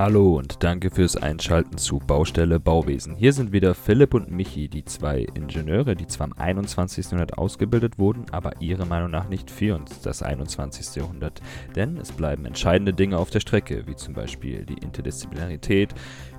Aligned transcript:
Hallo 0.00 0.38
und 0.38 0.64
danke 0.64 0.90
fürs 0.90 1.14
Einschalten 1.14 1.76
zu 1.76 1.98
Baustelle 1.98 2.58
Bauwesen. 2.58 3.16
Hier 3.16 3.34
sind 3.34 3.52
wieder 3.52 3.74
Philipp 3.74 4.14
und 4.14 4.30
Michi, 4.30 4.66
die 4.66 4.86
zwei 4.86 5.26
Ingenieure, 5.34 5.94
die 5.94 6.06
zwar 6.06 6.28
im 6.28 6.32
21. 6.38 7.04
Jahrhundert 7.04 7.36
ausgebildet 7.36 7.98
wurden, 7.98 8.24
aber 8.32 8.62
ihrer 8.62 8.86
Meinung 8.86 9.10
nach 9.10 9.28
nicht 9.28 9.50
für 9.50 9.76
uns 9.76 10.00
das 10.00 10.22
21. 10.22 10.96
Jahrhundert. 10.96 11.42
Denn 11.76 11.98
es 11.98 12.12
bleiben 12.12 12.46
entscheidende 12.46 12.94
Dinge 12.94 13.18
auf 13.18 13.28
der 13.28 13.40
Strecke, 13.40 13.86
wie 13.86 13.94
zum 13.94 14.14
Beispiel 14.14 14.64
die 14.64 14.78
Interdisziplinarität, 14.82 15.94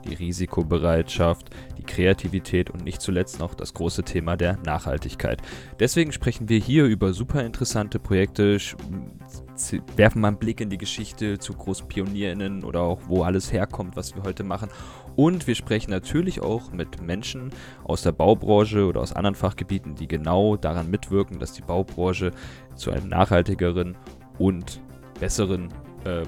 die 0.05 0.15
Risikobereitschaft, 0.15 1.51
die 1.77 1.83
Kreativität 1.83 2.71
und 2.71 2.83
nicht 2.83 2.99
zuletzt 2.99 3.39
noch 3.39 3.53
das 3.53 3.75
große 3.75 4.01
Thema 4.01 4.37
der 4.37 4.57
Nachhaltigkeit. 4.65 5.39
Deswegen 5.79 6.11
sprechen 6.13 6.49
wir 6.49 6.57
hier 6.57 6.85
über 6.85 7.13
super 7.13 7.45
interessante 7.45 7.99
Projekte, 7.99 8.57
werfen 9.95 10.21
mal 10.21 10.29
einen 10.29 10.37
Blick 10.37 10.61
in 10.61 10.69
die 10.69 10.77
Geschichte 10.77 11.39
zu 11.39 11.53
großen 11.53 11.87
PionierInnen 11.87 12.63
oder 12.63 12.81
auch 12.81 12.99
wo 13.07 13.23
alles 13.23 13.51
herkommt, 13.51 13.95
was 13.95 14.15
wir 14.15 14.23
heute 14.23 14.43
machen. 14.43 14.69
Und 15.15 15.47
wir 15.47 15.55
sprechen 15.55 15.91
natürlich 15.91 16.41
auch 16.41 16.71
mit 16.71 17.01
Menschen 17.01 17.51
aus 17.83 18.01
der 18.01 18.11
Baubranche 18.11 18.85
oder 18.85 19.01
aus 19.01 19.13
anderen 19.13 19.35
Fachgebieten, 19.35 19.95
die 19.95 20.07
genau 20.07 20.55
daran 20.55 20.89
mitwirken, 20.89 21.39
dass 21.39 21.53
die 21.53 21.61
Baubranche 21.61 22.31
zu 22.75 22.91
einem 22.91 23.09
nachhaltigeren 23.09 23.97
und 24.39 24.81
besseren 25.19 25.69
ähm, 26.05 26.25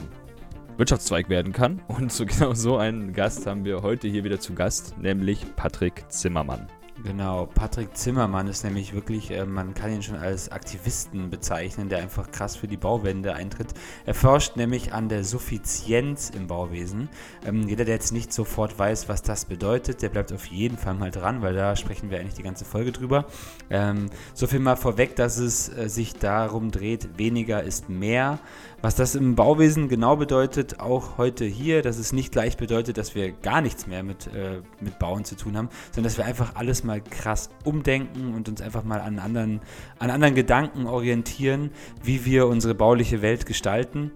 Wirtschaftszweig 0.78 1.30
werden 1.30 1.54
kann. 1.54 1.82
Und 1.88 2.12
so 2.12 2.26
genau 2.28 2.54
so 2.54 2.78
einen 2.78 3.14
Gast 3.14 3.48
haben 3.48 3.66
wir 3.66 3.82
heute 3.82 4.08
hier 4.08 4.24
wieder 4.24 4.40
zu 4.40 4.54
Gast, 4.54 4.98
nämlich 4.98 5.46
Patrick 5.56 6.06
Zimmermann. 6.10 6.68
Genau, 7.04 7.48
Patrick 7.48 7.98
Zimmermann 7.98 8.48
ist 8.48 8.64
nämlich 8.64 8.94
wirklich, 8.94 9.30
äh, 9.30 9.46
man 9.46 9.74
kann 9.74 9.92
ihn 9.92 10.02
schon 10.02 10.16
als 10.16 10.50
Aktivisten 10.50 11.30
bezeichnen, 11.30 11.90
der 11.90 11.98
einfach 11.98 12.32
krass 12.32 12.56
für 12.56 12.70
die 12.70 12.78
Bauwende 12.78 13.34
eintritt. 13.34 13.74
Er 14.06 14.14
forscht 14.14 14.56
nämlich 14.56 14.94
an 14.94 15.10
der 15.10 15.26
Suffizienz 15.26 16.30
im 16.30 16.48
Bauwesen. 16.48 17.10
Ähm, 17.46 17.68
jeder, 17.68 17.84
der 17.84 17.96
jetzt 17.96 18.14
nicht 18.14 18.32
sofort 18.32 18.80
weiß, 18.80 19.10
was 19.10 19.22
das 19.22 19.44
bedeutet, 19.44 20.02
der 20.02 20.08
bleibt 20.08 20.32
auf 20.32 20.46
jeden 20.46 20.78
Fall 20.78 20.94
mal 20.94 21.12
dran, 21.12 21.42
weil 21.42 21.54
da 21.54 21.76
sprechen 21.76 22.10
wir 22.10 22.22
eigentlich 22.22 22.36
die 22.36 22.44
ganze 22.44 22.64
Folge 22.64 22.94
drüber. 22.94 23.26
Ähm, 23.70 24.06
so 24.34 24.48
viel 24.48 24.60
mal 24.60 24.78
vorweg, 24.78 25.18
dass 25.18 25.38
es 25.40 25.68
äh, 25.76 25.90
sich 25.90 26.16
darum 26.16 26.72
dreht, 26.72 27.18
weniger 27.18 27.64
ist 27.64 27.90
mehr. 27.90 28.40
Was 28.84 28.96
das 28.96 29.16
im 29.16 29.36
Bauwesen 29.36 29.88
genau 29.88 30.18
bedeutet, 30.18 30.82
auch 30.82 31.18
heute 31.18 31.46
hier, 31.46 31.82
dass 31.82 31.98
es 31.98 32.12
nicht 32.12 32.34
gleich 32.34 32.58
bedeutet, 32.58 32.98
dass 32.98 33.16
wir 33.16 33.32
gar 33.32 33.62
nichts 33.62 33.88
mehr 33.88 34.04
mit, 34.04 34.28
äh, 34.28 34.62
mit 34.82 35.00
Bauen 35.00 35.24
zu 35.24 35.38
tun 35.38 35.56
haben, 35.56 35.70
sondern 35.94 36.10
dass 36.10 36.18
wir 36.18 36.26
einfach 36.26 36.56
alles 36.56 36.84
mal 36.84 37.00
krass 37.00 37.50
umdenken 37.64 38.34
und 38.34 38.50
uns 38.50 38.62
einfach 38.62 38.84
mal 38.84 39.00
an 39.00 39.20
anderen, 39.20 39.62
an 40.00 40.10
anderen 40.10 40.36
Gedanken 40.36 40.86
orientieren, 40.86 41.72
wie 42.04 42.26
wir 42.26 42.48
unsere 42.48 42.76
bauliche 42.76 43.22
Welt 43.22 43.46
gestalten. 43.46 44.12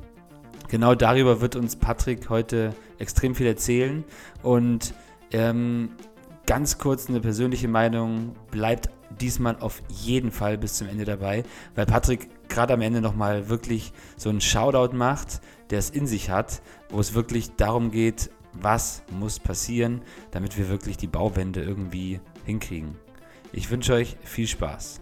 Genau 0.67 0.95
darüber 0.95 1.39
wird 1.39 1.55
uns 1.55 1.77
Patrick 1.77 2.29
heute 2.29 2.75
extrem 2.99 3.35
viel 3.35 3.47
erzählen 3.47 4.03
und 4.43 4.93
ähm, 5.31 5.91
ganz 6.45 6.77
kurz 6.77 7.07
eine 7.07 7.21
persönliche 7.21 7.69
Meinung, 7.69 8.35
bleibt 8.51 8.89
diesmal 9.21 9.55
auf 9.61 9.81
jeden 9.87 10.31
Fall 10.31 10.57
bis 10.57 10.73
zum 10.73 10.89
Ende 10.89 11.05
dabei, 11.05 11.43
weil 11.75 11.85
Patrick 11.85 12.27
gerade 12.49 12.73
am 12.73 12.81
Ende 12.81 13.01
nochmal 13.01 13.49
wirklich 13.49 13.93
so 14.15 14.29
einen 14.29 14.41
Shoutout 14.41 14.95
macht, 14.95 15.41
der 15.69 15.79
es 15.79 15.89
in 15.89 16.07
sich 16.07 16.29
hat, 16.29 16.61
wo 16.89 16.99
es 16.99 17.13
wirklich 17.13 17.55
darum 17.55 17.91
geht, 17.91 18.29
was 18.53 19.03
muss 19.11 19.39
passieren, 19.39 20.01
damit 20.31 20.57
wir 20.57 20.69
wirklich 20.69 20.97
die 20.97 21.07
Bauwende 21.07 21.61
irgendwie 21.61 22.19
hinkriegen. 22.45 22.95
Ich 23.51 23.69
wünsche 23.69 23.93
euch 23.93 24.17
viel 24.23 24.47
Spaß. 24.47 25.01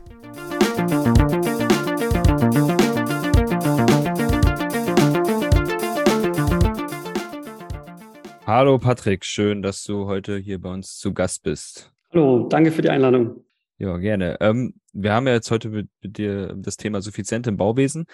Hallo 8.46 8.78
Patrick, 8.78 9.26
schön, 9.26 9.64
dass 9.64 9.84
du 9.84 10.06
heute 10.06 10.38
hier 10.38 10.62
bei 10.62 10.72
uns 10.72 10.98
zu 10.98 11.14
Gast 11.14 11.42
bist. 11.44 11.92
Hallo, 12.14 12.48
danke 12.48 12.72
für 12.72 12.82
die 12.82 12.90
Einladung. 12.90 13.44
Ja, 13.78 13.98
gerne. 13.98 14.38
Ähm, 14.40 14.76
wir 14.96 15.14
haben 15.14 15.28
ja 15.28 15.34
jetzt 15.34 15.52
heute 15.52 15.70
mit, 15.70 15.90
mit 16.02 16.18
dir 16.18 16.54
das 16.58 16.78
Thema 16.78 17.02
Suffizient 17.02 17.46
im 17.48 17.58
Bauwesen. 17.58 18.06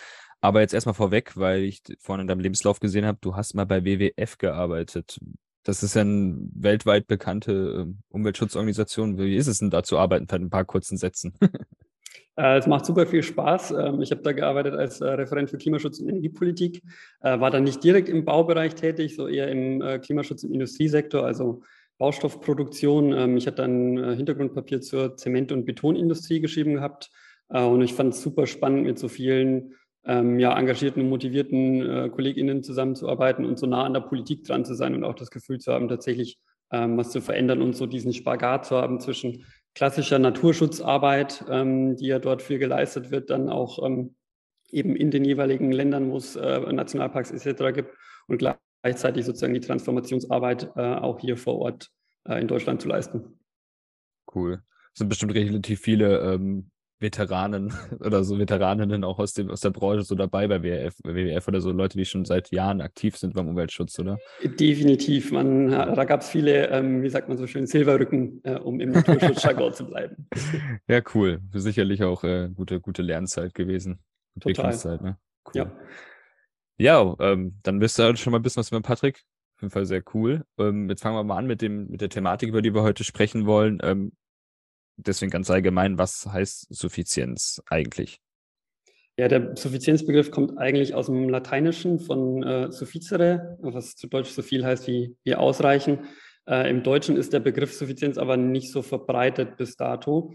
Aber 0.42 0.62
jetzt 0.62 0.74
erstmal 0.74 0.96
vorweg, 0.96 1.38
weil 1.38 1.62
ich 1.62 1.84
vorhin 2.00 2.22
in 2.22 2.28
deinem 2.28 2.40
Lebenslauf 2.40 2.80
gesehen 2.80 3.06
habe, 3.06 3.19
du 3.22 3.36
hast 3.36 3.53
mal 3.53 3.66
bei 3.66 3.86
WWF 3.86 4.40
gearbeitet. 4.40 5.19
Das 5.64 5.84
ist 5.84 5.96
ja 5.96 6.02
eine 6.02 6.36
weltweit 6.56 7.06
bekannte 7.06 7.52
ähm, 7.81 8.00
Umweltschutzorganisation. 8.09 9.19
Wie 9.19 9.36
ist 9.36 9.46
es 9.46 9.59
denn 9.59 9.69
da 9.69 9.84
zu 9.84 10.00
arbeiten, 10.00 10.28
für 10.28 10.38
ein 10.38 10.50
paar 10.50 10.66
kurzen 10.66 10.97
Sätzen? 10.97 11.34
Äh, 12.38 12.58
es 12.58 12.68
macht 12.68 12.86
super 12.86 13.06
viel 13.06 13.24
Spaß. 13.24 13.72
Ähm, 13.72 14.02
ich 14.02 14.12
habe 14.12 14.22
da 14.22 14.31
gearbeitet 14.31 14.74
als 14.74 15.02
äh, 15.02 15.06
Referent 15.06 15.50
für 15.50 15.58
Klimaschutz 15.58 16.00
und 16.00 16.08
Energiepolitik, 16.08 16.81
äh, 17.19 17.40
war 17.40 17.52
dann 17.52 17.66
nicht 17.66 17.84
direkt 17.84 18.08
im 18.08 18.24
Baubereich 18.24 18.74
tätig, 18.75 19.16
so 19.16 19.28
eher 19.28 19.50
im 19.50 19.81
Klimaschutz 20.02 20.44
im 20.44 20.53
Industriesektor, 20.53 21.25
also 21.25 21.62
Baustoffproduktion. 22.01 23.13
Ähm, 23.13 23.38
ich 23.38 23.45
hatte 23.45 23.63
ein 23.63 23.97
äh, 24.00 24.16
Hintergrundpapier 24.16 24.81
zur 24.81 25.17
Zement- 25.17 25.51
und 25.51 25.66
Betonindustrie 25.66 26.41
geschrieben 26.41 26.73
gehabt 26.73 27.12
äh, 27.50 27.63
und 27.63 27.84
ich 27.84 27.94
fand 27.94 28.16
es 28.16 28.23
super 28.23 28.47
spannend, 28.47 28.85
mit 28.85 28.97
so 28.97 29.07
vielen 29.07 29.75
ähm, 30.06 30.39
ja, 30.39 30.57
engagierten 30.57 31.03
und 31.03 31.09
motivierten 31.09 31.88
äh, 31.88 32.09
KollegInnen 32.09 32.63
zusammenzuarbeiten 32.63 33.45
und 33.45 33.59
so 33.59 33.67
nah 33.67 33.84
an 33.84 33.94
der 33.94 34.00
Politik 34.00 34.44
dran 34.45 34.66
zu 34.66 34.73
sein 34.73 34.95
und 34.95 35.03
auch 35.03 35.13
das 35.13 35.29
Gefühl 35.29 35.59
zu 35.59 35.72
haben, 35.72 35.89
tatsächlich 35.89 36.39
ähm, 36.72 36.97
was 36.97 37.12
zu 37.12 37.22
verändern 37.22 37.62
und 37.62 37.75
so 37.75 37.85
diesen 37.85 38.13
Spagat 38.13 38.66
zu 38.66 38.78
haben 38.78 39.00
zwischen 39.00 39.45
klassischer 39.75 40.19
Naturschutzarbeit, 40.19 41.45
die 41.47 42.06
ja 42.06 42.19
dort 42.19 42.41
viel 42.41 42.59
geleistet 42.59 43.09
wird, 43.09 43.29
dann 43.29 43.47
auch 43.47 43.79
eben 44.69 44.97
in 44.97 45.12
den 45.12 45.23
jeweiligen 45.23 45.72
Ländern, 45.72 46.12
wo 46.12 46.18
es 46.18 46.35
äh, 46.35 46.59
Nationalparks 46.59 47.31
etc. 47.31 47.73
gibt 47.73 47.95
und 48.28 48.41
gleichzeitig 48.81 49.25
sozusagen 49.25 49.53
die 49.53 49.59
Transformationsarbeit 49.59 50.72
äh, 50.75 50.96
auch 50.96 51.19
hier 51.19 51.38
vor 51.38 51.59
Ort 51.59 51.90
äh, 52.28 52.40
in 52.40 52.47
Deutschland 52.47 52.81
zu 52.81 52.88
leisten. 52.88 53.40
Cool. 54.34 54.62
Es 54.94 55.00
sind 55.00 55.09
bestimmt 55.09 55.34
relativ 55.34 55.81
viele 55.81 56.19
ähm, 56.19 56.69
Veteranen 57.02 57.74
oder 58.00 58.24
so 58.24 58.38
Veteraninnen 58.38 59.03
auch 59.03 59.19
aus, 59.19 59.34
dem, 59.34 59.50
aus 59.50 59.62
der 59.62 59.72
Branche 59.72 60.03
so 60.03 60.16
dabei 60.16 60.47
bei 60.47 60.62
WWF, 60.62 60.96
WWF 61.03 61.47
oder 61.47 61.62
so 61.62 61.72
Leute, 61.72 61.97
die 61.97 62.06
schon 62.06 62.25
seit 62.25 62.52
Jahren 62.52 62.81
aktiv 62.81 63.18
sind 63.18 63.34
beim 63.34 63.47
Umweltschutz, 63.47 64.00
oder? 64.00 64.19
Definitiv. 64.44 65.31
Man, 65.31 65.69
da 65.69 66.06
gab 66.06 66.22
es 66.22 66.30
viele, 66.30 66.69
ähm, 66.69 67.02
wie 67.02 67.09
sagt 67.09 67.28
man 67.28 67.38
so 67.38 67.48
schön, 67.48 67.66
Silberrücken, 67.66 68.42
äh, 68.44 68.56
um 68.56 68.80
im 68.80 68.92
Naturschutzjargon 68.92 69.74
zu 69.74 69.86
bleiben. 69.86 70.28
Ja, 70.88 71.02
cool. 71.16 71.40
Sicherlich 71.53 72.03
auch 72.03 72.24
äh, 72.24 72.50
gute, 72.53 72.81
gute 72.81 73.02
Lernzeit 73.02 73.53
gewesen. 73.53 74.00
Entwicklungszeit, 74.36 75.02
ne? 75.02 75.18
Cool. 75.46 75.53
Ja. 75.53 75.72
Ja, 76.81 77.16
ähm, 77.19 77.59
dann 77.62 77.80
wisst 77.80 78.00
ihr 78.00 78.16
schon 78.18 78.31
mal 78.31 78.40
ein 78.40 78.42
bisschen 78.42 78.62
was 78.62 78.72
mit 78.72 78.81
Patrick. 78.81 79.24
Auf 79.56 79.62
jeden 79.62 79.72
Fall 79.72 79.86
sehr 79.86 80.02
cool. 80.16 80.44
Ähm, 80.58 80.90
jetzt 80.90 81.03
fangen 81.03 81.16
wir 81.16 81.24
mal 81.24 81.38
an 81.38 81.46
mit, 81.46 81.62
dem, 81.62 81.88
mit 81.90 82.02
der 82.02 82.09
Thematik, 82.09 82.50
über 82.50 82.64
die 82.64 82.74
wir 82.74 82.81
heute 82.81 83.03
sprechen 83.03 83.46
wollen. 83.46 83.78
Ähm, 83.84 84.14
deswegen 84.97 85.30
ganz 85.30 85.52
allgemein, 85.52 86.00
was 86.00 86.25
heißt 86.25 86.74
Suffizienz 86.74 87.62
eigentlich? 87.69 88.19
Ja, 89.16 89.28
der 89.28 89.56
Suffizienzbegriff 89.56 90.31
kommt 90.31 90.58
eigentlich 90.58 90.96
aus 90.96 91.06
dem 91.06 91.30
Lateinischen 91.30 92.00
von 92.00 92.42
äh, 92.42 92.72
sufficere, 92.72 93.59
was 93.62 93.96
zu 93.96 94.08
Deutsch 94.08 94.31
so 94.31 94.42
viel 94.42 94.66
heißt 94.66 94.88
wie, 94.88 95.16
wie 95.24 95.36
ausreichen. 95.36 96.08
Äh, 96.48 96.68
Im 96.68 96.81
Deutschen 96.81 97.16
ist 97.16 97.31
der 97.31 97.42
Begriff 97.42 97.74
Suffizienz 97.75 98.18
aber 98.18 98.38
nicht 98.38 98.72
so 98.72 98.81
verbreitet 98.81 99.56
bis 99.56 99.75
dato. 99.75 100.34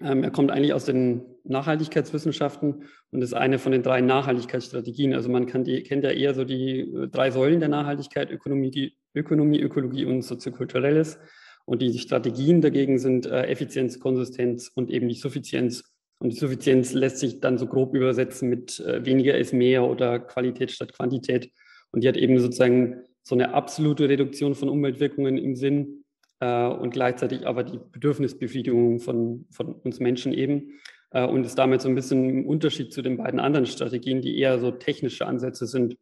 Ähm, 0.00 0.24
er 0.24 0.30
kommt 0.30 0.50
eigentlich 0.50 0.72
aus 0.72 0.84
den 0.84 1.22
Nachhaltigkeitswissenschaften 1.44 2.84
und 3.10 3.22
ist 3.22 3.34
eine 3.34 3.58
von 3.58 3.72
den 3.72 3.82
drei 3.82 4.00
Nachhaltigkeitsstrategien. 4.00 5.14
Also 5.14 5.28
man 5.28 5.46
kann 5.46 5.64
die, 5.64 5.82
kennt 5.82 6.04
ja 6.04 6.10
eher 6.10 6.34
so 6.34 6.44
die 6.44 6.80
äh, 6.80 7.08
drei 7.08 7.30
Säulen 7.30 7.60
der 7.60 7.68
Nachhaltigkeit, 7.68 8.30
Ökonomie, 8.30 8.96
Ökonomie 9.14 9.60
Ökologie 9.60 10.04
und 10.04 10.22
Soziokulturelles. 10.22 11.18
Und 11.64 11.82
die 11.82 11.96
Strategien 11.98 12.60
dagegen 12.60 12.98
sind 12.98 13.26
äh, 13.26 13.46
Effizienz, 13.46 14.00
Konsistenz 14.00 14.70
und 14.74 14.90
eben 14.90 15.08
die 15.08 15.14
Suffizienz. 15.14 15.84
Und 16.18 16.32
die 16.32 16.38
Suffizienz 16.38 16.92
lässt 16.92 17.18
sich 17.18 17.40
dann 17.40 17.58
so 17.58 17.66
grob 17.66 17.94
übersetzen 17.94 18.48
mit 18.48 18.80
äh, 18.80 19.04
weniger 19.04 19.36
ist 19.36 19.52
mehr 19.52 19.84
oder 19.84 20.18
Qualität 20.18 20.70
statt 20.70 20.92
Quantität. 20.92 21.50
Und 21.90 22.02
die 22.02 22.08
hat 22.08 22.16
eben 22.16 22.38
sozusagen 22.38 23.02
so 23.22 23.34
eine 23.34 23.54
absolute 23.54 24.08
Reduktion 24.08 24.54
von 24.54 24.68
Umweltwirkungen 24.68 25.38
im 25.38 25.54
Sinn, 25.54 26.01
äh, 26.42 26.66
und 26.66 26.90
gleichzeitig 26.90 27.46
aber 27.46 27.62
die 27.62 27.78
Bedürfnisbefriedigung 27.78 28.98
von, 28.98 29.46
von 29.50 29.74
uns 29.76 30.00
Menschen 30.00 30.32
eben. 30.32 30.80
Äh, 31.12 31.24
und 31.24 31.46
ist 31.46 31.56
damit 31.56 31.80
so 31.80 31.88
ein 31.88 31.94
bisschen 31.94 32.28
im 32.28 32.46
Unterschied 32.46 32.92
zu 32.92 33.00
den 33.00 33.16
beiden 33.16 33.38
anderen 33.38 33.66
Strategien, 33.66 34.20
die 34.20 34.38
eher 34.38 34.58
so 34.58 34.72
technische 34.72 35.26
Ansätze 35.26 35.66
sind. 35.66 35.96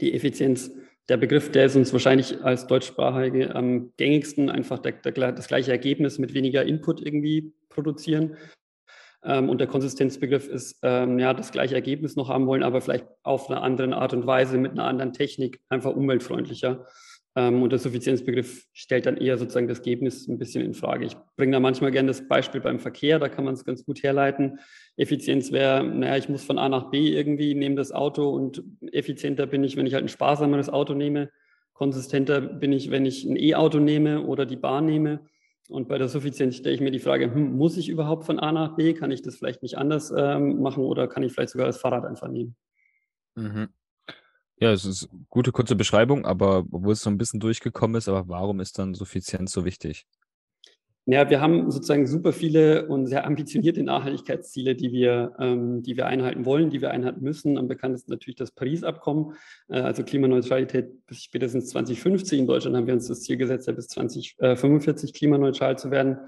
Die 0.00 0.12
Effizienz, 0.12 0.72
der 1.08 1.18
Begriff, 1.18 1.52
der 1.52 1.66
ist 1.66 1.76
uns 1.76 1.92
wahrscheinlich 1.92 2.42
als 2.42 2.66
Deutschsprachige 2.66 3.54
am 3.54 3.92
gängigsten, 3.96 4.50
einfach 4.50 4.80
der, 4.80 4.92
der, 4.92 5.32
das 5.32 5.46
gleiche 5.46 5.70
Ergebnis 5.70 6.18
mit 6.18 6.34
weniger 6.34 6.64
Input 6.64 7.00
irgendwie 7.00 7.52
produzieren. 7.68 8.36
Ähm, 9.22 9.48
und 9.48 9.58
der 9.58 9.68
Konsistenzbegriff 9.68 10.48
ist, 10.48 10.78
ähm, 10.82 11.18
ja, 11.20 11.32
das 11.32 11.52
gleiche 11.52 11.76
Ergebnis 11.76 12.16
noch 12.16 12.28
haben 12.28 12.46
wollen, 12.46 12.64
aber 12.64 12.80
vielleicht 12.80 13.06
auf 13.22 13.50
eine 13.50 13.60
andere 13.60 13.94
Art 13.94 14.14
und 14.14 14.26
Weise 14.26 14.58
mit 14.58 14.72
einer 14.72 14.84
anderen 14.84 15.12
Technik, 15.12 15.60
einfach 15.68 15.94
umweltfreundlicher. 15.94 16.86
Ähm, 17.36 17.62
und 17.62 17.70
der 17.70 17.78
Suffizienzbegriff 17.78 18.66
stellt 18.72 19.06
dann 19.06 19.16
eher 19.16 19.38
sozusagen 19.38 19.68
das 19.68 19.78
Ergebnis 19.78 20.26
ein 20.26 20.38
bisschen 20.38 20.64
in 20.64 20.74
Frage. 20.74 21.06
Ich 21.06 21.16
bringe 21.36 21.52
da 21.52 21.60
manchmal 21.60 21.92
gerne 21.92 22.08
das 22.08 22.26
Beispiel 22.26 22.60
beim 22.60 22.80
Verkehr, 22.80 23.18
da 23.18 23.28
kann 23.28 23.44
man 23.44 23.54
es 23.54 23.64
ganz 23.64 23.84
gut 23.84 24.02
herleiten. 24.02 24.58
Effizienz 24.96 25.52
wäre, 25.52 25.84
naja, 25.84 26.16
ich 26.16 26.28
muss 26.28 26.42
von 26.42 26.58
A 26.58 26.68
nach 26.68 26.90
B 26.90 27.14
irgendwie, 27.14 27.54
nehme 27.54 27.76
das 27.76 27.92
Auto 27.92 28.30
und 28.30 28.64
effizienter 28.92 29.46
bin 29.46 29.62
ich, 29.62 29.76
wenn 29.76 29.86
ich 29.86 29.94
halt 29.94 30.04
ein 30.04 30.08
sparsameres 30.08 30.68
Auto 30.68 30.94
nehme. 30.94 31.30
konsistenter 31.72 32.40
bin 32.40 32.72
ich, 32.72 32.90
wenn 32.90 33.06
ich 33.06 33.24
ein 33.24 33.36
E-Auto 33.36 33.78
nehme 33.78 34.26
oder 34.26 34.44
die 34.44 34.56
Bahn 34.56 34.84
nehme. 34.86 35.20
Und 35.70 35.88
bei 35.88 35.98
der 35.98 36.08
Suffizienz 36.08 36.56
stelle 36.56 36.74
ich 36.74 36.80
mir 36.80 36.90
die 36.90 36.98
Frage, 36.98 37.32
hm, 37.32 37.56
muss 37.56 37.76
ich 37.76 37.88
überhaupt 37.88 38.24
von 38.24 38.40
A 38.40 38.50
nach 38.50 38.74
B? 38.74 38.92
Kann 38.92 39.12
ich 39.12 39.22
das 39.22 39.36
vielleicht 39.36 39.62
nicht 39.62 39.78
anders 39.78 40.12
ähm, 40.14 40.60
machen 40.60 40.82
oder 40.82 41.06
kann 41.06 41.22
ich 41.22 41.32
vielleicht 41.32 41.50
sogar 41.50 41.68
das 41.68 41.80
Fahrrad 41.80 42.04
einfach 42.04 42.28
nehmen? 42.28 42.56
Mhm. 43.36 43.68
Ja, 44.60 44.72
es 44.72 44.84
ist 44.84 45.10
eine 45.10 45.22
gute 45.30 45.52
kurze 45.52 45.74
Beschreibung, 45.74 46.26
aber 46.26 46.66
obwohl 46.70 46.92
es 46.92 47.00
so 47.00 47.08
ein 47.08 47.16
bisschen 47.16 47.40
durchgekommen 47.40 47.96
ist, 47.96 48.08
aber 48.08 48.28
warum 48.28 48.60
ist 48.60 48.78
dann 48.78 48.92
Suffizienz 48.92 49.52
so 49.52 49.64
wichtig? 49.64 50.06
Ja, 51.06 51.28
wir 51.30 51.40
haben 51.40 51.70
sozusagen 51.70 52.06
super 52.06 52.32
viele 52.32 52.86
und 52.86 53.06
sehr 53.06 53.26
ambitionierte 53.26 53.82
Nachhaltigkeitsziele, 53.82 54.76
die 54.76 54.92
wir, 54.92 55.32
ähm, 55.38 55.82
die 55.82 55.96
wir 55.96 56.06
einhalten 56.06 56.44
wollen, 56.44 56.68
die 56.68 56.82
wir 56.82 56.90
einhalten 56.90 57.22
müssen. 57.22 57.56
Am 57.56 57.68
bekanntesten 57.68 58.12
natürlich 58.12 58.36
das 58.36 58.50
Paris-Abkommen, 58.50 59.32
äh, 59.68 59.80
also 59.80 60.04
Klimaneutralität 60.04 61.06
bis 61.06 61.24
spätestens 61.24 61.70
2050. 61.70 62.40
In 62.40 62.46
Deutschland 62.46 62.76
haben 62.76 62.86
wir 62.86 62.94
uns 62.94 63.08
das 63.08 63.22
Ziel 63.22 63.38
gesetzt, 63.38 63.66
bis 63.74 63.88
2045 63.88 65.14
klimaneutral 65.14 65.78
zu 65.78 65.90
werden. 65.90 66.18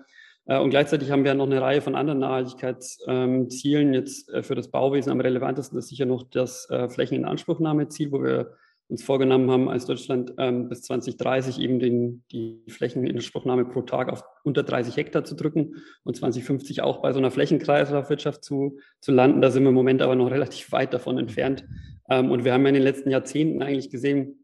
Äh, 0.46 0.58
und 0.58 0.70
gleichzeitig 0.70 1.10
haben 1.10 1.24
wir 1.24 1.34
noch 1.34 1.46
eine 1.46 1.60
Reihe 1.60 1.80
von 1.80 1.94
anderen 1.94 2.20
Nachhaltigkeitszielen. 2.20 3.94
Jetzt 3.94 4.28
äh, 4.30 4.42
für 4.42 4.54
das 4.54 4.68
Bauwesen 4.68 5.12
am 5.12 5.20
relevantesten 5.20 5.78
ist 5.78 5.88
sicher 5.88 6.06
noch 6.06 6.24
das 6.24 6.68
äh, 6.70 6.88
Flächeninanspruchnahmeziel, 6.88 8.12
wo 8.12 8.22
wir 8.22 8.56
uns 8.88 9.02
vorgenommen 9.02 9.50
haben, 9.50 9.70
als 9.70 9.86
Deutschland 9.86 10.34
ähm, 10.36 10.68
bis 10.68 10.82
2030 10.82 11.58
eben 11.60 11.78
den, 11.78 12.24
die 12.30 12.62
Flächeninanspruchnahme 12.68 13.64
pro 13.64 13.82
Tag 13.82 14.10
auf 14.10 14.22
unter 14.44 14.62
30 14.62 14.96
Hektar 14.96 15.24
zu 15.24 15.34
drücken 15.34 15.76
und 16.04 16.14
2050 16.14 16.82
auch 16.82 17.00
bei 17.00 17.12
so 17.12 17.18
einer 17.18 17.30
Flächenkreislaufwirtschaft 17.30 18.44
zu, 18.44 18.78
zu 19.00 19.12
landen. 19.12 19.40
Da 19.40 19.50
sind 19.50 19.62
wir 19.62 19.70
im 19.70 19.74
Moment 19.74 20.02
aber 20.02 20.14
noch 20.14 20.30
relativ 20.30 20.72
weit 20.72 20.92
davon 20.92 21.16
entfernt. 21.16 21.64
Ähm, 22.10 22.30
und 22.30 22.44
wir 22.44 22.52
haben 22.52 22.62
ja 22.62 22.68
in 22.68 22.74
den 22.74 22.82
letzten 22.82 23.10
Jahrzehnten 23.10 23.62
eigentlich 23.62 23.90
gesehen, 23.90 24.41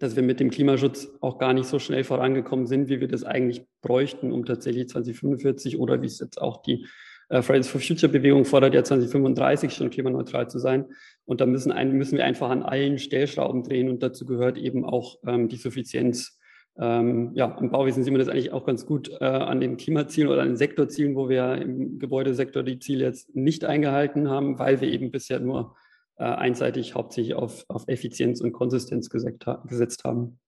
dass 0.00 0.16
wir 0.16 0.22
mit 0.22 0.40
dem 0.40 0.50
Klimaschutz 0.50 1.08
auch 1.20 1.38
gar 1.38 1.52
nicht 1.52 1.66
so 1.66 1.78
schnell 1.78 2.04
vorangekommen 2.04 2.66
sind, 2.66 2.88
wie 2.88 3.00
wir 3.00 3.08
das 3.08 3.22
eigentlich 3.22 3.66
bräuchten, 3.82 4.32
um 4.32 4.46
tatsächlich 4.46 4.88
2045 4.88 5.78
oder 5.78 6.00
wie 6.02 6.06
es 6.06 6.18
jetzt 6.18 6.40
auch 6.40 6.62
die 6.62 6.86
äh, 7.28 7.42
Fridays 7.42 7.68
for 7.68 7.82
Future 7.82 8.10
Bewegung 8.10 8.46
fordert 8.46 8.74
ja 8.74 8.82
2035 8.82 9.74
schon 9.74 9.90
klimaneutral 9.90 10.48
zu 10.48 10.58
sein. 10.58 10.86
Und 11.26 11.42
da 11.42 11.46
müssen, 11.46 11.72
müssen 11.96 12.16
wir 12.16 12.24
einfach 12.24 12.48
an 12.48 12.62
allen 12.62 12.98
Stellschrauben 12.98 13.62
drehen 13.62 13.90
und 13.90 14.02
dazu 14.02 14.24
gehört 14.24 14.56
eben 14.56 14.86
auch 14.86 15.18
ähm, 15.26 15.48
die 15.48 15.56
Suffizienz. 15.56 16.38
Ähm, 16.78 17.32
ja, 17.34 17.58
im 17.60 17.70
Bauwesen 17.70 18.02
sehen 18.02 18.14
wir 18.14 18.18
das 18.18 18.28
eigentlich 18.28 18.52
auch 18.52 18.64
ganz 18.64 18.86
gut 18.86 19.10
äh, 19.20 19.24
an 19.24 19.60
den 19.60 19.76
Klimazielen 19.76 20.30
oder 20.30 20.40
an 20.40 20.48
den 20.48 20.56
Sektorzielen, 20.56 21.14
wo 21.14 21.28
wir 21.28 21.56
im 21.56 21.98
Gebäudesektor 21.98 22.62
die 22.62 22.78
Ziele 22.78 23.04
jetzt 23.04 23.36
nicht 23.36 23.66
eingehalten 23.66 24.30
haben, 24.30 24.58
weil 24.58 24.80
wir 24.80 24.88
eben 24.88 25.10
bisher 25.10 25.40
nur 25.40 25.76
äh, 26.20 26.24
einseitig 26.24 26.94
hauptsächlich 26.94 27.34
auf, 27.34 27.64
auf 27.68 27.88
Effizienz 27.88 28.42
und 28.42 28.52
Konsistenz 28.52 29.08
gesetzt, 29.08 29.46
gesetzt 29.64 30.04
haben. 30.04 30.38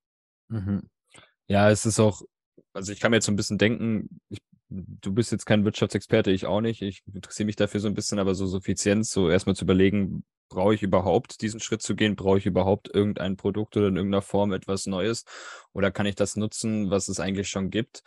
Mhm. 0.48 0.82
Ja, 1.48 1.70
es 1.70 1.86
ist 1.86 1.98
auch, 1.98 2.22
also 2.74 2.92
ich 2.92 3.00
kann 3.00 3.10
mir 3.10 3.16
jetzt 3.16 3.26
so 3.26 3.32
ein 3.32 3.36
bisschen 3.36 3.58
denken, 3.58 4.20
ich 4.28 4.40
du 4.72 5.12
bist 5.12 5.32
jetzt 5.32 5.44
kein 5.44 5.64
Wirtschaftsexperte, 5.64 6.30
ich 6.30 6.46
auch 6.46 6.60
nicht. 6.60 6.82
Ich 6.82 7.02
interessiere 7.12 7.46
mich 7.46 7.56
dafür 7.56 7.80
so 7.80 7.88
ein 7.88 7.94
bisschen, 7.94 8.18
aber 8.18 8.34
so 8.34 8.46
Suffizienz, 8.46 9.10
so 9.10 9.28
erstmal 9.28 9.56
zu 9.56 9.64
überlegen, 9.64 10.24
brauche 10.48 10.74
ich 10.74 10.82
überhaupt 10.82 11.42
diesen 11.42 11.60
Schritt 11.60 11.82
zu 11.82 11.94
gehen? 11.94 12.16
Brauche 12.16 12.38
ich 12.38 12.46
überhaupt 12.46 12.88
irgendein 12.94 13.36
Produkt 13.36 13.76
oder 13.76 13.88
in 13.88 13.96
irgendeiner 13.96 14.22
Form 14.22 14.52
etwas 14.52 14.86
Neues? 14.86 15.24
Oder 15.72 15.90
kann 15.90 16.06
ich 16.06 16.14
das 16.14 16.36
nutzen, 16.36 16.90
was 16.90 17.08
es 17.08 17.20
eigentlich 17.20 17.48
schon 17.48 17.70
gibt? 17.70 18.02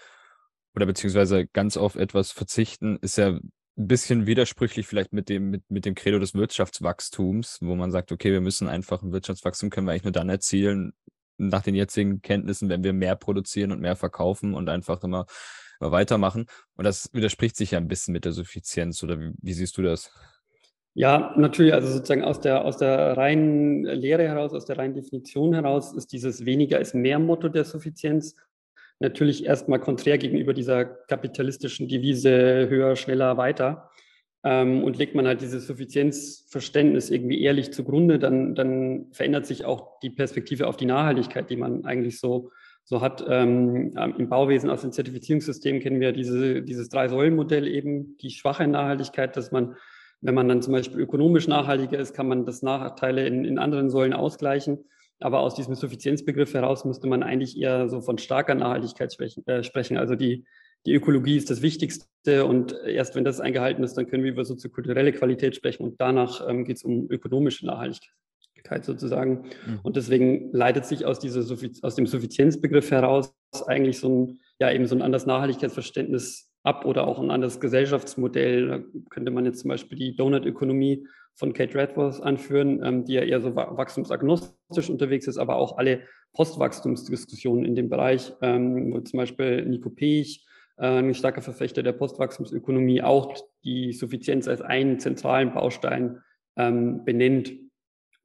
Oder 0.76 0.86
beziehungsweise 0.86 1.48
ganz 1.48 1.78
auf 1.78 1.96
etwas 1.96 2.32
verzichten, 2.32 2.98
ist 3.02 3.18
ja 3.18 3.40
ein 3.78 3.88
bisschen 3.88 4.26
widersprüchlich 4.26 4.88
vielleicht 4.88 5.12
mit 5.12 5.30
dem, 5.30 5.50
mit, 5.50 5.64
mit 5.70 5.86
dem 5.86 5.96
Credo 5.96 6.20
des 6.20 6.34
Wirtschaftswachstums, 6.34 7.60
wo 7.62 7.76
man 7.76 7.92
sagt, 7.92 8.12
okay, 8.12 8.32
wir 8.32 8.42
müssen 8.42 8.70
einfach 8.70 9.02
ein 9.02 9.12
Wirtschaftswachstum 9.12 9.70
können 9.70 9.88
wir 9.88 9.92
eigentlich 9.92 10.06
nur 10.06 10.14
dann 10.14 10.30
erzielen, 10.30 10.94
nach 11.38 11.64
den 11.64 11.76
jetzigen 11.76 12.22
Kenntnissen, 12.22 12.70
wenn 12.70 12.84
wir 12.84 12.94
mehr 12.94 13.16
produzieren 13.16 13.72
und 13.72 13.82
mehr 13.82 13.98
verkaufen 13.98 14.54
und 14.54 14.70
einfach 14.70 15.04
immer 15.04 15.26
weitermachen. 15.80 16.46
Und 16.76 16.86
das 16.86 17.10
widerspricht 17.14 17.58
sich 17.58 17.72
ja 17.72 17.80
ein 17.80 17.90
bisschen 17.90 18.14
mit 18.14 18.24
der 18.24 18.32
Suffizienz, 18.32 19.04
oder 19.04 19.20
wie, 19.20 19.34
wie 19.42 19.54
siehst 19.54 19.78
du 19.78 19.82
das? 19.82 20.12
Ja, 20.94 21.34
natürlich, 21.36 21.74
also 21.74 21.90
sozusagen 21.90 22.24
aus 22.24 22.40
der, 22.40 22.64
aus 22.64 22.78
der 22.78 23.18
reinen 23.18 23.84
Lehre 23.84 24.24
heraus, 24.24 24.54
aus 24.54 24.64
der 24.64 24.78
reinen 24.78 24.94
Definition 24.94 25.54
heraus 25.54 25.94
ist 25.94 26.14
dieses 26.14 26.46
weniger 26.46 26.80
ist 26.80 26.96
mehr 26.96 27.20
Motto 27.20 27.50
der 27.50 27.66
Suffizienz 27.66 28.38
natürlich 29.00 29.46
erstmal 29.46 29.80
konträr 29.80 30.18
gegenüber 30.18 30.54
dieser 30.54 30.86
kapitalistischen 30.86 31.88
Devise 31.88 32.68
höher, 32.70 32.96
schneller, 32.96 33.38
weiter. 33.38 33.90
Ähm, 34.44 34.84
und 34.84 34.98
legt 34.98 35.16
man 35.16 35.28
halt 35.28 35.42
dieses 35.42 35.68
Suffizienzverständnis 35.68 37.10
irgendwie 37.10 37.42
ehrlich 37.42 37.72
zugrunde, 37.72 38.20
dann, 38.20 38.56
dann 38.56 39.08
verändert 39.12 39.46
sich 39.46 39.66
auch 39.66 40.00
die 40.00 40.12
Perspektive 40.12 40.68
auf 40.68 40.78
die 40.78 40.86
Nachhaltigkeit, 40.86 41.50
die 41.50 41.58
man 41.58 41.86
eigentlich 41.86 42.20
so 42.20 42.52
so 42.86 43.02
hat 43.02 43.26
ähm, 43.28 43.98
im 44.18 44.30
Bauwesen 44.30 44.70
aus 44.70 44.82
dem 44.82 44.92
Zertifizierungssystem 44.92 45.80
kennen 45.80 46.00
wir 46.00 46.12
diese, 46.12 46.62
dieses 46.62 46.88
Drei-Säulen-Modell 46.90 47.68
eben, 47.68 48.16
die 48.18 48.30
schwache 48.30 48.68
Nachhaltigkeit, 48.68 49.36
dass 49.36 49.52
man, 49.52 49.76
wenn 50.22 50.36
man 50.36 50.48
dann 50.48 50.62
zum 50.62 50.74
Beispiel 50.74 51.00
ökonomisch 51.00 51.48
nachhaltiger 51.48 51.98
ist, 51.98 52.14
kann 52.14 52.28
man 52.28 52.46
das 52.46 52.62
Nachteile 52.62 53.26
in, 53.26 53.44
in 53.44 53.58
anderen 53.58 53.90
Säulen 53.90 54.14
ausgleichen. 54.14 54.86
Aber 55.20 55.40
aus 55.40 55.56
diesem 55.56 55.76
Suffizienzbegriff 55.76 56.54
heraus 56.54 56.86
müsste 56.86 57.08
man 57.08 57.24
eigentlich 57.24 57.58
eher 57.58 57.90
so 57.90 58.02
von 58.02 58.18
starker 58.18 58.56
Nachhaltigkeit 58.56 59.14
sprechen. 59.14 59.46
Äh, 59.48 59.64
sprechen. 59.64 59.98
Also 59.98 60.16
die, 60.16 60.46
die 60.86 60.94
Ökologie 60.94 61.38
ist 61.38 61.50
das 61.50 61.62
Wichtigste 61.62 62.46
und 62.46 62.74
erst 62.86 63.16
wenn 63.16 63.24
das 63.24 63.40
eingehalten 63.40 63.84
ist, 63.84 63.96
dann 63.96 64.08
können 64.08 64.24
wir 64.24 64.32
über 64.32 64.46
soziokulturelle 64.46 65.14
Qualität 65.14 65.56
sprechen 65.56 65.84
und 65.84 66.00
danach 66.00 66.48
ähm, 66.48 66.66
geht 66.66 66.78
es 66.78 66.84
um 66.84 67.10
ökonomische 67.10 67.66
Nachhaltigkeit 67.66 68.84
sozusagen. 68.84 69.46
Mhm. 69.66 69.80
Und 69.84 69.96
deswegen 69.96 70.52
leitet 70.52 70.86
sich 70.86 71.06
aus, 71.06 71.20
dieser, 71.20 71.42
aus 71.82 71.96
dem 71.96 72.08
Suffizienzbegriff 72.08 72.92
heraus 72.92 73.34
eigentlich 73.68 74.00
so 74.00 74.10
ein, 74.10 74.40
ja, 74.60 74.72
eben 74.72 74.86
so 74.86 74.96
ein 74.96 75.02
anderes 75.02 75.26
Nachhaltigkeitsverständnis 75.26 76.52
ab 76.66 76.86
oder 76.86 77.08
auch 77.08 77.20
ein 77.20 77.32
anderes 77.32 77.60
Gesellschaftsmodell. 77.60 78.68
Da 78.68 78.80
könnte 79.10 79.32
man 79.32 79.46
jetzt 79.46 79.60
zum 79.60 79.70
Beispiel 79.70 79.98
die 79.98 80.16
Donut-Ökonomie 80.16 81.08
von 81.36 81.54
Kate 81.54 81.76
Redworth 81.76 82.22
anführen, 82.22 82.82
ähm, 82.84 83.06
die 83.06 83.14
ja 83.14 83.22
eher 83.22 83.42
so 83.42 83.56
wachstumsagnostisch 83.56 84.90
unterwegs 84.90 85.28
ist, 85.28 85.38
aber 85.38 85.58
auch 85.58 85.78
alle 85.78 86.02
Postwachstumsdiskussionen 86.34 87.66
in 87.66 87.76
dem 87.76 87.90
Bereich, 87.90 88.34
ähm, 88.42 88.94
wo 88.94 89.00
zum 89.02 89.18
Beispiel 89.18 89.66
Nico 89.66 89.90
Pech, 89.90 90.46
äh, 90.78 91.00
ein 91.00 91.14
starker 91.14 91.42
Verfechter 91.42 91.84
der 91.84 91.94
Postwachstumsökonomie, 91.94 93.02
auch 93.02 93.36
die 93.64 93.94
Suffizienz 93.94 94.48
als 94.48 94.62
einen 94.62 95.00
zentralen 95.00 95.54
Baustein 95.54 96.22
ähm, 96.58 97.04
benennt. 97.06 97.54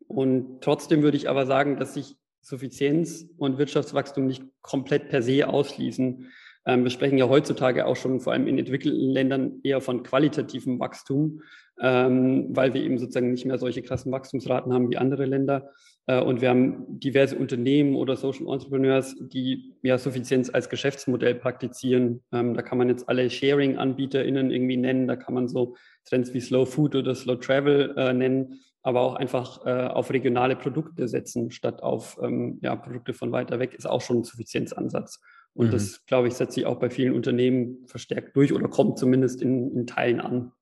Und 0.07 0.61
trotzdem 0.61 1.03
würde 1.03 1.17
ich 1.17 1.29
aber 1.29 1.47
sagen, 1.47 1.77
dass 1.77 1.95
sich 1.95 2.17
Suffizienz 2.43 3.29
und 3.37 3.59
Wirtschaftswachstum 3.59 4.27
nicht 4.27 4.43
komplett 4.63 5.09
per 5.09 5.23
se 5.23 5.47
ausschließen. 5.47 6.31
Ähm, 6.71 6.85
wir 6.85 6.91
sprechen 6.91 7.19
ja 7.19 7.29
heutzutage 7.29 7.85
auch 7.85 7.97
schon 7.97 8.21
vor 8.21 8.33
allem 8.33 8.47
in 8.47 8.57
entwickelten 8.57 9.11
Ländern 9.11 9.61
eher 9.65 9.81
von 9.81 10.05
qualitativem 10.05 10.79
Wachstum, 10.79 11.43
ähm, 11.83 12.47
weil 12.51 12.75
wir 12.75 12.83
eben 12.83 12.99
sozusagen 12.99 13.33
nicht 13.33 13.45
mehr 13.45 13.59
solche 13.59 13.83
krassen 13.83 14.13
Wachstumsraten 14.13 14.73
haben 14.73 14.89
wie 14.89 14.97
andere 14.97 15.25
Länder. 15.25 15.71
Äh, 16.07 16.21
und 16.21 16.41
wir 16.41 16.49
haben 16.49 17.01
diverse 17.01 17.37
Unternehmen 17.37 17.97
oder 17.97 18.15
Social 18.15 18.47
Entrepreneurs, 18.47 19.17
die 19.19 19.75
ja 19.83 19.99
Suffizienz 19.99 20.49
als 20.49 20.69
Geschäftsmodell 20.69 21.35
praktizieren. 21.35 22.23
Ähm, 22.33 22.55
da 22.55 22.63
kann 22.63 22.79
man 22.79 22.89
jetzt 22.89 23.09
alle 23.09 23.29
Sharing-AnbieterInnen 23.29 24.53
irgendwie 24.53 24.77
nennen. 24.77 25.09
Da 25.09 25.17
kann 25.17 25.35
man 25.35 25.49
so 25.49 25.75
Trends 26.05 26.33
wie 26.35 26.41
Slow 26.41 26.67
Food 26.67 26.95
oder 26.95 27.17
Slow 27.17 27.41
Travel 27.41 27.95
äh, 27.97 28.13
nennen 28.13 28.61
aber 28.83 29.03
auch 29.03 29.15
einfach 29.17 29.67
äh, 29.67 29.89
auf 29.89 30.11
regionale 30.11 30.57
Produkte 30.57 31.07
setzen, 31.07 31.51
statt 31.51 31.83
auf 31.83 32.19
ähm, 32.23 32.59
ja, 32.63 32.75
Produkte 32.77 33.13
von 33.13 33.31
weiter 33.31 33.59
weg, 33.59 33.75
ist 33.75 33.87
auch 33.87 34.01
schon 34.01 34.21
ein 34.21 34.25
Suffizienzansatz. 34.25 35.21
Und 35.55 35.69
mhm. 35.69 35.71
das, 35.73 36.05
glaube 36.07 36.29
ich, 36.29 36.35
setzt 36.35 36.55
sich 36.55 36.67
auch 36.67 36.79
bei 36.79 36.91
vielen 36.91 37.15
Unternehmen 37.15 37.87
verstärkt 37.87 38.37
durch 38.37 38.53
oder 38.53 38.69
kommt 38.69 38.99
zumindest 38.99 39.43
in, 39.43 39.75
in 39.75 39.87
Teilen 39.87 40.21
an. 40.21 40.53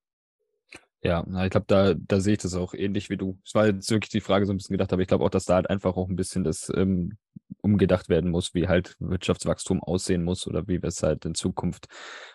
Ja, 1.03 1.25
ich 1.45 1.51
glaube, 1.51 1.67
da, 1.69 1.95
da 1.95 2.21
sehe 2.21 2.33
ich 2.33 2.41
das 2.41 2.55
auch 2.55 2.75
ähnlich 2.75 3.09
wie 3.09 3.17
du. 3.17 3.39
Es 3.45 3.55
war 3.55 3.67
jetzt 3.67 3.91
wirklich 3.91 4.11
die 4.11 4.21
Frage 4.21 4.47
so 4.47 4.53
ein 4.53 4.57
bisschen 4.57 4.75
gedacht, 4.75 4.93
aber 4.93 5.03
ich 5.03 5.09
glaube 5.09 5.25
auch, 5.25 5.31
dass 5.31 5.45
da 5.45 5.55
halt 5.55 5.71
einfach 5.71 5.97
auch 5.97 6.09
ein 6.09 6.17
bisschen 6.17 6.43
das 6.43 6.73
ähm, 6.75 7.19
umgedacht 7.61 8.09
werden 8.09 8.31
muss, 8.31 8.53
wie 8.55 8.67
halt 8.67 8.97
Wirtschaftswachstum 8.99 9.81
aussehen 9.81 10.25
muss 10.25 10.49
oder 10.49 10.67
wie 10.67 10.83
wir 10.83 10.89
es 10.89 11.03
halt 11.03 11.25
in 11.25 11.35
Zukunft 11.35 11.87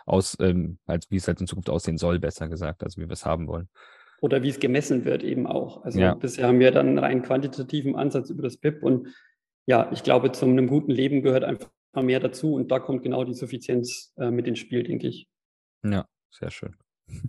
aus, 0.06 0.38
ähm, 0.40 0.78
halt, 0.88 1.08
wie 1.10 1.18
es 1.18 1.28
halt 1.28 1.42
in 1.42 1.48
Zukunft 1.48 1.70
aussehen 1.70 1.98
soll, 1.98 2.20
besser 2.20 2.48
gesagt, 2.48 2.84
also 2.84 3.02
wie 3.02 3.08
wir 3.08 3.14
es 3.14 3.26
haben 3.26 3.48
wollen 3.48 3.68
oder 4.24 4.42
wie 4.42 4.48
es 4.48 4.62
gemessen 4.62 5.04
wird 5.04 5.22
eben 5.22 5.46
auch. 5.46 5.84
Also 5.84 6.00
ja. 6.00 6.16
bisher 6.16 6.48
haben 6.48 6.62
wir 6.62 6.72
dann 6.72 6.88
einen 6.88 7.00
rein 7.00 7.24
quantitativen 7.24 7.98
Ansatz 7.98 8.30
über 8.30 8.42
das 8.42 8.56
BIP 8.56 8.82
und 8.82 9.10
ja, 9.66 9.92
ich 9.92 10.02
glaube, 10.02 10.32
zu 10.32 10.46
einem 10.46 10.68
guten 10.68 10.92
Leben 10.92 11.24
gehört 11.24 11.44
einfach 11.44 11.70
mehr 12.02 12.20
dazu 12.20 12.54
und 12.54 12.72
da 12.72 12.80
kommt 12.80 13.04
genau 13.04 13.24
die 13.24 13.34
Suffizienz 13.34 14.14
äh, 14.18 14.32
mit 14.32 14.48
ins 14.48 14.60
Spiel, 14.60 14.84
denke 14.84 15.08
ich. 15.08 15.28
Ja, 15.84 16.08
sehr 16.32 16.50
schön. 16.50 16.76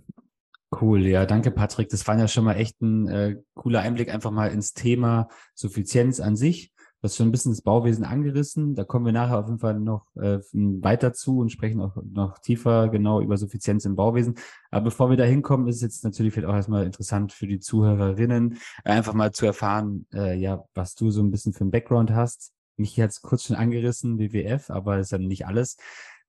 Cool, 0.81 1.05
ja, 1.05 1.25
danke 1.25 1.51
Patrick. 1.51 1.87
Das 1.89 2.05
war 2.05 2.17
ja 2.17 2.27
schon 2.27 2.43
mal 2.43 2.55
echt 2.55 2.81
ein 2.81 3.07
äh, 3.07 3.37
cooler 3.53 3.79
Einblick 3.79 4.13
einfach 4.13 4.31
mal 4.31 4.47
ins 4.47 4.73
Thema 4.73 5.29
Suffizienz 5.53 6.19
an 6.19 6.35
sich. 6.35 6.73
Du 6.75 7.07
hast 7.07 7.17
schon 7.17 7.27
ein 7.27 7.31
bisschen 7.31 7.51
das 7.51 7.61
Bauwesen 7.61 8.03
angerissen. 8.03 8.73
Da 8.73 8.83
kommen 8.83 9.05
wir 9.05 9.13
nachher 9.13 9.37
auf 9.37 9.45
jeden 9.45 9.59
Fall 9.59 9.79
noch 9.79 10.07
äh, 10.15 10.39
weiter 10.51 11.13
zu 11.13 11.39
und 11.39 11.51
sprechen 11.51 11.79
auch 11.79 11.95
noch 12.03 12.39
tiefer 12.39 12.89
genau 12.89 13.21
über 13.21 13.37
Suffizienz 13.37 13.85
im 13.85 13.95
Bauwesen. 13.95 14.35
Aber 14.71 14.85
bevor 14.85 15.09
wir 15.09 15.17
da 15.17 15.23
hinkommen, 15.23 15.67
ist 15.67 15.77
es 15.77 15.81
jetzt 15.81 16.03
natürlich 16.03 16.33
vielleicht 16.33 16.49
auch 16.49 16.55
erstmal 16.55 16.85
interessant 16.85 17.31
für 17.31 17.47
die 17.47 17.59
Zuhörerinnen, 17.59 18.57
einfach 18.83 19.13
mal 19.13 19.31
zu 19.31 19.45
erfahren, 19.45 20.07
äh, 20.13 20.35
ja, 20.35 20.65
was 20.73 20.95
du 20.95 21.11
so 21.11 21.21
ein 21.21 21.31
bisschen 21.31 21.53
für 21.53 21.61
einen 21.61 21.71
Background 21.71 22.11
hast. 22.11 22.54
Michi 22.77 23.01
hat 23.01 23.11
es 23.11 23.21
kurz 23.21 23.43
schon 23.43 23.55
angerissen, 23.55 24.19
WWF, 24.19 24.69
aber 24.69 24.97
das 24.97 25.07
ist 25.07 25.13
dann 25.13 25.27
nicht 25.27 25.45
alles. 25.45 25.77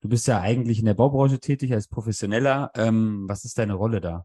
Du 0.00 0.08
bist 0.08 0.28
ja 0.28 0.40
eigentlich 0.40 0.78
in 0.78 0.86
der 0.86 0.94
Baubranche 0.94 1.40
tätig 1.40 1.72
als 1.72 1.88
Professioneller. 1.88 2.70
Ähm, 2.76 3.24
was 3.28 3.44
ist 3.44 3.58
deine 3.58 3.74
Rolle 3.74 4.00
da? 4.00 4.24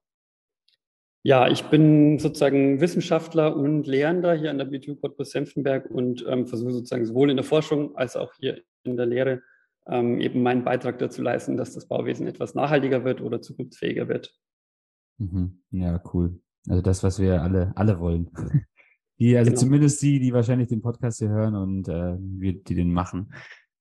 Ja, 1.24 1.48
ich 1.48 1.64
bin 1.66 2.18
sozusagen 2.18 2.82
Wissenschaftler 2.82 3.56
und 3.56 3.86
Lehrender 3.86 4.34
hier 4.34 4.50
an 4.50 4.58
der 4.58 4.66
BTU 4.66 4.96
Cottbus-Senftenberg 4.96 5.90
und 5.90 6.26
ähm, 6.28 6.48
versuche 6.48 6.72
sozusagen 6.72 7.06
sowohl 7.06 7.30
in 7.30 7.38
der 7.38 7.44
Forschung 7.44 7.96
als 7.96 8.16
auch 8.16 8.34
hier 8.34 8.64
in 8.84 8.98
der 8.98 9.06
Lehre 9.06 9.42
ähm, 9.88 10.20
eben 10.20 10.42
meinen 10.42 10.64
Beitrag 10.64 10.98
dazu 10.98 11.22
leisten, 11.22 11.58
dass 11.58 11.74
das 11.74 11.88
Bauwesen 11.88 12.28
etwas 12.28 12.56
nachhaltiger 12.56 13.04
wird 13.04 13.22
oder 13.22 13.42
zukunftsfähiger 13.42 14.08
wird. 14.08 14.36
Mhm. 15.20 15.62
Ja, 15.70 16.02
cool. 16.14 16.40
Also 16.68 16.82
das, 16.82 17.04
was 17.04 17.20
wir 17.20 17.42
alle, 17.42 17.72
alle 17.76 18.00
wollen. 18.00 18.30
Die, 19.22 19.38
also 19.38 19.52
genau. 19.52 19.60
zumindest 19.60 20.02
die, 20.02 20.20
die 20.20 20.34
wahrscheinlich 20.34 20.70
den 20.70 20.82
Podcast 20.82 21.20
hier 21.20 21.30
hören 21.30 21.54
und 21.54 21.88
äh, 21.88 22.18
wir, 22.18 22.54
die 22.54 22.74
den 22.74 22.92
machen. 22.92 23.32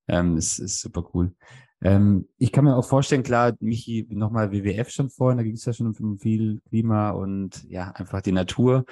Ähm, 0.06 0.37
ist, 0.37 0.59
ist 0.59 0.82
super 0.82 1.09
cool. 1.14 1.35
Ähm, 1.80 2.28
ich 2.37 2.52
kann 2.52 2.66
mir 2.66 2.76
auch 2.76 2.85
vorstellen, 2.85 3.23
klar, 3.23 3.54
Michi, 3.59 4.06
nochmal 4.11 4.52
WWF 4.52 4.90
schon 4.90 5.09
vorhin, 5.09 5.38
da 5.38 5.42
ging 5.42 5.54
es 5.54 5.64
ja 5.64 5.73
schon 5.73 5.94
um 5.99 6.18
viel 6.18 6.61
Klima 6.68 7.12
und 7.12 7.64
ja, 7.70 7.90
einfach 7.92 8.20
die 8.20 8.32
Natur, 8.32 8.85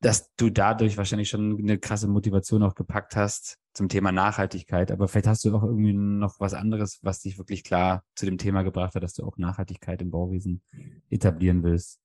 dass 0.00 0.34
du 0.36 0.48
dadurch 0.48 0.96
wahrscheinlich 0.96 1.28
schon 1.28 1.58
eine 1.58 1.78
krasse 1.78 2.08
Motivation 2.08 2.62
auch 2.62 2.74
gepackt 2.74 3.14
hast 3.14 3.58
zum 3.74 3.90
Thema 3.90 4.12
Nachhaltigkeit. 4.12 4.90
Aber 4.90 5.06
vielleicht 5.06 5.26
hast 5.26 5.44
du 5.44 5.54
auch 5.54 5.64
irgendwie 5.64 5.92
noch 5.92 6.40
was 6.40 6.54
anderes, 6.54 6.98
was 7.02 7.20
dich 7.20 7.36
wirklich 7.36 7.62
klar 7.62 8.04
zu 8.14 8.24
dem 8.24 8.38
Thema 8.38 8.62
gebracht 8.62 8.94
hat, 8.94 9.02
dass 9.02 9.12
du 9.12 9.26
auch 9.26 9.36
Nachhaltigkeit 9.36 10.00
im 10.00 10.10
Bauwesen 10.10 10.62
etablieren 11.10 11.62
willst. 11.62 12.00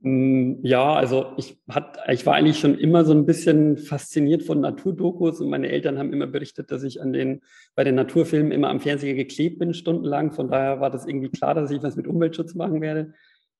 Mm, 0.00 0.60
ja, 0.62 0.94
also 0.94 1.32
ich, 1.36 1.58
hat, 1.68 1.98
ich 2.08 2.24
war 2.24 2.34
eigentlich 2.34 2.58
schon 2.58 2.78
immer 2.78 3.04
so 3.04 3.12
ein 3.12 3.26
bisschen 3.26 3.76
fasziniert 3.76 4.44
von 4.44 4.60
Naturdokus 4.60 5.40
und 5.40 5.50
meine 5.50 5.68
Eltern 5.68 5.98
haben 5.98 6.12
immer 6.12 6.28
berichtet, 6.28 6.70
dass 6.70 6.84
ich 6.84 7.02
an 7.02 7.12
den, 7.12 7.42
bei 7.74 7.82
den 7.82 7.96
Naturfilmen 7.96 8.52
immer 8.52 8.68
am 8.68 8.80
Fernseher 8.80 9.14
geklebt 9.14 9.58
bin, 9.58 9.74
stundenlang. 9.74 10.30
Von 10.30 10.50
daher 10.50 10.80
war 10.80 10.90
das 10.90 11.06
irgendwie 11.06 11.30
klar, 11.30 11.54
dass 11.54 11.70
ich 11.70 11.82
was 11.82 11.96
mit 11.96 12.06
Umweltschutz 12.06 12.54
machen 12.54 12.80
werde. 12.80 13.14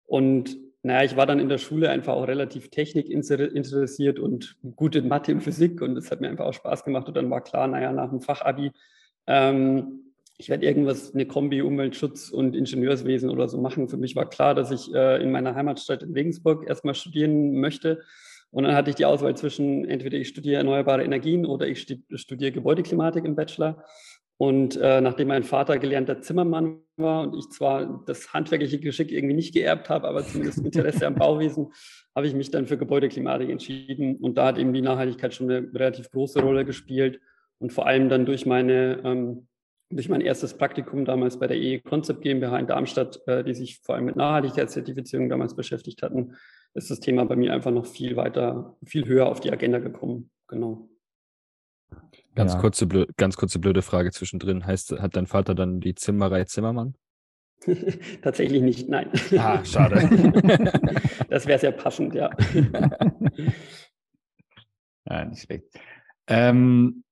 Und 0.07 0.57
naja, 0.83 1.05
ich 1.05 1.17
war 1.17 1.27
dann 1.27 1.41
in 1.41 1.49
der 1.49 1.59
Schule 1.59 1.91
einfach 1.91 2.15
auch 2.15 2.29
relativ 2.29 2.71
technikinteressiert 2.71 4.21
und 4.21 4.57
gut 4.77 4.95
in 4.95 5.09
Mathe 5.09 5.33
und 5.33 5.41
Physik 5.41 5.83
und 5.83 5.97
es 5.99 6.11
hat 6.11 6.21
mir 6.21 6.29
einfach 6.29 6.47
auch 6.47 6.55
Spaß 6.55 6.85
gemacht. 6.85 7.09
Und 7.09 7.17
dann 7.17 7.31
war 7.31 7.43
klar, 7.43 7.67
naja, 7.67 7.93
nach 7.93 8.11
dem 8.11 8.21
Fachabi 8.21 8.71
ähm, 9.27 10.08
ich 10.39 10.49
werde 10.49 10.65
irgendwas, 10.65 11.15
eine 11.15 11.27
Kombi 11.27 11.63
Umweltschutz 11.63 12.31
und 12.31 12.55
Ingenieurswesen 12.55 13.29
oder 13.29 13.49
so 13.49 13.61
machen. 13.61 13.89
Für 13.89 13.97
mich 13.97 14.15
war 14.15 14.31
klar, 14.31 14.55
dass 14.55 14.71
ich 14.71 14.95
äh, 14.95 15.21
in 15.21 15.33
meiner 15.33 15.57
Heimatstadt 15.57 16.05
in 16.05 16.13
Regensburg 16.13 16.67
erstmal 16.67 16.95
studieren 16.95 17.59
möchte. 17.61 18.01
Und 18.51 18.65
dann 18.65 18.75
hatte 18.75 18.91
ich 18.91 18.97
die 18.97 19.05
Auswahl 19.05 19.37
zwischen 19.37 19.85
entweder 19.85 20.17
ich 20.17 20.29
studiere 20.29 20.59
erneuerbare 20.59 21.03
Energien 21.03 21.45
oder 21.45 21.67
ich 21.67 21.81
studiere 22.15 22.53
Gebäudeklimatik 22.53 23.25
im 23.25 23.35
Bachelor. 23.35 23.85
Und 24.37 24.77
äh, 24.77 25.01
nachdem 25.01 25.29
mein 25.29 25.43
Vater 25.43 25.79
gelernter 25.79 26.21
Zimmermann 26.21 26.79
war 26.97 27.23
und 27.25 27.37
ich 27.37 27.51
zwar 27.51 28.05
das 28.07 28.33
handwerkliche 28.33 28.79
Geschick 28.79 29.11
irgendwie 29.11 29.35
nicht 29.35 29.53
geerbt 29.53 29.91
habe, 29.91 30.07
aber 30.07 30.25
zumindest 30.25 30.65
Interesse 30.65 31.09
am 31.09 31.17
Bauwesen, 31.17 31.73
habe 32.15 32.29
ich 32.29 32.35
mich 32.35 32.53
dann 32.53 32.69
für 32.69 32.79
Gebäudeklimatik 32.79 33.51
entschieden. 33.51 34.17
Und 34.17 34.39
da 34.39 34.47
hat 34.47 34.59
eben 34.59 34.73
die 34.73 34.83
Nachhaltigkeit 34.83 35.35
schon 35.35 35.51
eine 35.51 35.69
relativ 35.75 36.13
große 36.13 36.41
Rolle 36.41 36.65
gespielt. 36.65 37.21
Und 37.59 37.73
vor 37.73 37.89
allem 37.89 38.09
dann 38.09 38.25
durch 38.25 38.47
meine 38.47 39.01
ähm, 39.05 39.49
durch 39.91 40.09
mein 40.09 40.21
erstes 40.21 40.57
Praktikum 40.57 41.05
damals 41.05 41.39
bei 41.39 41.47
der 41.47 41.57
EE 41.57 41.81
Concept 41.81 42.21
GmbH 42.23 42.59
in 42.59 42.67
Darmstadt, 42.67 43.21
äh, 43.27 43.43
die 43.43 43.55
sich 43.55 43.81
vor 43.81 43.95
allem 43.95 44.05
mit 44.05 44.17
Nachhaltigkeitszertifizierung 44.17 45.29
damals 45.29 45.57
beschäftigt 45.57 46.03
hatten, 46.03 46.37
ist 46.75 46.91
das 46.91 47.01
Thema 47.01 47.25
bei 47.25 47.37
mir 47.37 47.53
einfach 47.55 47.71
noch 47.71 47.87
viel 47.87 48.17
weiter, 48.17 48.77
viel 48.85 49.07
höher 49.07 49.27
auf 49.27 49.41
die 49.41 49.51
Agenda 49.51 49.79
gekommen. 49.79 50.31
Genau. 50.47 50.89
Ganz, 52.35 52.55
ja. 52.55 52.61
kurze, 52.61 52.87
ganz 53.17 53.37
kurze 53.37 53.59
blöde 53.59 53.83
Frage 53.83 54.11
zwischendrin. 54.13 54.67
Heißt, 54.67 54.93
hat 54.93 55.17
dein 55.17 55.27
Vater 55.27 55.55
dann 55.55 55.81
die 55.81 55.95
Zimmerei 55.95 56.45
Zimmermann? 56.45 56.95
Tatsächlich 58.23 58.63
nicht, 58.63 58.89
nein. 58.89 59.11
Ah, 59.37 59.65
schade. 59.65 60.09
das 61.29 61.47
wäre 61.47 61.59
sehr 61.59 61.73
passend, 61.73 62.15
ja. 62.15 62.31
ja, 65.11 65.25
nicht 65.25 65.43
schlecht. 65.43 65.65
Ähm, 66.29 67.03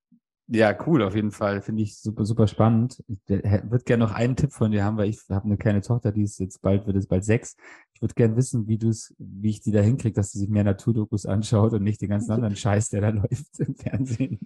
ja, 0.48 0.76
cool, 0.86 1.02
auf 1.02 1.14
jeden 1.14 1.32
Fall. 1.32 1.60
Finde 1.60 1.82
ich 1.82 1.98
super, 1.98 2.24
super 2.24 2.46
spannend. 2.46 3.02
Ich 3.08 3.18
würde 3.28 3.84
gerne 3.84 4.04
noch 4.04 4.12
einen 4.12 4.36
Tipp 4.36 4.52
von 4.52 4.70
dir 4.70 4.84
haben, 4.84 4.96
weil 4.96 5.08
ich 5.08 5.18
habe 5.28 5.46
eine 5.46 5.56
kleine 5.56 5.80
Tochter, 5.80 6.12
die 6.12 6.22
ist 6.22 6.38
jetzt 6.38 6.62
bald, 6.62 6.86
wird 6.86 6.96
es 6.96 7.08
bald 7.08 7.24
sechs. 7.24 7.56
Ich 7.94 8.02
würde 8.02 8.14
gerne 8.14 8.36
wissen, 8.36 8.68
wie 8.68 8.78
du 8.78 8.88
es, 8.88 9.14
wie 9.18 9.50
ich 9.50 9.60
die 9.60 9.72
da 9.72 9.80
hinkriege, 9.80 10.14
dass 10.14 10.32
sie 10.32 10.38
sich 10.38 10.48
mehr 10.48 10.64
Naturdokus 10.64 11.26
anschaut 11.26 11.72
und 11.72 11.82
nicht 11.82 12.00
den 12.00 12.10
ganzen 12.10 12.30
anderen 12.30 12.56
Scheiß, 12.56 12.90
der 12.90 13.00
da 13.00 13.08
läuft 13.08 13.58
im 13.58 13.74
Fernsehen. 13.74 14.38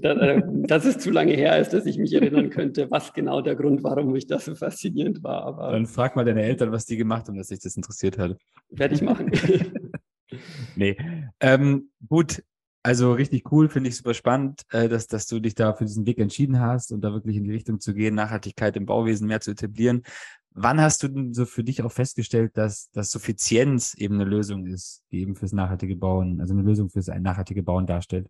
Äh, 0.00 0.42
das 0.46 0.86
ist 0.86 1.02
zu 1.02 1.10
lange 1.10 1.34
her, 1.34 1.52
als 1.52 1.68
dass 1.68 1.84
ich 1.84 1.98
mich 1.98 2.12
erinnern 2.14 2.50
könnte, 2.50 2.90
was 2.90 3.12
genau 3.12 3.42
der 3.42 3.54
Grund 3.54 3.82
war, 3.82 3.96
warum 3.96 4.12
mich 4.12 4.26
das 4.26 4.46
so 4.46 4.54
faszinierend 4.54 5.22
war. 5.22 5.44
Aber 5.44 5.72
Dann 5.72 5.86
frag 5.86 6.16
mal 6.16 6.24
deine 6.24 6.42
Eltern, 6.42 6.72
was 6.72 6.86
die 6.86 6.96
gemacht 6.96 7.28
haben, 7.28 7.36
dass 7.36 7.48
sich 7.48 7.60
das 7.60 7.76
interessiert 7.76 8.18
hat. 8.18 8.36
Werde 8.70 8.94
ich 8.94 9.02
machen. 9.02 9.30
nee. 10.76 10.96
Ähm, 11.40 11.90
gut, 12.08 12.42
also 12.84 13.14
richtig 13.14 13.50
cool, 13.50 13.70
finde 13.70 13.88
ich 13.88 13.96
super 13.96 14.12
spannend, 14.12 14.62
äh, 14.70 14.90
dass, 14.90 15.06
dass 15.06 15.26
du 15.26 15.40
dich 15.40 15.54
da 15.54 15.72
für 15.72 15.86
diesen 15.86 16.04
Weg 16.06 16.18
entschieden 16.18 16.60
hast 16.60 16.92
und 16.92 17.00
da 17.00 17.12
wirklich 17.14 17.36
in 17.36 17.44
die 17.44 17.50
Richtung 17.50 17.80
zu 17.80 17.94
gehen, 17.94 18.14
Nachhaltigkeit 18.14 18.76
im 18.76 18.84
Bauwesen 18.84 19.26
mehr 19.26 19.40
zu 19.40 19.52
etablieren. 19.52 20.02
Wann 20.50 20.80
hast 20.80 21.02
du 21.02 21.08
denn 21.08 21.32
so 21.32 21.46
für 21.46 21.64
dich 21.64 21.82
auch 21.82 21.90
festgestellt, 21.90 22.58
dass, 22.58 22.90
dass 22.90 23.10
Suffizienz 23.10 23.94
eben 23.94 24.16
eine 24.16 24.24
Lösung 24.24 24.66
ist, 24.66 25.02
die 25.10 25.22
eben 25.22 25.34
fürs 25.34 25.52
nachhaltige 25.52 25.96
Bauen, 25.96 26.42
also 26.42 26.52
eine 26.52 26.62
Lösung 26.62 26.90
fürs 26.90 27.06
nachhaltige 27.06 27.62
Bauen 27.62 27.86
darstellt? 27.86 28.28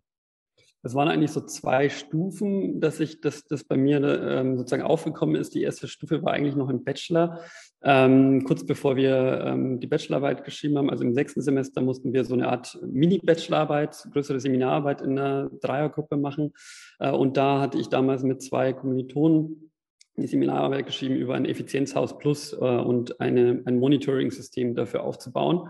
Das 0.85 0.93
waren 0.93 1.07
eigentlich 1.07 1.31
so 1.31 1.41
zwei 1.41 1.89
Stufen, 1.89 2.79
dass 2.79 2.99
ich, 2.99 3.19
dass 3.19 3.43
das 3.45 3.63
bei 3.63 3.75
mir 3.75 4.03
ähm, 4.03 4.55
sozusagen 4.55 4.83
aufgekommen 4.83 5.35
ist. 5.35 5.55
Die 5.55 5.63
erste 5.63 5.87
Stufe 5.87 6.21
war 6.21 6.33
eigentlich 6.33 6.55
noch 6.55 6.69
im 6.69 6.83
Bachelor. 6.83 7.39
Ähm, 7.81 8.43
kurz 8.43 8.63
bevor 8.67 8.95
wir 8.95 9.41
ähm, 9.47 9.79
die 9.79 9.87
Bachelorarbeit 9.87 10.45
geschrieben 10.45 10.77
haben, 10.77 10.91
also 10.91 11.03
im 11.03 11.15
sechsten 11.15 11.41
Semester, 11.41 11.81
mussten 11.81 12.13
wir 12.13 12.23
so 12.23 12.35
eine 12.35 12.49
Art 12.49 12.77
Mini-Bachelorarbeit, 12.85 14.09
größere 14.13 14.39
Seminararbeit 14.39 15.01
in 15.01 15.17
einer 15.17 15.49
Dreiergruppe 15.59 16.17
machen. 16.17 16.53
Äh, 16.99 17.09
und 17.09 17.35
da 17.35 17.61
hatte 17.61 17.79
ich 17.79 17.89
damals 17.89 18.21
mit 18.21 18.43
zwei 18.43 18.71
Kommilitonen 18.71 19.71
die 20.17 20.27
Seminararbeit 20.27 20.85
geschrieben 20.85 21.15
über 21.15 21.33
ein 21.33 21.45
Effizienzhaus 21.45 22.19
Plus 22.19 22.53
äh, 22.53 22.57
und 22.57 23.19
eine, 23.19 23.63
ein 23.65 23.79
Monitoring-System 23.79 24.75
dafür 24.75 25.03
aufzubauen. 25.03 25.67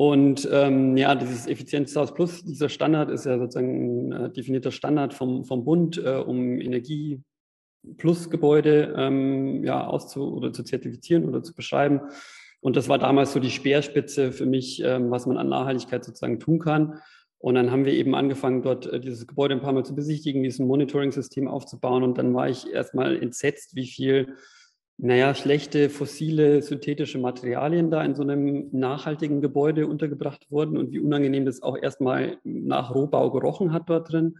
Und 0.00 0.48
ähm, 0.50 0.96
ja, 0.96 1.14
dieses 1.14 1.46
Effizienzhaus 1.46 2.14
Plus, 2.14 2.42
dieser 2.42 2.70
Standard 2.70 3.10
ist 3.10 3.26
ja 3.26 3.38
sozusagen 3.38 4.08
ein 4.08 4.12
äh, 4.12 4.30
definierter 4.30 4.70
Standard 4.70 5.12
vom, 5.12 5.44
vom 5.44 5.62
Bund, 5.62 5.98
äh, 6.02 6.14
um 6.14 6.58
Energie 6.58 7.20
Plus 7.98 8.30
Gebäude 8.30 8.94
ähm, 8.96 9.62
ja, 9.62 9.86
auszu 9.86 10.34
oder 10.34 10.54
zu 10.54 10.62
zertifizieren 10.62 11.26
oder 11.26 11.42
zu 11.42 11.54
beschreiben. 11.54 12.00
Und 12.60 12.76
das 12.76 12.88
war 12.88 12.96
damals 12.96 13.34
so 13.34 13.40
die 13.40 13.50
Speerspitze 13.50 14.32
für 14.32 14.46
mich, 14.46 14.82
ähm, 14.82 15.10
was 15.10 15.26
man 15.26 15.36
an 15.36 15.50
Nachhaltigkeit 15.50 16.02
sozusagen 16.02 16.40
tun 16.40 16.60
kann. 16.60 16.98
Und 17.36 17.56
dann 17.56 17.70
haben 17.70 17.84
wir 17.84 17.92
eben 17.92 18.14
angefangen, 18.14 18.62
dort 18.62 18.86
äh, 18.86 19.00
dieses 19.00 19.26
Gebäude 19.26 19.54
ein 19.54 19.60
paar 19.60 19.74
Mal 19.74 19.84
zu 19.84 19.94
besichtigen, 19.94 20.42
dieses 20.42 20.60
Monitoring-System 20.60 21.46
aufzubauen. 21.46 22.04
Und 22.04 22.16
dann 22.16 22.32
war 22.32 22.48
ich 22.48 22.72
erstmal 22.72 23.22
entsetzt, 23.22 23.76
wie 23.76 23.86
viel 23.86 24.34
naja, 25.02 25.34
schlechte 25.34 25.88
fossile 25.88 26.60
synthetische 26.60 27.18
Materialien 27.18 27.90
da 27.90 28.04
in 28.04 28.14
so 28.14 28.22
einem 28.22 28.68
nachhaltigen 28.72 29.40
Gebäude 29.40 29.86
untergebracht 29.86 30.50
wurden 30.50 30.76
und 30.76 30.92
wie 30.92 30.98
unangenehm 30.98 31.46
das 31.46 31.62
auch 31.62 31.78
erstmal 31.78 32.36
nach 32.44 32.94
Rohbau 32.94 33.30
gerochen 33.30 33.72
hat 33.72 33.88
dort 33.88 34.12
drin. 34.12 34.36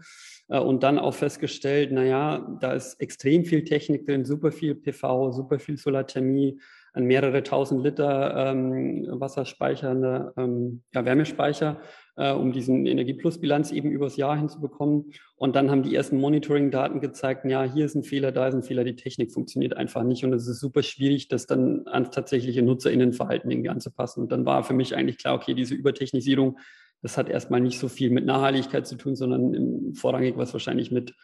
Äh, 0.49 0.59
und 0.59 0.83
dann 0.83 0.99
auch 0.99 1.14
festgestellt, 1.14 1.93
naja, 1.93 2.59
da 2.61 2.73
ist 2.73 3.00
extrem 3.00 3.45
viel 3.47 3.64
Technik 3.64 4.05
drin, 4.05 4.26
super 4.26 4.52
viel 4.52 4.75
PV, 4.75 5.33
super 5.33 5.59
viel 5.59 5.79
Solarthermie, 5.79 6.61
an 6.93 7.05
mehrere 7.05 7.43
tausend 7.43 7.83
Liter 7.83 8.50
ähm, 8.50 9.07
wasserspeichernde 9.09 10.33
ähm, 10.37 10.83
ja, 10.93 11.05
Wärmespeicher 11.05 11.81
äh, 12.17 12.33
um 12.33 12.52
diesen 12.52 12.87
Energieplusbilanz 12.87 13.73
eben 13.73 13.90
übers 13.90 14.17
Jahr 14.17 14.37
hinzubekommen. 14.37 15.12
Und 15.37 15.57
dann 15.57 15.71
haben 15.71 15.83
die 15.83 15.95
ersten 15.95 16.19
Monitoring-Daten 16.19 17.00
gezeigt, 17.00 17.45
ja, 17.45 17.64
hier 17.64 17.85
ist 17.85 17.95
ein 17.95 18.05
Fehler, 18.05 18.33
da 18.33 18.49
ist 18.49 18.55
ein 18.55 18.62
Fehler, 18.62 18.85
die 18.85 18.97
Technik 18.97 19.33
funktioniert 19.33 19.76
einfach 19.76 20.02
nicht. 20.02 20.25
Und 20.25 20.33
es 20.33 20.47
ist 20.47 20.61
super 20.61 20.83
schwierig, 20.83 21.29
das 21.29 21.47
dann 21.47 21.87
ans 21.87 22.11
tatsächliche 22.11 22.62
NutzerInnenverhalten 22.62 23.50
irgendwie 23.50 23.71
anzupassen. 23.71 24.23
Und 24.23 24.33
dann 24.33 24.45
war 24.47 24.64
für 24.64 24.75
mich 24.75 24.97
eigentlich 24.97 25.19
klar, 25.19 25.35
okay, 25.35 25.55
diese 25.55 25.75
Übertechnisierung, 25.75 26.59
das 27.02 27.17
hat 27.17 27.29
erstmal 27.29 27.61
nicht 27.61 27.79
so 27.79 27.88
viel 27.88 28.11
mit 28.11 28.26
Nachhaltigkeit 28.26 28.87
zu 28.87 28.97
tun, 28.97 29.17
sondern 29.17 29.95
vorrangig 29.95 30.37
was 30.37 30.52
wahrscheinlich 30.52 30.90
mit 30.90 31.14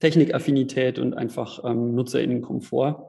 Technikaffinität 0.00 0.98
und 0.98 1.14
einfach 1.14 1.64
ähm, 1.64 1.94
NutzerInnenkomfort 1.94 3.08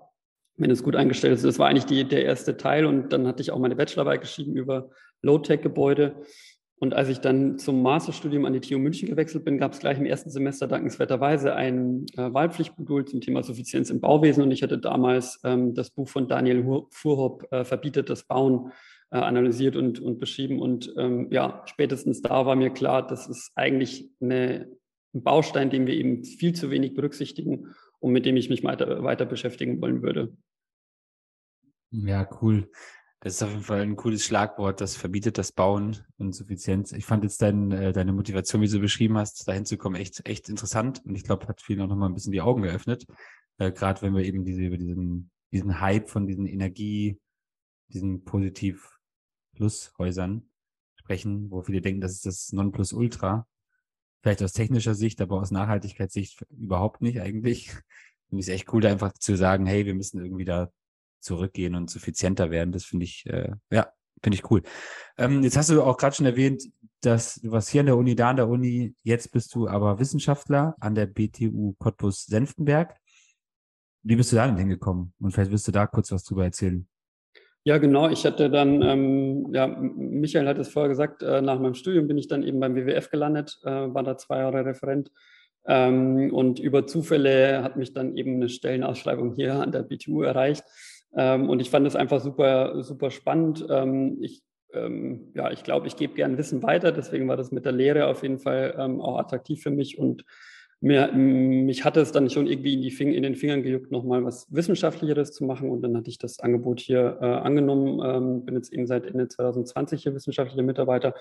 wenn 0.58 0.72
es 0.72 0.84
gut 0.84 0.96
eingestellt 0.96 1.34
ist. 1.34 1.46
Das 1.46 1.60
war 1.60 1.68
eigentlich 1.68 1.86
die, 1.86 2.08
der 2.08 2.26
erste 2.26 2.58
Teil 2.58 2.86
und 2.86 3.12
dann 3.12 3.28
hatte 3.28 3.42
ich 3.42 3.52
auch 3.52 3.60
meine 3.60 3.76
Bachelorarbeit 3.76 4.22
geschrieben 4.22 4.56
über 4.56 4.90
Low-Tech-Gebäude 5.22 6.16
und 6.84 6.94
als 6.94 7.08
ich 7.08 7.20
dann 7.20 7.58
zum 7.58 7.82
Masterstudium 7.82 8.44
an 8.44 8.52
die 8.52 8.60
TU 8.60 8.78
München 8.78 9.08
gewechselt 9.08 9.46
bin, 9.46 9.58
gab 9.58 9.72
es 9.72 9.80
gleich 9.80 9.98
im 9.98 10.06
ersten 10.06 10.30
Semester 10.30 10.68
dankenswerterweise 10.68 11.56
ein 11.56 12.06
äh, 12.18 12.34
Wahlpflichtmodul 12.34 13.06
zum 13.06 13.22
Thema 13.22 13.42
Suffizienz 13.42 13.90
im 13.90 14.02
Bauwesen. 14.02 14.44
Und 14.44 14.52
ich 14.52 14.64
hatte 14.64 14.78
damals 14.78 15.40
ähm, 15.46 15.74
das 15.74 15.92
Buch 15.92 16.10
von 16.10 16.28
Daniel 16.28 16.86
Fuhrhopp, 16.92 17.48
äh, 17.54 17.64
Verbietet 17.64 18.10
das 18.10 18.24
Bauen, 18.24 18.74
äh, 19.12 19.18
analysiert 19.18 19.78
und, 19.78 20.02
und 20.02 20.20
beschrieben. 20.20 20.60
Und 20.60 20.94
ähm, 20.98 21.30
ja, 21.32 21.64
spätestens 21.68 22.22
da 22.22 22.46
war 22.46 22.58
mir 22.58 22.70
klar, 22.70 23.08
das 23.08 23.30
ist 23.30 23.54
eigentlich 23.56 24.10
eine 24.20 24.68
ein 25.14 25.24
Baustein, 25.24 25.70
den 25.70 25.88
wir 25.88 25.94
eben 25.94 26.24
viel 26.24 26.54
zu 26.54 26.70
wenig 26.70 26.96
berücksichtigen 26.96 27.76
und 28.00 28.12
mit 28.12 28.26
dem 28.26 28.36
ich 28.36 28.50
mich 28.50 28.64
weiter, 28.64 29.04
weiter 29.04 29.26
beschäftigen 29.26 29.82
wollen 29.82 30.02
würde. 30.02 30.36
Ja, 31.92 32.28
cool. 32.42 32.70
Das 33.24 33.34
ist 33.36 33.44
auf 33.44 33.52
jeden 33.52 33.64
Fall 33.64 33.80
ein 33.80 33.96
cooles 33.96 34.26
Schlagwort, 34.26 34.82
das 34.82 34.98
verbietet 34.98 35.38
das 35.38 35.54
Bauen 35.54 35.98
und 36.18 36.36
Suffizienz. 36.36 36.92
Ich 36.92 37.06
fand 37.06 37.24
jetzt 37.24 37.42
dein, 37.42 37.72
äh, 37.72 37.94
deine 37.94 38.12
Motivation, 38.12 38.62
wie 38.62 38.68
du 38.68 38.82
beschrieben 38.82 39.18
hast, 39.18 39.48
dahin 39.48 39.66
zu 39.66 39.78
kommen, 39.78 39.96
echt, 39.96 40.28
echt 40.28 40.50
interessant. 40.50 41.02
Und 41.06 41.16
ich 41.16 41.24
glaube, 41.24 41.48
hat 41.48 41.62
vielen 41.62 41.80
auch 41.80 41.88
nochmal 41.88 42.10
ein 42.10 42.16
bisschen 42.16 42.34
die 42.34 42.42
Augen 42.42 42.64
geöffnet. 42.64 43.06
Äh, 43.60 43.72
Gerade 43.72 44.02
wenn 44.02 44.14
wir 44.14 44.26
eben 44.26 44.44
diese, 44.44 44.64
über 44.64 44.78
diesen, 44.78 45.32
diesen 45.54 45.80
Hype 45.80 46.10
von 46.10 46.28
diesen 46.28 46.46
Energie, 46.46 47.18
diesen 47.88 48.26
Positiv-Plus-Häusern 48.26 50.50
sprechen, 50.96 51.50
wo 51.50 51.62
viele 51.62 51.80
denken, 51.80 52.02
das 52.02 52.12
ist 52.12 52.26
das 52.26 52.52
Nonplusultra. 52.52 53.48
Vielleicht 54.22 54.44
aus 54.44 54.52
technischer 54.52 54.96
Sicht, 54.96 55.22
aber 55.22 55.40
aus 55.40 55.50
Nachhaltigkeitssicht 55.50 56.46
überhaupt 56.50 57.02
nicht 57.02 57.22
eigentlich. 57.22 57.70
Finde 58.28 58.42
ich 58.42 58.50
es 58.50 58.50
echt 58.50 58.74
cool, 58.74 58.82
da 58.82 58.90
einfach 58.90 59.14
zu 59.14 59.38
sagen, 59.38 59.66
hey, 59.66 59.86
wir 59.86 59.96
müssen 59.96 60.22
irgendwie 60.22 60.44
da 60.44 60.74
zurückgehen 61.24 61.76
und 61.76 61.90
suffizienter 61.90 62.52
werden. 62.52 62.72
Das 62.72 62.86
finde 62.86 63.06
ich, 63.06 63.26
äh, 63.28 63.52
ja, 63.72 63.88
finde 64.22 64.38
ich 64.38 64.52
cool. 64.52 64.62
Ähm, 65.18 65.44
jetzt 65.44 65.58
hast 65.58 65.70
du 65.70 65.82
auch 65.82 65.98
gerade 65.98 66.16
schon 66.16 66.26
erwähnt, 66.26 66.64
dass 67.02 67.36
du 67.36 67.52
warst 67.52 67.70
hier 67.70 67.82
an 67.82 67.88
der 67.88 67.98
Uni, 67.98 68.16
da 68.16 68.30
an 68.30 68.38
der 68.38 68.48
Uni, 68.48 68.96
jetzt 69.04 69.32
bist 69.32 69.54
du 69.56 69.68
aber 69.68 70.00
Wissenschaftler 70.00 70.76
an 70.80 70.96
der 70.96 71.06
BTU 71.06 71.76
Cottbus-Senftenberg. 71.80 72.96
Wie 74.04 74.16
bist 74.16 74.32
du 74.32 74.36
da 74.36 74.48
denn 74.48 74.58
hingekommen? 74.58 75.14
Und 75.20 75.32
vielleicht 75.32 75.52
wirst 75.52 75.68
du 75.68 75.72
da 75.72 75.88
kurz 75.88 76.12
was 76.12 76.24
drüber 76.24 76.44
erzählen. 76.44 76.88
Ja, 77.66 77.78
genau. 77.78 78.10
Ich 78.10 78.26
hatte 78.26 78.50
dann, 78.50 78.82
ähm, 78.82 79.54
ja, 79.54 79.68
Michael 79.68 80.48
hat 80.48 80.58
es 80.58 80.68
vorher 80.68 80.90
gesagt, 80.90 81.24
äh, 81.24 81.42
nach 81.42 81.60
meinem 81.60 81.76
Studium 81.76 82.08
bin 82.08 82.18
ich 82.18 82.28
dann 82.28 82.44
eben 82.44 82.60
beim 82.60 82.76
WWF 82.76 83.10
gelandet, 83.10 83.58
äh, 83.64 83.70
war 83.70 84.04
da 84.04 84.18
zwei 84.18 84.40
Jahre 84.40 84.66
Referent. 84.66 85.12
Ähm, 85.66 86.34
und 86.34 86.60
über 86.60 86.88
Zufälle 86.88 87.64
hat 87.64 87.78
mich 87.78 87.94
dann 87.94 88.18
eben 88.18 88.36
eine 88.36 88.50
Stellenausschreibung 88.50 89.36
hier 89.36 89.62
an 89.62 89.72
der 89.72 89.84
BTU 89.84 90.24
erreicht. 90.24 90.66
Ähm, 91.16 91.50
und 91.50 91.60
ich 91.60 91.70
fand 91.70 91.86
es 91.88 91.96
einfach 91.96 92.22
super, 92.22 92.84
super 92.84 93.12
spannend. 93.12 93.66
Ähm, 93.70 94.18
ich 94.22 94.44
ähm, 94.74 95.32
ja, 95.36 95.52
ich 95.52 95.64
glaube, 95.64 95.88
ich 95.88 95.96
gebe 95.96 96.14
gern 96.14 96.38
Wissen 96.38 96.64
weiter. 96.64 96.92
Deswegen 96.92 97.28
war 97.28 97.38
das 97.38 97.52
mit 97.52 97.66
der 97.66 97.72
Lehre 97.72 98.08
auf 98.08 98.24
jeden 98.24 98.40
Fall 98.40 98.76
ähm, 98.78 99.02
auch 99.02 99.20
attraktiv 99.20 99.62
für 99.62 99.72
mich. 99.72 99.98
Und 99.98 100.26
mir, 100.82 101.12
mich 101.14 101.86
hatte 101.86 102.02
es 102.02 102.12
dann 102.12 102.30
schon 102.30 102.48
irgendwie 102.48 102.74
in, 102.74 102.82
die 102.82 102.92
Fing 102.92 103.14
in 103.14 103.24
den 103.24 103.36
Fingern 103.36 103.64
gejuckt, 103.64 103.92
nochmal 103.92 104.24
was 104.26 104.48
Wissenschaftlicheres 104.52 105.32
zu 105.32 105.46
machen. 105.46 105.70
Und 105.70 105.82
dann 105.82 105.96
hatte 105.96 106.10
ich 106.10 106.18
das 106.18 106.40
Angebot 106.40 106.80
hier 106.80 107.20
äh, 107.22 107.26
angenommen. 107.26 108.02
Ähm, 108.04 108.46
bin 108.46 108.56
jetzt 108.56 108.74
eben 108.74 108.88
seit 108.88 109.06
Ende 109.06 109.28
2020 109.28 110.04
hier 110.04 110.14
wissenschaftlicher 110.14 110.64
Mitarbeiter. 110.64 111.14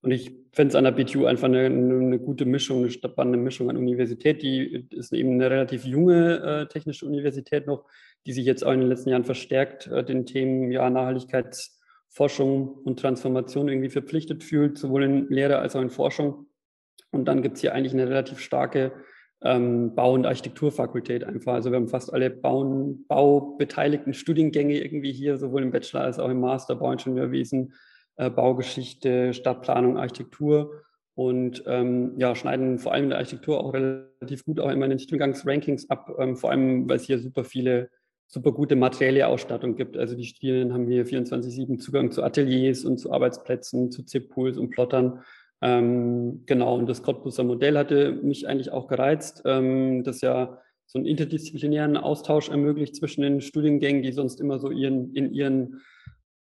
Und 0.00 0.12
ich 0.12 0.30
fände 0.52 0.70
es 0.70 0.74
an 0.76 0.84
der 0.84 0.92
BTU 0.92 1.26
einfach 1.26 1.48
eine, 1.48 1.66
eine, 1.66 2.18
gute 2.18 2.44
Mischung, 2.44 2.78
eine 2.78 2.90
spannende 2.90 3.38
Mischung 3.38 3.68
an 3.68 3.76
Universität. 3.76 4.42
Die 4.42 4.86
ist 4.90 5.12
eben 5.12 5.32
eine 5.32 5.50
relativ 5.50 5.84
junge 5.84 6.38
äh, 6.38 6.66
technische 6.68 7.06
Universität 7.06 7.66
noch 7.66 7.84
die 8.28 8.32
sich 8.32 8.44
jetzt 8.44 8.64
auch 8.64 8.72
in 8.72 8.80
den 8.80 8.90
letzten 8.90 9.08
Jahren 9.08 9.24
verstärkt 9.24 9.86
äh, 9.86 10.04
den 10.04 10.26
Themen 10.26 10.70
ja, 10.70 10.88
Nachhaltigkeitsforschung 10.90 12.68
und 12.68 13.00
Transformation 13.00 13.68
irgendwie 13.68 13.88
verpflichtet 13.88 14.44
fühlt, 14.44 14.78
sowohl 14.78 15.04
in 15.04 15.28
Lehre 15.28 15.58
als 15.58 15.76
auch 15.76 15.80
in 15.80 15.90
Forschung. 15.90 16.46
Und 17.10 17.26
dann 17.26 17.42
gibt 17.42 17.56
es 17.56 17.62
hier 17.62 17.74
eigentlich 17.74 17.94
eine 17.94 18.08
relativ 18.08 18.40
starke 18.40 18.92
ähm, 19.40 19.94
Bau- 19.94 20.12
und 20.12 20.26
Architekturfakultät 20.26 21.24
einfach. 21.24 21.54
Also 21.54 21.70
wir 21.70 21.76
haben 21.76 21.88
fast 21.88 22.12
alle 22.12 22.28
Bauen, 22.28 23.06
baubeteiligten 23.06 24.12
Studiengänge 24.12 24.78
irgendwie 24.78 25.12
hier, 25.12 25.38
sowohl 25.38 25.62
im 25.62 25.70
Bachelor 25.70 26.02
als 26.02 26.18
auch 26.18 26.28
im 26.28 26.40
Master, 26.40 26.76
Bauingenieurwesen, 26.76 27.72
äh, 28.18 28.30
Baugeschichte, 28.30 29.32
Stadtplanung, 29.32 29.96
Architektur 29.96 30.82
und 31.14 31.64
ähm, 31.66 32.12
ja, 32.18 32.34
schneiden 32.34 32.78
vor 32.78 32.92
allem 32.92 33.04
in 33.04 33.10
der 33.10 33.18
Architektur 33.18 33.58
auch 33.58 33.72
relativ 33.72 34.44
gut 34.44 34.60
auch 34.60 34.70
in 34.70 34.80
den 34.80 34.98
Studiengangsrankings 34.98 35.88
ab, 35.90 36.14
ähm, 36.18 36.36
vor 36.36 36.50
allem 36.50 36.88
weil 36.88 36.96
es 36.96 37.04
hier 37.04 37.18
super 37.18 37.44
viele 37.44 37.90
super 38.28 38.52
gute 38.52 38.76
materielle 38.76 39.26
Ausstattung 39.26 39.74
gibt. 39.74 39.96
Also 39.96 40.14
die 40.14 40.24
Studierenden 40.24 40.74
haben 40.74 40.86
hier 40.86 41.06
24-7 41.06 41.78
Zugang 41.78 42.10
zu 42.10 42.22
Ateliers 42.22 42.84
und 42.84 42.98
zu 42.98 43.10
Arbeitsplätzen, 43.10 43.90
zu 43.90 44.04
ZIP-Pools 44.04 44.58
und 44.58 44.70
Plottern. 44.70 45.22
Ähm, 45.62 46.42
genau, 46.46 46.76
und 46.76 46.88
das 46.88 47.02
Cottbuser 47.02 47.42
Modell 47.42 47.76
hatte 47.78 48.12
mich 48.12 48.46
eigentlich 48.46 48.70
auch 48.70 48.86
gereizt, 48.86 49.42
ähm, 49.46 50.04
das 50.04 50.20
ja 50.20 50.60
so 50.86 50.98
einen 50.98 51.06
interdisziplinären 51.06 51.96
Austausch 51.96 52.48
ermöglicht 52.48 52.96
zwischen 52.96 53.22
den 53.22 53.40
Studiengängen, 53.40 54.02
die 54.02 54.12
sonst 54.12 54.40
immer 54.40 54.58
so 54.58 54.70
ihren, 54.70 55.14
in 55.14 55.32
ihren 55.32 55.80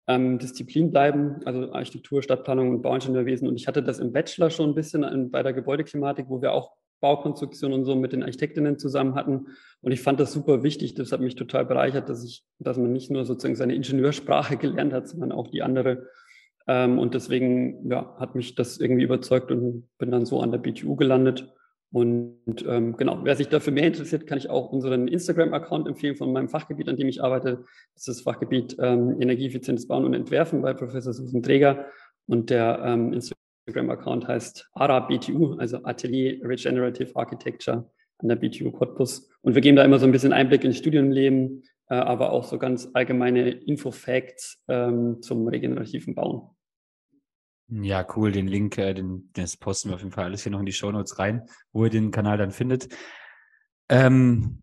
ähm, 0.06 0.38
Disziplinen 0.38 0.90
bleiben, 0.90 1.40
also 1.44 1.72
Architektur, 1.72 2.22
Stadtplanung 2.22 2.70
und 2.70 2.82
Bauingenieurwesen. 2.82 3.48
Und 3.48 3.56
ich 3.56 3.66
hatte 3.66 3.82
das 3.82 3.98
im 3.98 4.12
Bachelor 4.12 4.50
schon 4.50 4.70
ein 4.70 4.74
bisschen 4.74 5.30
bei 5.30 5.42
der 5.42 5.52
Gebäudeklimatik, 5.52 6.26
wo 6.28 6.42
wir 6.42 6.52
auch 6.52 6.72
Baukonstruktion 7.00 7.72
und 7.72 7.84
so 7.84 7.94
mit 7.96 8.12
den 8.12 8.22
Architektinnen 8.22 8.78
zusammen 8.78 9.14
hatten. 9.14 9.48
Und 9.82 9.92
ich 9.92 10.00
fand 10.00 10.20
das 10.20 10.32
super 10.32 10.62
wichtig. 10.62 10.94
Das 10.94 11.12
hat 11.12 11.20
mich 11.20 11.34
total 11.34 11.66
bereichert, 11.66 12.08
dass 12.08 12.24
ich, 12.24 12.44
dass 12.58 12.78
man 12.78 12.92
nicht 12.92 13.10
nur 13.10 13.24
sozusagen 13.26 13.56
seine 13.56 13.74
Ingenieursprache 13.74 14.56
gelernt 14.58 14.92
hat, 14.92 15.08
sondern 15.08 15.32
auch 15.32 15.48
die 15.48 15.62
andere. 15.62 16.06
Ähm, 16.66 16.98
und 16.98 17.14
deswegen 17.14 17.90
ja, 17.90 18.16
hat 18.18 18.34
mich 18.34 18.54
das 18.54 18.78
irgendwie 18.78 19.04
überzeugt 19.04 19.50
und 19.50 19.88
bin 19.98 20.10
dann 20.10 20.24
so 20.24 20.40
an 20.40 20.50
der 20.50 20.58
BTU 20.58 20.96
gelandet. 20.96 21.52
Und 21.92 22.64
ähm, 22.66 22.96
genau, 22.96 23.20
wer 23.22 23.36
sich 23.36 23.48
dafür 23.48 23.72
mehr 23.72 23.86
interessiert, 23.86 24.26
kann 24.26 24.38
ich 24.38 24.50
auch 24.50 24.72
unseren 24.72 25.06
Instagram-Account 25.06 25.86
empfehlen 25.86 26.16
von 26.16 26.32
meinem 26.32 26.48
Fachgebiet, 26.48 26.88
an 26.88 26.96
dem 26.96 27.08
ich 27.08 27.22
arbeite. 27.22 27.64
Das 27.94 28.02
ist 28.02 28.08
das 28.08 28.20
Fachgebiet 28.22 28.76
ähm, 28.80 29.20
Energieeffizientes 29.20 29.86
Bauen 29.86 30.04
und 30.04 30.14
Entwerfen 30.14 30.62
bei 30.62 30.74
Professor 30.74 31.12
Susan 31.12 31.42
Träger. 31.42 31.86
Und 32.26 32.50
der 32.50 32.80
ähm, 32.84 33.12
Instagram 33.12 33.34
Instagram-Account 33.66 34.28
heißt 34.28 34.70
ARA-BTU, 34.74 35.54
also 35.54 35.82
Atelier 35.84 36.38
Regenerative 36.44 37.16
Architecture 37.16 37.90
an 38.18 38.28
der 38.28 38.36
BTU 38.36 38.70
Cottbus. 38.70 39.28
Und 39.42 39.54
wir 39.54 39.62
geben 39.62 39.76
da 39.76 39.84
immer 39.84 39.98
so 39.98 40.06
ein 40.06 40.12
bisschen 40.12 40.32
Einblick 40.32 40.64
ins 40.64 40.78
Studienleben, 40.78 41.62
äh, 41.88 41.94
aber 41.94 42.32
auch 42.32 42.44
so 42.44 42.58
ganz 42.58 42.88
allgemeine 42.92 43.50
Info-Facts 43.50 44.62
ähm, 44.68 45.22
zum 45.22 45.48
regenerativen 45.48 46.14
Bauen. 46.14 46.42
Ja, 47.68 48.06
cool. 48.14 48.32
Den 48.32 48.46
Link, 48.46 48.78
äh, 48.78 48.94
den, 48.94 49.30
das 49.32 49.56
posten 49.56 49.88
wir 49.88 49.94
auf 49.94 50.02
jeden 50.02 50.12
Fall 50.12 50.24
alles 50.24 50.42
hier 50.42 50.52
noch 50.52 50.60
in 50.60 50.66
die 50.66 50.72
Show 50.72 50.92
Notes 50.92 51.18
rein, 51.18 51.48
wo 51.72 51.84
ihr 51.84 51.90
den 51.90 52.10
Kanal 52.10 52.36
dann 52.36 52.50
findet. 52.50 52.88
Ähm, 53.88 54.62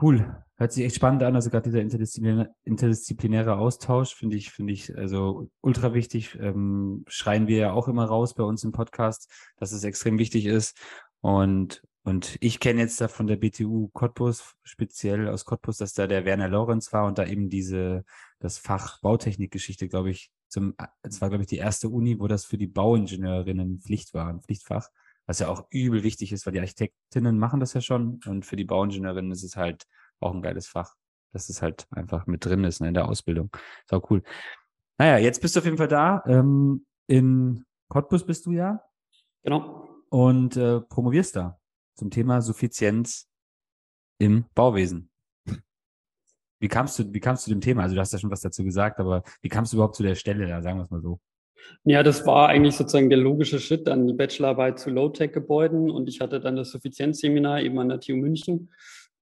cool. 0.00 0.42
Hört 0.58 0.72
sich 0.72 0.84
echt 0.84 0.96
spannend 0.96 1.22
an. 1.22 1.34
Also 1.34 1.50
gerade 1.50 1.64
dieser 1.64 1.82
interdisziplinäre, 1.82 2.50
interdisziplinäre 2.64 3.58
Austausch 3.58 4.14
finde 4.14 4.36
ich, 4.36 4.50
finde 4.50 4.72
ich 4.72 4.96
also 4.96 5.50
ultra 5.60 5.92
wichtig. 5.92 6.38
Ähm, 6.40 7.04
schreien 7.08 7.46
wir 7.46 7.58
ja 7.58 7.72
auch 7.72 7.88
immer 7.88 8.06
raus 8.06 8.34
bei 8.34 8.42
uns 8.42 8.64
im 8.64 8.72
Podcast, 8.72 9.30
dass 9.56 9.72
es 9.72 9.84
extrem 9.84 10.18
wichtig 10.18 10.46
ist. 10.46 10.78
Und, 11.20 11.82
und 12.04 12.38
ich 12.40 12.60
kenne 12.60 12.80
jetzt 12.80 13.00
da 13.00 13.08
von 13.08 13.26
der 13.26 13.36
BTU 13.36 13.88
Cottbus, 13.92 14.54
speziell 14.62 15.28
aus 15.28 15.44
Cottbus, 15.44 15.76
dass 15.76 15.92
da 15.92 16.06
der 16.06 16.24
Werner 16.24 16.48
Lorenz 16.48 16.92
war 16.92 17.06
und 17.06 17.18
da 17.18 17.26
eben 17.26 17.50
diese, 17.50 18.04
das 18.38 18.56
Fach 18.56 19.00
Bautechnikgeschichte, 19.02 19.88
glaube 19.88 20.10
ich, 20.10 20.30
zum, 20.48 20.74
es 21.02 21.20
war, 21.20 21.28
glaube 21.28 21.42
ich, 21.42 21.48
die 21.48 21.56
erste 21.56 21.88
Uni, 21.88 22.18
wo 22.20 22.26
das 22.28 22.44
für 22.44 22.58
die 22.58 22.66
Bauingenieurinnen 22.66 23.80
Pflicht 23.80 24.14
war, 24.14 24.28
ein 24.28 24.40
Pflichtfach, 24.40 24.88
was 25.26 25.40
ja 25.40 25.48
auch 25.48 25.66
übel 25.70 26.02
wichtig 26.02 26.32
ist, 26.32 26.46
weil 26.46 26.52
die 26.52 26.60
Architektinnen 26.60 27.38
machen 27.38 27.60
das 27.60 27.74
ja 27.74 27.80
schon 27.80 28.20
und 28.26 28.46
für 28.46 28.56
die 28.56 28.64
Bauingenieurinnen 28.64 29.32
ist 29.32 29.42
es 29.42 29.56
halt 29.56 29.86
auch 30.20 30.32
ein 30.32 30.42
geiles 30.42 30.68
Fach, 30.68 30.94
dass 31.32 31.48
es 31.48 31.62
halt 31.62 31.86
einfach 31.90 32.26
mit 32.26 32.44
drin 32.44 32.64
ist 32.64 32.80
ne, 32.80 32.88
in 32.88 32.94
der 32.94 33.08
Ausbildung. 33.08 33.50
Ist 33.84 33.92
auch 33.92 34.10
cool. 34.10 34.22
Naja, 34.98 35.18
jetzt 35.18 35.42
bist 35.42 35.56
du 35.56 35.60
auf 35.60 35.64
jeden 35.64 35.76
Fall 35.76 35.88
da. 35.88 36.22
Ähm, 36.26 36.86
in 37.06 37.64
Cottbus 37.88 38.24
bist 38.24 38.46
du 38.46 38.52
ja. 38.52 38.82
Genau. 39.42 39.88
Und 40.08 40.56
äh, 40.56 40.80
promovierst 40.80 41.36
da 41.36 41.60
zum 41.94 42.10
Thema 42.10 42.40
Suffizienz 42.40 43.28
im 44.18 44.46
Bauwesen. 44.54 45.10
Wie 46.66 46.68
kamst 46.68 46.98
du, 46.98 47.04
wie 47.14 47.20
kamst 47.20 47.46
du 47.46 47.52
dem 47.52 47.60
Thema? 47.60 47.84
Also 47.84 47.94
du 47.94 48.00
hast 48.00 48.12
ja 48.12 48.18
schon 48.18 48.32
was 48.32 48.40
dazu 48.40 48.64
gesagt, 48.64 48.98
aber 48.98 49.22
wie 49.40 49.48
kamst 49.48 49.72
du 49.72 49.76
überhaupt 49.76 49.94
zu 49.94 50.02
der 50.02 50.16
Stelle 50.16 50.48
da, 50.48 50.60
sagen 50.60 50.78
wir 50.78 50.82
es 50.82 50.90
mal 50.90 51.00
so? 51.00 51.20
Ja, 51.84 52.02
das 52.02 52.26
war 52.26 52.48
eigentlich 52.48 52.74
sozusagen 52.74 53.08
der 53.08 53.20
logische 53.20 53.60
Schritt 53.60 53.88
an 53.88 54.08
die 54.08 54.14
Bachelorarbeit 54.14 54.80
zu 54.80 54.90
Low-Tech-Gebäuden 54.90 55.92
und 55.92 56.08
ich 56.08 56.20
hatte 56.20 56.40
dann 56.40 56.56
das 56.56 56.72
Suffizienzseminar 56.72 57.62
eben 57.62 57.78
an 57.78 57.88
der 57.88 58.00
TU 58.00 58.16
München 58.16 58.72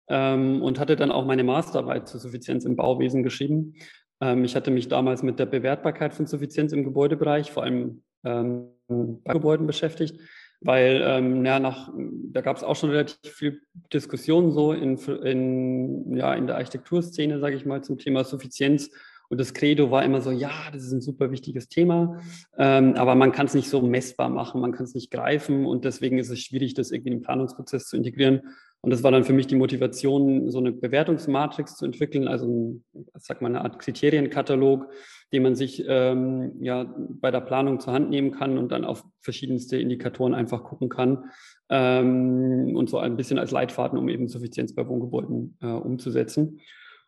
ähm, 0.09 0.63
und 0.63 0.79
hatte 0.79 0.97
dann 0.97 1.13
auch 1.13 1.27
meine 1.27 1.45
Masterarbeit 1.45 2.09
zur 2.09 2.19
Suffizienz 2.19 2.65
im 2.65 2.77
Bauwesen 2.77 3.23
geschrieben. 3.23 3.75
Ähm, 4.23 4.43
ich 4.45 4.57
hatte 4.57 4.71
mich 4.71 4.89
damals 4.89 5.23
mit 5.23 5.39
der 5.39 5.45
Bewertbarkeit 5.45 6.15
von 6.15 6.27
Suffizienz 6.27 6.73
im 6.73 6.83
Gebäudebereich, 6.83 7.53
vor 7.53 7.65
allem 7.65 8.03
ähm, 8.25 8.71
bei 8.89 9.35
Gebäuden 9.35 9.67
beschäftigt, 9.67 10.19
weil 10.65 11.03
ähm, 11.05 11.45
ja, 11.45 11.61
nach, 11.61 11.93
da 12.33 12.41
gab 12.41 12.57
es 12.57 12.65
auch 12.65 12.75
schon 12.75 12.91
relativ 12.91 13.33
viel 13.33 13.61
Diskussionen 13.93 14.51
so 14.51 14.73
in, 14.73 14.97
in, 14.97 16.17
ja, 16.17 16.35
in 16.35 16.47
der 16.47 16.57
Architekturszene, 16.57 17.39
sage 17.39 17.57
ich 17.57 17.67
mal, 17.67 17.85
zum 17.85 17.99
Thema 17.99 18.25
Suffizienz. 18.25 18.91
Und 19.29 19.41
das 19.41 19.55
Credo 19.55 19.91
war 19.91 20.05
immer 20.05 20.21
so, 20.21 20.31
ja, 20.31 20.53
das 20.73 20.85
ist 20.85 20.93
ein 20.93 21.01
super 21.01 21.31
wichtiges 21.31 21.69
Thema, 21.69 22.21
ähm, 22.59 22.95
aber 22.95 23.15
man 23.15 23.33
kann 23.33 23.47
es 23.47 23.55
nicht 23.55 23.69
so 23.69 23.81
messbar 23.81 24.29
machen, 24.29 24.61
man 24.61 24.73
kann 24.73 24.85
es 24.85 24.95
nicht 24.95 25.11
greifen 25.11 25.65
und 25.67 25.85
deswegen 25.85 26.19
ist 26.19 26.31
es 26.31 26.41
schwierig, 26.41 26.75
das 26.75 26.91
irgendwie 26.91 27.13
in 27.13 27.19
den 27.19 27.23
Planungsprozess 27.23 27.87
zu 27.87 27.97
integrieren. 27.97 28.43
Und 28.83 28.91
das 28.91 29.03
war 29.03 29.11
dann 29.11 29.25
für 29.25 29.33
mich 29.33 29.47
die 29.47 29.57
Motivation, 29.57 30.51
so 30.51 30.59
eine 30.59 30.71
Bewertungsmatrix 30.71 31.77
zu 31.77 31.87
entwickeln, 31.87 32.29
also 32.29 32.47
ein, 32.47 32.85
sag 33.15 33.41
mal, 33.41 33.49
eine 33.49 33.63
Art 33.63 33.79
Kriterienkatalog, 33.79 34.89
den 35.35 35.43
man 35.43 35.57
sich 35.57 35.85
ähm, 35.87 36.53
ja 36.61 36.87
bei 36.97 37.31
der 37.31 37.41
Planung 37.41 37.81
zur 37.81 37.93
Hand 37.93 38.09
nehmen 38.09 38.31
kann 38.31 38.57
und 38.57 38.71
dann 38.71 38.85
auf 38.85 39.05
verschiedenste 39.21 39.77
Indikatoren 39.77 40.33
einfach 40.33 40.63
gucken 40.63 40.89
kann 40.89 41.25
ähm, 41.69 42.75
und 42.77 42.89
so 42.89 42.99
ein 42.99 43.17
bisschen 43.17 43.39
als 43.39 43.51
Leitfaden, 43.51 43.99
um 43.99 44.09
eben 44.09 44.29
Suffizienz 44.29 44.75
bei 44.75 44.87
Wohngebäuden 44.87 45.59
äh, 45.61 45.67
umzusetzen. 45.67 46.61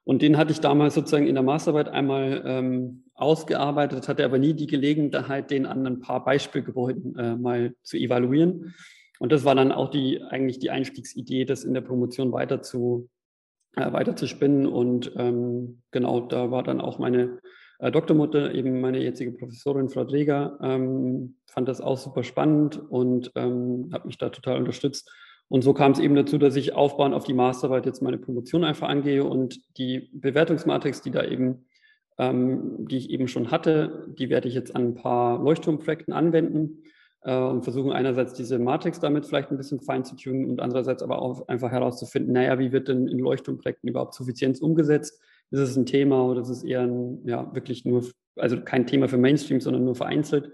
Und 0.02 0.22
den 0.22 0.36
hatte 0.36 0.52
ich 0.52 0.60
damals 0.60 0.94
sozusagen 0.94 1.26
in 1.26 1.34
der 1.34 1.44
Masterarbeit 1.44 1.88
einmal 1.88 2.42
ähm, 2.44 3.04
ausgearbeitet, 3.14 4.08
hatte 4.08 4.24
aber 4.24 4.38
nie 4.38 4.54
die 4.54 4.66
Gelegenheit, 4.66 5.50
den 5.50 5.66
an 5.66 5.86
ein 5.86 6.00
paar 6.00 6.24
Beispielgebäuden 6.24 7.16
äh, 7.16 7.36
mal 7.36 7.74
zu 7.82 7.96
evaluieren. 7.96 8.74
Und 9.18 9.30
das 9.32 9.44
war 9.44 9.54
dann 9.54 9.72
auch 9.72 9.90
die, 9.90 10.20
eigentlich 10.22 10.58
die 10.58 10.70
Einstiegsidee, 10.70 11.44
das 11.44 11.64
in 11.64 11.74
der 11.74 11.80
Promotion 11.80 12.32
weiter 12.32 12.60
zu, 12.60 13.08
äh, 13.76 13.92
weiter 13.92 14.16
zu 14.16 14.26
spinnen. 14.26 14.66
Und 14.66 15.12
ähm, 15.16 15.82
genau, 15.92 16.20
da 16.20 16.50
war 16.50 16.64
dann 16.64 16.80
auch 16.80 16.98
meine 16.98 17.38
äh, 17.78 17.90
Doktormutter, 17.90 18.54
eben 18.54 18.80
meine 18.80 19.02
jetzige 19.02 19.32
Professorin 19.32 19.88
Frau 19.88 20.04
Dreger, 20.04 20.58
ähm, 20.62 21.36
fand 21.46 21.68
das 21.68 21.80
auch 21.80 21.98
super 21.98 22.22
spannend 22.22 22.80
und 22.90 23.32
ähm, 23.34 23.90
hat 23.92 24.06
mich 24.06 24.18
da 24.18 24.30
total 24.30 24.58
unterstützt. 24.58 25.10
Und 25.48 25.62
so 25.62 25.74
kam 25.74 25.92
es 25.92 26.00
eben 26.00 26.16
dazu, 26.16 26.38
dass 26.38 26.56
ich 26.56 26.74
aufbauend 26.74 27.14
auf 27.14 27.24
die 27.24 27.34
Masterarbeit 27.34 27.86
jetzt 27.86 28.02
meine 28.02 28.18
Promotion 28.18 28.64
einfach 28.64 28.88
angehe 28.88 29.24
und 29.24 29.60
die 29.78 30.10
Bewertungsmatrix, 30.12 31.02
die 31.02 31.12
da 31.12 31.24
eben, 31.24 31.66
ähm, 32.18 32.88
die 32.88 32.96
ich 32.96 33.10
eben 33.10 33.28
schon 33.28 33.50
hatte, 33.50 34.06
die 34.18 34.28
werde 34.28 34.48
ich 34.48 34.54
jetzt 34.54 34.74
an 34.74 34.88
ein 34.88 34.94
paar 34.94 35.42
Leuchtturmprojekten 35.42 36.12
anwenden 36.12 36.82
äh, 37.22 37.38
und 37.38 37.62
versuchen 37.62 37.92
einerseits 37.92 38.34
diese 38.34 38.58
Matrix 38.58 38.98
damit 38.98 39.26
vielleicht 39.26 39.52
ein 39.52 39.56
bisschen 39.56 39.80
fein 39.80 40.04
zu 40.04 40.16
tunen 40.16 40.50
und 40.50 40.60
andererseits 40.60 41.02
aber 41.02 41.22
auch 41.22 41.46
einfach 41.46 41.70
herauszufinden, 41.70 42.32
naja, 42.32 42.58
wie 42.58 42.72
wird 42.72 42.88
denn 42.88 43.06
in 43.06 43.18
Leuchtturmprojekten 43.20 43.88
überhaupt 43.88 44.14
Suffizienz 44.14 44.60
umgesetzt? 44.60 45.20
Ist 45.50 45.60
es 45.60 45.76
ein 45.76 45.86
Thema 45.86 46.24
oder 46.26 46.40
ist 46.40 46.48
es 46.48 46.64
eher 46.64 46.82
ein, 46.82 47.20
ja, 47.26 47.54
wirklich 47.54 47.84
nur, 47.84 48.04
also 48.36 48.60
kein 48.60 48.86
Thema 48.86 49.08
für 49.08 49.18
Mainstream, 49.18 49.60
sondern 49.60 49.84
nur 49.84 49.94
vereinzelt? 49.94 50.50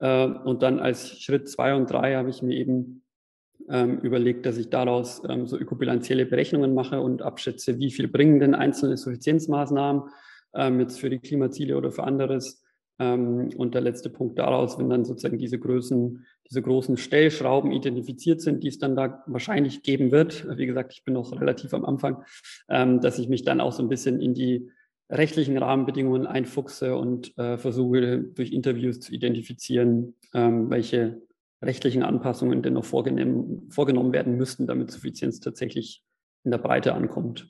Äh, 0.00 0.26
und 0.26 0.62
dann 0.62 0.78
als 0.78 1.20
Schritt 1.20 1.48
zwei 1.48 1.74
und 1.74 1.90
drei 1.90 2.14
habe 2.16 2.30
ich 2.30 2.42
mir 2.42 2.54
eben 2.54 3.02
ähm, 3.68 3.98
überlegt, 4.00 4.46
dass 4.46 4.58
ich 4.58 4.70
daraus 4.70 5.22
ähm, 5.28 5.46
so 5.46 5.58
ökobilanzielle 5.58 6.26
Berechnungen 6.26 6.74
mache 6.74 7.00
und 7.00 7.22
abschätze, 7.22 7.78
wie 7.78 7.90
viel 7.90 8.08
bringen 8.08 8.38
denn 8.38 8.54
einzelne 8.54 8.96
Suffizienzmaßnahmen 8.96 10.02
ähm, 10.54 10.80
jetzt 10.80 11.00
für 11.00 11.10
die 11.10 11.18
Klimaziele 11.18 11.76
oder 11.76 11.90
für 11.90 12.04
anderes. 12.04 12.62
Ähm, 12.98 13.50
und 13.56 13.74
der 13.74 13.82
letzte 13.82 14.10
Punkt 14.10 14.38
daraus, 14.38 14.78
wenn 14.78 14.88
dann 14.88 15.04
sozusagen 15.04 15.38
diese 15.38 15.58
Größen, 15.58 16.24
diese 16.48 16.62
großen 16.62 16.96
Stellschrauben 16.96 17.72
identifiziert 17.72 18.40
sind, 18.40 18.62
die 18.62 18.68
es 18.68 18.78
dann 18.78 18.96
da 18.96 19.22
wahrscheinlich 19.26 19.82
geben 19.82 20.10
wird. 20.12 20.46
Wie 20.56 20.66
gesagt, 20.66 20.92
ich 20.92 21.04
bin 21.04 21.14
noch 21.14 21.32
relativ 21.40 21.74
am 21.74 21.84
Anfang, 21.84 22.24
ähm, 22.68 23.00
dass 23.00 23.18
ich 23.18 23.28
mich 23.28 23.44
dann 23.44 23.60
auch 23.60 23.72
so 23.72 23.82
ein 23.82 23.88
bisschen 23.88 24.20
in 24.20 24.34
die 24.34 24.70
rechtlichen 25.10 25.56
Rahmenbedingungen 25.56 26.26
einfuchse 26.26 26.96
und 26.96 27.36
äh, 27.38 27.58
versuche 27.58 28.18
durch 28.18 28.52
Interviews 28.52 29.00
zu 29.00 29.12
identifizieren, 29.12 30.14
ähm, 30.34 30.70
welche 30.70 31.22
rechtlichen 31.62 32.02
Anpassungen 32.02 32.62
denn 32.62 32.74
noch 32.74 32.84
vorgenommen, 32.84 34.12
werden 34.12 34.36
müssten, 34.36 34.66
damit 34.66 34.90
Suffizienz 34.90 35.40
tatsächlich 35.40 36.02
in 36.44 36.50
der 36.50 36.58
Breite 36.58 36.94
ankommt. 36.94 37.48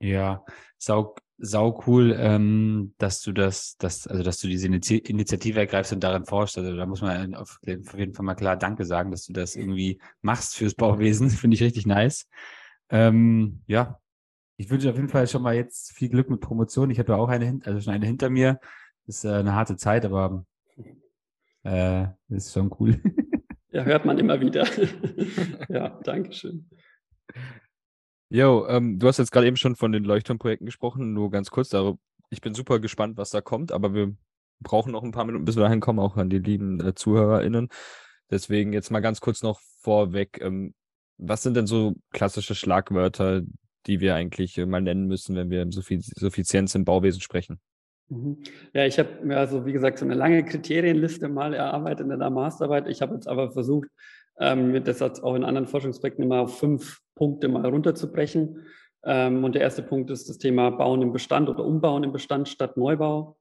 Ja, 0.00 0.44
sau, 0.78 1.14
sau 1.44 1.82
cool, 1.88 2.14
ähm, 2.16 2.94
dass 2.98 3.20
du 3.20 3.32
das, 3.32 3.76
das, 3.76 4.06
also 4.06 4.22
dass 4.22 4.38
du 4.38 4.46
diese 4.46 4.68
Initiative 4.68 5.58
ergreifst 5.58 5.92
und 5.92 6.02
darin 6.02 6.24
forschst. 6.24 6.56
Also 6.56 6.76
da 6.76 6.86
muss 6.86 7.02
man 7.02 7.34
auf, 7.34 7.58
auf 7.60 7.98
jeden 7.98 8.14
Fall 8.14 8.24
mal 8.24 8.36
klar 8.36 8.56
Danke 8.56 8.84
sagen, 8.84 9.10
dass 9.10 9.26
du 9.26 9.32
das 9.32 9.56
irgendwie 9.56 10.00
machst 10.20 10.54
fürs 10.54 10.74
Bauwesen. 10.74 11.30
Finde 11.30 11.56
ich 11.56 11.62
richtig 11.62 11.84
nice. 11.84 12.28
Ähm, 12.90 13.62
ja, 13.66 13.98
ich 14.56 14.70
wünsche 14.70 14.88
auf 14.88 14.96
jeden 14.96 15.08
Fall 15.08 15.26
schon 15.26 15.42
mal 15.42 15.56
jetzt 15.56 15.90
viel 15.92 16.10
Glück 16.10 16.30
mit 16.30 16.40
Promotion. 16.40 16.90
Ich 16.90 17.00
hatte 17.00 17.16
auch 17.16 17.28
eine, 17.28 17.58
also 17.64 17.80
schon 17.80 17.92
eine 17.92 18.06
hinter 18.06 18.30
mir. 18.30 18.60
Das 19.06 19.16
ist 19.16 19.24
äh, 19.24 19.32
eine 19.32 19.54
harte 19.54 19.76
Zeit, 19.76 20.04
aber 20.04 20.46
äh, 21.64 22.06
ist 22.28 22.52
schon 22.52 22.70
cool. 22.78 23.00
ja, 23.72 23.82
hört 23.82 24.04
man 24.04 24.16
immer 24.18 24.40
wieder. 24.40 24.64
ja, 25.68 25.98
danke 26.04 26.32
schön. 26.32 26.70
Jo, 28.34 28.66
ähm, 28.66 28.98
du 28.98 29.08
hast 29.08 29.18
jetzt 29.18 29.30
gerade 29.30 29.46
eben 29.46 29.58
schon 29.58 29.76
von 29.76 29.92
den 29.92 30.04
Leuchtturmprojekten 30.04 30.64
gesprochen, 30.64 31.12
nur 31.12 31.30
ganz 31.30 31.50
kurz. 31.50 31.68
Darüber, 31.68 31.98
ich 32.30 32.40
bin 32.40 32.54
super 32.54 32.80
gespannt, 32.80 33.18
was 33.18 33.28
da 33.28 33.42
kommt, 33.42 33.72
aber 33.72 33.92
wir 33.92 34.16
brauchen 34.60 34.90
noch 34.90 35.02
ein 35.02 35.10
paar 35.10 35.26
Minuten, 35.26 35.44
bis 35.44 35.56
wir 35.56 35.64
dahin 35.64 35.80
kommen, 35.80 35.98
auch 35.98 36.16
an 36.16 36.30
die 36.30 36.38
lieben 36.38 36.80
äh, 36.80 36.94
ZuhörerInnen. 36.94 37.68
Deswegen 38.30 38.72
jetzt 38.72 38.90
mal 38.90 39.00
ganz 39.00 39.20
kurz 39.20 39.42
noch 39.42 39.60
vorweg. 39.80 40.40
Ähm, 40.40 40.72
was 41.18 41.42
sind 41.42 41.58
denn 41.58 41.66
so 41.66 41.94
klassische 42.10 42.54
Schlagwörter, 42.54 43.42
die 43.86 44.00
wir 44.00 44.14
eigentlich 44.14 44.56
äh, 44.56 44.64
mal 44.64 44.80
nennen 44.80 45.08
müssen, 45.08 45.36
wenn 45.36 45.50
wir 45.50 45.60
um 45.60 45.70
Suffizienz 45.70 46.74
im 46.74 46.86
Bauwesen 46.86 47.20
sprechen? 47.20 47.60
Mhm. 48.08 48.38
Ja, 48.72 48.86
ich 48.86 48.98
habe 48.98 49.10
mir 49.22 49.36
also, 49.36 49.66
wie 49.66 49.74
gesagt, 49.74 49.98
so 49.98 50.06
eine 50.06 50.14
lange 50.14 50.42
Kriterienliste 50.42 51.28
mal 51.28 51.52
erarbeitet 51.52 52.10
in 52.10 52.18
der 52.18 52.30
Masterarbeit. 52.30 52.88
Ich 52.88 53.02
habe 53.02 53.12
jetzt 53.14 53.28
aber 53.28 53.50
versucht, 53.50 53.88
ähm, 54.38 54.82
das 54.84 55.02
auch 55.22 55.34
in 55.34 55.44
anderen 55.44 55.66
Forschungsprojekten 55.66 56.24
immer 56.24 56.40
auf 56.40 56.58
fünf 56.58 57.00
Punkte 57.14 57.48
mal 57.48 57.66
runterzubrechen. 57.66 58.64
Ähm, 59.04 59.44
und 59.44 59.54
der 59.54 59.62
erste 59.62 59.82
Punkt 59.82 60.10
ist 60.10 60.28
das 60.28 60.38
Thema 60.38 60.70
Bauen 60.70 61.02
im 61.02 61.12
Bestand 61.12 61.48
oder 61.48 61.64
Umbauen 61.64 62.04
im 62.04 62.12
Bestand 62.12 62.48
statt 62.48 62.76
Neubau. 62.76 63.36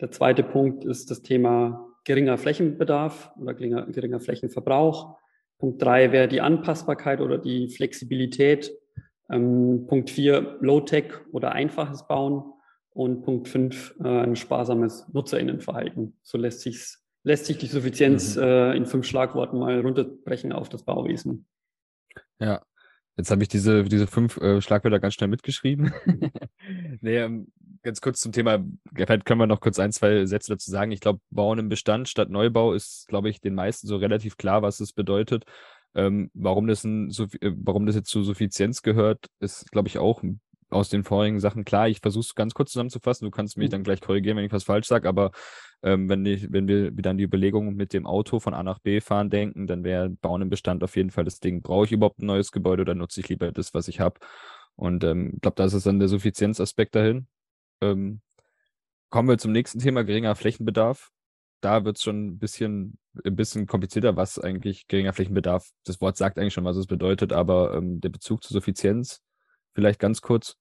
Der 0.00 0.10
zweite 0.10 0.42
Punkt 0.42 0.84
ist 0.84 1.10
das 1.10 1.22
Thema 1.22 1.88
geringer 2.04 2.38
Flächenbedarf 2.38 3.32
oder 3.40 3.54
geringer, 3.54 3.86
geringer 3.86 4.20
Flächenverbrauch. 4.20 5.18
Punkt 5.58 5.82
drei 5.82 6.12
wäre 6.12 6.28
die 6.28 6.40
Anpassbarkeit 6.40 7.20
oder 7.20 7.38
die 7.38 7.68
Flexibilität. 7.70 8.72
Ähm, 9.30 9.86
Punkt 9.86 10.10
vier 10.10 10.58
Low-Tech 10.60 11.12
oder 11.32 11.52
einfaches 11.52 12.06
Bauen. 12.06 12.52
Und 12.96 13.24
Punkt 13.24 13.48
5, 13.48 13.96
äh, 14.02 14.08
ein 14.08 14.36
sparsames 14.36 15.06
Nutzerinnenverhalten. 15.12 16.16
So 16.22 16.38
lässt, 16.38 16.62
sich's, 16.62 17.05
lässt 17.26 17.46
sich 17.46 17.58
die 17.58 17.66
Suffizienz 17.66 18.36
mhm. 18.36 18.42
äh, 18.42 18.76
in 18.76 18.86
fünf 18.86 19.04
Schlagworten 19.04 19.58
mal 19.58 19.80
runterbrechen 19.80 20.52
auf 20.52 20.68
das 20.68 20.84
Bauwesen. 20.84 21.46
Ja, 22.38 22.62
jetzt 23.16 23.32
habe 23.32 23.42
ich 23.42 23.48
diese, 23.48 23.82
diese 23.82 24.06
fünf 24.06 24.36
äh, 24.36 24.60
Schlagwörter 24.60 25.00
ganz 25.00 25.14
schnell 25.14 25.28
mitgeschrieben. 25.28 25.92
nee, 27.00 27.16
ähm, 27.16 27.48
ganz 27.82 28.00
kurz 28.00 28.20
zum 28.20 28.30
Thema, 28.30 28.64
vielleicht 28.94 29.24
können 29.24 29.40
wir 29.40 29.48
noch 29.48 29.60
kurz 29.60 29.80
ein, 29.80 29.90
zwei 29.90 30.24
Sätze 30.24 30.52
dazu 30.52 30.70
sagen. 30.70 30.92
Ich 30.92 31.00
glaube, 31.00 31.18
Bauen 31.30 31.58
im 31.58 31.68
Bestand 31.68 32.08
statt 32.08 32.30
Neubau 32.30 32.72
ist, 32.72 33.08
glaube 33.08 33.28
ich, 33.28 33.40
den 33.40 33.56
meisten 33.56 33.88
so 33.88 33.96
relativ 33.96 34.36
klar, 34.36 34.62
was 34.62 34.78
es 34.78 34.92
bedeutet. 34.92 35.44
Ähm, 35.96 36.30
warum, 36.32 36.68
das 36.68 36.84
ein, 36.84 37.10
äh, 37.40 37.50
warum 37.56 37.86
das 37.86 37.96
jetzt 37.96 38.10
zu 38.10 38.22
Suffizienz 38.22 38.82
gehört, 38.82 39.26
ist, 39.40 39.68
glaube 39.72 39.88
ich, 39.88 39.98
auch 39.98 40.22
ein 40.22 40.40
aus 40.76 40.88
den 40.88 41.04
vorigen 41.04 41.40
Sachen. 41.40 41.64
Klar, 41.64 41.88
ich 41.88 42.00
versuche 42.00 42.22
es 42.22 42.34
ganz 42.34 42.54
kurz 42.54 42.72
zusammenzufassen. 42.72 43.24
Du 43.24 43.30
kannst 43.30 43.56
mich 43.56 43.68
mhm. 43.68 43.72
dann 43.72 43.82
gleich 43.82 44.00
korrigieren, 44.00 44.36
wenn 44.36 44.44
ich 44.44 44.52
was 44.52 44.64
falsch 44.64 44.86
sage. 44.86 45.08
Aber 45.08 45.32
ähm, 45.82 46.08
wenn, 46.08 46.24
ich, 46.26 46.52
wenn 46.52 46.68
wir 46.68 46.96
wieder 46.96 47.10
an 47.10 47.18
die 47.18 47.24
Überlegung 47.24 47.74
mit 47.74 47.92
dem 47.92 48.06
Auto 48.06 48.38
von 48.40 48.54
A 48.54 48.62
nach 48.62 48.78
B 48.78 49.00
fahren 49.00 49.30
denken, 49.30 49.66
dann 49.66 49.84
wäre 49.84 50.10
Bauen 50.10 50.42
im 50.42 50.50
Bestand 50.50 50.84
auf 50.84 50.96
jeden 50.96 51.10
Fall 51.10 51.24
das 51.24 51.40
Ding. 51.40 51.62
Brauche 51.62 51.86
ich 51.86 51.92
überhaupt 51.92 52.20
ein 52.20 52.26
neues 52.26 52.52
Gebäude 52.52 52.82
oder 52.82 52.94
nutze 52.94 53.20
ich 53.20 53.28
lieber 53.28 53.50
das, 53.52 53.74
was 53.74 53.88
ich 53.88 54.00
habe? 54.00 54.20
Und 54.76 55.04
ich 55.04 55.10
ähm, 55.10 55.38
glaube, 55.40 55.56
das 55.56 55.72
ist 55.74 55.86
dann 55.86 55.98
der 55.98 56.08
Suffizienzaspekt 56.08 56.94
dahin. 56.94 57.26
Ähm, 57.80 58.20
kommen 59.08 59.28
wir 59.28 59.38
zum 59.38 59.52
nächsten 59.52 59.78
Thema, 59.78 60.04
geringer 60.04 60.34
Flächenbedarf. 60.36 61.10
Da 61.62 61.84
wird 61.84 61.96
es 61.96 62.02
schon 62.02 62.26
ein 62.26 62.38
bisschen, 62.38 62.98
ein 63.24 63.34
bisschen 63.34 63.66
komplizierter, 63.66 64.16
was 64.16 64.38
eigentlich 64.38 64.86
geringer 64.88 65.14
Flächenbedarf, 65.14 65.70
das 65.84 66.00
Wort 66.02 66.18
sagt 66.18 66.38
eigentlich 66.38 66.52
schon, 66.52 66.64
was 66.64 66.76
es 66.76 66.86
bedeutet, 66.86 67.32
aber 67.32 67.74
ähm, 67.74 68.00
der 68.00 68.10
Bezug 68.10 68.44
zur 68.44 68.52
Suffizienz 68.52 69.22
Vielleicht 69.76 70.00
ganz 70.00 70.22
kurz. 70.22 70.56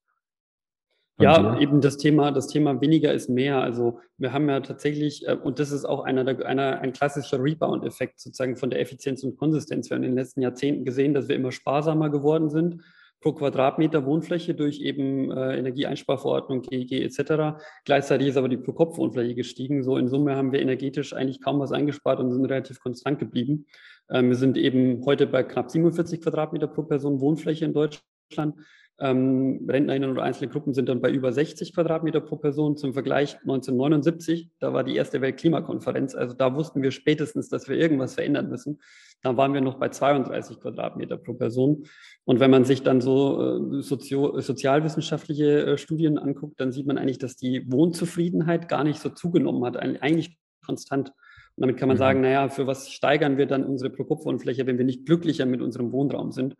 Ja, 1.17 1.57
eben 1.59 1.79
das 1.79 1.97
Thema, 1.97 2.31
das 2.31 2.47
Thema 2.47 2.81
weniger 2.81 3.13
ist 3.13 3.29
mehr. 3.29 3.61
Also 3.61 3.99
wir 4.17 4.33
haben 4.33 4.49
ja 4.49 4.59
tatsächlich, 4.59 5.25
äh, 5.27 5.35
und 5.35 5.59
das 5.59 5.71
ist 5.71 5.85
auch 5.85 6.03
einer, 6.03 6.25
der, 6.25 6.45
einer 6.45 6.81
ein 6.81 6.91
klassischer 6.91 7.41
Rebound-Effekt 7.41 8.19
sozusagen 8.19 8.57
von 8.57 8.69
der 8.69 8.81
Effizienz 8.81 9.23
und 9.23 9.37
Konsistenz. 9.37 9.89
Wir 9.89 9.95
haben 9.95 10.03
in 10.03 10.11
den 10.11 10.17
letzten 10.17 10.41
Jahrzehnten 10.41 10.83
gesehen, 10.83 11.13
dass 11.13 11.29
wir 11.29 11.35
immer 11.35 11.51
sparsamer 11.51 12.09
geworden 12.09 12.49
sind 12.49 12.81
pro 13.25 13.33
Quadratmeter 13.33 14.05
Wohnfläche 14.05 14.53
durch 14.53 14.81
eben 14.81 15.31
äh, 15.31 15.57
Energieeinsparverordnung, 15.57 16.61
GEG 16.61 17.01
etc. 17.01 17.57
Gleichzeitig 17.83 18.27
ist 18.27 18.37
aber 18.37 18.49
die 18.49 18.57
Pro-Kopf-Wohnfläche 18.57 19.33
gestiegen. 19.33 19.83
So 19.83 19.97
in 19.97 20.07
Summe 20.07 20.35
haben 20.35 20.51
wir 20.51 20.61
energetisch 20.61 21.11
eigentlich 21.13 21.41
kaum 21.41 21.59
was 21.59 21.71
eingespart 21.71 22.19
und 22.19 22.31
sind 22.31 22.45
relativ 22.45 22.79
konstant 22.79 23.17
geblieben. 23.17 23.65
Ähm, 24.11 24.29
wir 24.29 24.35
sind 24.35 24.57
eben 24.57 25.03
heute 25.05 25.25
bei 25.25 25.41
knapp 25.41 25.71
47 25.71 26.21
Quadratmeter 26.21 26.67
pro 26.67 26.83
Person 26.83 27.19
Wohnfläche 27.19 27.65
in 27.65 27.73
Deutschland. 27.73 28.55
Ähm, 28.97 29.65
Rentnerinnen 29.69 30.09
oder 30.09 30.23
einzelne 30.23 30.49
Gruppen 30.49 30.73
sind 30.73 30.87
dann 30.87 31.01
bei 31.01 31.11
über 31.11 31.33
60 31.33 31.73
Quadratmeter 31.73 32.21
pro 32.21 32.37
Person. 32.37 32.77
Zum 32.77 32.93
Vergleich 32.93 33.35
1979, 33.41 34.49
da 34.59 34.71
war 34.73 34.85
die 34.85 34.95
erste 34.95 35.19
Weltklimakonferenz. 35.19 36.15
Also 36.15 36.33
da 36.33 36.55
wussten 36.55 36.81
wir 36.81 36.91
spätestens, 36.91 37.49
dass 37.49 37.67
wir 37.67 37.75
irgendwas 37.75 38.13
verändern 38.13 38.49
müssen. 38.49 38.79
Da 39.21 39.35
waren 39.35 39.53
wir 39.53 39.59
noch 39.59 39.79
bei 39.79 39.89
32 39.89 40.61
Quadratmeter 40.61 41.17
pro 41.17 41.33
Person. 41.33 41.87
Und 42.23 42.39
wenn 42.39 42.51
man 42.51 42.63
sich 42.63 42.83
dann 42.83 43.01
so 43.01 43.77
äh, 43.77 43.81
sozio 43.81 44.39
sozialwissenschaftliche 44.39 45.65
äh, 45.65 45.77
Studien 45.77 46.17
anguckt, 46.17 46.61
dann 46.61 46.71
sieht 46.71 46.87
man 46.87 46.97
eigentlich, 46.97 47.19
dass 47.19 47.35
die 47.35 47.69
Wohnzufriedenheit 47.69 48.69
gar 48.69 48.85
nicht 48.85 48.99
so 48.99 49.09
zugenommen 49.09 49.65
hat, 49.65 49.75
eigentlich 49.77 50.37
konstant. 50.65 51.09
Und 51.09 51.61
damit 51.61 51.77
kann 51.77 51.89
man 51.89 51.97
mhm. 51.97 51.99
sagen, 51.99 52.21
naja, 52.21 52.47
für 52.47 52.65
was 52.65 52.91
steigern 52.91 53.37
wir 53.37 53.45
dann 53.45 53.65
unsere 53.65 53.89
Pro-Kopf-Wohnfläche, 53.89 54.65
wenn 54.67 54.77
wir 54.77 54.85
nicht 54.85 55.05
glücklicher 55.05 55.45
mit 55.45 55.61
unserem 55.61 55.91
Wohnraum 55.91 56.31
sind? 56.31 56.55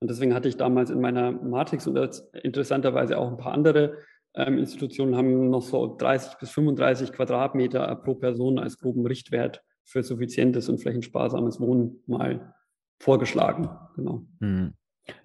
Und 0.00 0.10
deswegen 0.10 0.34
hatte 0.34 0.48
ich 0.48 0.56
damals 0.56 0.90
in 0.90 1.00
meiner 1.00 1.30
Matrix 1.30 1.86
und 1.86 1.98
interessanterweise 2.42 3.18
auch 3.18 3.30
ein 3.30 3.36
paar 3.36 3.52
andere 3.52 3.98
ähm, 4.34 4.58
Institutionen 4.58 5.16
haben 5.16 5.50
noch 5.50 5.62
so 5.62 5.96
30 5.96 6.38
bis 6.38 6.50
35 6.50 7.12
Quadratmeter 7.12 7.94
pro 7.96 8.14
Person 8.14 8.58
als 8.58 8.78
groben 8.78 9.04
Richtwert 9.06 9.62
für 9.84 10.02
suffizientes 10.02 10.68
und 10.68 10.78
flächensparsames 10.78 11.60
Wohnen 11.60 12.02
mal 12.06 12.54
vorgeschlagen. 13.00 13.68
Genau. 13.96 14.24
Mhm. 14.38 14.74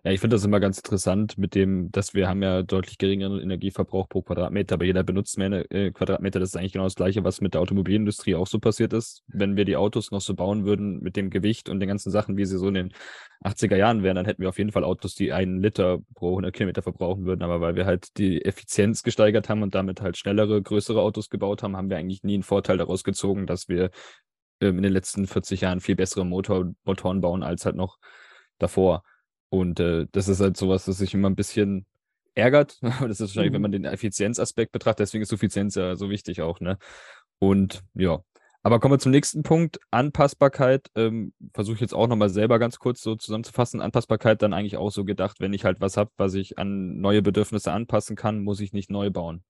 Ja, 0.04 0.12
ich 0.12 0.20
finde 0.20 0.36
das 0.36 0.44
immer 0.44 0.60
ganz 0.60 0.78
interessant 0.78 1.38
mit 1.38 1.56
dem, 1.56 1.92
dass 1.92 2.14
wir 2.14 2.28
haben 2.28 2.44
ja 2.44 2.62
deutlich 2.62 2.98
geringeren 2.98 3.40
Energieverbrauch 3.40 4.08
pro 4.08 4.22
Quadratmeter, 4.22 4.76
aber 4.76 4.86
jeder 4.86 5.04
benutzt 5.04 5.38
mehr 5.38 5.72
äh, 5.72 5.92
Quadratmeter. 5.92 6.40
Das 6.40 6.50
ist 6.50 6.56
eigentlich 6.56 6.74
genau 6.74 6.86
das 6.86 6.96
Gleiche, 6.96 7.24
was 7.24 7.42
mit 7.42 7.54
der 7.54 7.62
Automobilindustrie 7.62 8.36
auch 8.36 8.48
so 8.48 8.60
passiert 8.60 8.94
ist. 8.94 9.24
Wenn 9.28 9.56
wir 9.58 9.66
die 9.66 9.78
Autos 9.78 10.12
noch 10.12 10.22
so 10.22 10.36
bauen 10.36 10.66
würden 10.66 11.02
mit 11.02 11.16
dem 11.16 11.30
Gewicht 11.30 11.70
und 11.70 11.80
den 11.80 11.90
ganzen 11.90 12.12
Sachen, 12.12 12.38
wie 12.38 12.46
sie 12.46 12.58
so 12.58 12.68
in 12.68 12.74
den 12.76 12.94
80er 13.44 13.76
Jahren 13.76 14.04
wären, 14.04 14.16
dann 14.16 14.26
hätten 14.26 14.42
wir 14.42 14.50
auf 14.50 14.58
jeden 14.58 14.72
Fall 14.72 14.84
Autos, 14.84 15.16
die 15.16 15.34
einen 15.34 15.62
Liter 15.62 16.00
pro 16.16 16.30
100 16.30 16.54
Kilometer 16.54 16.82
verbrauchen 16.82 17.26
würden. 17.26 17.42
Aber 17.42 17.62
weil 17.62 17.76
wir 17.76 17.86
halt 17.86 18.18
die 18.18 18.44
Effizienz 18.44 19.04
gesteigert 19.04 19.50
haben 19.50 19.64
und 19.64 19.76
damit 19.76 20.02
halt 20.02 20.18
schnellere, 20.18 20.62
größere 20.62 21.02
Autos 21.02 21.30
gebaut 21.30 21.64
haben, 21.64 21.76
haben 21.76 21.90
wir 21.90 21.98
eigentlich 21.98 22.24
nie 22.24 22.36
einen 22.36 22.44
Vorteil 22.44 22.78
daraus 22.78 23.04
gezogen, 23.04 23.48
dass 23.48 23.68
wir 23.68 23.92
ähm, 24.62 24.78
in 24.78 24.84
den 24.84 24.94
letzten 24.94 25.28
40 25.28 25.62
Jahren 25.62 25.82
viel 25.82 25.96
bessere 25.96 26.26
Motor 26.26 26.74
Motoren 26.84 27.22
bauen 27.22 27.44
als 27.44 27.66
halt 27.66 27.76
noch 27.76 27.98
davor. 28.58 29.04
Und 29.56 29.80
äh, 29.80 30.06
das 30.12 30.28
ist 30.28 30.42
halt 30.42 30.58
sowas, 30.58 30.84
das 30.84 30.98
sich 30.98 31.14
immer 31.14 31.30
ein 31.30 31.36
bisschen 31.36 31.86
ärgert. 32.34 32.78
Aber 32.82 33.08
das 33.08 33.22
ist 33.22 33.30
wahrscheinlich, 33.30 33.52
mhm. 33.52 33.56
wenn 33.56 33.62
man 33.62 33.72
den 33.72 33.86
Effizienzaspekt 33.86 34.74
betrachtet, 34.74 35.00
deswegen 35.00 35.22
ist 35.22 35.30
Suffizienz 35.30 35.76
ja 35.76 35.96
so 35.96 36.10
wichtig 36.10 36.42
auch, 36.42 36.60
ne? 36.60 36.78
Und 37.40 37.82
ja. 37.94 38.20
Aber 38.64 38.80
kommen 38.80 38.96
wir 38.96 39.00
zum 39.00 39.12
nächsten 39.12 39.44
Punkt. 39.44 39.80
Anpassbarkeit. 39.92 40.88
Ähm, 40.96 41.34
Versuche 41.54 41.76
ich 41.76 41.82
jetzt 41.82 41.94
auch 41.94 42.08
nochmal 42.08 42.30
selber 42.30 42.60
ganz 42.60 42.80
kurz 42.80 43.02
so 43.02 43.16
zusammenzufassen. 43.16 43.80
Anpassbarkeit 43.80 44.42
dann 44.42 44.54
eigentlich 44.54 44.76
auch 44.76 44.90
so 44.90 45.06
gedacht, 45.06 45.40
wenn 45.40 45.54
ich 45.54 45.64
halt 45.64 45.80
was 45.80 45.96
habe, 45.98 46.12
was 46.18 46.34
ich 46.34 46.58
an 46.58 47.00
neue 47.00 47.22
Bedürfnisse 47.22 47.72
anpassen 47.72 48.16
kann, 48.16 48.44
muss 48.44 48.60
ich 48.60 48.74
nicht 48.74 48.90
neu 48.90 49.10
bauen. 49.10 49.44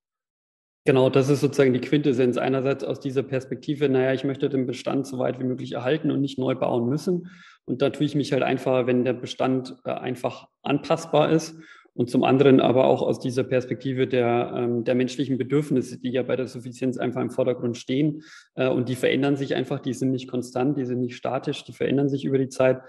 Genau, 0.87 1.09
das 1.09 1.29
ist 1.29 1.41
sozusagen 1.41 1.73
die 1.73 1.81
Quintessenz. 1.81 2.37
Einerseits 2.37 2.83
aus 2.83 2.99
dieser 2.99 3.23
Perspektive, 3.23 3.89
naja, 3.89 4.13
ich 4.13 4.23
möchte 4.23 4.49
den 4.49 4.67
Bestand 4.67 5.07
so 5.07 5.17
weit 5.17 5.39
wie 5.39 5.43
möglich 5.43 5.71
erhalten 5.71 6.11
und 6.11 6.21
nicht 6.21 6.37
neu 6.37 6.53
bauen 6.53 6.87
müssen. 6.87 7.31
Und 7.65 7.81
da 7.81 7.89
tue 7.89 8.05
ich 8.05 8.13
mich 8.13 8.31
halt 8.31 8.43
einfacher, 8.43 8.85
wenn 8.85 9.03
der 9.03 9.13
Bestand 9.13 9.75
äh, 9.83 9.89
einfach 9.89 10.47
anpassbar 10.61 11.31
ist. 11.31 11.55
Und 11.95 12.11
zum 12.11 12.23
anderen 12.23 12.59
aber 12.59 12.85
auch 12.85 13.01
aus 13.01 13.19
dieser 13.19 13.43
Perspektive 13.43 14.05
der, 14.05 14.53
ähm, 14.55 14.83
der 14.83 14.93
menschlichen 14.93 15.39
Bedürfnisse, 15.39 15.97
die 15.99 16.11
ja 16.11 16.21
bei 16.21 16.35
der 16.35 16.45
Suffizienz 16.45 16.97
einfach 16.97 17.21
im 17.21 17.31
Vordergrund 17.31 17.77
stehen. 17.77 18.21
Äh, 18.53 18.69
und 18.69 18.87
die 18.87 18.95
verändern 18.95 19.37
sich 19.37 19.55
einfach, 19.55 19.79
die 19.79 19.93
sind 19.93 20.11
nicht 20.11 20.29
konstant, 20.29 20.77
die 20.77 20.85
sind 20.85 20.99
nicht 20.99 21.15
statisch, 21.15 21.63
die 21.63 21.73
verändern 21.73 22.09
sich 22.09 22.25
über 22.25 22.37
die 22.37 22.49
Zeit. 22.49 22.81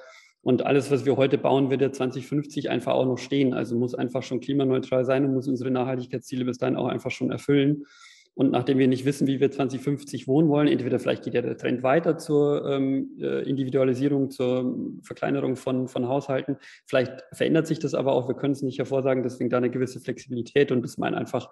Und 0.47 0.65
alles, 0.65 0.93
was 0.93 1.05
wir 1.05 1.17
heute 1.17 1.39
bauen, 1.39 1.71
wird 1.71 1.81
ja 1.81 1.91
2050 1.91 2.71
einfach 2.71 2.93
auch 2.93 3.05
noch 3.05 3.19
stehen. 3.19 3.53
Also 3.53 3.77
muss 3.77 3.97
einfach 3.97 4.23
schon 4.23 4.39
klimaneutral 4.39 5.05
sein 5.05 5.25
und 5.25 5.35
muss 5.35 5.49
unsere 5.49 5.73
Nachhaltigkeitsziele 5.73 6.45
bis 6.45 6.57
dahin 6.57 6.77
auch 6.77 6.87
einfach 6.87 7.11
schon 7.11 7.33
erfüllen. 7.33 7.83
Und 8.35 8.53
nachdem 8.53 8.79
wir 8.79 8.87
nicht 8.87 9.05
wissen, 9.05 9.27
wie 9.27 9.41
wir 9.41 9.51
2050 9.51 10.29
wohnen 10.29 10.49
wollen, 10.49 10.69
entweder 10.69 11.01
vielleicht 11.01 11.25
geht 11.25 11.35
ja 11.35 11.43
der 11.43 11.57
Trend 11.57 11.83
weiter 11.83 12.17
zur 12.17 12.65
ähm, 12.65 13.19
äh, 13.21 13.43
Individualisierung, 13.43 14.31
zur 14.31 14.77
Verkleinerung 15.03 15.57
von, 15.57 15.89
von 15.89 16.07
Haushalten. 16.07 16.59
Vielleicht 16.87 17.25
verändert 17.33 17.67
sich 17.67 17.81
das 17.81 17.95
aber 17.95 18.13
auch. 18.13 18.29
Wir 18.29 18.37
können 18.37 18.53
es 18.53 18.63
nicht 18.63 18.79
hervorsagen. 18.79 19.25
Deswegen 19.25 19.51
da 19.51 19.57
eine 19.57 19.71
gewisse 19.71 19.99
Flexibilität 19.99 20.71
und 20.71 20.83
das 20.83 20.97
meint 20.97 21.17
einfach 21.17 21.51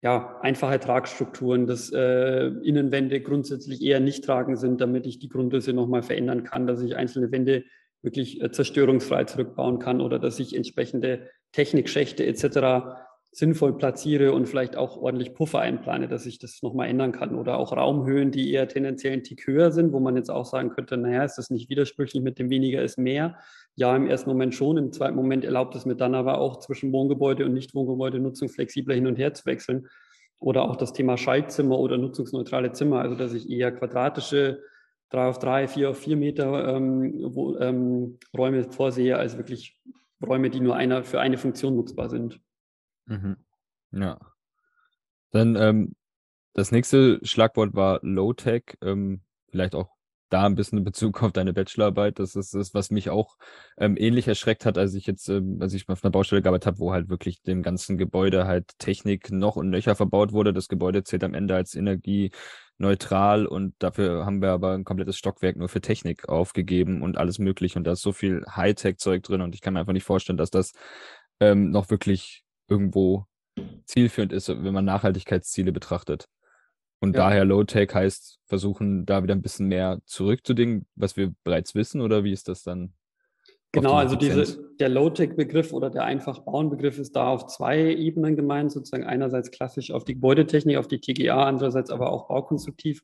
ja, 0.00 0.38
einfache 0.42 0.78
Tragstrukturen, 0.78 1.66
dass 1.66 1.92
äh, 1.92 2.46
Innenwände 2.62 3.20
grundsätzlich 3.20 3.82
eher 3.82 3.98
nicht 3.98 4.24
tragen 4.24 4.54
sind, 4.54 4.80
damit 4.80 5.06
ich 5.06 5.18
die 5.18 5.28
Grundrisse 5.28 5.72
nochmal 5.72 6.04
verändern 6.04 6.44
kann, 6.44 6.68
dass 6.68 6.82
ich 6.82 6.94
einzelne 6.94 7.32
Wände 7.32 7.64
wirklich 8.02 8.42
äh, 8.42 8.50
zerstörungsfrei 8.50 9.24
zurückbauen 9.24 9.78
kann 9.78 10.00
oder 10.00 10.18
dass 10.18 10.38
ich 10.38 10.54
entsprechende 10.54 11.30
Technikschächte 11.52 12.26
etc. 12.26 12.98
sinnvoll 13.30 13.76
platziere 13.76 14.32
und 14.32 14.46
vielleicht 14.46 14.76
auch 14.76 14.96
ordentlich 14.96 15.34
Puffer 15.34 15.60
einplane, 15.60 16.08
dass 16.08 16.26
ich 16.26 16.38
das 16.38 16.62
nochmal 16.62 16.88
ändern 16.88 17.12
kann 17.12 17.34
oder 17.34 17.58
auch 17.58 17.72
Raumhöhen, 17.72 18.30
die 18.30 18.52
eher 18.52 18.68
tendenziell 18.68 19.14
ein 19.14 19.22
Tick 19.22 19.46
höher 19.46 19.70
sind, 19.70 19.92
wo 19.92 20.00
man 20.00 20.16
jetzt 20.16 20.30
auch 20.30 20.44
sagen 20.44 20.70
könnte, 20.70 20.96
naja, 20.96 21.24
ist 21.24 21.36
das 21.36 21.50
nicht 21.50 21.70
widersprüchlich 21.70 22.22
mit 22.22 22.38
dem 22.38 22.50
weniger 22.50 22.82
ist 22.82 22.98
mehr? 22.98 23.38
Ja, 23.74 23.96
im 23.96 24.06
ersten 24.06 24.28
Moment 24.28 24.54
schon, 24.54 24.76
im 24.76 24.92
zweiten 24.92 25.16
Moment 25.16 25.44
erlaubt 25.44 25.74
es 25.76 25.86
mir 25.86 25.96
dann 25.96 26.14
aber 26.14 26.38
auch 26.38 26.58
zwischen 26.58 26.92
Wohngebäude 26.92 27.46
und 27.46 27.54
Nicht-Wohngebäude-Nutzung 27.54 28.48
flexibler 28.48 28.94
hin 28.94 29.06
und 29.06 29.16
her 29.16 29.32
zu 29.32 29.46
wechseln. 29.46 29.88
Oder 30.38 30.62
auch 30.62 30.76
das 30.76 30.92
Thema 30.92 31.16
Schaltzimmer 31.16 31.78
oder 31.78 31.96
nutzungsneutrale 31.98 32.72
Zimmer, 32.72 33.00
also 33.00 33.14
dass 33.14 33.32
ich 33.32 33.48
eher 33.48 33.70
quadratische 33.70 34.60
drei 35.12 35.28
auf 35.28 35.38
drei, 35.38 35.68
vier 35.68 35.90
auf 35.90 35.98
vier 35.98 36.16
Meter 36.16 36.76
ähm, 36.76 37.12
wo, 37.34 37.56
ähm, 37.58 38.18
Räume 38.36 38.64
vorsehe, 38.64 39.16
als 39.16 39.36
wirklich 39.36 39.78
Räume, 40.24 40.50
die 40.50 40.60
nur 40.60 40.76
einer 40.76 41.04
für 41.04 41.20
eine 41.20 41.38
Funktion 41.38 41.76
nutzbar 41.76 42.08
sind. 42.08 42.40
Mhm. 43.06 43.36
Ja. 43.90 44.18
Dann 45.30 45.56
ähm, 45.56 45.94
das 46.54 46.72
nächste 46.72 47.20
Schlagwort 47.22 47.74
war 47.74 48.00
Low-Tech. 48.02 48.78
Ähm, 48.82 49.22
vielleicht 49.50 49.74
auch 49.74 49.90
da 50.32 50.46
ein 50.46 50.54
bisschen 50.54 50.78
in 50.78 50.84
Bezug 50.84 51.22
auf 51.22 51.32
deine 51.32 51.52
Bachelorarbeit. 51.52 52.18
Das 52.18 52.36
ist 52.36 52.54
das, 52.54 52.74
was 52.74 52.90
mich 52.90 53.10
auch 53.10 53.36
ähm, 53.78 53.96
ähnlich 53.98 54.28
erschreckt 54.28 54.64
hat, 54.66 54.78
als 54.78 54.94
ich 54.94 55.06
jetzt, 55.06 55.28
ähm, 55.28 55.58
als 55.60 55.74
ich 55.74 55.88
auf 55.88 56.02
einer 56.04 56.10
Baustelle 56.10 56.42
gearbeitet 56.42 56.66
habe, 56.66 56.78
wo 56.78 56.92
halt 56.92 57.08
wirklich 57.08 57.42
dem 57.42 57.62
ganzen 57.62 57.98
Gebäude 57.98 58.46
halt 58.46 58.78
Technik 58.78 59.30
noch 59.30 59.56
und 59.56 59.70
nöcher 59.70 59.94
verbaut 59.94 60.32
wurde. 60.32 60.52
Das 60.52 60.68
Gebäude 60.68 61.04
zählt 61.04 61.24
am 61.24 61.34
Ende 61.34 61.54
als 61.54 61.74
Energie 61.74 62.30
neutral 62.78 63.46
und 63.46 63.74
dafür 63.78 64.26
haben 64.26 64.42
wir 64.42 64.50
aber 64.50 64.72
ein 64.72 64.84
komplettes 64.84 65.16
Stockwerk 65.16 65.56
nur 65.56 65.68
für 65.68 65.80
Technik 65.80 66.28
aufgegeben 66.28 67.02
und 67.02 67.18
alles 67.18 67.38
mögliche 67.38 67.78
und 67.78 67.84
da 67.84 67.92
ist 67.92 68.02
so 68.02 68.12
viel 68.12 68.44
Hightech-Zeug 68.48 69.22
drin 69.22 69.40
und 69.42 69.54
ich 69.54 69.60
kann 69.60 69.74
mir 69.74 69.80
einfach 69.80 69.92
nicht 69.92 70.04
vorstellen, 70.04 70.36
dass 70.36 70.50
das 70.50 70.72
ähm, 71.40 71.70
noch 71.70 71.90
wirklich 71.90 72.44
irgendwo 72.68 73.26
zielführend 73.84 74.32
ist, 74.32 74.48
wenn 74.48 74.74
man 74.74 74.84
Nachhaltigkeitsziele 74.84 75.72
betrachtet. 75.72 76.28
Und 77.02 77.16
ja. 77.16 77.22
daher 77.22 77.44
Low-Tech 77.44 77.92
heißt 77.92 78.38
versuchen, 78.46 79.04
da 79.06 79.24
wieder 79.24 79.34
ein 79.34 79.42
bisschen 79.42 79.66
mehr 79.66 79.98
zurückzudingen, 80.06 80.86
was 80.94 81.16
wir 81.16 81.32
bereits 81.42 81.74
wissen, 81.74 82.00
oder 82.00 82.22
wie 82.22 82.30
ist 82.30 82.46
das 82.46 82.62
dann? 82.62 82.92
Genau, 83.72 83.94
also 83.94 84.14
diese, 84.14 84.70
der 84.78 84.88
Low-Tech-Begriff 84.88 85.72
oder 85.72 85.90
der 85.90 86.04
Einfach-Bauen-Begriff 86.04 86.98
ist 87.00 87.16
da 87.16 87.26
auf 87.26 87.46
zwei 87.46 87.92
Ebenen 87.92 88.36
gemeint, 88.36 88.70
sozusagen 88.70 89.02
einerseits 89.02 89.50
klassisch 89.50 89.90
auf 89.90 90.04
die 90.04 90.14
Gebäudetechnik, 90.14 90.76
auf 90.76 90.86
die 90.86 91.00
TGA, 91.00 91.44
andererseits 91.44 91.90
aber 91.90 92.12
auch 92.12 92.28
baukonstruktiv 92.28 93.02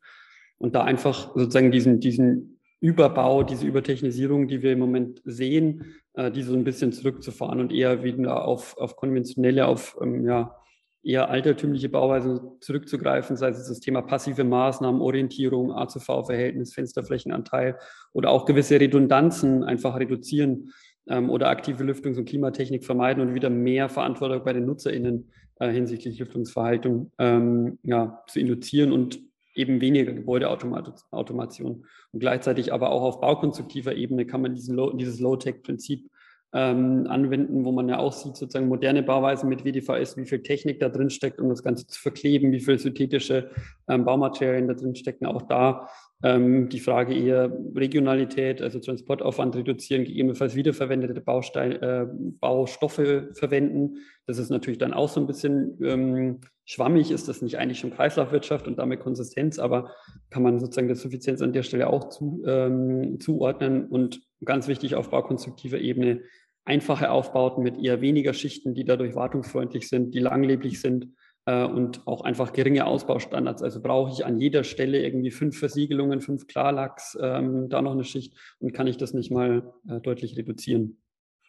und 0.58 0.76
da 0.76 0.84
einfach 0.84 1.34
sozusagen 1.34 1.72
diesen, 1.72 1.98
diesen 1.98 2.60
Überbau, 2.78 3.42
diese 3.42 3.66
Übertechnisierung, 3.66 4.46
die 4.46 4.62
wir 4.62 4.74
im 4.74 4.78
Moment 4.78 5.22
sehen, 5.24 5.96
äh, 6.12 6.30
die 6.30 6.42
so 6.42 6.54
ein 6.54 6.62
bisschen 6.62 6.92
zurückzufahren 6.92 7.58
und 7.58 7.72
eher 7.72 8.04
wieder 8.04 8.44
auf, 8.44 8.76
auf 8.78 8.94
konventionelle, 8.94 9.66
auf 9.66 9.98
ähm, 10.00 10.24
ja, 10.24 10.54
eher 11.02 11.30
altertümliche 11.30 11.88
Bauweise 11.88 12.40
zurückzugreifen, 12.60 13.36
sei 13.36 13.50
es 13.50 13.68
das 13.68 13.80
Thema 13.80 14.02
passive 14.02 14.44
Maßnahmen, 14.44 15.00
Orientierung, 15.00 15.72
A-zu-V-Verhältnis, 15.72 16.74
Fensterflächenanteil 16.74 17.78
oder 18.12 18.30
auch 18.30 18.44
gewisse 18.44 18.80
Redundanzen 18.80 19.64
einfach 19.64 19.98
reduzieren 19.98 20.72
ähm, 21.08 21.30
oder 21.30 21.48
aktive 21.48 21.84
Lüftungs- 21.84 22.18
und 22.18 22.28
Klimatechnik 22.28 22.84
vermeiden 22.84 23.22
und 23.22 23.34
wieder 23.34 23.50
mehr 23.50 23.88
Verantwortung 23.88 24.44
bei 24.44 24.52
den 24.52 24.66
NutzerInnen 24.66 25.30
äh, 25.60 25.70
hinsichtlich 25.70 26.18
Lüftungsverhaltung 26.18 27.12
ähm, 27.18 27.78
ja, 27.82 28.22
zu 28.26 28.40
induzieren 28.40 28.92
und 28.92 29.20
eben 29.54 29.80
weniger 29.80 30.12
Gebäudeautomation. 30.12 31.84
Und 32.12 32.20
gleichzeitig 32.20 32.72
aber 32.72 32.90
auch 32.90 33.02
auf 33.02 33.20
baukonstruktiver 33.20 33.94
Ebene 33.94 34.24
kann 34.24 34.40
man 34.40 34.54
diesen 34.54 34.76
Low, 34.76 34.92
dieses 34.92 35.18
Low-Tech-Prinzip 35.18 36.08
ähm, 36.54 37.06
anwenden, 37.08 37.64
wo 37.64 37.72
man 37.72 37.88
ja 37.88 37.98
auch 37.98 38.12
sieht, 38.12 38.36
sozusagen 38.36 38.68
moderne 38.68 39.02
Bauweisen 39.02 39.48
mit 39.48 39.64
WDVS, 39.64 40.16
wie 40.16 40.24
viel 40.24 40.42
Technik 40.42 40.80
da 40.80 40.88
drin 40.88 41.10
steckt, 41.10 41.40
um 41.40 41.48
das 41.50 41.62
Ganze 41.62 41.86
zu 41.86 42.00
verkleben, 42.00 42.52
wie 42.52 42.60
viel 42.60 42.78
synthetische 42.78 43.50
ähm, 43.88 44.04
Baumaterialien 44.04 44.66
da 44.66 44.74
drin 44.74 44.94
stecken. 44.94 45.26
Auch 45.26 45.42
da 45.42 45.88
ähm, 46.22 46.70
die 46.70 46.80
Frage 46.80 47.14
eher 47.14 47.52
Regionalität, 47.76 48.62
also 48.62 48.80
Transportaufwand 48.80 49.56
reduzieren, 49.56 50.04
gegebenenfalls 50.04 50.56
wiederverwendete 50.56 51.20
Baustein, 51.20 51.72
äh, 51.72 52.06
Baustoffe 52.40 53.28
verwenden. 53.34 53.98
Das 54.26 54.38
ist 54.38 54.50
natürlich 54.50 54.78
dann 54.78 54.94
auch 54.94 55.10
so 55.10 55.20
ein 55.20 55.26
bisschen 55.26 55.78
ähm, 55.82 56.40
schwammig. 56.64 57.10
Ist 57.10 57.28
das 57.28 57.42
nicht 57.42 57.58
eigentlich 57.58 57.78
schon 57.78 57.92
Kreislaufwirtschaft 57.92 58.66
und 58.66 58.78
damit 58.78 59.00
Konsistenz, 59.00 59.58
aber 59.58 59.90
kann 60.30 60.42
man 60.42 60.58
sozusagen 60.58 60.88
der 60.88 60.96
Suffizienz 60.96 61.42
an 61.42 61.52
der 61.52 61.62
Stelle 61.62 61.88
auch 61.88 62.08
zu, 62.08 62.42
ähm, 62.46 63.20
zuordnen 63.20 63.86
und 63.86 64.20
ganz 64.44 64.68
wichtig 64.68 64.94
auf 64.94 65.10
baukonstruktiver 65.10 65.78
Ebene, 65.78 66.22
einfache 66.64 67.10
Aufbauten 67.10 67.62
mit 67.62 67.82
eher 67.82 68.00
weniger 68.00 68.34
Schichten, 68.34 68.74
die 68.74 68.84
dadurch 68.84 69.14
wartungsfreundlich 69.14 69.88
sind, 69.88 70.14
die 70.14 70.20
langlebig 70.20 70.80
sind 70.80 71.14
äh, 71.46 71.64
und 71.64 72.06
auch 72.06 72.20
einfach 72.22 72.52
geringe 72.52 72.86
Ausbaustandards. 72.86 73.62
Also 73.62 73.80
brauche 73.80 74.12
ich 74.12 74.26
an 74.26 74.38
jeder 74.38 74.64
Stelle 74.64 75.02
irgendwie 75.02 75.30
fünf 75.30 75.58
Versiegelungen, 75.58 76.20
fünf 76.20 76.46
Klarlacks, 76.46 77.16
ähm, 77.20 77.68
da 77.70 77.80
noch 77.80 77.92
eine 77.92 78.04
Schicht 78.04 78.34
und 78.58 78.72
kann 78.72 78.86
ich 78.86 78.98
das 78.98 79.14
nicht 79.14 79.30
mal 79.30 79.72
äh, 79.88 80.00
deutlich 80.00 80.36
reduzieren. 80.36 81.00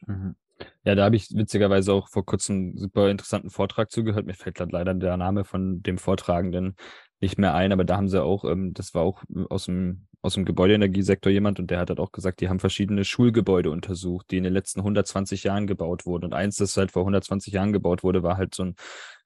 Mhm. 0.08 0.36
Ja, 0.84 0.96
da 0.96 1.06
habe 1.06 1.16
ich 1.16 1.30
witzigerweise 1.34 1.94
auch 1.94 2.10
vor 2.10 2.26
kurzem 2.26 2.56
einen 2.56 2.78
super 2.78 3.10
interessanten 3.10 3.50
Vortrag 3.50 3.92
zugehört. 3.92 4.26
Mir 4.26 4.34
fällt 4.34 4.60
leider 4.60 4.94
der 4.94 5.18
Name 5.18 5.44
von 5.44 5.82
dem 5.82 5.98
Vortragenden 5.98 6.76
nicht 7.22 7.38
mehr 7.38 7.54
ein, 7.54 7.72
aber 7.72 7.84
da 7.84 7.98
haben 7.98 8.10
sie 8.10 8.24
auch, 8.24 8.46
ähm, 8.46 8.74
das 8.74 8.94
war 8.94 9.04
auch 9.04 9.24
aus 9.50 9.66
dem, 9.66 10.08
aus 10.22 10.34
dem 10.34 10.44
Gebäudeenergiesektor 10.46 11.32
jemand 11.32 11.60
und 11.60 11.72
der 11.72 11.80
hat 11.80 11.90
halt 11.90 12.00
auch 12.00 12.12
gesagt, 12.12 12.42
die 12.42 12.50
haben 12.50 12.60
verschiedene 12.60 13.06
Schulgebäude 13.06 13.72
untersucht, 13.72 14.30
die 14.32 14.38
in 14.38 14.44
den 14.44 14.54
letzten 14.54 14.82
120 14.82 15.44
Jahren 15.44 15.66
gebaut 15.66 16.06
wurden. 16.06 16.26
Und 16.26 16.34
eins, 16.34 16.58
das 16.58 16.76
halt 16.76 16.92
vor 16.92 17.04
120 17.04 17.54
Jahren 17.54 17.72
gebaut 17.72 18.04
wurde, 18.04 18.22
war 18.22 18.36
halt 18.38 18.54
so 18.54 18.64
ein 18.64 18.76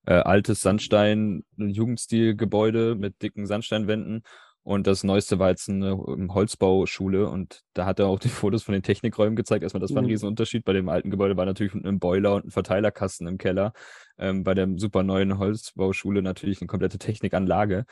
äh, 0.05 0.13
altes 0.13 0.61
Sandstein-Jugendstilgebäude 0.61 2.93
mit 2.95 3.23
dicken 3.23 3.47
Sandsteinwänden. 3.47 4.23
Und 4.65 4.87
das 4.87 5.03
neueste 5.03 5.39
war 5.39 5.49
jetzt 5.49 5.67
eine 5.67 5.97
Holzbauschule 5.97 7.27
und 7.27 7.63
da 7.73 7.85
hat 7.85 7.99
er 7.99 8.07
auch 8.07 8.19
die 8.19 8.27
Fotos 8.29 8.63
von 8.63 8.73
den 8.73 8.83
Technikräumen 8.83 9.35
gezeigt. 9.35 9.63
Erstmal, 9.63 9.81
das 9.81 9.93
war 9.93 10.01
ein 10.01 10.05
mhm. 10.05 10.11
Riesenunterschied. 10.11 10.63
Bei 10.63 10.73
dem 10.73 10.89
alten 10.89 11.11
Gebäude 11.11 11.35
war 11.35 11.45
natürlich 11.45 11.73
ein 11.73 11.99
Boiler 11.99 12.35
und 12.35 12.45
ein 12.45 12.51
Verteilerkasten 12.51 13.27
im 13.27 13.37
Keller. 13.37 13.73
Ähm, 14.17 14.43
bei 14.43 14.53
der 14.53 14.69
super 14.77 15.03
neuen 15.03 15.37
Holzbauschule 15.37 16.21
natürlich 16.21 16.61
eine 16.61 16.67
komplette 16.67 16.97
Technikanlage. 16.97 17.85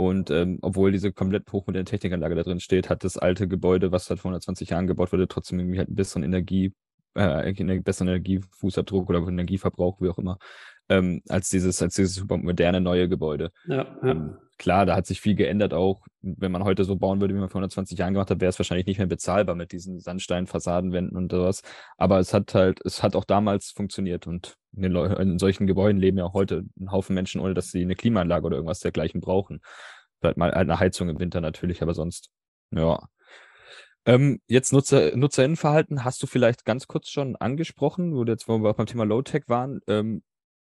Und 0.00 0.30
ähm, 0.30 0.58
obwohl 0.62 0.92
diese 0.92 1.12
komplett 1.12 1.52
hochmoderne 1.52 1.84
Technikanlage 1.84 2.34
da 2.34 2.42
drin 2.42 2.60
steht, 2.60 2.88
hat 2.88 3.04
das 3.04 3.18
alte 3.18 3.46
Gebäude, 3.46 3.92
was 3.92 4.06
seit 4.06 4.18
120 4.18 4.70
Jahren 4.70 4.86
gebaut 4.86 5.12
wurde, 5.12 5.28
trotzdem 5.28 5.58
irgendwie 5.58 5.78
halt 5.78 5.90
ein 5.90 5.94
bisschen 5.94 6.22
Energie, 6.22 6.72
äh, 7.14 7.20
einen 7.20 7.82
besseren 7.82 8.08
Energiefußabdruck 8.08 9.10
oder 9.10 9.18
Energieverbrauch, 9.18 10.00
wie 10.00 10.08
auch 10.08 10.16
immer, 10.18 10.38
ähm, 10.90 11.22
als 11.28 11.48
dieses, 11.48 11.80
als 11.80 11.94
dieses 11.94 12.14
super 12.16 12.36
moderne 12.36 12.80
neue 12.80 13.08
Gebäude. 13.08 13.52
Ja, 13.66 13.86
ja. 14.02 14.10
Ähm, 14.10 14.36
klar, 14.58 14.84
da 14.84 14.96
hat 14.96 15.06
sich 15.06 15.20
viel 15.20 15.36
geändert 15.36 15.72
auch. 15.72 16.04
Wenn 16.20 16.50
man 16.50 16.64
heute 16.64 16.84
so 16.84 16.96
bauen 16.96 17.20
würde, 17.20 17.34
wie 17.34 17.38
man 17.38 17.48
vor 17.48 17.60
120 17.60 17.96
Jahren 17.96 18.12
gemacht 18.12 18.28
hat, 18.28 18.40
wäre 18.40 18.50
es 18.50 18.58
wahrscheinlich 18.58 18.86
nicht 18.86 18.98
mehr 18.98 19.06
bezahlbar 19.06 19.54
mit 19.54 19.70
diesen 19.70 20.00
Sandsteinfassadenwänden 20.00 21.16
und 21.16 21.30
sowas. 21.30 21.62
Aber 21.96 22.18
es 22.18 22.34
hat 22.34 22.54
halt, 22.54 22.80
es 22.84 23.04
hat 23.04 23.14
auch 23.14 23.24
damals 23.24 23.70
funktioniert 23.70 24.26
und 24.26 24.56
in, 24.76 24.94
in 24.94 25.38
solchen 25.38 25.68
Gebäuden 25.68 26.00
leben 26.00 26.18
ja 26.18 26.24
auch 26.24 26.34
heute 26.34 26.64
ein 26.78 26.90
Haufen 26.90 27.14
Menschen, 27.14 27.40
ohne 27.40 27.54
dass 27.54 27.70
sie 27.70 27.82
eine 27.82 27.94
Klimaanlage 27.94 28.44
oder 28.44 28.56
irgendwas 28.56 28.80
dergleichen 28.80 29.20
brauchen. 29.20 29.60
Vielleicht 30.20 30.36
mal 30.36 30.52
eine 30.52 30.80
Heizung 30.80 31.08
im 31.08 31.20
Winter 31.20 31.40
natürlich, 31.40 31.82
aber 31.82 31.94
sonst, 31.94 32.30
ja. 32.72 32.98
Ähm, 34.06 34.40
jetzt 34.48 34.72
Nutzer, 34.72 35.16
Nutzerinnenverhalten 35.16 36.04
hast 36.04 36.22
du 36.22 36.26
vielleicht 36.26 36.64
ganz 36.64 36.88
kurz 36.88 37.10
schon 37.10 37.36
angesprochen, 37.36 38.14
wo, 38.14 38.24
jetzt, 38.24 38.48
wo 38.48 38.58
wir 38.58 38.70
auch 38.70 38.76
beim 38.76 38.86
Thema 38.86 39.04
Low-Tech 39.04 39.44
waren. 39.46 39.80
Ähm, 39.86 40.22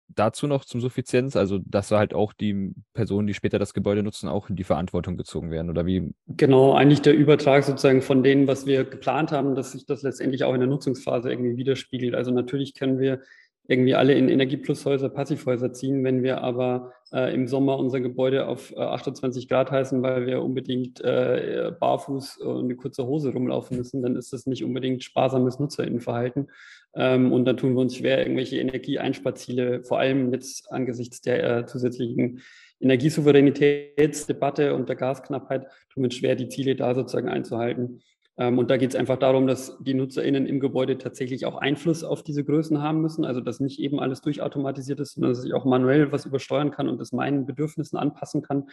dazu 0.09 0.47
noch 0.47 0.65
zum 0.65 0.81
Suffizienz, 0.81 1.37
also 1.37 1.59
dass 1.59 1.91
halt 1.91 2.15
auch 2.15 2.33
die 2.33 2.73
Personen, 2.95 3.27
die 3.27 3.35
später 3.35 3.59
das 3.59 3.75
Gebäude 3.75 4.03
nutzen, 4.03 4.29
auch 4.29 4.49
in 4.49 4.57
die 4.57 4.65
Verantwortung 4.65 5.17
gezogen 5.17 5.51
werden 5.51 5.71
oder 5.71 5.87
wie? 5.87 6.13
Genau, 6.27 6.75
eigentlich 6.75 7.03
der 7.03 7.15
Übertrag 7.15 7.65
sozusagen 7.65 8.03
von 8.03 8.23
denen, 8.23 8.47
was 8.47 8.67
wir 8.67 8.85
geplant 8.85 9.33
haben, 9.33 9.55
dass 9.55 9.73
sich 9.73 9.87
das 9.87 10.03
letztendlich 10.03 10.45
auch 10.45 10.55
in 10.55 10.61
der 10.61 10.69
Nutzungsphase 10.69 11.31
irgendwie 11.31 11.57
widerspiegelt. 11.57 12.15
Also 12.15 12.31
natürlich 12.31 12.75
können 12.75 12.99
wir 12.99 13.21
irgendwie 13.71 13.95
alle 13.95 14.15
in 14.15 14.31
Energieplushäuser, 14.31 15.11
Passivhäuser 15.11 15.75
ziehen. 15.75 16.03
Wenn 16.03 16.23
wir 16.23 16.41
aber 16.41 16.95
äh, 17.13 17.35
im 17.35 17.47
Sommer 17.47 17.79
unser 17.79 18.01
Gebäude 18.01 18.49
auf 18.49 18.73
äh, 18.73 18.81
28 18.81 19.47
Grad 19.47 19.71
heißen, 19.71 20.03
weil 20.03 20.27
wir 20.27 20.43
unbedingt 20.43 21.03
äh, 21.03 21.71
barfuß 21.79 22.39
und 22.39 22.65
eine 22.65 22.77
kurze 22.77 23.07
Hose 23.07 23.31
rumlaufen 23.31 23.77
müssen, 23.77 24.03
dann 24.03 24.17
ist 24.17 24.33
das 24.33 24.47
nicht 24.47 24.65
unbedingt 24.65 25.05
sparsames 25.05 25.59
Nutzerinnenverhalten. 25.59 26.51
Ähm, 26.97 27.31
und 27.31 27.45
dann 27.45 27.59
tun 27.59 27.75
wir 27.75 27.83
uns 27.83 27.97
schwer, 27.97 28.21
irgendwelche 28.21 28.59
Energieeinsparziele, 28.59 29.85
vor 29.85 29.99
allem 29.99 30.33
jetzt 30.33 30.73
angesichts 30.73 31.21
der 31.21 31.59
äh, 31.59 31.67
zusätzlichen 31.67 32.41
Energiesouveränitätsdebatte 32.81 34.75
und 34.75 34.89
der 34.89 34.97
Gasknappheit, 34.97 35.65
tun 35.93 36.03
wir 36.03 36.05
uns 36.05 36.15
schwer, 36.15 36.37
die 36.37 36.49
Ziele 36.49 36.75
da 36.75 36.95
sozusagen 36.95 37.29
einzuhalten. 37.29 38.01
Ähm, 38.39 38.59
und 38.59 38.71
da 38.71 38.77
geht 38.77 38.91
es 38.91 38.97
einfach 38.97 39.19
darum, 39.19 39.47
dass 39.47 39.77
die 39.81 39.95
NutzerInnen 39.95 40.47
im 40.47 40.61
Gebäude 40.61 40.97
tatsächlich 40.97 41.45
auch 41.45 41.57
Einfluss 41.57 42.05
auf 42.05 42.23
diese 42.23 42.45
Größen 42.45 42.81
haben 42.81 43.01
müssen. 43.01 43.25
Also, 43.25 43.41
dass 43.41 43.61
nicht 43.61 43.81
eben 43.81 44.01
alles 44.01 44.21
durchautomatisiert 44.21 45.01
ist, 45.01 45.15
sondern 45.15 45.33
dass 45.33 45.45
ich 45.45 45.55
auch 45.55 45.65
manuell 45.65 46.13
was 46.13 46.25
übersteuern 46.25 46.71
kann 46.71 46.89
und 46.89 46.99
das 47.01 47.13
meinen 47.13 47.47
Bedürfnissen 47.47 47.99
anpassen 47.99 48.43
kann. 48.43 48.69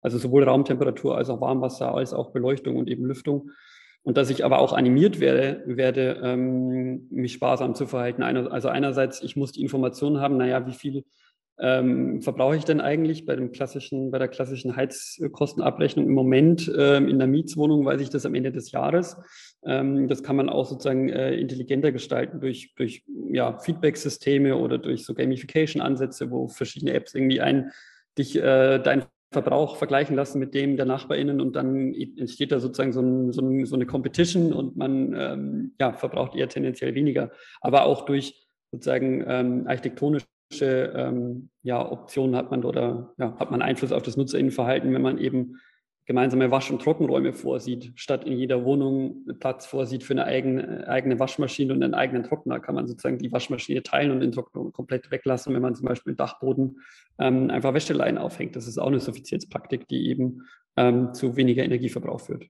Also 0.00 0.18
sowohl 0.18 0.44
Raumtemperatur 0.44 1.16
als 1.16 1.30
auch 1.30 1.40
Warmwasser, 1.40 1.94
als 1.94 2.14
auch 2.14 2.30
Beleuchtung 2.30 2.76
und 2.76 2.88
eben 2.88 3.04
Lüftung. 3.04 3.50
Und 4.02 4.16
dass 4.16 4.30
ich 4.30 4.44
aber 4.44 4.60
auch 4.60 4.72
animiert 4.72 5.18
werde, 5.18 5.64
werde 5.66 6.20
ähm, 6.22 7.08
mich 7.10 7.32
sparsam 7.32 7.74
zu 7.74 7.86
verhalten. 7.86 8.22
Also 8.22 8.68
einerseits, 8.68 9.20
ich 9.20 9.34
muss 9.34 9.50
die 9.50 9.62
Informationen 9.62 10.20
haben, 10.20 10.36
naja, 10.36 10.64
wie 10.64 10.74
viel 10.74 11.04
ähm, 11.58 12.20
verbrauche 12.20 12.56
ich 12.56 12.64
denn 12.64 12.80
eigentlich 12.80 13.24
bei 13.24 13.34
dem 13.34 13.50
klassischen, 13.50 14.10
bei 14.10 14.18
der 14.18 14.28
klassischen 14.28 14.76
Heizkostenabrechnung 14.76 16.06
im 16.06 16.12
Moment 16.12 16.70
ähm, 16.76 17.08
in 17.08 17.18
der 17.18 17.28
Mietswohnung, 17.28 17.84
weiß 17.84 18.00
ich 18.00 18.10
das 18.10 18.26
am 18.26 18.34
Ende 18.34 18.52
des 18.52 18.72
Jahres. 18.72 19.16
Ähm, 19.64 20.06
das 20.08 20.22
kann 20.22 20.36
man 20.36 20.48
auch 20.50 20.66
sozusagen 20.66 21.08
äh, 21.08 21.34
intelligenter 21.34 21.92
gestalten 21.92 22.40
durch, 22.40 22.74
durch 22.76 23.04
ja, 23.30 23.58
Feedback-Systeme 23.58 24.56
oder 24.56 24.78
durch 24.78 25.04
so 25.04 25.14
Gamification-Ansätze, 25.14 26.30
wo 26.30 26.48
verschiedene 26.48 26.92
Apps 26.92 27.14
irgendwie 27.14 27.40
ein, 27.40 27.70
dich 28.18 28.36
äh, 28.36 28.78
dein 28.78 29.04
Verbrauch 29.32 29.76
vergleichen 29.76 30.14
lassen 30.14 30.38
mit 30.38 30.54
dem 30.54 30.76
der 30.76 30.86
NachbarInnen 30.86 31.40
und 31.40 31.56
dann 31.56 31.94
entsteht 31.94 32.52
da 32.52 32.60
sozusagen 32.60 32.92
so, 32.92 33.00
ein, 33.00 33.32
so, 33.32 33.42
ein, 33.42 33.66
so 33.66 33.74
eine 33.74 33.86
Competition 33.86 34.52
und 34.52 34.76
man 34.76 35.14
ähm, 35.18 35.72
ja, 35.80 35.92
verbraucht 35.92 36.36
eher 36.36 36.48
tendenziell 36.48 36.94
weniger. 36.94 37.32
Aber 37.60 37.86
auch 37.86 38.04
durch 38.04 38.46
sozusagen 38.70 39.24
ähm, 39.26 39.66
architektonische 39.66 40.26
ähm, 40.60 41.50
ja, 41.62 41.90
Optionen 41.90 42.36
hat 42.36 42.50
man 42.50 42.64
oder 42.64 43.14
ja, 43.18 43.36
hat 43.38 43.50
man 43.50 43.62
Einfluss 43.62 43.92
auf 43.92 44.02
das 44.02 44.16
Nutzerinnenverhalten, 44.16 44.92
wenn 44.92 45.02
man 45.02 45.18
eben 45.18 45.58
gemeinsame 46.06 46.52
Wasch- 46.52 46.70
und 46.70 46.80
Trockenräume 46.80 47.32
vorsieht, 47.32 47.92
statt 47.96 48.24
in 48.24 48.38
jeder 48.38 48.64
Wohnung 48.64 49.26
Platz 49.40 49.66
vorsieht 49.66 50.04
für 50.04 50.14
eine 50.14 50.24
eigene, 50.24 50.86
eigene 50.86 51.18
Waschmaschine 51.18 51.72
und 51.72 51.82
einen 51.82 51.94
eigenen 51.94 52.22
Trockner, 52.22 52.60
kann 52.60 52.76
man 52.76 52.86
sozusagen 52.86 53.18
die 53.18 53.32
Waschmaschine 53.32 53.82
teilen 53.82 54.12
und 54.12 54.20
den 54.20 54.30
Trockner 54.30 54.70
komplett 54.70 55.10
weglassen, 55.10 55.52
wenn 55.52 55.62
man 55.62 55.74
zum 55.74 55.86
Beispiel 55.86 56.12
im 56.12 56.16
Dachboden 56.16 56.80
ähm, 57.18 57.50
einfach 57.50 57.74
Wäscheleien 57.74 58.18
aufhängt. 58.18 58.54
Das 58.54 58.68
ist 58.68 58.78
auch 58.78 58.86
eine 58.86 59.00
Suffizienzpraktik, 59.00 59.88
die 59.88 60.08
eben 60.08 60.42
ähm, 60.76 61.12
zu 61.12 61.36
weniger 61.36 61.64
Energieverbrauch 61.64 62.20
führt. 62.20 62.46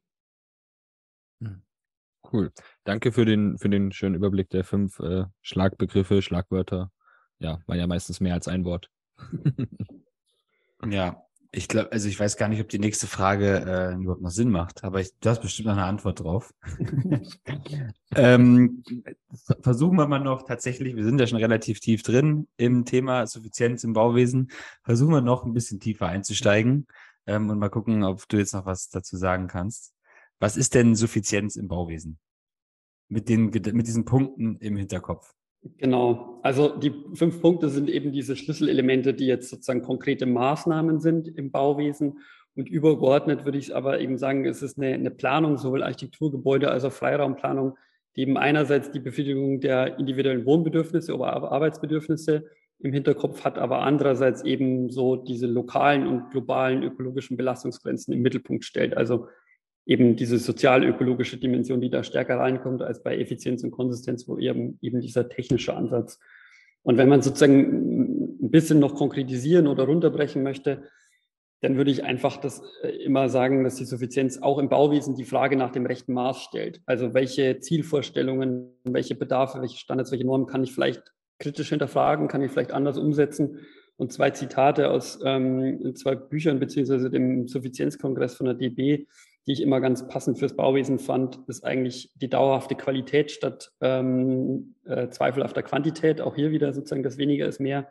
Hm. 1.42 1.62
Cool. 2.30 2.50
Danke 2.84 3.10
für 3.10 3.24
den, 3.24 3.56
für 3.56 3.70
den 3.70 3.90
schönen 3.90 4.16
Überblick 4.16 4.50
der 4.50 4.64
fünf 4.64 4.98
äh, 5.00 5.24
Schlagbegriffe, 5.40 6.20
Schlagwörter, 6.20 6.90
ja, 7.38 7.60
war 7.66 7.76
ja 7.76 7.86
meistens 7.86 8.20
mehr 8.20 8.34
als 8.34 8.48
ein 8.48 8.64
Wort. 8.64 8.90
ja, 10.88 11.26
ich 11.52 11.68
glaube, 11.68 11.90
also 11.90 12.08
ich 12.08 12.20
weiß 12.20 12.36
gar 12.36 12.48
nicht, 12.48 12.60
ob 12.60 12.68
die 12.68 12.78
nächste 12.78 13.06
Frage 13.06 13.64
äh, 13.66 13.94
überhaupt 13.94 14.20
noch 14.20 14.30
Sinn 14.30 14.50
macht, 14.50 14.84
aber 14.84 15.00
ich, 15.00 15.12
du 15.20 15.30
hast 15.30 15.40
bestimmt 15.40 15.68
noch 15.68 15.74
eine 15.74 15.84
Antwort 15.84 16.20
drauf. 16.20 16.52
ähm, 18.14 18.82
versuchen 19.62 19.96
wir 19.96 20.06
mal 20.06 20.18
noch 20.18 20.42
tatsächlich, 20.42 20.96
wir 20.96 21.04
sind 21.04 21.18
ja 21.18 21.26
schon 21.26 21.38
relativ 21.38 21.80
tief 21.80 22.02
drin 22.02 22.46
im 22.58 22.84
Thema 22.84 23.26
Suffizienz 23.26 23.84
im 23.84 23.94
Bauwesen, 23.94 24.50
versuchen 24.82 25.14
wir 25.14 25.22
noch 25.22 25.44
ein 25.44 25.54
bisschen 25.54 25.80
tiefer 25.80 26.08
einzusteigen 26.08 26.86
ähm, 27.26 27.48
und 27.48 27.58
mal 27.58 27.70
gucken, 27.70 28.04
ob 28.04 28.28
du 28.28 28.36
jetzt 28.36 28.52
noch 28.52 28.66
was 28.66 28.90
dazu 28.90 29.16
sagen 29.16 29.46
kannst. 29.46 29.94
Was 30.38 30.58
ist 30.58 30.74
denn 30.74 30.94
Suffizienz 30.94 31.56
im 31.56 31.68
Bauwesen? 31.68 32.18
Mit, 33.08 33.28
den, 33.30 33.46
mit 33.46 33.86
diesen 33.86 34.04
Punkten 34.04 34.56
im 34.56 34.76
Hinterkopf. 34.76 35.32
Genau. 35.78 36.40
Also 36.42 36.76
die 36.76 36.92
fünf 37.14 37.40
Punkte 37.40 37.68
sind 37.68 37.88
eben 37.88 38.12
diese 38.12 38.36
Schlüsselelemente, 38.36 39.14
die 39.14 39.26
jetzt 39.26 39.48
sozusagen 39.48 39.82
konkrete 39.82 40.26
Maßnahmen 40.26 41.00
sind 41.00 41.28
im 41.28 41.50
Bauwesen. 41.50 42.20
Und 42.54 42.68
übergeordnet 42.68 43.44
würde 43.44 43.58
ich 43.58 43.74
aber 43.74 44.00
eben 44.00 44.16
sagen, 44.16 44.46
es 44.46 44.62
ist 44.62 44.78
eine, 44.78 44.94
eine 44.94 45.10
Planung, 45.10 45.58
sowohl 45.58 45.82
Architekturgebäude 45.82 46.70
als 46.70 46.84
auch 46.84 46.92
Freiraumplanung, 46.92 47.76
die 48.16 48.22
eben 48.22 48.38
einerseits 48.38 48.90
die 48.90 49.00
Befriedigung 49.00 49.60
der 49.60 49.98
individuellen 49.98 50.46
Wohnbedürfnisse 50.46 51.14
oder 51.14 51.50
Arbeitsbedürfnisse 51.52 52.44
im 52.78 52.92
Hinterkopf 52.92 53.44
hat, 53.44 53.58
aber 53.58 53.80
andererseits 53.80 54.42
eben 54.42 54.90
so 54.90 55.16
diese 55.16 55.46
lokalen 55.46 56.06
und 56.06 56.30
globalen 56.30 56.82
ökologischen 56.82 57.36
Belastungsgrenzen 57.36 58.12
im 58.12 58.22
Mittelpunkt 58.22 58.64
stellt. 58.64 58.96
Also 58.96 59.28
eben 59.86 60.16
diese 60.16 60.38
sozial-ökologische 60.38 61.38
Dimension, 61.38 61.80
die 61.80 61.90
da 61.90 62.02
stärker 62.02 62.38
reinkommt 62.38 62.82
als 62.82 63.02
bei 63.02 63.16
Effizienz 63.16 63.62
und 63.62 63.70
Konsistenz, 63.70 64.26
wo 64.28 64.36
eben, 64.36 64.78
eben 64.82 65.00
dieser 65.00 65.28
technische 65.28 65.74
Ansatz. 65.74 66.18
Und 66.82 66.98
wenn 66.98 67.08
man 67.08 67.22
sozusagen 67.22 68.42
ein 68.42 68.50
bisschen 68.50 68.80
noch 68.80 68.94
konkretisieren 68.96 69.68
oder 69.68 69.84
runterbrechen 69.84 70.42
möchte, 70.42 70.82
dann 71.60 71.76
würde 71.76 71.90
ich 71.90 72.04
einfach 72.04 72.36
das 72.36 72.62
äh, 72.82 72.88
immer 73.04 73.28
sagen, 73.28 73.64
dass 73.64 73.76
die 73.76 73.84
Suffizienz 73.84 74.38
auch 74.38 74.58
im 74.58 74.68
Bauwesen 74.68 75.14
die 75.14 75.24
Frage 75.24 75.56
nach 75.56 75.70
dem 75.70 75.86
rechten 75.86 76.12
Maß 76.12 76.42
stellt. 76.42 76.82
Also 76.84 77.14
welche 77.14 77.60
Zielvorstellungen, 77.60 78.72
welche 78.84 79.14
Bedarfe, 79.14 79.60
welche 79.60 79.78
Standards, 79.78 80.10
welche 80.10 80.26
Normen 80.26 80.46
kann 80.46 80.64
ich 80.64 80.72
vielleicht 80.72 81.14
kritisch 81.38 81.70
hinterfragen, 81.70 82.28
kann 82.28 82.42
ich 82.42 82.50
vielleicht 82.50 82.72
anders 82.72 82.98
umsetzen. 82.98 83.60
Und 83.96 84.12
zwei 84.12 84.30
Zitate 84.30 84.90
aus 84.90 85.18
ähm, 85.24 85.94
zwei 85.94 86.14
Büchern 86.14 86.60
beziehungsweise 86.60 87.08
dem 87.08 87.48
Suffizienzkongress 87.48 88.34
von 88.34 88.46
der 88.46 88.54
DB, 88.54 89.06
die 89.46 89.52
ich 89.52 89.62
immer 89.62 89.80
ganz 89.80 90.08
passend 90.08 90.38
fürs 90.38 90.56
Bauwesen 90.56 90.98
fand, 90.98 91.38
ist 91.46 91.64
eigentlich 91.64 92.10
die 92.16 92.28
dauerhafte 92.28 92.74
Qualität 92.74 93.30
statt 93.30 93.72
ähm, 93.80 94.74
äh, 94.84 95.08
zweifelhafter 95.08 95.62
Quantität. 95.62 96.20
Auch 96.20 96.34
hier 96.34 96.50
wieder 96.50 96.72
sozusagen 96.72 97.04
das 97.04 97.16
weniger 97.16 97.46
ist 97.46 97.60
mehr. 97.60 97.88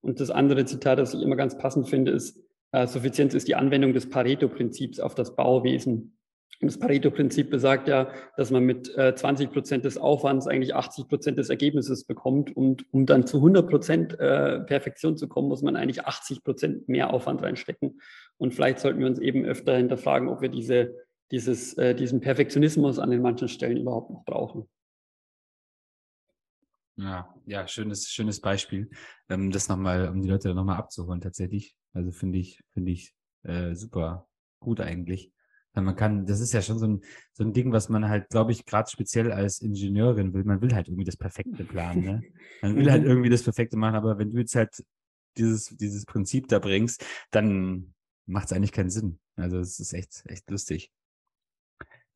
Und 0.00 0.20
das 0.20 0.30
andere 0.30 0.64
Zitat, 0.64 0.98
das 0.98 1.14
ich 1.14 1.22
immer 1.22 1.36
ganz 1.36 1.58
passend 1.58 1.88
finde, 1.88 2.12
ist, 2.12 2.40
äh, 2.70 2.86
Suffizienz 2.86 3.34
ist 3.34 3.48
die 3.48 3.56
Anwendung 3.56 3.92
des 3.92 4.08
Pareto-Prinzips 4.08 5.00
auf 5.00 5.14
das 5.14 5.34
Bauwesen. 5.34 6.16
Und 6.60 6.70
das 6.70 6.78
Pareto-Prinzip 6.78 7.50
besagt 7.50 7.88
ja, 7.88 8.08
dass 8.36 8.52
man 8.52 8.62
mit 8.62 8.96
äh, 8.96 9.16
20 9.16 9.50
Prozent 9.50 9.84
des 9.84 9.98
Aufwands 9.98 10.46
eigentlich 10.46 10.76
80 10.76 11.08
Prozent 11.08 11.38
des 11.38 11.50
Ergebnisses 11.50 12.04
bekommt. 12.04 12.56
Und 12.56 12.84
um 12.92 13.04
dann 13.04 13.26
zu 13.26 13.38
100 13.38 13.68
Prozent 13.68 14.20
äh, 14.20 14.60
Perfektion 14.60 15.16
zu 15.16 15.26
kommen, 15.26 15.48
muss 15.48 15.62
man 15.62 15.74
eigentlich 15.74 16.06
80 16.06 16.44
Prozent 16.44 16.88
mehr 16.88 17.12
Aufwand 17.12 17.42
reinstecken. 17.42 18.00
Und 18.38 18.54
vielleicht 18.54 18.80
sollten 18.80 19.00
wir 19.00 19.06
uns 19.06 19.18
eben 19.18 19.44
öfter 19.44 19.76
hinterfragen, 19.76 20.28
ob 20.28 20.40
wir 20.40 20.48
diese, 20.48 20.94
dieses, 21.30 21.74
äh, 21.74 21.94
diesen 21.94 22.20
Perfektionismus 22.20 22.98
an 22.98 23.10
den 23.10 23.22
manchen 23.22 23.48
Stellen 23.48 23.76
überhaupt 23.76 24.10
noch 24.10 24.24
brauchen. 24.24 24.68
Ja, 26.96 27.34
ja, 27.46 27.66
schönes, 27.66 28.08
schönes 28.08 28.40
Beispiel. 28.40 28.90
Ähm, 29.28 29.50
das 29.50 29.68
nochmal, 29.68 30.08
um 30.08 30.20
die 30.20 30.28
Leute 30.28 30.54
nochmal 30.54 30.76
abzuholen, 30.76 31.20
tatsächlich. 31.20 31.74
Also 31.92 32.10
finde 32.10 32.38
ich, 32.38 32.62
finde 32.72 32.92
ich 32.92 33.14
äh, 33.44 33.74
super 33.74 34.28
gut 34.60 34.80
eigentlich. 34.80 35.32
Man 35.74 35.96
kann, 35.96 36.26
das 36.26 36.40
ist 36.40 36.52
ja 36.52 36.60
schon 36.60 36.78
so 36.78 36.86
ein, 36.86 37.00
so 37.32 37.44
ein 37.44 37.54
Ding, 37.54 37.72
was 37.72 37.88
man 37.88 38.06
halt, 38.06 38.28
glaube 38.28 38.52
ich, 38.52 38.66
gerade 38.66 38.90
speziell 38.90 39.32
als 39.32 39.62
Ingenieurin 39.62 40.34
will. 40.34 40.44
Man 40.44 40.60
will 40.60 40.74
halt 40.74 40.88
irgendwie 40.88 41.04
das 41.04 41.16
perfekte 41.16 41.64
planen, 41.64 42.04
ne? 42.04 42.22
Man 42.60 42.76
will 42.76 42.90
halt 42.90 43.04
mhm. 43.04 43.08
irgendwie 43.08 43.30
das 43.30 43.42
perfekte 43.42 43.78
machen, 43.78 43.94
aber 43.94 44.18
wenn 44.18 44.30
du 44.30 44.38
jetzt 44.38 44.54
halt 44.54 44.84
dieses, 45.38 45.74
dieses 45.76 46.04
Prinzip 46.04 46.48
da 46.48 46.58
bringst, 46.58 47.06
dann 47.30 47.91
macht 48.26 48.46
es 48.46 48.52
eigentlich 48.52 48.72
keinen 48.72 48.90
Sinn. 48.90 49.18
Also 49.36 49.58
es 49.58 49.80
ist 49.80 49.92
echt, 49.92 50.24
echt 50.26 50.48
lustig. 50.50 50.90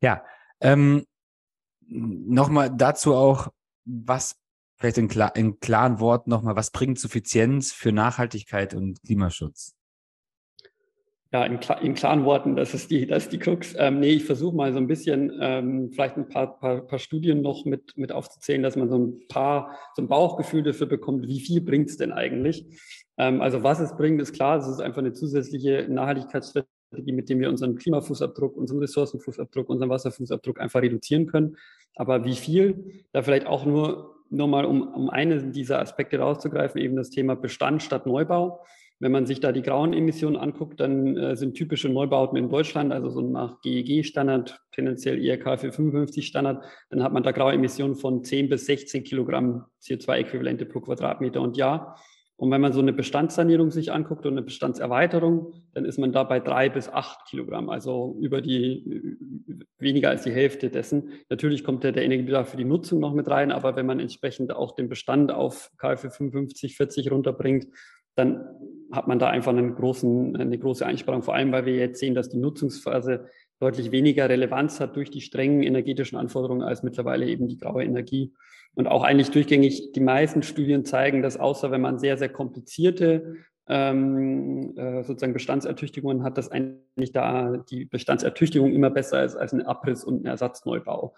Ja, 0.00 0.24
ähm, 0.61 1.07
nochmal 1.88 2.74
dazu 2.74 3.14
auch, 3.14 3.52
was 3.84 4.36
vielleicht 4.76 4.98
in, 4.98 5.09
klar, 5.09 5.34
in 5.36 5.59
klaren 5.61 6.00
Worten 6.00 6.30
nochmal, 6.30 6.57
was 6.57 6.70
bringt 6.70 6.98
Suffizienz 6.98 7.72
für 7.72 7.92
Nachhaltigkeit 7.92 8.74
und 8.74 9.02
Klimaschutz? 9.02 9.74
Ja, 11.32 11.44
in, 11.44 11.58
in, 11.82 11.94
klaren 11.94 12.24
Worten, 12.24 12.54
das 12.54 12.72
ist 12.72 12.90
die, 12.90 13.06
das 13.06 13.24
ist 13.24 13.32
die 13.32 13.38
Krux. 13.38 13.74
Ähm, 13.78 13.98
nee, 13.98 14.10
ich 14.10 14.24
versuche 14.24 14.54
mal 14.54 14.72
so 14.72 14.78
ein 14.78 14.86
bisschen, 14.86 15.36
ähm, 15.40 15.90
vielleicht 15.92 16.16
ein 16.16 16.28
paar, 16.28 16.58
paar, 16.58 16.82
paar, 16.82 16.98
Studien 17.00 17.42
noch 17.42 17.64
mit, 17.64 17.96
mit 17.96 18.12
aufzuzählen, 18.12 18.62
dass 18.62 18.76
man 18.76 18.88
so 18.88 18.96
ein 18.96 19.26
paar, 19.28 19.76
so 19.96 20.02
ein 20.02 20.08
Bauchgefühl 20.08 20.62
dafür 20.62 20.86
bekommt, 20.86 21.26
wie 21.26 21.40
viel 21.40 21.60
bringt 21.60 21.90
es 21.90 21.96
denn 21.96 22.12
eigentlich? 22.12 22.64
Ähm, 23.18 23.40
also 23.40 23.64
was 23.64 23.80
es 23.80 23.96
bringt, 23.96 24.20
ist 24.20 24.34
klar, 24.34 24.58
es 24.58 24.68
ist 24.68 24.80
einfach 24.80 24.98
eine 24.98 25.14
zusätzliche 25.14 25.86
Nachhaltigkeitsstrategie, 25.88 27.12
mit 27.12 27.28
dem 27.28 27.40
wir 27.40 27.48
unseren 27.48 27.76
Klimafußabdruck, 27.76 28.56
unseren 28.56 28.78
Ressourcenfußabdruck, 28.78 29.68
unseren 29.68 29.90
Wasserfußabdruck 29.90 30.60
einfach 30.60 30.80
reduzieren 30.80 31.26
können. 31.26 31.56
Aber 31.96 32.24
wie 32.24 32.36
viel, 32.36 33.04
da 33.12 33.22
vielleicht 33.22 33.46
auch 33.46 33.66
nur, 33.66 34.16
nur 34.30 34.48
mal 34.48 34.64
um, 34.64 34.82
um 34.82 35.10
einen 35.10 35.52
dieser 35.52 35.80
Aspekte 35.80 36.18
rauszugreifen, 36.18 36.80
eben 36.80 36.96
das 36.96 37.10
Thema 37.10 37.34
Bestand 37.34 37.82
statt 37.82 38.06
Neubau. 38.06 38.64
Wenn 38.99 39.12
man 39.12 39.26
sich 39.26 39.40
da 39.40 39.53
die 39.53 39.62
grauen 39.62 39.92
Emissionen 39.92 40.36
anguckt, 40.36 40.80
dann 40.80 41.16
äh, 41.16 41.36
sind 41.36 41.55
typische 41.55 41.88
Neubauten 41.88 42.38
in 42.38 42.49
Deutschland, 42.49 42.92
also 42.92 43.11
so 43.11 43.20
nach 43.20 43.61
GEG-Standard, 43.61 44.59
tendenziell 44.72 45.18
IRK 45.18 45.61
455 45.61 46.26
Standard, 46.26 46.64
dann 46.88 47.03
hat 47.03 47.12
man 47.12 47.22
da 47.22 47.32
graue 47.32 47.53
Emissionen 47.53 47.94
von 47.94 48.24
10 48.24 48.49
bis 48.49 48.64
16 48.66 49.05
Kilogramm 49.05 49.66
CO2-Äquivalente 49.82 50.64
pro 50.64 50.80
Quadratmeter 50.80 51.42
und 51.42 51.59
Jahr. 51.59 51.99
Und 52.38 52.51
wenn 52.51 52.61
man 52.61 52.72
so 52.74 52.80
eine 52.80 52.92
Bestandssanierung 52.92 53.70
sich 53.70 53.92
anguckt 53.92 54.26
und 54.26 54.32
eine 54.32 54.42
Bestandserweiterung, 54.42 55.55
dann 55.72 55.86
ist 55.86 55.99
man 55.99 56.12
da 56.12 56.22
bei 56.22 56.38
drei 56.38 56.68
bis 56.68 56.88
acht 56.88 57.26
Kilogramm, 57.28 57.70
also 57.70 58.16
über 58.20 58.42
die, 58.42 59.16
weniger 59.78 60.11
als 60.11 60.22
die 60.22 60.32
Hälfte 60.32 60.68
dessen. 60.68 61.12
Natürlich 61.30 61.64
kommt 61.64 61.82
der, 61.82 61.92
der 61.92 62.05
Energiebedarf 62.05 62.51
für 62.51 62.59
die 62.59 62.64
Nutzung 62.64 63.01
noch 63.01 63.14
mit 63.14 63.28
rein, 63.28 63.53
aber 63.53 63.74
wenn 63.76 63.86
man 63.86 64.01
entsprechend 64.01 64.55
auch 64.55 64.74
den 64.74 64.90
Bestand 64.90 65.32
auf 65.32 65.70
KfW 65.78 66.11
55, 66.11 66.76
40 66.76 67.11
runterbringt, 67.11 67.68
dann 68.16 68.44
hat 68.93 69.09
man 69.09 69.18
da 69.18 69.28
einfach 69.28 69.53
einen 69.53 69.74
großen, 69.74 70.37
eine 70.37 70.59
große 70.59 70.87
Einsparung, 70.87 71.22
vor 71.22 71.34
allem 71.34 71.53
weil 71.53 71.66
wir 71.66 71.74
jetzt 71.74 72.01
sehen, 72.01 72.14
dass 72.14 72.28
die 72.28 72.39
Nutzungsphase 72.39 73.26
deutlich 73.59 73.91
weniger 73.91 74.28
Relevanz 74.28 74.80
hat 74.80 74.97
durch 74.97 75.11
die 75.11 75.20
strengen 75.20 75.62
energetischen 75.62 76.18
Anforderungen 76.18 76.62
als 76.62 76.82
mittlerweile 76.82 77.26
eben 77.26 77.49
die 77.49 77.59
graue 77.59 77.84
Energie. 77.84 78.32
Und 78.74 78.87
auch 78.87 79.03
eigentlich 79.03 79.30
durchgängig 79.30 79.93
die 79.93 80.01
meisten 80.01 80.43
Studien 80.43 80.84
zeigen, 80.84 81.22
dass 81.22 81.39
außer 81.39 81.70
wenn 81.70 81.80
man 81.80 81.99
sehr, 81.99 82.18
sehr 82.18 82.28
komplizierte 82.28 83.37
ähm, 83.68 84.76
äh, 84.76 85.03
sozusagen 85.03 85.32
Bestandsertüchtigungen 85.32 86.22
hat, 86.22 86.37
dass 86.37 86.51
eigentlich 86.51 87.12
da 87.12 87.57
die 87.57 87.87
Bestandsertüchtigung 87.87 88.72
immer 88.72 88.91
besser 88.91 89.24
ist 89.24 89.34
als 89.34 89.53
ein 89.53 89.62
Abriss 89.62 90.05
und 90.05 90.22
ein 90.22 90.26
Ersatzneubau 90.26 91.14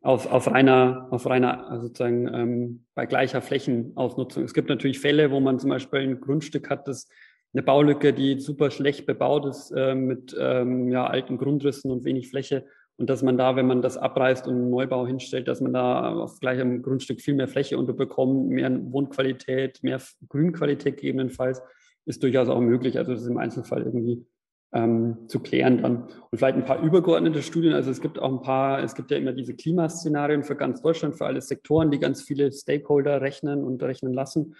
auf, 0.00 0.30
auf 0.30 0.50
reiner, 0.50 1.08
auf 1.10 1.26
reiner 1.26 1.68
also 1.68 1.86
sozusagen 1.86 2.32
ähm, 2.32 2.84
bei 2.94 3.06
gleicher 3.06 3.42
Flächenausnutzung. 3.42 4.44
Es 4.44 4.54
gibt 4.54 4.68
natürlich 4.68 5.00
Fälle, 5.00 5.30
wo 5.30 5.40
man 5.40 5.58
zum 5.58 5.70
Beispiel 5.70 6.00
ein 6.00 6.20
Grundstück 6.20 6.70
hat, 6.70 6.86
das 6.86 7.08
eine 7.52 7.62
Baulücke, 7.62 8.12
die 8.12 8.38
super 8.40 8.70
schlecht 8.70 9.06
bebaut 9.06 9.46
ist, 9.46 9.70
äh, 9.70 9.94
mit 9.94 10.36
ähm, 10.38 10.88
ja, 10.90 11.06
alten 11.06 11.38
Grundrissen 11.38 11.90
und 11.90 12.04
wenig 12.04 12.28
Fläche. 12.28 12.66
Und 12.96 13.08
dass 13.08 13.22
man 13.22 13.38
da, 13.38 13.56
wenn 13.56 13.66
man 13.66 13.80
das 13.80 13.96
abreißt 13.96 14.46
und 14.48 14.54
einen 14.54 14.70
Neubau 14.70 15.06
hinstellt, 15.06 15.48
dass 15.48 15.60
man 15.60 15.72
da 15.72 16.12
auf 16.14 16.40
gleichem 16.40 16.82
Grundstück 16.82 17.20
viel 17.20 17.34
mehr 17.34 17.48
Fläche 17.48 17.78
unterbekommt, 17.78 18.48
mehr 18.48 18.70
Wohnqualität, 18.92 19.82
mehr 19.82 20.00
Grünqualität 20.28 20.96
gegebenenfalls, 20.96 21.62
ist 22.06 22.22
durchaus 22.22 22.48
auch 22.48 22.60
möglich. 22.60 22.98
Also 22.98 23.12
das 23.12 23.22
ist 23.22 23.28
im 23.28 23.38
Einzelfall 23.38 23.82
irgendwie 23.82 24.26
ähm, 24.72 25.28
zu 25.28 25.40
klären 25.40 25.82
dann. 25.82 26.08
Und 26.30 26.38
vielleicht 26.38 26.56
ein 26.56 26.64
paar 26.64 26.82
übergeordnete 26.82 27.42
Studien. 27.42 27.72
Also 27.72 27.90
es 27.90 28.00
gibt 28.00 28.18
auch 28.18 28.30
ein 28.30 28.42
paar, 28.42 28.82
es 28.82 28.94
gibt 28.94 29.10
ja 29.10 29.16
immer 29.16 29.32
diese 29.32 29.54
Klimaszenarien 29.54 30.42
für 30.42 30.56
ganz 30.56 30.82
Deutschland, 30.82 31.16
für 31.16 31.26
alle 31.26 31.40
Sektoren, 31.40 31.90
die 31.90 31.98
ganz 31.98 32.22
viele 32.22 32.52
Stakeholder 32.52 33.20
rechnen 33.20 33.64
und 33.64 33.82
rechnen 33.82 34.12
lassen. 34.12 34.54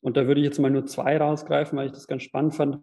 Und 0.00 0.16
da 0.16 0.26
würde 0.26 0.40
ich 0.40 0.46
jetzt 0.46 0.58
mal 0.58 0.70
nur 0.70 0.86
zwei 0.86 1.16
rausgreifen, 1.16 1.78
weil 1.78 1.86
ich 1.86 1.92
das 1.92 2.08
ganz 2.08 2.22
spannend 2.22 2.54
fand. 2.54 2.78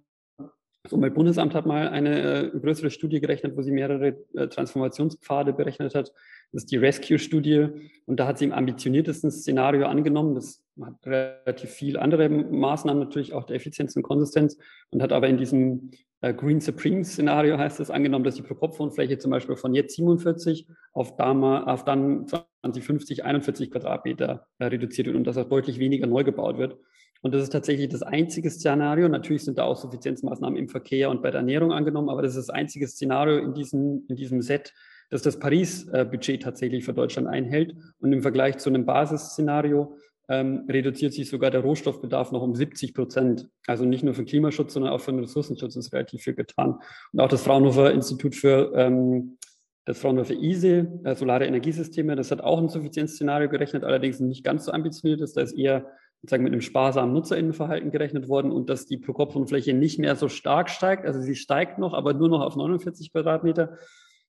Das 0.84 0.94
Umweltbundesamt 0.94 1.56
hat 1.56 1.66
mal 1.66 1.90
eine 1.90 2.52
äh, 2.54 2.60
größere 2.60 2.90
Studie 2.90 3.20
gerechnet, 3.20 3.58
wo 3.58 3.62
sie 3.62 3.72
mehrere 3.72 4.16
äh, 4.34 4.48
Transformationspfade 4.48 5.52
berechnet 5.52 5.94
hat. 5.94 6.14
Das 6.52 6.64
ist 6.64 6.72
die 6.72 6.78
Rescue-Studie. 6.78 7.68
Und 8.06 8.20
da 8.20 8.28
hat 8.28 8.38
sie 8.38 8.46
im 8.46 8.54
ambitioniertesten 8.54 9.30
Szenario 9.30 9.88
angenommen. 9.88 10.36
Das 10.36 10.64
hat 10.82 10.96
relativ 11.06 11.70
viel 11.72 11.98
andere 11.98 12.30
Maßnahmen, 12.30 13.04
natürlich 13.04 13.34
auch 13.34 13.44
der 13.44 13.58
Effizienz 13.58 13.96
und 13.98 14.04
Konsistenz 14.04 14.58
und 14.92 15.02
hat 15.02 15.12
aber 15.12 15.28
in 15.28 15.38
diesem 15.38 15.92
äh, 16.22 16.34
Green 16.34 16.62
Supreme 16.62 17.04
Szenario 17.04 17.58
heißt 17.58 17.80
es 17.80 17.92
angenommen, 17.92 18.24
dass 18.24 18.36
die 18.36 18.42
Pro-Kopf-Wohnfläche 18.42 19.18
zum 19.18 19.32
Beispiel 19.32 19.56
von 19.56 19.74
jetzt 19.74 19.96
47 19.96 20.68
auf, 20.94 21.18
Dama, 21.18 21.64
auf 21.64 21.84
dann 21.84 22.28
2050 22.28 23.26
41 23.26 23.72
Quadratmeter 23.72 24.48
äh, 24.60 24.66
reduziert 24.66 25.08
wird 25.08 25.18
und 25.18 25.26
dass 25.26 25.38
auch 25.38 25.50
deutlich 25.50 25.80
weniger 25.80 26.08
neu 26.08 26.24
gebaut 26.24 26.58
wird. 26.58 26.78
Und 27.22 27.34
das 27.34 27.44
ist 27.44 27.52
tatsächlich 27.52 27.90
das 27.90 28.02
einzige 28.02 28.50
Szenario. 28.50 29.10
Natürlich 29.10 29.44
sind 29.44 29.58
da 29.58 29.66
auch 29.66 29.76
Suffizienzmaßnahmen 29.76 30.58
im 30.58 30.70
Verkehr 30.70 31.10
und 31.10 31.22
bei 31.22 31.32
der 31.32 31.42
Ernährung 31.42 31.74
angenommen, 31.74 32.10
aber 32.10 32.22
das 32.22 32.36
ist 32.36 32.48
das 32.48 32.56
einzige 32.56 32.88
Szenario 32.88 33.38
in 33.40 33.54
diesem, 33.54 34.06
in 34.08 34.16
diesem 34.16 34.42
Set, 34.42 34.74
das 35.10 35.22
das 35.22 35.40
Paris-Budget 35.40 36.42
tatsächlich 36.42 36.86
für 36.86 36.94
Deutschland 36.94 37.28
einhält. 37.28 37.76
Und 38.00 38.14
im 38.14 38.22
Vergleich 38.22 38.58
zu 38.58 38.70
einem 38.70 38.86
Basisszenario 38.86 39.98
ähm, 40.30 40.66
reduziert 40.70 41.14
sich 41.14 41.28
sogar 41.28 41.50
der 41.50 41.62
Rohstoffbedarf 41.62 42.32
noch 42.32 42.44
um 42.44 42.56
70 42.56 42.94
Prozent. 42.94 43.48
Also 43.66 43.84
nicht 43.84 44.04
nur 44.04 44.14
für 44.14 44.24
Klimaschutz, 44.24 44.74
sondern 44.74 44.94
auch 44.94 45.02
für 45.02 45.12
den 45.12 45.22
Ressourcenschutz 45.22 45.76
ist 45.76 45.92
relativ 45.92 46.22
viel 46.22 46.36
getan. 46.36 46.80
Und 47.12 47.20
auch 47.20 47.28
das 47.28 47.42
Fraunhofer 47.42 47.92
Institut 47.92 48.36
für 48.36 48.72
ähm, 48.76 49.38
das 49.86 49.98
Fraunhofer 49.98 50.36
ISE, 50.36 50.88
äh, 51.04 51.16
solare 51.16 51.48
Energiesysteme, 51.48 52.16
das 52.16 52.30
hat 52.30 52.42
auch 52.42 52.60
ein 52.60 52.70
Suffizienzszenario 52.70 53.50
gerechnet, 53.50 53.84
allerdings 53.84 54.20
nicht 54.20 54.44
ganz 54.44 54.66
so 54.66 54.72
ambitioniert 54.72 55.20
ist. 55.20 55.36
Da 55.36 55.42
ist 55.42 55.58
eher 55.58 55.88
sozusagen 56.22 56.44
mit 56.44 56.54
einem 56.54 56.62
sparsamen 56.62 57.14
Nutzerinnenverhalten 57.14 57.92
gerechnet 57.92 58.28
worden 58.28 58.52
und 58.52 58.70
dass 58.70 58.86
die 58.86 58.98
Pro-Kopf-Fläche 58.98 59.74
nicht 59.74 60.00
mehr 60.00 60.16
so 60.16 60.28
stark 60.28 60.70
steigt. 60.70 61.06
Also 61.06 61.22
sie 61.22 61.36
steigt 61.36 61.80
noch, 61.80 61.94
aber 61.94 62.14
nur 62.14 62.30
noch 62.30 62.42
auf 62.42 62.56
49 62.56 63.12
Quadratmeter. 63.12 63.78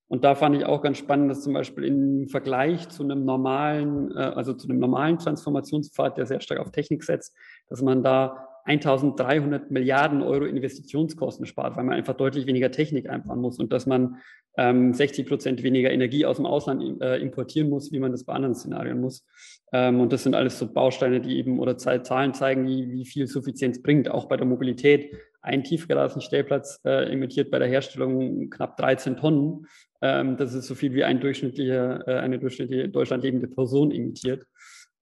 Und 0.06 0.24
da 0.24 0.34
fand 0.34 0.56
ich 0.56 0.64
auch 0.64 0.82
ganz 0.82 0.98
spannend, 0.98 1.30
dass 1.30 1.42
zum 1.42 1.52
Beispiel 1.52 1.84
im 1.84 2.28
Vergleich 2.28 2.88
zu 2.88 3.04
einem 3.04 3.24
normalen, 3.24 4.10
äh, 4.16 4.20
also 4.20 4.54
zu 4.54 4.68
einem 4.68 4.80
normalen 4.80 5.18
Transformationspfad, 5.18 6.16
der 6.18 6.26
sehr 6.26 6.40
stark 6.40 6.60
auf 6.60 6.72
Technik 6.72 7.04
setzt, 7.04 7.36
dass 7.68 7.80
man 7.80 8.02
da 8.02 8.48
1300 8.64 9.70
Milliarden 9.70 10.22
Euro 10.22 10.44
Investitionskosten 10.44 11.46
spart, 11.46 11.76
weil 11.76 11.84
man 11.84 11.94
einfach 11.94 12.14
deutlich 12.14 12.46
weniger 12.46 12.70
Technik 12.70 13.08
einbauen 13.08 13.40
muss 13.40 13.58
und 13.58 13.72
dass 13.72 13.86
man 13.86 14.16
ähm, 14.60 14.92
60 14.92 15.26
Prozent 15.26 15.62
weniger 15.62 15.90
Energie 15.90 16.26
aus 16.26 16.36
dem 16.36 16.44
Ausland 16.44 17.00
äh, 17.00 17.16
importieren 17.16 17.70
muss, 17.70 17.92
wie 17.92 17.98
man 17.98 18.12
das 18.12 18.24
bei 18.24 18.34
anderen 18.34 18.54
Szenarien 18.54 19.00
muss. 19.00 19.24
Ähm, 19.72 20.00
und 20.00 20.12
das 20.12 20.22
sind 20.22 20.34
alles 20.34 20.58
so 20.58 20.70
Bausteine, 20.70 21.22
die 21.22 21.38
eben 21.38 21.58
oder 21.58 21.78
Zahlen 21.78 22.34
zeigen, 22.34 22.66
wie, 22.66 22.90
wie 22.90 23.06
viel 23.06 23.26
Suffizienz 23.26 23.80
bringt, 23.80 24.10
auch 24.10 24.26
bei 24.26 24.36
der 24.36 24.46
Mobilität. 24.46 25.16
Ein 25.40 25.64
Tiefgaragenstellplatz 25.64 26.80
äh, 26.84 27.10
emittiert 27.10 27.50
bei 27.50 27.58
der 27.58 27.68
Herstellung 27.68 28.50
knapp 28.50 28.76
13 28.76 29.16
Tonnen. 29.16 29.66
Ähm, 30.02 30.36
das 30.36 30.52
ist 30.52 30.66
so 30.66 30.74
viel 30.74 30.92
wie 30.92 31.04
ein 31.04 31.20
durchschnittlicher, 31.20 32.06
äh, 32.06 32.18
eine 32.18 32.38
durchschnittliche 32.38 32.82
in 32.82 32.92
Deutschland 32.92 33.24
lebende 33.24 33.48
Person 33.48 33.90
emittiert. 33.90 34.44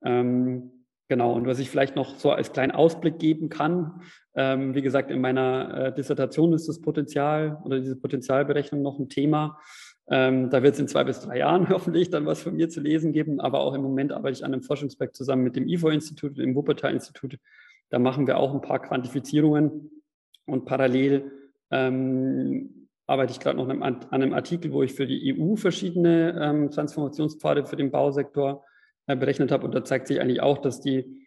Ähm, 0.05 0.78
Genau, 1.09 1.33
und 1.33 1.47
was 1.47 1.59
ich 1.59 1.71
vielleicht 1.71 1.97
noch 1.97 2.17
so 2.17 2.33
als 2.33 2.53
kleinen 2.53 2.73
Ausblick 2.73 3.19
geben 3.19 3.49
kann, 3.49 4.03
ähm, 4.35 4.75
wie 4.75 4.83
gesagt, 4.83 5.11
in 5.11 5.23
meiner 5.23 5.87
äh, 5.87 5.95
Dissertation 5.95 6.53
ist 6.53 6.69
das 6.69 6.83
Potenzial 6.83 7.59
oder 7.65 7.81
diese 7.81 7.97
Potenzialberechnung 7.97 8.83
noch 8.83 8.99
ein 8.99 9.09
Thema. 9.09 9.59
Ähm, 10.11 10.51
da 10.51 10.63
wird 10.63 10.75
es 10.75 10.81
in 10.81 10.89
zwei 10.89 11.05
bis 11.05 11.21
drei 11.21 11.39
Jahren 11.39 11.69
hoffentlich 11.71 12.11
dann 12.11 12.27
was 12.27 12.43
von 12.43 12.55
mir 12.55 12.69
zu 12.69 12.81
lesen 12.81 13.13
geben, 13.13 13.41
aber 13.41 13.61
auch 13.61 13.73
im 13.73 13.83
Moment 13.83 14.13
arbeite 14.13 14.37
ich 14.37 14.45
an 14.45 14.53
einem 14.53 14.63
Forschungsprojekt 14.63 15.17
zusammen 15.17 15.45
mit 15.45 15.57
dem 15.57 15.67
IFO-Institut, 15.67 16.37
dem 16.37 16.55
Wuppertal-Institut. 16.55 17.39
Da 17.89 17.99
machen 17.99 18.27
wir 18.27 18.37
auch 18.37 18.53
ein 18.53 18.61
paar 18.61 18.81
Quantifizierungen 18.81 19.91
und 20.45 20.67
parallel 20.67 21.33
ähm, 21.71 22.89
arbeite 23.07 23.33
ich 23.33 23.41
gerade 23.41 23.57
noch 23.57 23.69
an 23.69 23.83
einem, 24.11 24.35
Artikel, 24.35 24.73
wo 24.73 24.83
ich 24.83 24.93
für 24.93 25.07
die 25.07 25.35
EU 25.35 25.57
verschiedene 25.57 26.39
ähm, 26.39 26.71
Transformationspfade 26.71 27.65
für 27.65 27.77
den 27.77 27.91
Bausektor 27.91 28.65
berechnet 29.17 29.53
habe. 29.53 29.65
Und 29.65 29.75
da 29.75 29.85
zeigt 29.85 30.09
sich 30.09 30.21
eigentlich 30.21 30.41
auch, 30.41 30.59
dass 30.59 30.81
die, 30.81 31.27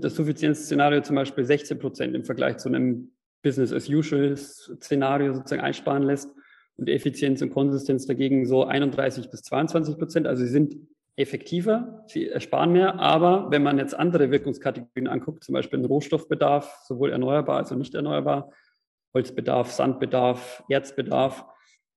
das 0.00 0.14
Suffizienzszenario 0.14 1.02
zum 1.02 1.16
Beispiel 1.16 1.44
16 1.44 1.78
Prozent 1.78 2.14
im 2.14 2.24
Vergleich 2.24 2.58
zu 2.58 2.68
einem 2.68 3.12
Business-as-usual-Szenario 3.42 5.34
sozusagen 5.34 5.62
einsparen 5.62 6.02
lässt 6.02 6.30
und 6.76 6.88
Effizienz 6.88 7.42
und 7.42 7.50
Konsistenz 7.50 8.06
dagegen 8.06 8.46
so 8.46 8.64
31 8.64 9.30
bis 9.30 9.42
22 9.42 9.98
Prozent. 9.98 10.26
Also 10.26 10.44
sie 10.44 10.50
sind 10.50 10.76
effektiver, 11.16 12.04
sie 12.06 12.28
ersparen 12.28 12.72
mehr, 12.72 13.00
aber 13.00 13.50
wenn 13.50 13.62
man 13.62 13.78
jetzt 13.78 13.94
andere 13.94 14.30
Wirkungskategorien 14.30 15.08
anguckt, 15.08 15.42
zum 15.42 15.52
Beispiel 15.52 15.80
den 15.80 15.86
Rohstoffbedarf, 15.86 16.82
sowohl 16.84 17.10
erneuerbar 17.10 17.56
als 17.56 17.72
auch 17.72 17.76
nicht 17.76 17.94
erneuerbar, 17.94 18.52
Holzbedarf, 19.14 19.72
Sandbedarf, 19.72 20.62
Erzbedarf, 20.68 21.44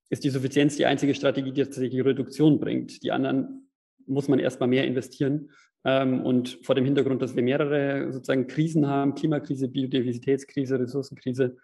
ist 0.10 0.24
die 0.24 0.30
Suffizienz 0.30 0.76
die 0.76 0.86
einzige 0.86 1.14
Strategie, 1.14 1.52
die 1.52 1.64
tatsächlich 1.64 1.92
die 1.92 2.02
Reduktion 2.02 2.60
bringt. 2.60 3.04
Die 3.04 3.12
anderen 3.12 3.71
muss 4.12 4.28
man 4.28 4.40
erstmal 4.40 4.70
mehr 4.70 4.86
investieren. 4.86 5.52
Ähm, 5.84 6.22
und 6.22 6.60
vor 6.64 6.76
dem 6.76 6.86
Hintergrund, 6.86 7.22
dass 7.22 7.36
wir 7.36 7.44
mehrere 7.44 8.12
sozusagen 8.12 8.48
Krisen 8.48 8.88
haben, 8.88 9.16
Klimakrise, 9.16 9.68
Biodiversitätskrise, 9.68 10.80
Ressourcenkrise, 10.80 11.58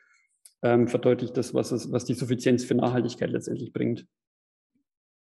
ähm, 0.64 0.88
verdeutlicht 0.88 1.38
das, 1.38 1.54
was, 1.54 1.72
es, 1.72 1.92
was 1.92 2.06
die 2.06 2.16
Suffizienz 2.16 2.64
für 2.64 2.76
Nachhaltigkeit 2.76 3.30
letztendlich 3.30 3.72
bringt. 3.74 4.08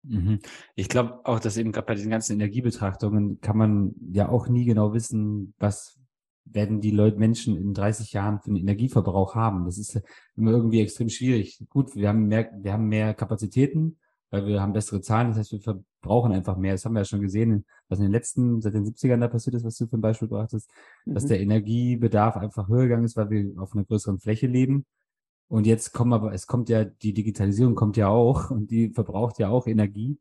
Mhm. 0.03 0.39
Ich 0.75 0.89
glaube 0.89 1.25
auch, 1.25 1.39
dass 1.39 1.57
eben 1.57 1.71
gerade 1.71 1.87
bei 1.87 1.95
diesen 1.95 2.09
ganzen 2.09 2.33
Energiebetrachtungen 2.33 3.39
kann 3.41 3.57
man 3.57 3.95
ja 4.11 4.29
auch 4.29 4.47
nie 4.47 4.65
genau 4.65 4.93
wissen, 4.93 5.53
was 5.59 5.99
werden 6.45 6.81
die 6.81 6.91
Leute, 6.91 7.17
Menschen 7.17 7.57
in 7.57 7.73
30 7.73 8.13
Jahren 8.13 8.39
für 8.39 8.47
einen 8.47 8.57
Energieverbrauch 8.57 9.35
haben. 9.35 9.65
Das 9.65 9.77
ist 9.77 10.01
immer 10.35 10.51
irgendwie 10.51 10.81
extrem 10.81 11.09
schwierig. 11.09 11.61
Gut, 11.69 11.95
wir 11.95 12.07
haben 12.07 12.27
mehr, 12.27 12.49
wir 12.57 12.73
haben 12.73 12.87
mehr 12.87 13.13
Kapazitäten, 13.13 13.97
weil 14.29 14.47
wir 14.47 14.61
haben 14.61 14.73
bessere 14.73 15.01
Zahlen. 15.01 15.29
Das 15.29 15.37
heißt, 15.39 15.51
wir 15.51 15.83
verbrauchen 16.07 16.31
einfach 16.31 16.57
mehr. 16.57 16.73
Das 16.73 16.85
haben 16.85 16.93
wir 16.93 17.01
ja 17.01 17.05
schon 17.05 17.21
gesehen, 17.21 17.65
was 17.89 17.99
in 17.99 18.05
den 18.05 18.11
letzten, 18.11 18.61
seit 18.61 18.73
den 18.73 18.85
70ern 18.85 19.19
da 19.19 19.27
passiert 19.27 19.55
ist, 19.55 19.65
was 19.65 19.75
du 19.75 19.87
für 19.87 19.97
ein 19.97 20.01
Beispiel 20.01 20.27
gebracht 20.27 20.53
hast, 20.53 20.69
mhm. 21.05 21.13
dass 21.13 21.25
der 21.25 21.39
Energiebedarf 21.41 22.37
einfach 22.37 22.67
höher 22.69 22.83
gegangen 22.83 23.03
ist, 23.03 23.17
weil 23.17 23.29
wir 23.29 23.61
auf 23.61 23.73
einer 23.73 23.83
größeren 23.83 24.19
Fläche 24.19 24.47
leben. 24.47 24.85
Und 25.49 25.65
jetzt 25.65 25.93
kommen 25.93 26.13
aber, 26.13 26.33
es 26.33 26.47
kommt 26.47 26.69
ja, 26.69 26.85
die 26.85 27.13
Digitalisierung 27.13 27.75
kommt 27.75 27.97
ja 27.97 28.07
auch 28.07 28.51
und 28.51 28.71
die 28.71 28.89
verbraucht 28.89 29.39
ja 29.39 29.49
auch 29.49 29.67
Energie. 29.67 30.17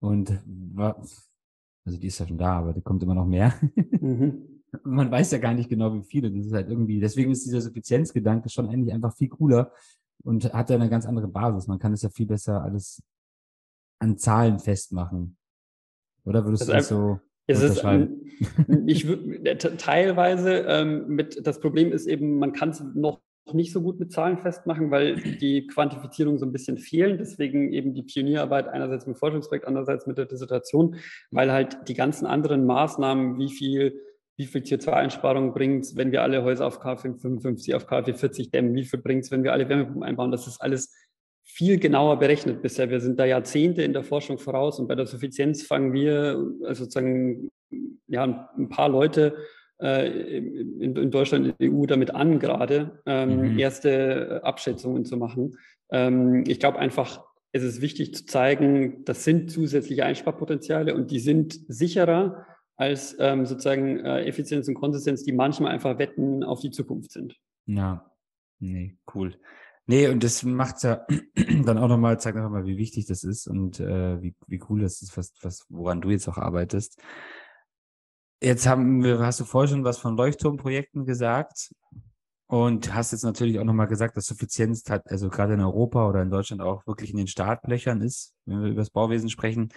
Und 0.00 0.30
also 0.76 1.98
die 1.98 2.06
ist 2.06 2.20
ja 2.20 2.26
schon 2.26 2.38
da, 2.38 2.58
aber 2.58 2.72
die 2.72 2.82
kommt 2.82 3.02
immer 3.02 3.14
noch 3.14 3.26
mehr. 3.26 3.54
Mhm. 4.00 4.62
Man 4.84 5.10
weiß 5.10 5.30
ja 5.32 5.38
gar 5.38 5.54
nicht 5.54 5.70
genau, 5.70 5.94
wie 5.94 6.02
viele. 6.02 6.30
Das 6.30 6.46
ist 6.46 6.52
halt 6.52 6.68
irgendwie, 6.68 7.00
deswegen 7.00 7.32
ist 7.32 7.44
dieser 7.46 7.62
Suffizienzgedanke 7.62 8.50
schon 8.50 8.68
eigentlich 8.68 8.92
einfach 8.92 9.16
viel 9.16 9.30
cooler 9.30 9.72
und 10.22 10.52
hat 10.52 10.68
ja 10.68 10.76
eine 10.76 10.90
ganz 10.90 11.06
andere 11.06 11.26
Basis. 11.26 11.66
Man 11.66 11.78
kann 11.78 11.94
es 11.94 12.02
ja 12.02 12.10
viel 12.10 12.26
besser 12.26 12.62
alles 12.62 13.02
an 13.98 14.18
Zahlen 14.18 14.58
festmachen. 14.58 15.36
Oder 16.24 16.44
würdest 16.44 16.68
du 16.68 16.72
das 16.72 16.88
so 16.88 17.20
es 17.50 17.62
ist, 17.62 17.82
ich 18.86 19.06
teilweise 19.78 20.52
ähm, 20.68 21.08
mit, 21.08 21.46
das 21.46 21.60
Problem 21.60 21.92
ist 21.92 22.06
eben, 22.06 22.38
man 22.38 22.52
kann 22.52 22.68
es 22.68 22.84
noch 22.94 23.22
nicht 23.54 23.72
so 23.72 23.80
gut 23.80 23.98
mit 23.98 24.12
Zahlen 24.12 24.36
festmachen, 24.36 24.90
weil 24.90 25.16
die 25.16 25.66
Quantifizierung 25.66 26.36
so 26.36 26.44
ein 26.44 26.52
bisschen 26.52 26.76
fehlen. 26.76 27.16
Deswegen 27.16 27.72
eben 27.72 27.94
die 27.94 28.02
Pionierarbeit 28.02 28.68
einerseits 28.68 29.06
mit 29.06 29.16
dem 29.16 29.18
Forschungsprojekt, 29.18 29.66
andererseits 29.66 30.06
mit 30.06 30.18
der 30.18 30.26
Dissertation, 30.26 30.96
weil 31.30 31.50
halt 31.50 31.88
die 31.88 31.94
ganzen 31.94 32.26
anderen 32.26 32.66
Maßnahmen, 32.66 33.38
wie 33.38 33.50
viel 33.50 33.98
wie 34.36 34.46
viel 34.46 34.62
CO2-Einsparung 34.62 35.52
bringt 35.52 35.96
wenn 35.96 36.12
wir 36.12 36.22
alle 36.22 36.44
Häuser 36.44 36.64
auf 36.64 36.80
KfW55, 36.80 37.74
auf 37.74 37.88
KfW40 37.88 38.52
dämmen, 38.52 38.74
wie 38.74 38.84
viel 38.84 39.00
bringt 39.00 39.24
es, 39.24 39.32
wenn 39.32 39.42
wir 39.42 39.52
alle 39.52 39.68
Wärmepumpen 39.68 40.04
einbauen. 40.04 40.30
Das 40.30 40.46
ist 40.46 40.60
alles 40.60 40.94
viel 41.58 41.80
genauer 41.80 42.20
berechnet 42.20 42.62
bisher. 42.62 42.88
Wir 42.88 43.00
sind 43.00 43.18
da 43.18 43.24
Jahrzehnte 43.24 43.82
in 43.82 43.92
der 43.92 44.04
Forschung 44.04 44.38
voraus 44.38 44.78
und 44.78 44.86
bei 44.86 44.94
der 44.94 45.06
Suffizienz 45.06 45.64
fangen 45.64 45.92
wir 45.92 46.40
also 46.62 46.84
sozusagen 46.84 47.50
ja, 48.06 48.48
ein 48.56 48.68
paar 48.68 48.88
Leute 48.88 49.36
äh, 49.82 50.38
in, 50.38 50.94
in, 50.94 51.10
Deutschland, 51.10 51.48
in 51.48 51.54
der 51.58 51.76
EU 51.76 51.84
damit 51.86 52.14
an, 52.14 52.38
gerade 52.38 53.02
ähm, 53.06 53.54
mhm. 53.54 53.58
erste 53.58 54.40
Abschätzungen 54.44 55.04
zu 55.04 55.16
machen. 55.16 55.56
Ähm, 55.90 56.44
ich 56.46 56.60
glaube 56.60 56.78
einfach, 56.78 57.24
es 57.50 57.64
ist 57.64 57.80
wichtig 57.80 58.14
zu 58.14 58.24
zeigen, 58.24 59.04
das 59.04 59.24
sind 59.24 59.50
zusätzliche 59.50 60.04
Einsparpotenziale 60.04 60.94
und 60.94 61.10
die 61.10 61.18
sind 61.18 61.58
sicherer 61.66 62.46
als 62.76 63.16
ähm, 63.18 63.46
sozusagen 63.46 63.98
äh, 64.04 64.26
Effizienz 64.26 64.68
und 64.68 64.74
Konsistenz, 64.74 65.24
die 65.24 65.32
manchmal 65.32 65.72
einfach 65.72 65.98
Wetten 65.98 66.44
auf 66.44 66.60
die 66.60 66.70
Zukunft 66.70 67.10
sind. 67.10 67.34
Ja, 67.66 68.12
nee, 68.60 68.96
cool. 69.12 69.34
Nee, 69.90 70.08
und 70.08 70.22
das 70.22 70.42
macht 70.42 70.82
ja 70.82 71.06
dann 71.64 71.78
auch 71.78 71.88
nochmal, 71.88 72.20
zeigt 72.20 72.36
nochmal, 72.36 72.66
wie 72.66 72.76
wichtig 72.76 73.06
das 73.06 73.24
ist 73.24 73.46
und 73.46 73.80
äh, 73.80 74.20
wie, 74.20 74.36
wie 74.46 74.62
cool 74.68 74.82
das 74.82 75.00
ist, 75.00 75.16
was, 75.16 75.32
was, 75.40 75.64
woran 75.70 76.02
du 76.02 76.10
jetzt 76.10 76.28
auch 76.28 76.36
arbeitest. 76.36 77.00
Jetzt 78.42 78.66
haben 78.66 79.02
wir, 79.02 79.20
hast 79.20 79.40
du 79.40 79.46
vorhin 79.46 79.76
schon 79.76 79.84
was 79.84 79.96
von 79.96 80.14
Leuchtturmprojekten 80.14 81.06
gesagt 81.06 81.74
und 82.48 82.92
hast 82.92 83.12
jetzt 83.12 83.24
natürlich 83.24 83.58
auch 83.58 83.64
nochmal 83.64 83.88
gesagt, 83.88 84.18
dass 84.18 84.26
Suffizienz 84.26 84.84
hat, 84.90 85.10
also 85.10 85.30
gerade 85.30 85.54
in 85.54 85.60
Europa 85.60 86.06
oder 86.06 86.20
in 86.20 86.30
Deutschland 86.30 86.60
auch 86.60 86.86
wirklich 86.86 87.10
in 87.10 87.16
den 87.16 87.26
Startlöchern 87.26 88.02
ist, 88.02 88.34
wenn 88.44 88.60
wir 88.60 88.68
über 88.68 88.82
das 88.82 88.90
Bauwesen 88.90 89.30
sprechen. 89.30 89.70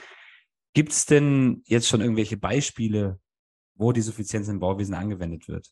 Gibt 0.74 0.91
es 0.91 1.05
denn 1.05 1.64
jetzt 1.66 1.88
schon 1.88 2.01
irgendwelche 2.01 2.36
Beispiele, 2.36 3.18
wo 3.76 3.93
die 3.93 4.01
Suffizienz 4.01 4.49
im 4.49 4.59
Bauwesen 4.59 4.93
angewendet 4.93 5.47
wird? 5.47 5.72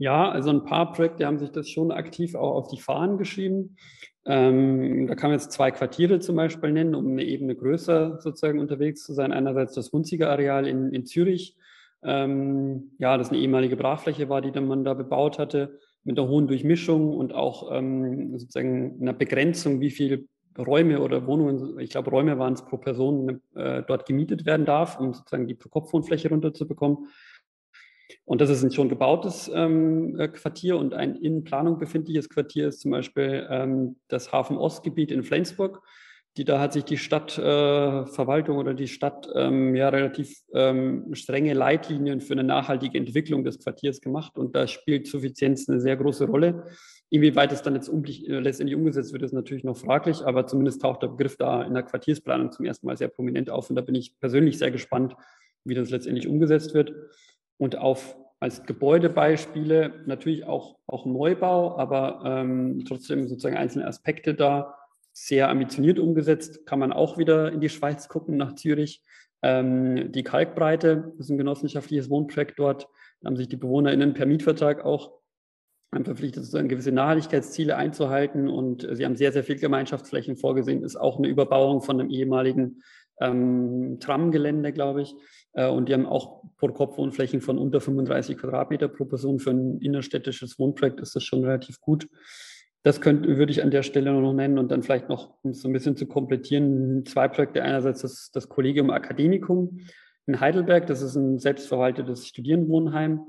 Ja, 0.00 0.30
also 0.30 0.48
ein 0.48 0.64
paar 0.64 0.94
Projekte 0.94 1.26
haben 1.26 1.38
sich 1.38 1.50
das 1.50 1.68
schon 1.68 1.92
aktiv 1.92 2.34
auch 2.34 2.54
auf 2.54 2.68
die 2.68 2.80
Fahnen 2.80 3.18
geschrieben. 3.18 3.76
Ähm, 4.24 5.06
da 5.06 5.14
kann 5.14 5.28
man 5.28 5.38
jetzt 5.38 5.52
zwei 5.52 5.70
Quartiere 5.70 6.20
zum 6.20 6.36
Beispiel 6.36 6.72
nennen, 6.72 6.94
um 6.94 7.06
eine 7.08 7.22
Ebene 7.22 7.54
größer 7.54 8.18
sozusagen 8.18 8.60
unterwegs 8.60 9.04
zu 9.04 9.12
sein. 9.12 9.30
Einerseits 9.30 9.74
das 9.74 9.92
Hunziger 9.92 10.30
Areal 10.30 10.66
in, 10.66 10.94
in 10.94 11.04
Zürich. 11.04 11.54
Ähm, 12.02 12.92
ja, 12.96 13.18
das 13.18 13.28
eine 13.28 13.40
ehemalige 13.40 13.76
Brachfläche 13.76 14.30
war, 14.30 14.40
die 14.40 14.52
dann 14.52 14.66
man 14.66 14.84
da 14.84 14.94
bebaut 14.94 15.38
hatte, 15.38 15.78
mit 16.02 16.18
einer 16.18 16.28
hohen 16.28 16.48
Durchmischung 16.48 17.14
und 17.14 17.34
auch 17.34 17.70
ähm, 17.70 18.38
sozusagen 18.38 19.02
einer 19.02 19.12
Begrenzung, 19.12 19.82
wie 19.82 19.90
viel 19.90 20.28
Räume 20.58 21.02
oder 21.02 21.26
Wohnungen, 21.26 21.78
ich 21.78 21.90
glaube 21.90 22.08
Räume 22.08 22.38
waren 22.38 22.54
es 22.54 22.64
pro 22.64 22.78
Person, 22.78 23.42
äh, 23.54 23.82
dort 23.86 24.06
gemietet 24.06 24.46
werden 24.46 24.64
darf, 24.64 24.98
um 24.98 25.12
sozusagen 25.12 25.46
die 25.46 25.54
Pro-Kopf-Wohnfläche 25.54 26.30
runterzubekommen. 26.30 27.08
Und 28.24 28.40
das 28.40 28.50
ist 28.50 28.62
ein 28.62 28.72
schon 28.72 28.88
gebautes 28.88 29.50
ähm, 29.54 30.18
äh, 30.18 30.28
Quartier 30.28 30.76
und 30.76 30.94
ein 30.94 31.16
in 31.16 31.44
Planung 31.44 31.78
befindliches 31.78 32.28
Quartier 32.28 32.68
ist 32.68 32.80
zum 32.80 32.90
Beispiel 32.90 33.46
ähm, 33.50 33.96
das 34.08 34.32
Hafen-Ostgebiet 34.32 35.10
in 35.10 35.22
Flensburg. 35.22 35.82
Die, 36.36 36.44
da 36.44 36.60
hat 36.60 36.72
sich 36.72 36.84
die 36.84 36.96
Stadtverwaltung 36.96 38.56
äh, 38.56 38.60
oder 38.60 38.72
die 38.72 38.86
Stadt 38.86 39.28
ähm, 39.34 39.74
ja 39.74 39.88
relativ 39.88 40.32
ähm, 40.54 41.12
strenge 41.12 41.54
Leitlinien 41.54 42.20
für 42.20 42.34
eine 42.34 42.44
nachhaltige 42.44 42.96
Entwicklung 42.96 43.42
des 43.42 43.58
Quartiers 43.58 44.00
gemacht 44.00 44.38
und 44.38 44.54
da 44.54 44.68
spielt 44.68 45.08
Suffizienz 45.08 45.68
eine 45.68 45.80
sehr 45.80 45.96
große 45.96 46.26
Rolle. 46.26 46.66
Inwieweit 47.10 47.50
es 47.50 47.62
dann 47.62 47.74
jetzt 47.74 47.88
um, 47.88 48.04
äh, 48.04 48.38
letztendlich 48.38 48.76
umgesetzt 48.76 49.12
wird, 49.12 49.24
ist 49.24 49.32
natürlich 49.32 49.64
noch 49.64 49.76
fraglich, 49.76 50.22
aber 50.24 50.46
zumindest 50.46 50.82
taucht 50.82 51.02
der 51.02 51.08
Begriff 51.08 51.36
da 51.36 51.64
in 51.64 51.74
der 51.74 51.82
Quartiersplanung 51.82 52.52
zum 52.52 52.64
ersten 52.64 52.86
Mal 52.86 52.96
sehr 52.96 53.08
prominent 53.08 53.50
auf 53.50 53.68
und 53.68 53.74
da 53.74 53.82
bin 53.82 53.96
ich 53.96 54.16
persönlich 54.20 54.56
sehr 54.56 54.70
gespannt, 54.70 55.16
wie 55.64 55.74
das 55.74 55.90
letztendlich 55.90 56.28
umgesetzt 56.28 56.74
wird 56.74 56.92
und 57.60 57.76
auf 57.76 58.16
als 58.40 58.64
Gebäudebeispiele 58.64 60.02
natürlich 60.06 60.44
auch, 60.44 60.78
auch 60.86 61.04
Neubau, 61.04 61.76
aber 61.76 62.22
ähm, 62.24 62.84
trotzdem 62.88 63.28
sozusagen 63.28 63.58
einzelne 63.58 63.86
Aspekte 63.86 64.32
da 64.32 64.76
sehr 65.12 65.50
ambitioniert 65.50 65.98
umgesetzt. 65.98 66.64
Kann 66.64 66.78
man 66.78 66.90
auch 66.90 67.18
wieder 67.18 67.52
in 67.52 67.60
die 67.60 67.68
Schweiz 67.68 68.08
gucken, 68.08 68.38
nach 68.38 68.54
Zürich. 68.54 69.02
Ähm, 69.42 70.10
die 70.10 70.22
Kalkbreite 70.22 71.12
das 71.18 71.26
ist 71.26 71.30
ein 71.30 71.36
genossenschaftliches 71.36 72.08
Wohnprojekt 72.08 72.58
dort. 72.58 72.88
Da 73.20 73.26
haben 73.26 73.36
sich 73.36 73.48
die 73.48 73.58
BewohnerInnen 73.58 74.14
per 74.14 74.24
Mietvertrag 74.24 74.82
auch 74.86 75.12
verpflichtet, 75.92 76.44
sozusagen 76.44 76.68
gewisse 76.68 76.92
Nachhaltigkeitsziele 76.92 77.76
einzuhalten. 77.76 78.48
Und 78.48 78.88
sie 78.90 79.04
haben 79.04 79.16
sehr, 79.16 79.32
sehr 79.32 79.44
viel 79.44 79.56
Gemeinschaftsflächen 79.56 80.36
vorgesehen. 80.36 80.82
Ist 80.82 80.96
auch 80.96 81.18
eine 81.18 81.28
Überbauung 81.28 81.82
von 81.82 82.00
einem 82.00 82.08
ehemaligen 82.08 82.82
ähm, 83.20 83.98
Tramgelände, 84.00 84.72
glaube 84.72 85.02
ich. 85.02 85.14
Äh, 85.52 85.68
und 85.68 85.88
die 85.88 85.94
haben 85.94 86.06
auch 86.06 86.42
pro 86.56 86.68
Kopf 86.68 86.98
Wohnflächen 86.98 87.40
von 87.40 87.58
unter 87.58 87.80
35 87.80 88.38
Quadratmeter 88.38 88.88
pro 88.88 89.04
Person. 89.04 89.38
Für 89.38 89.50
ein 89.50 89.78
innerstädtisches 89.80 90.58
Wohnprojekt 90.58 91.00
ist 91.00 91.14
das 91.16 91.24
schon 91.24 91.44
relativ 91.44 91.80
gut. 91.80 92.08
Das 92.82 93.00
könnte, 93.00 93.36
würde 93.36 93.52
ich 93.52 93.62
an 93.62 93.70
der 93.70 93.82
Stelle 93.82 94.12
noch 94.12 94.32
nennen 94.32 94.58
und 94.58 94.70
dann 94.70 94.82
vielleicht 94.82 95.08
noch, 95.08 95.34
um 95.42 95.52
so 95.52 95.68
ein 95.68 95.72
bisschen 95.72 95.96
zu 95.96 96.06
komplettieren, 96.06 97.04
zwei 97.04 97.28
Projekte. 97.28 97.62
Einerseits 97.62 98.02
das, 98.02 98.30
das 98.32 98.48
Kollegium 98.48 98.90
Academicum 98.90 99.80
in 100.26 100.40
Heidelberg. 100.40 100.86
Das 100.86 101.02
ist 101.02 101.14
ein 101.14 101.38
selbstverwaltetes 101.38 102.26
Studierendenwohnheim 102.26 103.20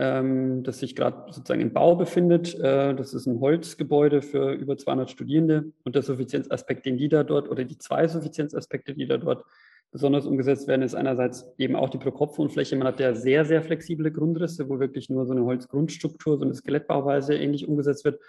ähm, 0.00 0.62
das 0.62 0.78
sich 0.78 0.96
gerade 0.96 1.30
sozusagen 1.30 1.60
im 1.60 1.74
Bau 1.74 1.94
befindet. 1.94 2.58
Äh, 2.58 2.94
das 2.94 3.12
ist 3.12 3.26
ein 3.26 3.38
Holzgebäude 3.38 4.22
für 4.22 4.52
über 4.52 4.78
200 4.78 5.10
Studierende 5.10 5.72
und 5.84 5.94
der 5.94 6.02
Suffizienzaspekt, 6.02 6.86
den 6.86 6.96
die 6.96 7.10
da 7.10 7.22
dort 7.22 7.50
oder 7.50 7.64
die 7.64 7.76
zwei 7.76 8.08
Suffizienzaspekte, 8.08 8.94
die 8.94 9.06
da 9.06 9.18
dort 9.18 9.44
besonders 9.92 10.26
umgesetzt 10.26 10.68
werden, 10.68 10.82
ist 10.82 10.94
einerseits 10.94 11.52
eben 11.58 11.76
auch 11.76 11.90
die 11.90 11.98
Pro-Kopf-Wohnfläche. 11.98 12.76
Man 12.76 12.86
hat 12.86 13.00
ja 13.00 13.14
sehr, 13.14 13.44
sehr 13.44 13.62
flexible 13.62 14.10
Grundrisse, 14.10 14.68
wo 14.68 14.78
wirklich 14.78 15.10
nur 15.10 15.26
so 15.26 15.32
eine 15.32 15.44
Holzgrundstruktur, 15.44 16.38
so 16.38 16.44
eine 16.44 16.54
Skelettbauweise 16.54 17.34
ähnlich 17.34 17.66
umgesetzt 17.66 18.04
wird 18.04 18.20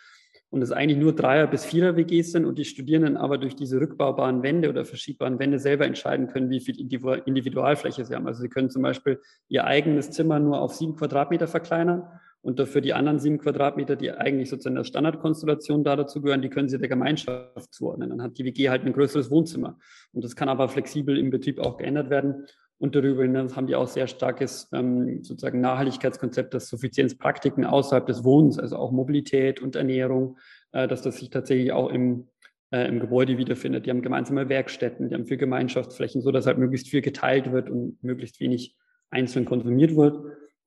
und 0.49 0.62
es 0.62 0.72
eigentlich 0.72 0.97
nur 0.97 1.14
Dreier- 1.16 1.47
bis 1.47 1.64
Vierer-WGs 1.66 2.34
sind 2.34 2.45
und 2.45 2.59
die 2.59 2.66
Studierenden 2.66 3.16
aber 3.16 3.38
durch 3.38 3.55
diese 3.55 3.80
rückbaubaren 3.80 4.43
Wände 4.43 4.70
oder 4.70 4.86
verschiebbaren 4.86 5.39
Wände 5.39 5.59
selber 5.59 5.86
entscheiden 5.86 6.28
können, 6.28 6.49
wie 6.49 6.59
viel 6.59 6.80
Individualfläche 6.80 8.03
sie 8.05 8.16
haben. 8.16 8.28
Also 8.28 8.41
sie 8.41 8.49
können 8.49 8.70
zum 8.70 8.82
Beispiel 8.82 9.22
ihr 9.47 9.64
eigenes 9.64 10.12
Zimmer 10.12 10.39
nur 10.39 10.59
auf 10.59 10.74
sieben 10.74 10.95
Quadratmeter 10.95 11.47
verkleinern 11.47 12.03
Und 12.44 12.60
dafür 12.60 12.82
die 12.82 12.94
anderen 12.94 13.20
sieben 13.20 13.38
Quadratmeter, 13.38 13.96
die 13.96 14.12
eigentlich 14.12 14.50
sozusagen 14.50 14.76
der 14.76 14.84
Standardkonstellation 14.84 15.84
da 15.84 15.96
dazu 15.96 16.22
gehören, 16.22 16.42
die 16.42 16.50
können 16.50 16.70
Sie 16.70 16.80
der 16.80 16.89
Gemeinschaft 16.89 17.74
zuordnen. 17.74 18.10
Dann 18.10 18.22
hat 18.22 18.38
die 18.38 18.46
WG 18.46 18.70
halt 18.70 18.84
ein 18.84 18.94
größeres 18.94 19.30
Wohnzimmer. 19.30 19.78
Und 20.12 20.24
das 20.24 20.36
kann 20.36 20.50
aber 20.50 20.68
flexibel 20.68 21.18
im 21.18 21.30
Betrieb 21.30 21.60
auch 21.60 21.78
geändert 21.78 22.10
werden. 22.10 22.48
Und 22.80 22.96
darüber 22.96 23.22
hinaus 23.22 23.56
haben 23.56 23.68
die 23.68 23.76
auch 23.76 23.88
sehr 23.88 24.08
starkes 24.08 24.68
ähm, 24.74 25.24
sozusagen 25.24 25.62
Nachhaltigkeitskonzept, 25.62 26.56
dass 26.56 26.68
Suffizienzpraktiken 26.68 27.64
außerhalb 27.64 28.08
des 28.08 28.24
Wohnens, 28.24 28.58
also 28.58 28.78
auch 28.78 28.92
Mobilität 28.92 29.62
und 29.62 29.76
Ernährung, 29.76 30.39
äh, 30.72 30.88
dass 30.88 31.04
das 31.04 31.18
sich 31.18 31.30
tatsächlich 31.30 31.74
auch 31.74 31.92
im, 31.92 32.28
äh, 32.72 32.88
im 32.88 33.00
Gebäude 33.00 33.38
wiederfindet. 33.38 33.86
Die 33.86 33.92
haben 33.92 34.02
gemeinsame 34.02 34.50
Werkstätten, 34.50 35.10
die 35.10 35.14
haben 35.14 35.28
viel 35.28 35.38
Gemeinschaftsflächen, 35.38 36.24
so 36.24 36.32
dass 36.32 36.48
halt 36.48 36.58
möglichst 36.58 36.89
viel 36.89 37.02
geteilt 37.02 37.52
wird 37.52 37.70
und 37.70 38.04
möglichst 38.04 38.39
wenig 38.39 38.76
einzeln 39.12 39.46
konsumiert 39.46 39.96
wird. 39.96 40.18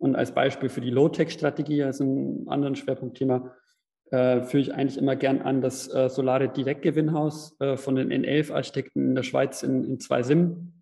Und 0.04 0.16
als 0.16 0.32
Beispiel 0.32 0.68
für 0.68 0.82
die 0.82 0.90
Low-Tech-Strategie, 0.90 1.82
also 1.82 2.04
ein 2.04 2.46
anderes 2.46 2.78
Schwerpunktthema, 2.78 3.54
äh, 4.10 4.42
führe 4.42 4.60
ich 4.60 4.74
eigentlich 4.74 4.98
immer 4.98 5.16
gern 5.16 5.40
an 5.40 5.62
das 5.62 5.88
äh, 5.94 6.10
Solare 6.10 6.50
Direktgewinnhaus 6.50 7.58
äh, 7.58 7.78
von 7.78 7.94
den 7.94 8.12
N11-Architekten 8.12 9.02
in 9.02 9.14
der 9.14 9.22
Schweiz 9.22 9.62
in, 9.62 9.82
in 9.82 9.98
zwei 10.00 10.22
Sim. 10.22 10.74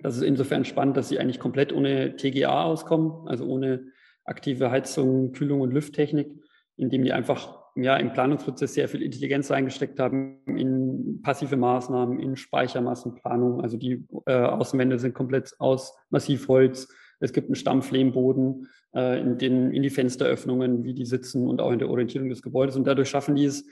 Das 0.00 0.16
ist 0.16 0.22
insofern 0.22 0.64
spannend, 0.64 0.96
dass 0.96 1.08
sie 1.08 1.18
eigentlich 1.18 1.40
komplett 1.40 1.72
ohne 1.72 2.14
TGA 2.14 2.62
auskommen, 2.62 3.26
also 3.26 3.46
ohne 3.46 3.86
aktive 4.24 4.70
Heizung, 4.70 5.32
Kühlung 5.32 5.60
und 5.60 5.72
Lüfttechnik, 5.72 6.30
indem 6.76 7.02
die 7.02 7.12
einfach 7.12 7.58
ja, 7.74 7.96
im 7.96 8.12
Planungsprozess 8.12 8.74
sehr 8.74 8.88
viel 8.88 9.02
Intelligenz 9.02 9.50
reingesteckt 9.50 9.98
haben 9.98 10.38
in 10.46 11.20
passive 11.24 11.56
Maßnahmen, 11.56 12.20
in 12.20 12.36
Speichermassenplanung. 12.36 13.60
Also 13.60 13.76
die 13.76 14.06
äh, 14.26 14.34
Außenwände 14.34 15.00
sind 15.00 15.14
komplett 15.14 15.56
aus 15.58 15.96
Massivholz, 16.10 16.86
es 17.20 17.32
gibt 17.32 17.48
einen 17.48 17.56
Stampflehmboden 17.56 18.68
äh, 18.94 19.20
in, 19.20 19.38
den, 19.38 19.72
in 19.72 19.82
die 19.82 19.90
Fensteröffnungen, 19.90 20.84
wie 20.84 20.94
die 20.94 21.04
sitzen 21.04 21.46
und 21.48 21.60
auch 21.60 21.72
in 21.72 21.78
der 21.78 21.90
Orientierung 21.90 22.28
des 22.28 22.42
Gebäudes. 22.42 22.76
Und 22.76 22.86
dadurch 22.86 23.08
schaffen 23.08 23.34
die 23.34 23.44
es 23.44 23.66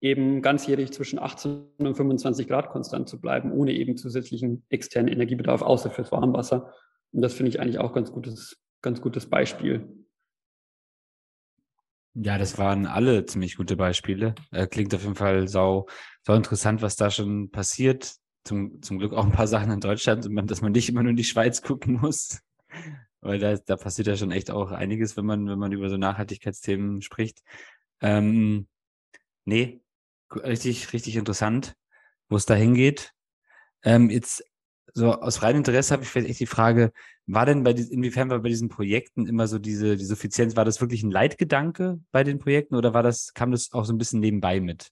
eben 0.00 0.42
ganzjährig 0.42 0.92
zwischen 0.92 1.18
18 1.18 1.66
und 1.78 1.94
25 1.94 2.48
Grad 2.48 2.70
konstant 2.70 3.08
zu 3.08 3.20
bleiben, 3.20 3.52
ohne 3.52 3.72
eben 3.72 3.96
zusätzlichen 3.96 4.64
externen 4.68 5.12
Energiebedarf, 5.12 5.62
außer 5.62 5.90
fürs 5.90 6.12
Warmwasser. 6.12 6.72
Und 7.12 7.22
das 7.22 7.34
finde 7.34 7.50
ich 7.50 7.60
eigentlich 7.60 7.78
auch 7.78 7.92
ganz 7.92 8.12
gutes, 8.12 8.58
ganz 8.82 9.00
gutes 9.00 9.28
Beispiel. 9.28 9.88
Ja, 12.14 12.38
das 12.38 12.58
waren 12.58 12.86
alle 12.86 13.24
ziemlich 13.26 13.56
gute 13.56 13.76
Beispiele. 13.76 14.34
Äh, 14.50 14.66
klingt 14.66 14.94
auf 14.94 15.02
jeden 15.02 15.14
Fall 15.14 15.48
sau, 15.48 15.86
sau 16.22 16.34
interessant, 16.34 16.82
was 16.82 16.96
da 16.96 17.10
schon 17.10 17.50
passiert. 17.50 18.14
Zum, 18.42 18.80
zum 18.82 18.98
Glück 18.98 19.12
auch 19.12 19.24
ein 19.24 19.32
paar 19.32 19.46
Sachen 19.46 19.70
in 19.70 19.80
Deutschland, 19.80 20.26
dass 20.50 20.62
man 20.62 20.72
nicht 20.72 20.88
immer 20.88 21.02
nur 21.02 21.10
in 21.10 21.16
die 21.16 21.24
Schweiz 21.24 21.62
gucken 21.62 22.00
muss. 22.00 22.40
Weil 23.20 23.38
da, 23.38 23.56
da 23.56 23.76
passiert 23.76 24.08
ja 24.08 24.16
schon 24.16 24.30
echt 24.30 24.50
auch 24.50 24.70
einiges, 24.70 25.16
wenn 25.16 25.26
man, 25.26 25.46
wenn 25.46 25.58
man 25.58 25.72
über 25.72 25.90
so 25.90 25.96
Nachhaltigkeitsthemen 25.96 27.02
spricht. 27.02 27.42
Ähm, 28.00 28.66
nee, 29.44 29.82
richtig, 30.34 30.92
richtig 30.92 31.16
interessant, 31.16 31.74
wo 32.28 32.36
es 32.36 32.46
da 32.46 32.54
hingeht. 32.54 33.12
Ähm, 33.82 34.10
jetzt 34.10 34.44
so 34.94 35.12
aus 35.12 35.42
reinem 35.42 35.58
Interesse 35.58 35.92
habe 35.92 36.02
ich 36.02 36.08
vielleicht 36.08 36.30
echt 36.30 36.40
die 36.40 36.46
Frage, 36.46 36.92
war 37.26 37.46
denn 37.46 37.62
bei 37.62 37.72
inwiefern 37.72 38.30
war 38.30 38.40
bei 38.40 38.48
diesen 38.48 38.68
Projekten 38.68 39.26
immer 39.26 39.46
so 39.46 39.58
diese, 39.58 39.96
die 39.96 40.04
Suffizienz, 40.04 40.56
war 40.56 40.64
das 40.64 40.80
wirklich 40.80 41.02
ein 41.02 41.10
Leitgedanke 41.10 42.00
bei 42.10 42.24
den 42.24 42.38
Projekten 42.38 42.74
oder 42.74 42.94
war 42.94 43.02
das, 43.02 43.32
kam 43.34 43.52
das 43.52 43.72
auch 43.72 43.84
so 43.84 43.92
ein 43.92 43.98
bisschen 43.98 44.20
nebenbei 44.20 44.60
mit? 44.60 44.90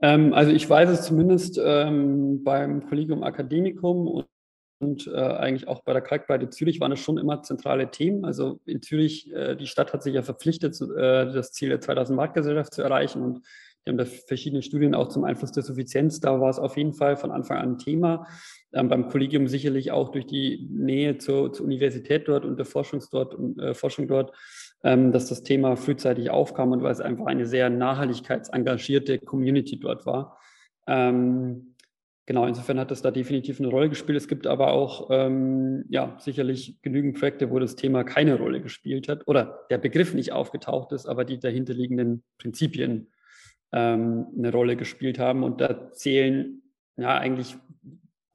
Ähm, 0.00 0.32
also 0.32 0.52
ich 0.52 0.68
weiß 0.68 0.88
es 0.90 1.02
zumindest 1.02 1.60
ähm, 1.62 2.44
beim 2.44 2.86
Collegium 2.86 3.22
Academicum 3.22 4.06
und 4.06 4.26
und 4.78 5.06
äh, 5.06 5.16
eigentlich 5.16 5.68
auch 5.68 5.82
bei 5.82 5.92
der 5.92 6.02
Kalkbreite 6.02 6.50
Zürich 6.50 6.80
waren 6.80 6.92
es 6.92 7.00
schon 7.00 7.18
immer 7.18 7.42
zentrale 7.42 7.90
Themen. 7.90 8.24
Also 8.24 8.60
in 8.66 8.82
Zürich, 8.82 9.32
äh, 9.32 9.56
die 9.56 9.66
Stadt 9.66 9.92
hat 9.92 10.02
sich 10.02 10.14
ja 10.14 10.22
verpflichtet, 10.22 10.78
äh, 10.80 11.32
das 11.32 11.52
Ziel 11.52 11.70
der 11.70 11.80
2000 11.80 12.16
Marktgesellschaft 12.16 12.74
zu 12.74 12.82
erreichen 12.82 13.22
und 13.22 13.40
die 13.86 13.90
haben 13.90 13.98
da 13.98 14.04
verschiedene 14.04 14.62
Studien 14.62 14.96
auch 14.96 15.08
zum 15.08 15.22
Einfluss 15.22 15.52
der 15.52 15.62
Suffizienz. 15.62 16.18
Da 16.18 16.40
war 16.40 16.50
es 16.50 16.58
auf 16.58 16.76
jeden 16.76 16.92
Fall 16.92 17.16
von 17.16 17.30
Anfang 17.30 17.58
an 17.58 17.68
ein 17.70 17.78
Thema. 17.78 18.26
Ähm, 18.72 18.88
beim 18.88 19.08
Kollegium 19.08 19.46
sicherlich 19.46 19.92
auch 19.92 20.10
durch 20.10 20.26
die 20.26 20.66
Nähe 20.70 21.18
zur, 21.18 21.52
zur 21.52 21.64
Universität 21.66 22.26
dort 22.26 22.44
und 22.44 22.56
der 22.58 22.66
Forschungs 22.66 23.10
dort, 23.10 23.34
und, 23.34 23.60
äh, 23.60 23.74
Forschung 23.74 24.08
dort, 24.08 24.32
ähm, 24.82 25.12
dass 25.12 25.28
das 25.28 25.44
Thema 25.44 25.76
frühzeitig 25.76 26.30
aufkam 26.30 26.72
und 26.72 26.82
weil 26.82 26.90
es 26.90 27.00
einfach 27.00 27.26
eine 27.26 27.46
sehr 27.46 27.70
nachhaltigkeitsengagierte 27.70 29.20
Community 29.20 29.78
dort 29.78 30.04
war. 30.04 30.36
Ähm, 30.88 31.75
Genau, 32.26 32.44
insofern 32.44 32.80
hat 32.80 32.90
das 32.90 33.02
da 33.02 33.12
definitiv 33.12 33.60
eine 33.60 33.68
Rolle 33.68 33.88
gespielt. 33.88 34.18
Es 34.18 34.26
gibt 34.26 34.48
aber 34.48 34.72
auch 34.72 35.08
ähm, 35.12 35.84
ja 35.88 36.16
sicherlich 36.18 36.82
genügend 36.82 37.18
Projekte, 37.18 37.50
wo 37.52 37.60
das 37.60 37.76
Thema 37.76 38.02
keine 38.02 38.36
Rolle 38.36 38.60
gespielt 38.60 39.08
hat 39.08 39.28
oder 39.28 39.60
der 39.70 39.78
Begriff 39.78 40.12
nicht 40.12 40.32
aufgetaucht 40.32 40.90
ist, 40.90 41.06
aber 41.06 41.24
die 41.24 41.38
dahinterliegenden 41.38 42.24
Prinzipien 42.38 43.12
ähm, 43.70 44.26
eine 44.36 44.50
Rolle 44.50 44.74
gespielt 44.76 45.20
haben. 45.20 45.44
Und 45.44 45.60
da 45.60 45.92
zählen 45.92 46.62
ja 46.96 47.16
eigentlich 47.16 47.56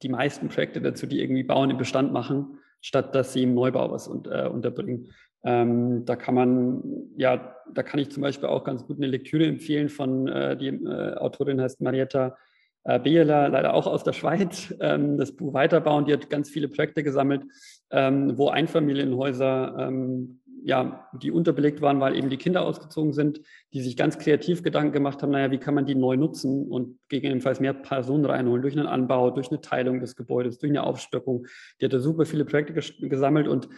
die 0.04 0.10
meisten 0.10 0.48
Projekte 0.48 0.82
dazu, 0.82 1.06
die 1.06 1.22
irgendwie 1.22 1.44
Bauen 1.44 1.70
im 1.70 1.78
Bestand 1.78 2.14
machen, 2.14 2.60
statt 2.80 3.14
dass 3.14 3.34
sie 3.34 3.44
im 3.44 3.54
Neubau 3.54 3.92
was 3.92 4.08
und, 4.08 4.28
äh, 4.28 4.48
unterbringen. 4.48 5.12
Ähm, 5.44 6.06
da 6.06 6.16
kann 6.16 6.36
man, 6.36 6.82
ja, 7.18 7.58
da 7.74 7.84
kann 7.84 8.00
ich 8.00 8.10
zum 8.10 8.22
Beispiel 8.22 8.48
auch 8.48 8.64
ganz 8.64 8.86
gut 8.86 8.98
eine 8.98 9.08
Lektüre 9.08 9.46
empfehlen 9.46 9.90
von, 9.90 10.30
äh, 10.30 10.56
die 10.56 10.68
äh, 10.68 11.16
Autorin 11.16 11.60
heißt 11.60 11.82
Marietta 11.82 12.38
äh, 12.84 13.00
Biela, 13.00 13.48
leider 13.48 13.74
auch 13.74 13.88
aus 13.88 14.04
der 14.04 14.14
Schweiz, 14.14 14.74
ähm, 14.80 15.18
das 15.18 15.36
Buch 15.36 15.54
Weiterbauen. 15.54 16.06
Die 16.06 16.14
hat 16.14 16.30
ganz 16.30 16.50
viele 16.50 16.68
Projekte 16.68 17.04
gesammelt, 17.04 17.44
ähm, 17.92 18.38
wo 18.38 18.50
Einfamilienhäuser, 18.50 19.76
ähm, 19.80 20.42
ja, 20.64 21.08
die 21.14 21.32
unterbelegt 21.32 21.82
waren, 21.82 22.00
weil 22.00 22.16
eben 22.16 22.30
die 22.30 22.38
Kinder 22.38 22.64
ausgezogen 22.64 23.14
sind, 23.14 23.42
die 23.74 23.82
sich 23.82 23.98
ganz 23.98 24.20
kreativ 24.20 24.62
Gedanken 24.62 24.94
gemacht 24.94 25.24
haben, 25.24 25.32
naja, 25.32 25.50
wie 25.50 25.58
kann 25.58 25.74
man 25.74 25.88
die 25.88 25.96
neu 25.96 26.18
nutzen 26.18 26.68
und 26.68 27.00
gegebenenfalls 27.10 27.60
mehr 27.60 27.74
Personen 27.74 28.26
reinholen 28.26 28.62
durch 28.62 28.78
einen 28.78 28.86
Anbau, 28.86 29.32
durch 29.32 29.50
eine 29.50 29.62
Teilung 29.62 30.00
des 30.00 30.16
Gebäudes, 30.16 30.60
durch 30.60 30.72
eine 30.72 30.84
Aufstockung. 30.84 31.48
Die 31.80 31.86
hat 31.86 31.94
da 31.94 32.00
super 32.00 32.26
viele 32.26 32.46
Projekte 32.46 32.74
gesammelt 32.74 33.48
und 33.48 33.70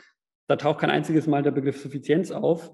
da 0.48 0.58
taucht 0.58 0.82
kein 0.82 0.90
einziges 0.90 1.26
Mal 1.26 1.42
der 1.42 1.52
Begriff 1.52 1.82
Suffizienz 1.82 2.32
auf. 2.32 2.74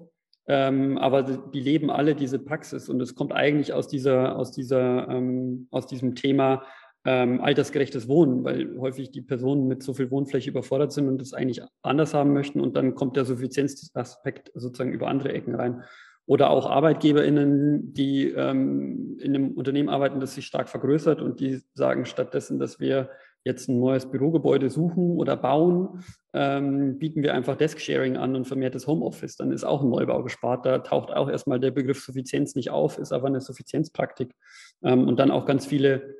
Ähm, 0.52 0.98
aber 0.98 1.22
die 1.22 1.60
leben 1.60 1.92
alle 1.92 2.16
diese 2.16 2.40
Praxis 2.40 2.88
und 2.88 3.00
es 3.00 3.14
kommt 3.14 3.32
eigentlich 3.32 3.72
aus 3.72 3.86
dieser, 3.86 4.36
aus 4.36 4.50
dieser, 4.50 5.08
ähm, 5.08 5.68
aus 5.70 5.86
diesem 5.86 6.16
Thema 6.16 6.64
ähm, 7.04 7.40
altersgerechtes 7.40 8.08
Wohnen, 8.08 8.42
weil 8.42 8.76
häufig 8.76 9.12
die 9.12 9.22
Personen 9.22 9.68
mit 9.68 9.84
so 9.84 9.94
viel 9.94 10.10
Wohnfläche 10.10 10.50
überfordert 10.50 10.90
sind 10.90 11.06
und 11.06 11.22
es 11.22 11.34
eigentlich 11.34 11.62
anders 11.82 12.14
haben 12.14 12.32
möchten 12.32 12.60
und 12.60 12.76
dann 12.76 12.96
kommt 12.96 13.16
der 13.16 13.26
Suffizienzaspekt 13.26 14.50
sozusagen 14.54 14.92
über 14.92 15.06
andere 15.06 15.32
Ecken 15.32 15.54
rein. 15.54 15.84
Oder 16.26 16.50
auch 16.50 16.68
ArbeitgeberInnen, 16.68 17.92
die 17.92 18.30
ähm, 18.30 19.18
in 19.20 19.36
einem 19.36 19.52
Unternehmen 19.52 19.88
arbeiten, 19.88 20.18
das 20.18 20.34
sich 20.34 20.46
stark 20.46 20.68
vergrößert 20.68 21.22
und 21.22 21.38
die 21.38 21.60
sagen 21.74 22.06
stattdessen, 22.06 22.58
dass 22.58 22.80
wir 22.80 23.08
jetzt 23.44 23.68
ein 23.68 23.80
neues 23.80 24.10
Bürogebäude 24.10 24.70
suchen 24.70 25.16
oder 25.16 25.36
bauen, 25.36 26.04
ähm, 26.32 26.98
bieten 26.98 27.22
wir 27.22 27.34
einfach 27.34 27.56
Desk-Sharing 27.56 28.16
an 28.16 28.36
und 28.36 28.46
vermehrtes 28.46 28.86
Homeoffice. 28.86 29.36
Dann 29.36 29.50
ist 29.52 29.64
auch 29.64 29.82
ein 29.82 29.88
Neubau 29.88 30.22
gespart. 30.22 30.66
Da 30.66 30.78
taucht 30.78 31.10
auch 31.10 31.28
erstmal 31.28 31.58
der 31.58 31.70
Begriff 31.70 32.02
Suffizienz 32.02 32.54
nicht 32.54 32.70
auf, 32.70 32.98
ist 32.98 33.12
aber 33.12 33.28
eine 33.28 33.40
Suffizienzpraktik. 33.40 34.34
Ähm, 34.82 35.08
und 35.08 35.18
dann 35.18 35.30
auch 35.30 35.46
ganz 35.46 35.66
viele 35.66 36.16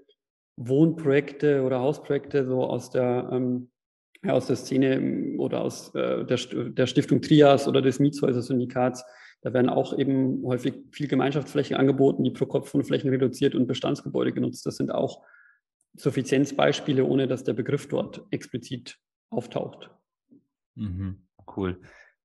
Wohnprojekte 0.56 1.62
oder 1.62 1.80
Hausprojekte 1.80 2.46
so 2.46 2.64
aus 2.64 2.90
der, 2.90 3.28
ähm, 3.32 3.70
aus 4.26 4.46
der 4.46 4.56
Szene 4.56 5.36
oder 5.38 5.62
aus 5.62 5.94
äh, 5.94 6.24
der, 6.24 6.38
der 6.70 6.86
Stiftung 6.86 7.20
Trias 7.22 7.68
oder 7.68 7.82
des 7.82 7.98
Mietshäuser-Syndikats. 8.00 9.04
Da 9.42 9.54
werden 9.54 9.70
auch 9.70 9.96
eben 9.98 10.42
häufig 10.44 10.74
viel 10.90 11.08
Gemeinschaftsflächen 11.08 11.76
angeboten, 11.76 12.24
die 12.24 12.30
pro 12.30 12.44
Kopf 12.44 12.68
von 12.68 12.84
Flächen 12.84 13.08
reduziert 13.08 13.54
und 13.54 13.66
Bestandsgebäude 13.66 14.32
genutzt. 14.32 14.66
Das 14.66 14.76
sind 14.76 14.92
auch 14.92 15.22
Suffizienzbeispiele, 15.94 17.04
ohne 17.04 17.26
dass 17.26 17.44
der 17.44 17.54
Begriff 17.54 17.88
dort 17.88 18.24
explizit 18.30 18.98
auftaucht. 19.30 19.90
Mhm, 20.74 21.26
cool. 21.56 21.80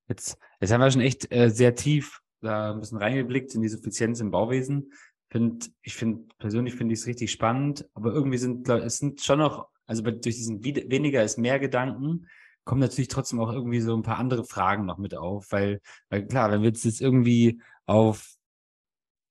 Jetzt, 0.08 0.38
jetzt 0.60 0.72
haben 0.72 0.82
wir 0.82 0.92
schon 0.92 1.02
echt 1.02 1.32
äh, 1.32 1.50
sehr 1.50 1.76
tief 1.76 2.22
da 2.42 2.74
ein 2.74 2.80
bisschen 2.80 3.00
reingeblickt 3.00 3.54
in 3.56 3.62
die 3.62 3.70
Suffizienz 3.70 4.20
im 4.20 4.32
Bauwesen. 4.32 4.94
Find, 5.30 5.72
ich 5.82 5.96
finde, 5.96 6.26
persönlich 6.38 6.76
finde 6.76 6.94
ich 6.94 7.02
es 7.02 7.08
richtig 7.08 7.32
spannend, 7.32 7.90
aber 7.94 8.14
irgendwie 8.14 8.38
sind, 8.38 8.70
es 8.70 8.98
sind 9.00 9.22
schon 9.22 9.40
noch, 9.40 9.68
also 9.88 10.04
durch 10.04 10.22
diesen 10.22 10.64
weniger 10.64 11.24
ist 11.24 11.38
mehr 11.38 11.60
Gedanken, 11.60 12.28
kommen 12.64 12.82
natürlich 12.82 13.08
trotzdem 13.08 13.40
auch 13.40 13.52
irgendwie 13.52 13.80
so 13.80 13.96
ein 13.96 14.04
paar 14.04 14.18
andere 14.18 14.46
Fragen 14.46 14.86
noch 14.86 14.98
mit 14.98 15.16
auf, 15.16 15.52
weil, 15.52 15.82
weil 16.10 16.26
klar, 16.28 16.52
wenn 16.52 16.62
wir 16.62 16.70
jetzt, 16.70 16.86
jetzt 16.86 17.02
irgendwie 17.02 17.62
auf 17.86 18.36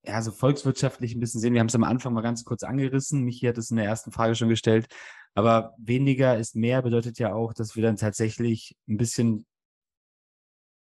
ja, 0.06 0.20
so 0.22 0.30
volkswirtschaftlich 0.32 1.14
ein 1.14 1.20
bisschen 1.20 1.40
sehen. 1.40 1.54
Wir 1.54 1.60
haben 1.60 1.68
es 1.68 1.74
am 1.74 1.84
Anfang 1.84 2.12
mal 2.12 2.20
ganz 2.20 2.44
kurz 2.44 2.62
angerissen. 2.62 3.22
Michi 3.22 3.46
hat 3.46 3.58
es 3.58 3.70
in 3.70 3.76
der 3.76 3.86
ersten 3.86 4.12
Frage 4.12 4.34
schon 4.34 4.48
gestellt. 4.48 4.86
Aber 5.34 5.74
weniger 5.78 6.38
ist 6.38 6.54
mehr 6.54 6.82
bedeutet 6.82 7.18
ja 7.18 7.34
auch, 7.34 7.54
dass 7.54 7.74
wir 7.74 7.82
dann 7.82 7.96
tatsächlich 7.96 8.76
ein 8.88 8.96
bisschen 8.96 9.46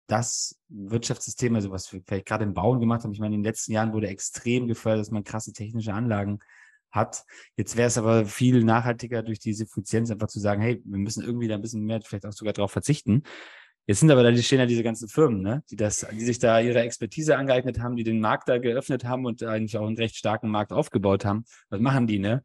das 0.07 0.57
Wirtschaftssystem, 0.69 1.53
also 1.55 1.69
was 1.71 1.91
wir 1.93 2.01
vielleicht 2.05 2.25
gerade 2.25 2.43
im 2.43 2.53
Bauen 2.53 2.79
gemacht 2.79 3.03
haben. 3.03 3.11
Ich 3.11 3.19
meine, 3.19 3.35
in 3.35 3.41
den 3.41 3.49
letzten 3.49 3.73
Jahren 3.73 3.93
wurde 3.93 4.07
extrem 4.07 4.67
gefördert, 4.67 5.01
dass 5.01 5.11
man 5.11 5.23
krasse 5.23 5.53
technische 5.53 5.93
Anlagen 5.93 6.39
hat. 6.91 7.25
Jetzt 7.55 7.77
wäre 7.77 7.87
es 7.87 7.97
aber 7.97 8.25
viel 8.25 8.63
nachhaltiger 8.63 9.21
durch 9.21 9.39
diese 9.39 9.65
Effizienz 9.65 10.09
einfach 10.09 10.27
zu 10.27 10.39
sagen, 10.39 10.61
hey, 10.61 10.81
wir 10.83 10.97
müssen 10.97 11.23
irgendwie 11.23 11.47
da 11.47 11.55
ein 11.55 11.61
bisschen 11.61 11.83
mehr 11.83 12.01
vielleicht 12.01 12.25
auch 12.25 12.33
sogar 12.33 12.53
darauf 12.53 12.71
verzichten. 12.71 13.23
Jetzt 13.89 14.01
sind 14.01 14.11
aber 14.11 14.21
da, 14.21 14.29
die 14.29 14.43
stehen 14.43 14.59
ja 14.59 14.67
diese 14.67 14.83
ganzen 14.83 15.09
Firmen, 15.09 15.41
ne? 15.41 15.63
die, 15.71 15.75
das, 15.75 16.05
die 16.11 16.19
sich 16.19 16.37
da 16.37 16.59
ihre 16.59 16.79
Expertise 16.81 17.35
angeeignet 17.35 17.79
haben, 17.79 17.95
die 17.95 18.03
den 18.03 18.19
Markt 18.19 18.47
da 18.47 18.59
geöffnet 18.59 19.03
haben 19.03 19.25
und 19.25 19.41
eigentlich 19.41 19.79
auch 19.79 19.87
einen 19.87 19.97
recht 19.97 20.15
starken 20.15 20.47
Markt 20.47 20.71
aufgebaut 20.71 21.25
haben. 21.25 21.43
Was 21.69 21.79
machen 21.79 22.05
die, 22.05 22.19
ne? 22.19 22.43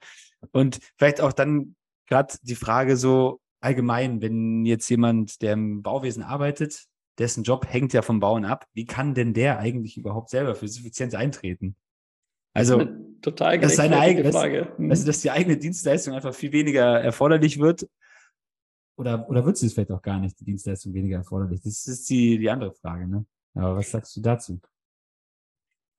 Und 0.53 0.79
vielleicht 0.97 1.21
auch 1.21 1.35
dann 1.35 1.77
gerade 2.09 2.35
die 2.41 2.55
Frage 2.55 2.97
so 2.97 3.43
allgemein, 3.61 4.23
wenn 4.23 4.65
jetzt 4.65 4.89
jemand, 4.89 5.43
der 5.43 5.53
im 5.53 5.83
Bauwesen 5.83 6.23
arbeitet, 6.23 6.85
dessen 7.19 7.45
Job 7.45 7.67
hängt 7.69 7.93
ja 7.93 8.01
vom 8.01 8.21
Bauen 8.21 8.47
ab, 8.47 8.65
wie 8.73 8.87
kann 8.87 9.13
denn 9.13 9.35
der 9.35 9.59
eigentlich 9.59 9.99
überhaupt 9.99 10.31
selber 10.31 10.55
für 10.55 10.67
Suffizienz 10.67 11.13
eintreten? 11.13 11.77
Also, 12.55 12.87
total 13.21 13.59
dass, 13.59 13.77
seine 13.77 13.99
eigene, 13.99 14.33
Frage. 14.33 14.73
Also, 14.79 15.05
dass 15.05 15.21
die 15.21 15.31
eigene 15.31 15.59
Dienstleistung 15.59 16.15
einfach 16.15 16.33
viel 16.33 16.53
weniger 16.53 17.03
erforderlich 17.03 17.59
wird. 17.59 17.87
Oder, 18.97 19.29
oder 19.29 19.45
wird 19.45 19.57
sie 19.57 19.67
es 19.67 19.75
vielleicht 19.75 19.91
auch 19.91 20.03
gar 20.03 20.21
nicht, 20.21 20.39
die 20.39 20.45
Dienstleistung 20.45 20.95
weniger 20.95 21.19
erforderlich? 21.19 21.61
Das 21.63 21.87
ist 21.87 22.09
die, 22.09 22.39
die 22.39 22.51
andere 22.51 22.73
Frage, 22.73 23.09
ne? 23.09 23.27
Aber 23.55 23.77
was 23.77 23.91
sagst 23.91 24.17
du 24.17 24.21
dazu? 24.21 24.61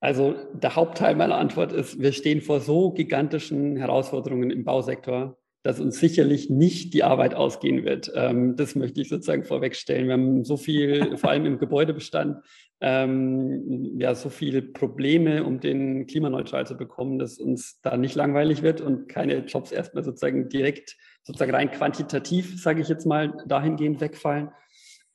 Also 0.01 0.35
der 0.53 0.75
Hauptteil 0.75 1.15
meiner 1.15 1.37
Antwort 1.37 1.71
ist, 1.71 1.99
wir 1.99 2.11
stehen 2.11 2.41
vor 2.41 2.59
so 2.59 2.91
gigantischen 2.91 3.77
Herausforderungen 3.77 4.51
im 4.51 4.63
Bausektor, 4.63 5.37
dass 5.63 5.79
uns 5.79 5.99
sicherlich 5.99 6.49
nicht 6.49 6.93
die 6.93 7.03
Arbeit 7.03 7.33
ausgehen 7.33 7.85
wird. 7.85 8.11
Ähm, 8.13 8.55
das 8.55 8.75
möchte 8.75 9.01
ich 9.01 9.09
sozusagen 9.09 9.45
vorwegstellen. 9.45 10.05
Wir 10.05 10.13
haben 10.13 10.43
so 10.43 10.57
viel, 10.57 11.17
vor 11.17 11.31
allem 11.31 11.45
im 11.45 11.57
Gebäudebestand, 11.57 12.43
ähm, 12.81 13.97
ja, 13.99 14.13
so 14.13 14.29
viele 14.29 14.61
Probleme, 14.61 15.43
um 15.43 15.59
den 15.59 16.05
klimaneutral 16.05 16.67
zu 16.67 16.77
bekommen, 16.77 17.17
dass 17.17 17.39
uns 17.39 17.79
da 17.81 17.97
nicht 17.97 18.13
langweilig 18.13 18.61
wird 18.61 18.81
und 18.81 19.07
keine 19.07 19.39
Jobs 19.45 19.71
erstmal 19.71 20.03
sozusagen 20.03 20.49
direkt, 20.49 20.97
sozusagen 21.25 21.53
rein 21.53 21.71
quantitativ, 21.71 22.61
sage 22.61 22.81
ich 22.81 22.87
jetzt 22.87 23.05
mal, 23.05 23.33
dahingehend 23.45 23.99
wegfallen. 23.99 24.51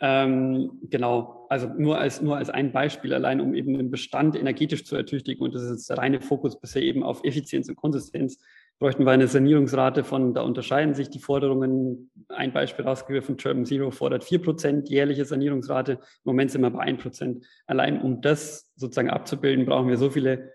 Ähm, 0.02 0.80
genau, 0.90 1.46
also 1.48 1.68
nur 1.68 1.98
als, 1.98 2.20
nur 2.20 2.36
als 2.36 2.50
ein 2.50 2.72
Beispiel 2.72 3.14
allein, 3.14 3.40
um 3.40 3.54
eben 3.54 3.74
den 3.74 3.90
Bestand 3.90 4.34
energetisch 4.34 4.84
zu 4.84 4.96
ertüchtigen. 4.96 5.44
Und 5.44 5.54
das 5.54 5.62
ist 5.62 5.88
der 5.90 5.98
reine 5.98 6.20
Fokus 6.20 6.58
bisher 6.58 6.82
eben 6.82 7.02
auf 7.02 7.22
Effizienz 7.24 7.68
und 7.68 7.76
Konsistenz 7.76 8.38
bräuchten 8.80 9.04
wir 9.04 9.12
eine 9.12 9.28
Sanierungsrate 9.28 10.04
von, 10.04 10.32
da 10.32 10.40
unterscheiden 10.40 10.94
sich 10.94 11.10
die 11.10 11.18
Forderungen. 11.18 12.10
Ein 12.28 12.52
Beispiel 12.52 12.86
rausgegriffen, 12.86 13.36
German 13.36 13.66
Zero 13.66 13.90
fordert 13.90 14.24
4% 14.24 14.88
jährliche 14.88 15.26
Sanierungsrate. 15.26 15.92
Im 15.92 15.98
Moment 16.24 16.50
sind 16.50 16.62
wir 16.62 16.70
bei 16.70 16.86
1%. 16.86 17.44
Allein 17.66 18.00
um 18.00 18.22
das 18.22 18.72
sozusagen 18.76 19.10
abzubilden, 19.10 19.66
brauchen 19.66 19.88
wir 19.88 19.98
so 19.98 20.08
viele 20.08 20.54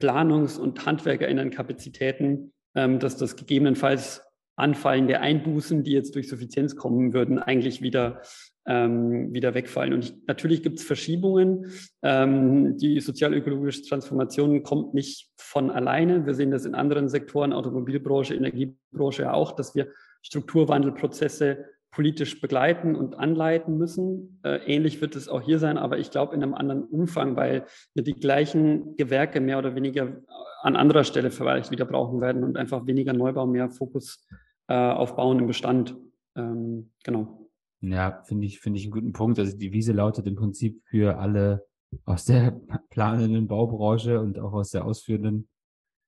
Planungs- 0.00 0.58
und 0.58 0.84
HandwerkerInnen-Kapazitäten, 0.84 2.52
ähm, 2.74 2.98
dass 2.98 3.16
das 3.16 3.36
gegebenenfalls 3.36 4.22
anfallende 4.60 5.20
Einbußen, 5.20 5.82
die 5.82 5.92
jetzt 5.92 6.14
durch 6.14 6.28
Suffizienz 6.28 6.76
kommen 6.76 7.12
würden, 7.12 7.38
eigentlich 7.38 7.82
wieder 7.82 8.22
ähm, 8.66 9.32
wieder 9.32 9.54
wegfallen. 9.54 9.92
Und 9.92 10.04
ich, 10.04 10.14
natürlich 10.26 10.62
gibt 10.62 10.78
es 10.78 10.84
Verschiebungen. 10.84 11.72
Ähm, 12.02 12.76
die 12.76 13.00
sozialökologische 13.00 13.82
Transformation 13.82 14.62
kommt 14.62 14.94
nicht 14.94 15.30
von 15.36 15.70
alleine. 15.70 16.26
Wir 16.26 16.34
sehen 16.34 16.50
das 16.50 16.66
in 16.66 16.74
anderen 16.74 17.08
Sektoren, 17.08 17.52
Automobilbranche, 17.52 18.34
Energiebranche 18.34 19.22
ja 19.22 19.32
auch, 19.32 19.52
dass 19.52 19.74
wir 19.74 19.88
Strukturwandelprozesse 20.22 21.64
politisch 21.90 22.40
begleiten 22.40 22.94
und 22.94 23.18
anleiten 23.18 23.76
müssen. 23.76 24.40
Äh, 24.44 24.58
ähnlich 24.66 25.00
wird 25.00 25.16
es 25.16 25.28
auch 25.28 25.40
hier 25.40 25.58
sein, 25.58 25.76
aber 25.76 25.98
ich 25.98 26.12
glaube 26.12 26.36
in 26.36 26.42
einem 26.42 26.54
anderen 26.54 26.84
Umfang, 26.84 27.34
weil 27.34 27.64
wir 27.94 28.04
die 28.04 28.14
gleichen 28.14 28.96
Gewerke 28.96 29.40
mehr 29.40 29.58
oder 29.58 29.74
weniger 29.74 30.20
an 30.62 30.76
anderer 30.76 31.02
Stelle 31.02 31.30
vielleicht 31.30 31.72
wieder 31.72 31.86
brauchen 31.86 32.20
werden 32.20 32.44
und 32.44 32.56
einfach 32.56 32.86
weniger 32.86 33.12
Neubau, 33.12 33.46
mehr 33.46 33.70
Fokus 33.70 34.24
äh, 34.70 34.74
auf 34.74 35.16
Bauen 35.16 35.40
im 35.40 35.48
Bestand. 35.48 35.96
Ähm, 36.36 36.92
genau. 37.02 37.50
Ja, 37.80 38.22
finde 38.22 38.46
ich, 38.46 38.60
finde 38.60 38.78
ich 38.78 38.84
einen 38.84 38.92
guten 38.92 39.12
Punkt. 39.12 39.38
Also 39.38 39.56
die 39.56 39.72
Wiese 39.72 39.92
lautet 39.92 40.26
im 40.26 40.36
Prinzip 40.36 40.80
für 40.84 41.18
alle 41.18 41.66
aus 42.04 42.24
der 42.24 42.52
planenden 42.90 43.48
Baubranche 43.48 44.20
und 44.20 44.38
auch 44.38 44.52
aus 44.52 44.70
der 44.70 44.84
ausführenden. 44.84 45.48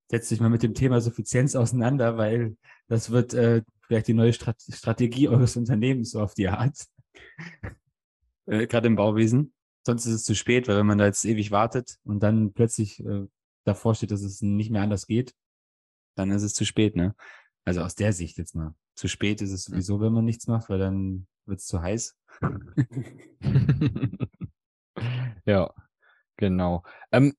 Setzt 0.08 0.28
sich 0.28 0.40
mal 0.40 0.50
mit 0.50 0.62
dem 0.62 0.74
Thema 0.74 1.00
Suffizienz 1.00 1.56
auseinander, 1.56 2.16
weil 2.18 2.56
das 2.86 3.10
wird 3.10 3.34
äh, 3.34 3.62
vielleicht 3.82 4.06
die 4.06 4.14
neue 4.14 4.32
Strat 4.32 4.62
Strategie 4.62 5.28
eures 5.28 5.56
Unternehmens 5.56 6.12
so 6.12 6.20
auf 6.20 6.34
die 6.34 6.48
Art. 6.48 6.86
äh, 8.46 8.66
Gerade 8.68 8.86
im 8.86 8.96
Bauwesen. 8.96 9.54
Sonst 9.84 10.06
ist 10.06 10.14
es 10.14 10.24
zu 10.24 10.36
spät, 10.36 10.68
weil 10.68 10.76
wenn 10.76 10.86
man 10.86 10.98
da 10.98 11.06
jetzt 11.06 11.24
ewig 11.24 11.50
wartet 11.50 11.96
und 12.04 12.22
dann 12.22 12.52
plötzlich 12.52 13.04
äh, 13.04 13.26
davor 13.64 13.96
steht, 13.96 14.12
dass 14.12 14.22
es 14.22 14.40
nicht 14.40 14.70
mehr 14.70 14.82
anders 14.82 15.08
geht, 15.08 15.34
dann 16.14 16.30
ist 16.30 16.42
es 16.42 16.54
zu 16.54 16.64
spät, 16.64 16.94
ne? 16.94 17.16
Also 17.64 17.82
aus 17.82 17.94
der 17.94 18.12
Sicht 18.12 18.38
jetzt 18.38 18.54
mal. 18.54 18.74
Zu 18.94 19.08
spät 19.08 19.40
ist 19.40 19.52
es 19.52 19.64
sowieso, 19.64 20.00
wenn 20.00 20.12
man 20.12 20.24
nichts 20.24 20.46
macht, 20.46 20.68
weil 20.68 20.78
dann 20.78 21.26
wird 21.46 21.60
es 21.60 21.66
zu 21.66 21.80
heiß. 21.80 22.16
ja, 25.46 25.72
genau. 26.36 26.82
Ähm, 27.10 27.34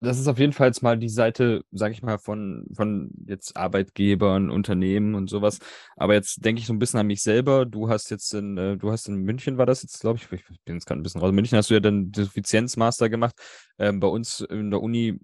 das 0.00 0.18
ist 0.18 0.28
auf 0.28 0.38
jeden 0.38 0.52
Fall 0.52 0.68
jetzt 0.68 0.82
mal 0.82 0.98
die 0.98 1.08
Seite, 1.08 1.64
sag 1.70 1.90
ich 1.90 2.02
mal, 2.02 2.18
von, 2.18 2.66
von 2.74 3.10
jetzt 3.26 3.56
Arbeitgebern, 3.56 4.50
Unternehmen 4.50 5.14
und 5.14 5.30
sowas. 5.30 5.58
Aber 5.96 6.14
jetzt 6.14 6.44
denke 6.44 6.60
ich 6.60 6.66
so 6.66 6.74
ein 6.74 6.78
bisschen 6.78 7.00
an 7.00 7.06
mich 7.06 7.22
selber. 7.22 7.64
Du 7.64 7.88
hast 7.88 8.10
jetzt 8.10 8.34
in, 8.34 8.58
äh, 8.58 8.76
du 8.76 8.92
hast 8.92 9.08
in 9.08 9.16
München, 9.16 9.58
war 9.58 9.66
das 9.66 9.82
jetzt, 9.82 10.00
glaube 10.00 10.18
ich, 10.18 10.30
ich 10.30 10.62
bin 10.64 10.76
jetzt 10.76 10.86
gerade 10.86 11.00
ein 11.00 11.02
bisschen 11.02 11.20
raus. 11.20 11.30
In 11.30 11.34
München 11.34 11.56
hast 11.56 11.70
du 11.70 11.74
ja 11.74 11.80
dann 11.80 12.12
Suffizienzmaster 12.14 13.08
gemacht. 13.08 13.34
Ähm, 13.78 13.98
bei 14.00 14.08
uns 14.08 14.40
in 14.40 14.70
der 14.70 14.82
Uni 14.82 15.18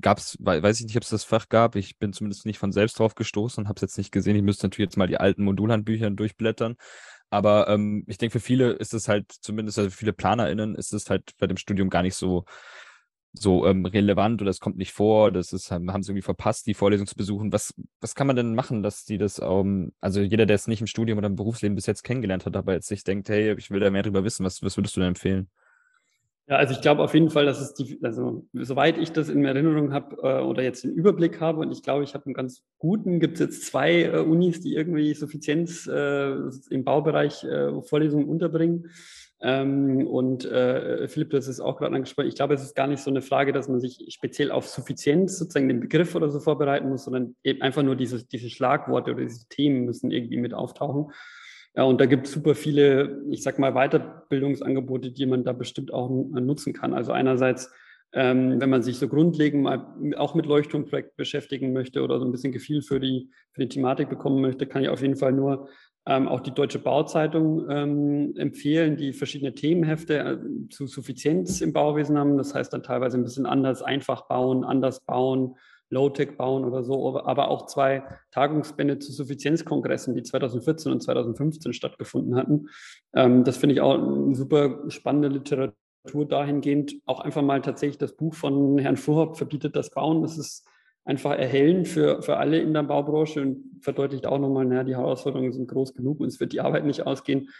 gab 0.00 0.18
es, 0.18 0.36
weiß 0.40 0.80
ich 0.80 0.86
nicht, 0.86 0.96
ob 0.96 1.02
es 1.02 1.10
das 1.10 1.24
Fach 1.24 1.48
gab. 1.48 1.76
Ich 1.76 1.98
bin 1.98 2.12
zumindest 2.12 2.46
nicht 2.46 2.58
von 2.58 2.72
selbst 2.72 2.98
drauf 2.98 3.14
gestoßen 3.14 3.62
und 3.62 3.68
habe 3.68 3.76
es 3.76 3.82
jetzt 3.82 3.98
nicht 3.98 4.12
gesehen. 4.12 4.36
Ich 4.36 4.42
müsste 4.42 4.66
natürlich 4.66 4.86
jetzt 4.86 4.96
mal 4.96 5.08
die 5.08 5.18
alten 5.18 5.44
Modulhandbücher 5.44 6.10
durchblättern. 6.10 6.76
Aber 7.30 7.68
ähm, 7.68 8.04
ich 8.08 8.18
denke, 8.18 8.38
für 8.38 8.44
viele 8.44 8.72
ist 8.72 8.94
es 8.94 9.08
halt, 9.08 9.30
zumindest 9.32 9.78
also 9.78 9.90
für 9.90 9.96
viele 9.96 10.12
PlanerInnen, 10.12 10.74
ist 10.74 10.92
es 10.92 11.08
halt 11.10 11.32
bei 11.38 11.46
dem 11.46 11.56
Studium 11.56 11.90
gar 11.90 12.02
nicht 12.02 12.14
so, 12.14 12.44
so 13.32 13.66
ähm, 13.66 13.86
relevant 13.86 14.42
oder 14.42 14.50
es 14.50 14.60
kommt 14.60 14.76
nicht 14.76 14.92
vor. 14.92 15.32
Das 15.32 15.52
ist, 15.52 15.70
haben, 15.70 15.86
sie 16.02 16.10
irgendwie 16.10 16.22
verpasst, 16.22 16.66
die 16.66 16.74
Vorlesung 16.74 17.06
zu 17.06 17.16
besuchen. 17.16 17.52
Was, 17.52 17.74
was 18.00 18.14
kann 18.14 18.26
man 18.26 18.36
denn 18.36 18.54
machen, 18.54 18.82
dass 18.82 19.04
die 19.04 19.18
das, 19.18 19.40
ähm, 19.42 19.92
also 20.00 20.20
jeder, 20.20 20.46
der 20.46 20.56
es 20.56 20.66
nicht 20.68 20.80
im 20.80 20.86
Studium 20.86 21.18
oder 21.18 21.28
im 21.28 21.36
Berufsleben 21.36 21.74
bis 21.74 21.86
jetzt 21.86 22.02
kennengelernt 22.02 22.46
hat, 22.46 22.56
aber 22.56 22.74
jetzt 22.74 22.88
sich 22.88 23.04
denkt, 23.04 23.28
hey, 23.28 23.54
ich 23.56 23.70
will 23.70 23.80
da 23.80 23.90
mehr 23.90 24.02
drüber 24.02 24.24
wissen, 24.24 24.44
was, 24.44 24.62
was 24.62 24.76
würdest 24.76 24.96
du 24.96 25.00
denn 25.00 25.08
empfehlen? 25.08 25.48
Ja, 26.48 26.56
also 26.56 26.74
ich 26.74 26.80
glaube 26.80 27.02
auf 27.02 27.14
jeden 27.14 27.30
Fall, 27.30 27.46
dass 27.46 27.60
es 27.60 27.74
die, 27.74 28.00
also 28.02 28.46
soweit 28.52 28.98
ich 28.98 29.12
das 29.12 29.28
in 29.28 29.44
Erinnerung 29.44 29.92
habe 29.92 30.16
äh, 30.22 30.42
oder 30.42 30.62
jetzt 30.62 30.82
den 30.82 30.92
Überblick 30.92 31.40
habe, 31.40 31.60
und 31.60 31.70
ich 31.70 31.82
glaube, 31.82 32.02
ich 32.02 32.14
habe 32.14 32.26
einen 32.26 32.34
ganz 32.34 32.64
guten, 32.78 33.20
gibt 33.20 33.34
es 33.34 33.40
jetzt 33.40 33.66
zwei 33.66 34.02
äh, 34.02 34.18
Unis, 34.18 34.60
die 34.60 34.74
irgendwie 34.74 35.14
Suffizienz 35.14 35.86
äh, 35.86 36.32
im 36.70 36.82
Baubereich 36.84 37.44
äh, 37.44 37.80
Vorlesungen 37.82 38.28
unterbringen. 38.28 38.90
Ähm, 39.40 40.06
und 40.06 40.44
äh, 40.44 41.08
Philipp, 41.08 41.30
das 41.30 41.48
ist 41.48 41.60
auch 41.60 41.76
gerade 41.76 41.94
angesprochen. 41.94 42.28
Ich 42.28 42.36
glaube, 42.36 42.54
es 42.54 42.62
ist 42.62 42.76
gar 42.76 42.86
nicht 42.86 43.02
so 43.02 43.10
eine 43.10 43.22
Frage, 43.22 43.52
dass 43.52 43.68
man 43.68 43.80
sich 43.80 44.04
speziell 44.10 44.50
auf 44.50 44.68
Suffizienz, 44.68 45.38
sozusagen 45.38 45.68
den 45.68 45.80
Begriff 45.80 46.14
oder 46.14 46.28
so 46.28 46.38
vorbereiten 46.38 46.88
muss, 46.88 47.04
sondern 47.04 47.34
eben 47.42 47.60
einfach 47.62 47.82
nur 47.82 47.96
diese, 47.96 48.24
diese 48.24 48.50
Schlagworte 48.50 49.12
oder 49.12 49.22
diese 49.22 49.48
Themen 49.48 49.84
müssen 49.84 50.10
irgendwie 50.10 50.36
mit 50.36 50.54
auftauchen. 50.54 51.12
Ja, 51.74 51.84
und 51.84 52.00
da 52.00 52.06
gibt 52.06 52.26
es 52.26 52.32
super 52.32 52.54
viele, 52.54 53.22
ich 53.30 53.42
sag 53.42 53.58
mal, 53.58 53.72
Weiterbildungsangebote, 53.72 55.10
die 55.10 55.26
man 55.26 55.42
da 55.42 55.52
bestimmt 55.52 55.92
auch 55.92 56.10
nutzen 56.10 56.74
kann. 56.74 56.92
Also 56.92 57.12
einerseits, 57.12 57.72
ähm, 58.12 58.60
wenn 58.60 58.68
man 58.68 58.82
sich 58.82 58.98
so 58.98 59.08
grundlegend 59.08 59.62
mal 59.62 59.86
auch 60.16 60.34
mit 60.34 60.44
Leuchtturmprojekten 60.44 61.16
beschäftigen 61.16 61.72
möchte 61.72 62.02
oder 62.02 62.18
so 62.18 62.26
ein 62.26 62.32
bisschen 62.32 62.52
Gefühl 62.52 62.82
für 62.82 63.00
die, 63.00 63.30
für 63.52 63.62
die 63.62 63.68
Thematik 63.68 64.10
bekommen 64.10 64.42
möchte, 64.42 64.66
kann 64.66 64.82
ich 64.82 64.90
auf 64.90 65.00
jeden 65.00 65.16
Fall 65.16 65.32
nur 65.32 65.68
ähm, 66.04 66.28
auch 66.28 66.40
die 66.40 66.52
Deutsche 66.52 66.78
Bauzeitung 66.78 67.70
ähm, 67.70 68.34
empfehlen, 68.36 68.96
die 68.96 69.12
verschiedene 69.12 69.54
Themenhefte 69.54 70.18
äh, 70.18 70.68
zu 70.68 70.86
Suffizienz 70.86 71.60
im 71.60 71.72
Bauwesen 71.72 72.18
haben. 72.18 72.36
Das 72.36 72.54
heißt 72.54 72.72
dann 72.72 72.82
teilweise 72.82 73.16
ein 73.16 73.24
bisschen 73.24 73.46
anders, 73.46 73.82
einfach 73.82 74.26
bauen, 74.26 74.64
anders 74.64 75.00
bauen, 75.00 75.56
Low-Tech 75.92 76.36
bauen 76.36 76.64
oder 76.64 76.82
so, 76.82 77.20
aber 77.20 77.48
auch 77.48 77.66
zwei 77.66 78.02
Tagungsbände 78.30 78.98
zu 78.98 79.12
Suffizienzkongressen, 79.12 80.14
die 80.14 80.22
2014 80.22 80.90
und 80.90 81.02
2015 81.02 81.72
stattgefunden 81.72 82.34
hatten. 82.34 82.68
Ähm, 83.14 83.44
das 83.44 83.58
finde 83.58 83.74
ich 83.74 83.80
auch 83.80 83.94
eine 83.94 84.34
super 84.34 84.90
spannende 84.90 85.28
Literatur 85.28 86.26
dahingehend. 86.26 86.94
Auch 87.06 87.20
einfach 87.20 87.42
mal 87.42 87.60
tatsächlich 87.60 87.98
das 87.98 88.16
Buch 88.16 88.34
von 88.34 88.78
Herrn 88.78 88.96
Fuhrhopp 88.96 89.36
verbietet 89.36 89.76
das 89.76 89.90
Bauen. 89.90 90.22
Das 90.22 90.38
ist 90.38 90.66
einfach 91.04 91.32
erhellend 91.32 91.88
für, 91.88 92.22
für 92.22 92.38
alle 92.38 92.60
in 92.60 92.72
der 92.72 92.84
Baubranche 92.84 93.42
und 93.42 93.78
verdeutlicht 93.80 94.26
auch 94.26 94.38
nochmal, 94.38 94.64
naja, 94.64 94.84
die 94.84 94.96
Herausforderungen 94.96 95.52
sind 95.52 95.68
groß 95.68 95.94
genug 95.94 96.20
und 96.20 96.28
es 96.28 96.40
wird 96.40 96.52
die 96.52 96.60
Arbeit 96.60 96.86
nicht 96.86 97.06
ausgehen. 97.06 97.50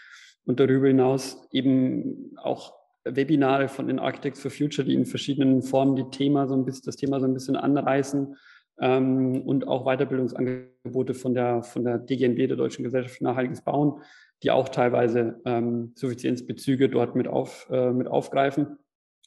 Und 0.45 0.59
darüber 0.59 0.87
hinaus 0.87 1.47
eben 1.51 2.35
auch 2.37 2.73
Webinare 3.05 3.67
von 3.67 3.87
den 3.87 3.99
Architects 3.99 4.41
for 4.41 4.51
Future, 4.51 4.87
die 4.87 4.93
in 4.93 5.05
verschiedenen 5.05 5.61
Formen 5.61 5.95
die 5.95 6.09
Thema 6.09 6.47
so 6.47 6.55
ein 6.55 6.65
bisschen, 6.65 6.83
das 6.85 6.95
Thema 6.95 7.19
so 7.19 7.25
ein 7.25 7.33
bisschen 7.33 7.55
anreißen 7.55 8.35
ähm, 8.79 9.41
und 9.41 9.67
auch 9.67 9.85
Weiterbildungsangebote 9.85 11.13
von 11.13 11.33
der, 11.33 11.63
von 11.63 11.83
der 11.83 11.97
DGNB, 11.97 12.47
der 12.47 12.57
Deutschen 12.57 12.83
Gesellschaft 12.83 13.17
für 13.17 13.23
Nachhaltiges 13.23 13.61
Bauen, 13.61 14.01
die 14.41 14.51
auch 14.51 14.69
teilweise 14.69 15.41
ähm, 15.45 15.93
Suffizienzbezüge 15.95 16.89
dort 16.89 17.15
mit, 17.15 17.27
auf, 17.27 17.67
äh, 17.69 17.91
mit 17.91 18.07
aufgreifen. 18.07 18.77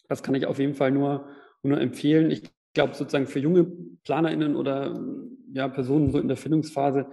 Das 0.09 0.23
kann 0.23 0.35
ich 0.35 0.47
auf 0.47 0.59
jeden 0.59 0.75
Fall 0.75 0.91
nur, 0.91 1.29
nur 1.63 1.81
empfehlen. 1.81 2.31
Ich 2.31 2.43
glaube 2.75 2.95
sozusagen 2.95 3.27
für 3.27 3.41
junge 3.41 3.65
PlanerInnen 4.05 4.57
oder 4.57 5.01
ja, 5.53 5.69
Personen 5.69 6.11
so 6.11 6.19
in 6.19 6.29
der 6.29 6.37
Findungsphase 6.37 7.07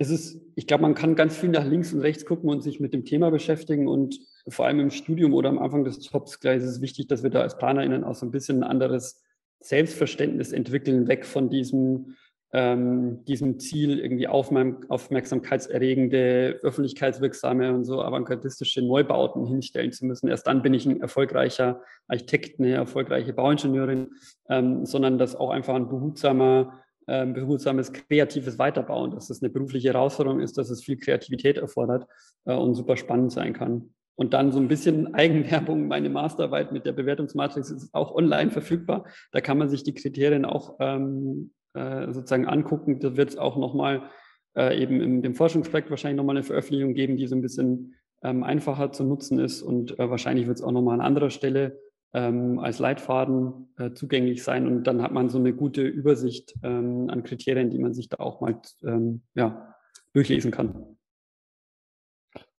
es 0.00 0.08
ist, 0.08 0.40
ich 0.54 0.66
glaube, 0.66 0.80
man 0.80 0.94
kann 0.94 1.14
ganz 1.14 1.36
viel 1.36 1.50
nach 1.50 1.66
links 1.66 1.92
und 1.92 2.00
rechts 2.00 2.24
gucken 2.24 2.48
und 2.48 2.62
sich 2.62 2.80
mit 2.80 2.94
dem 2.94 3.04
Thema 3.04 3.30
beschäftigen 3.30 3.86
und 3.86 4.18
vor 4.48 4.66
allem 4.66 4.80
im 4.80 4.90
Studium 4.90 5.34
oder 5.34 5.48
am 5.48 5.58
Anfang 5.58 5.84
des 5.84 6.10
Jobs 6.10 6.40
gleich 6.40 6.58
ist 6.58 6.64
es 6.64 6.80
wichtig, 6.80 7.08
dass 7.08 7.22
wir 7.22 7.30
da 7.30 7.42
als 7.42 7.58
PlanerInnen 7.58 8.04
auch 8.04 8.14
so 8.14 8.26
ein 8.26 8.30
bisschen 8.30 8.62
ein 8.62 8.70
anderes 8.70 9.22
Selbstverständnis 9.60 10.52
entwickeln, 10.52 11.08
weg 11.08 11.26
von 11.26 11.50
diesem, 11.50 12.16
ähm, 12.52 13.24
diesem 13.26 13.60
Ziel, 13.60 14.00
irgendwie 14.00 14.26
aufmerksamkeitserregende, 14.26 16.58
öffentlichkeitswirksame 16.62 17.74
und 17.74 17.84
so 17.84 18.02
avantgardistische 18.02 18.82
Neubauten 18.82 19.46
hinstellen 19.46 19.92
zu 19.92 20.06
müssen. 20.06 20.28
Erst 20.28 20.46
dann 20.46 20.62
bin 20.62 20.72
ich 20.74 20.86
ein 20.86 21.00
erfolgreicher 21.00 21.82
Architekt, 22.08 22.58
eine 22.58 22.72
erfolgreiche 22.72 23.34
Bauingenieurin, 23.34 24.08
ähm, 24.48 24.86
sondern 24.86 25.18
dass 25.18 25.36
auch 25.36 25.50
einfach 25.50 25.74
ein 25.74 25.88
behutsamer, 25.88 26.80
ähm, 27.06 27.34
behutsames, 27.34 27.92
kreatives 27.92 28.58
Weiterbauen, 28.58 29.10
dass 29.10 29.28
es 29.30 29.42
eine 29.42 29.50
berufliche 29.50 29.88
Herausforderung 29.88 30.40
ist, 30.40 30.56
dass 30.58 30.70
es 30.70 30.82
viel 30.82 30.96
Kreativität 30.96 31.58
erfordert 31.58 32.06
äh, 32.46 32.54
und 32.54 32.74
super 32.74 32.96
spannend 32.96 33.32
sein 33.32 33.52
kann. 33.52 33.92
Und 34.20 34.34
dann 34.34 34.52
so 34.52 34.58
ein 34.58 34.68
bisschen 34.68 35.14
Eigenwerbung. 35.14 35.88
Meine 35.88 36.10
Masterarbeit 36.10 36.72
mit 36.72 36.84
der 36.84 36.92
Bewertungsmatrix 36.92 37.70
ist 37.70 37.94
auch 37.94 38.14
online 38.14 38.50
verfügbar. 38.50 39.06
Da 39.32 39.40
kann 39.40 39.56
man 39.56 39.70
sich 39.70 39.82
die 39.82 39.94
Kriterien 39.94 40.44
auch 40.44 40.76
ähm, 40.78 41.52
äh, 41.72 42.12
sozusagen 42.12 42.46
angucken. 42.46 43.00
Da 43.00 43.16
wird 43.16 43.30
es 43.30 43.38
auch 43.38 43.56
nochmal 43.56 44.10
äh, 44.54 44.78
eben 44.78 45.00
in 45.00 45.22
dem 45.22 45.34
Forschungsprojekt 45.34 45.88
wahrscheinlich 45.88 46.18
nochmal 46.18 46.36
eine 46.36 46.42
Veröffentlichung 46.42 46.92
geben, 46.92 47.16
die 47.16 47.26
so 47.28 47.34
ein 47.34 47.40
bisschen 47.40 47.94
ähm, 48.22 48.42
einfacher 48.42 48.92
zu 48.92 49.04
nutzen 49.04 49.38
ist. 49.38 49.62
Und 49.62 49.98
äh, 49.98 50.10
wahrscheinlich 50.10 50.46
wird 50.46 50.58
es 50.58 50.62
auch 50.62 50.72
nochmal 50.72 50.96
an 50.96 51.06
anderer 51.06 51.30
Stelle 51.30 51.78
ähm, 52.12 52.58
als 52.58 52.78
Leitfaden 52.78 53.72
äh, 53.78 53.92
zugänglich 53.92 54.42
sein. 54.42 54.66
Und 54.66 54.84
dann 54.84 55.00
hat 55.00 55.12
man 55.12 55.30
so 55.30 55.38
eine 55.38 55.54
gute 55.54 55.80
Übersicht 55.80 56.56
ähm, 56.62 57.08
an 57.08 57.22
Kriterien, 57.22 57.70
die 57.70 57.78
man 57.78 57.94
sich 57.94 58.10
da 58.10 58.18
auch 58.18 58.42
mal 58.42 58.60
ähm, 58.84 59.22
ja, 59.34 59.76
durchlesen 60.12 60.50
kann. 60.50 60.98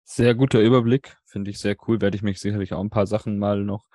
Sehr 0.04 0.36
guter 0.36 0.60
Überblick, 0.60 1.18
finde 1.26 1.52
ich 1.52 1.60
sehr 1.60 1.76
cool. 1.88 2.02
Werde 2.02 2.16
ich 2.18 2.24
mich 2.24 2.40
sicherlich 2.40 2.74
auch 2.74 2.82
ein 2.82 2.90
paar 2.90 3.08
Sachen 3.08 3.38
mal 3.38 3.64
noch 3.64 3.86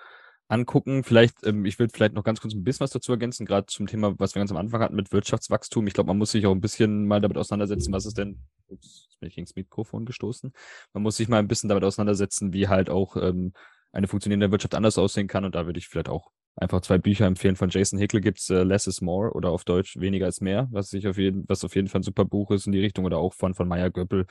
angucken. 0.49 1.03
Vielleicht, 1.05 1.45
ähm, 1.45 1.65
ich 1.65 1.79
will 1.79 1.89
vielleicht 1.93 2.15
noch 2.15 2.25
ganz 2.25 2.41
kurz 2.41 2.55
ein 2.55 2.65
bisschen 2.65 2.85
was 2.85 2.91
dazu 2.91 3.13
ergänzen, 3.13 3.47
gerade 3.47 3.67
zum 3.67 3.87
Thema, 3.87 4.19
was 4.19 4.35
wir 4.35 4.41
ganz 4.41 4.51
am 4.51 4.57
Anfang 4.57 4.81
hatten 4.81 4.97
mit 4.97 5.13
Wirtschaftswachstum. 5.13 5.87
Ich 5.87 5.95
glaube, 5.95 6.09
man 6.09 6.19
muss 6.19 6.31
sich 6.31 6.47
auch 6.47 6.53
ein 6.53 6.61
bisschen 6.61 7.07
mal 7.07 7.21
damit 7.21 7.37
auseinandersetzen, 7.37 7.93
was 7.93 8.07
ist 8.07 8.19
denn, 8.19 8.41
ups, 8.69 9.07
jetzt 9.09 9.21
bin 9.21 9.29
ich 9.29 9.39
ins 9.39 9.57
Mikrofon 9.57 10.05
gestoßen. 10.05 10.53
Man 10.93 11.03
muss 11.03 11.17
sich 11.17 11.29
mal 11.29 11.39
ein 11.39 11.49
bisschen 11.49 11.69
damit 11.69 11.85
auseinandersetzen, 11.85 12.53
wie 12.53 12.69
halt 12.69 12.91
auch 12.91 13.17
ähm, 13.17 13.53
eine 13.93 14.09
funktionierende 14.09 14.51
Wirtschaft 14.51 14.75
anders 14.75 14.99
aussehen 14.99 15.27
kann. 15.27 15.45
Und 15.45 15.55
da 15.55 15.67
würde 15.67 15.79
ich 15.79 15.89
vielleicht 15.89 16.09
auch 16.09 16.31
einfach 16.55 16.81
zwei 16.81 16.99
Bücher 16.99 17.27
empfehlen. 17.27 17.57
Von 17.57 17.71
Jason 17.71 17.99
Hickel 17.99 18.21
gibt 18.21 18.39
es 18.39 18.49
äh, 18.51 18.63
Less 18.63 18.87
is 18.87 19.01
More 19.01 19.33
oder 19.33 19.51
auf 19.51 19.65
Deutsch 19.65 19.99
Weniger 19.99 20.29
ist 20.29 20.41
mehr, 20.41 20.69
was 20.71 20.91
sich 20.91 21.07
auf 21.07 21.19
jeden, 21.19 21.45
was 21.49 21.65
auf 21.65 21.75
jeden 21.75 21.89
Fall 21.89 22.01
ein 22.01 22.05
super 22.05 22.25
Buch 22.25 22.51
ist 22.51 22.67
in 22.67 22.73
die 22.73 22.81
Richtung 22.81 23.05
oder 23.05 23.19
auch 23.19 23.35
von, 23.35 23.55
von 23.55 23.69
Maya 23.69 23.89
Göppel. 23.89 24.27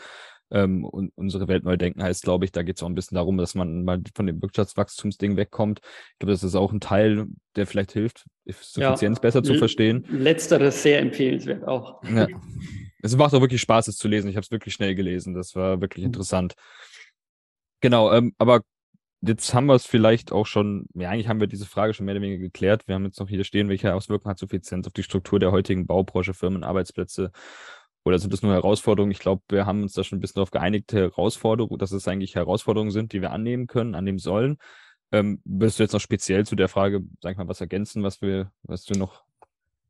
Ähm, 0.56 0.86
und 0.86 1.12
unsere 1.16 1.49
Welt 1.49 1.66
neu 1.66 1.76
denken 1.76 2.01
heißt, 2.01 2.24
glaube 2.24 2.45
ich, 2.45 2.53
da 2.53 2.64
geht 2.64 2.78
es 2.78 2.84
auch 2.84 2.88
ein 2.88 2.95
bisschen 2.95 3.16
darum, 3.16 3.38
dass 3.38 3.56
man 3.56 3.84
mal 3.84 4.01
von 4.16 4.26
dem 4.26 4.41
Wirtschaftswachstumsding 4.41 5.36
wegkommt. 5.36 5.82
Ich 6.14 6.20
glaube, 6.20 6.32
das 6.32 6.43
ist 6.43 6.56
auch 6.56 6.72
ein 6.72 6.80
Teil, 6.80 7.28
der 7.58 7.68
vielleicht 7.68 7.91
hilft, 7.91 8.26
Suffizienz 8.45 9.18
ja, 9.18 9.22
besser 9.22 9.43
zu 9.43 9.56
verstehen. 9.56 10.06
Letzteres 10.10 10.82
sehr 10.82 11.01
empfehlenswert 11.01 11.68
auch. 11.68 12.01
Ja. 12.03 12.28
Es 13.01 13.18
macht 13.18 13.34
auch 13.34 13.41
wirklich 13.41 13.60
Spaß, 13.60 13.89
es 13.89 13.97
zu 13.97 14.08
lesen. 14.08 14.30
Ich 14.30 14.38
habe 14.38 14.45
es 14.45 14.51
wirklich 14.51 14.74
schnell 14.74 14.95
gelesen. 14.95 15.34
Das 15.34 15.56
war 15.56 15.82
wirklich 15.82 16.03
mhm. 16.06 16.12
interessant. 16.12 16.56
Genau, 17.82 18.14
ähm, 18.14 18.34
aber 18.38 18.62
jetzt 19.22 19.53
haben 19.53 19.66
wir 19.66 19.76
es 19.76 19.86
vielleicht 19.86 20.32
auch 20.32 20.45
schon, 20.45 20.88
ja, 20.93 21.10
eigentlich 21.10 21.28
haben 21.28 21.41
wir 21.41 21.47
diese 21.47 21.66
Frage 21.66 21.93
schon 21.93 22.06
mehr 22.06 22.16
oder 22.16 22.22
weniger 22.22 22.41
geklärt. 22.41 22.88
Wir 22.88 22.95
haben 22.95 23.03
jetzt 23.03 23.20
noch 23.20 23.28
hier 23.28 23.43
stehen, 23.43 23.68
welche 23.68 23.93
Auswirkungen 23.93 24.32
hat 24.32 24.39
Suffizienz 24.39 24.88
auf 24.88 24.93
die 24.93 25.03
Struktur 25.03 25.38
der 25.38 25.51
heutigen 25.51 25.86
Baubranche, 25.86 26.34
Firmen, 26.34 26.64
Arbeitsplätze 26.64 27.32
oder 28.06 28.20
sind 28.20 28.32
das 28.32 28.43
nur 28.43 28.53
Herausforderungen? 28.53 29.12
Ich 29.12 29.20
glaube, 29.20 29.41
wir 29.49 29.66
haben 29.66 29.82
uns 29.82 29.93
da 29.93 30.03
schon 30.03 30.18
ein 30.18 30.22
bisschen 30.22 30.36
darauf 30.36 30.51
geeinigt, 30.51 30.93
Herausforderungen, 30.93 31.80
dass 31.80 31.91
es 31.91 32.08
eigentlich 32.08 32.36
Herausforderungen 32.36 32.91
sind, 32.91 33.14
die 33.14 33.22
wir 33.22 33.32
annehmen 33.32 33.68
können, 33.68 33.95
annehmen 33.95 34.20
sollen. 34.20 34.58
Ähm, 35.12 35.41
willst 35.43 35.80
du 35.80 35.84
jetzt 35.84 35.93
noch 35.93 35.99
speziell 35.99 36.45
zu 36.45 36.56
der 36.56 36.70
Frage, 36.70 37.01
sag 37.22 37.32
ich 37.32 37.38
mal, 37.38 37.47
was 37.47 37.62
ergänzen, 37.62 38.03
was 38.03 38.22
wir, 38.22 38.51
was 38.64 38.86
du 38.86 38.97
noch 38.97 39.26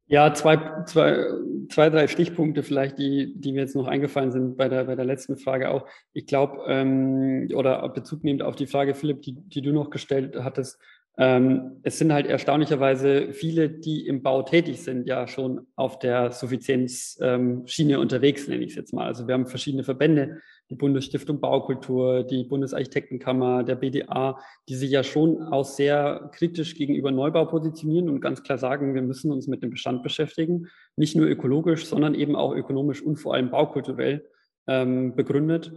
ja, 0.08 0.34
zwei, 0.36 0.84
zwei, 0.86 1.26
zwei, 1.70 1.90
drei 1.90 2.08
Stichpunkte 2.08 2.62
vielleicht, 2.62 3.00
die, 3.00 3.34
die 3.36 3.54
mir 3.54 3.62
jetzt 3.62 3.76
noch 3.76 3.88
eingefallen 3.88 4.32
sind 4.32 4.56
bei 4.56 4.70
der, 4.70 4.84
bei 4.84 4.96
der 4.96 5.06
letzten 5.06 5.36
Frage 5.36 5.72
auch. 5.72 5.88
Ich 6.14 6.28
glaube, 6.28 6.64
ähm, 6.68 7.50
oder 7.56 7.90
Bezug 7.90 8.24
nehmend 8.24 8.44
auf 8.44 8.56
die 8.56 8.68
Frage, 8.68 8.94
Philipp, 8.94 9.24
die, 9.24 9.34
die 9.34 9.64
du 9.64 9.72
noch 9.72 9.90
gestellt 9.90 10.36
hattest, 10.40 10.80
ähm, 11.18 11.78
es 11.84 11.98
sind 11.98 12.12
halt 12.12 12.28
erstaunlicherweise 12.28 13.32
viele, 13.32 13.70
die 13.70 14.06
im 14.06 14.22
Bau 14.22 14.44
tätig 14.44 14.82
sind, 14.82 15.08
ja 15.08 15.28
schon 15.28 15.66
auf 15.76 15.98
der 16.00 16.32
Suffizienzschiene 16.32 17.94
ähm, 17.94 18.00
unterwegs, 18.00 18.50
nenne 18.50 18.66
ich 18.66 18.72
es 18.72 18.76
jetzt 18.76 18.94
mal. 18.94 19.06
Also 19.06 19.26
wir 19.26 19.34
haben 19.34 19.46
verschiedene 19.46 19.86
Verbände, 19.86 20.42
die 20.70 20.76
Bundesstiftung 20.76 21.40
Baukultur, 21.40 22.24
die 22.24 22.44
Bundesarchitektenkammer, 22.44 23.64
der 23.64 23.76
BDA, 23.76 24.38
die 24.68 24.76
sich 24.76 24.92
ja 24.92 25.04
schon 25.04 25.42
auch 25.42 25.64
sehr 25.64 26.30
kritisch 26.34 26.76
gegenüber 26.76 27.12
Neubau 27.12 27.46
positionieren 27.46 28.10
und 28.10 28.20
ganz 28.20 28.44
klar 28.44 28.58
sagen, 28.58 28.94
wir 28.94 29.02
müssen 29.02 29.32
uns 29.32 29.48
mit 29.48 29.64
dem 29.64 29.70
Bestand 29.70 30.04
beschäftigen, 30.04 30.68
nicht 30.98 31.16
nur 31.16 31.28
ökologisch, 31.28 31.86
sondern 31.86 32.14
eben 32.14 32.36
auch 32.36 32.54
ökonomisch 32.54 33.02
und 33.02 33.18
vor 33.18 33.36
allem 33.36 33.52
baukulturell 33.52 34.26
ähm, 34.68 35.16
begründet. 35.16 35.72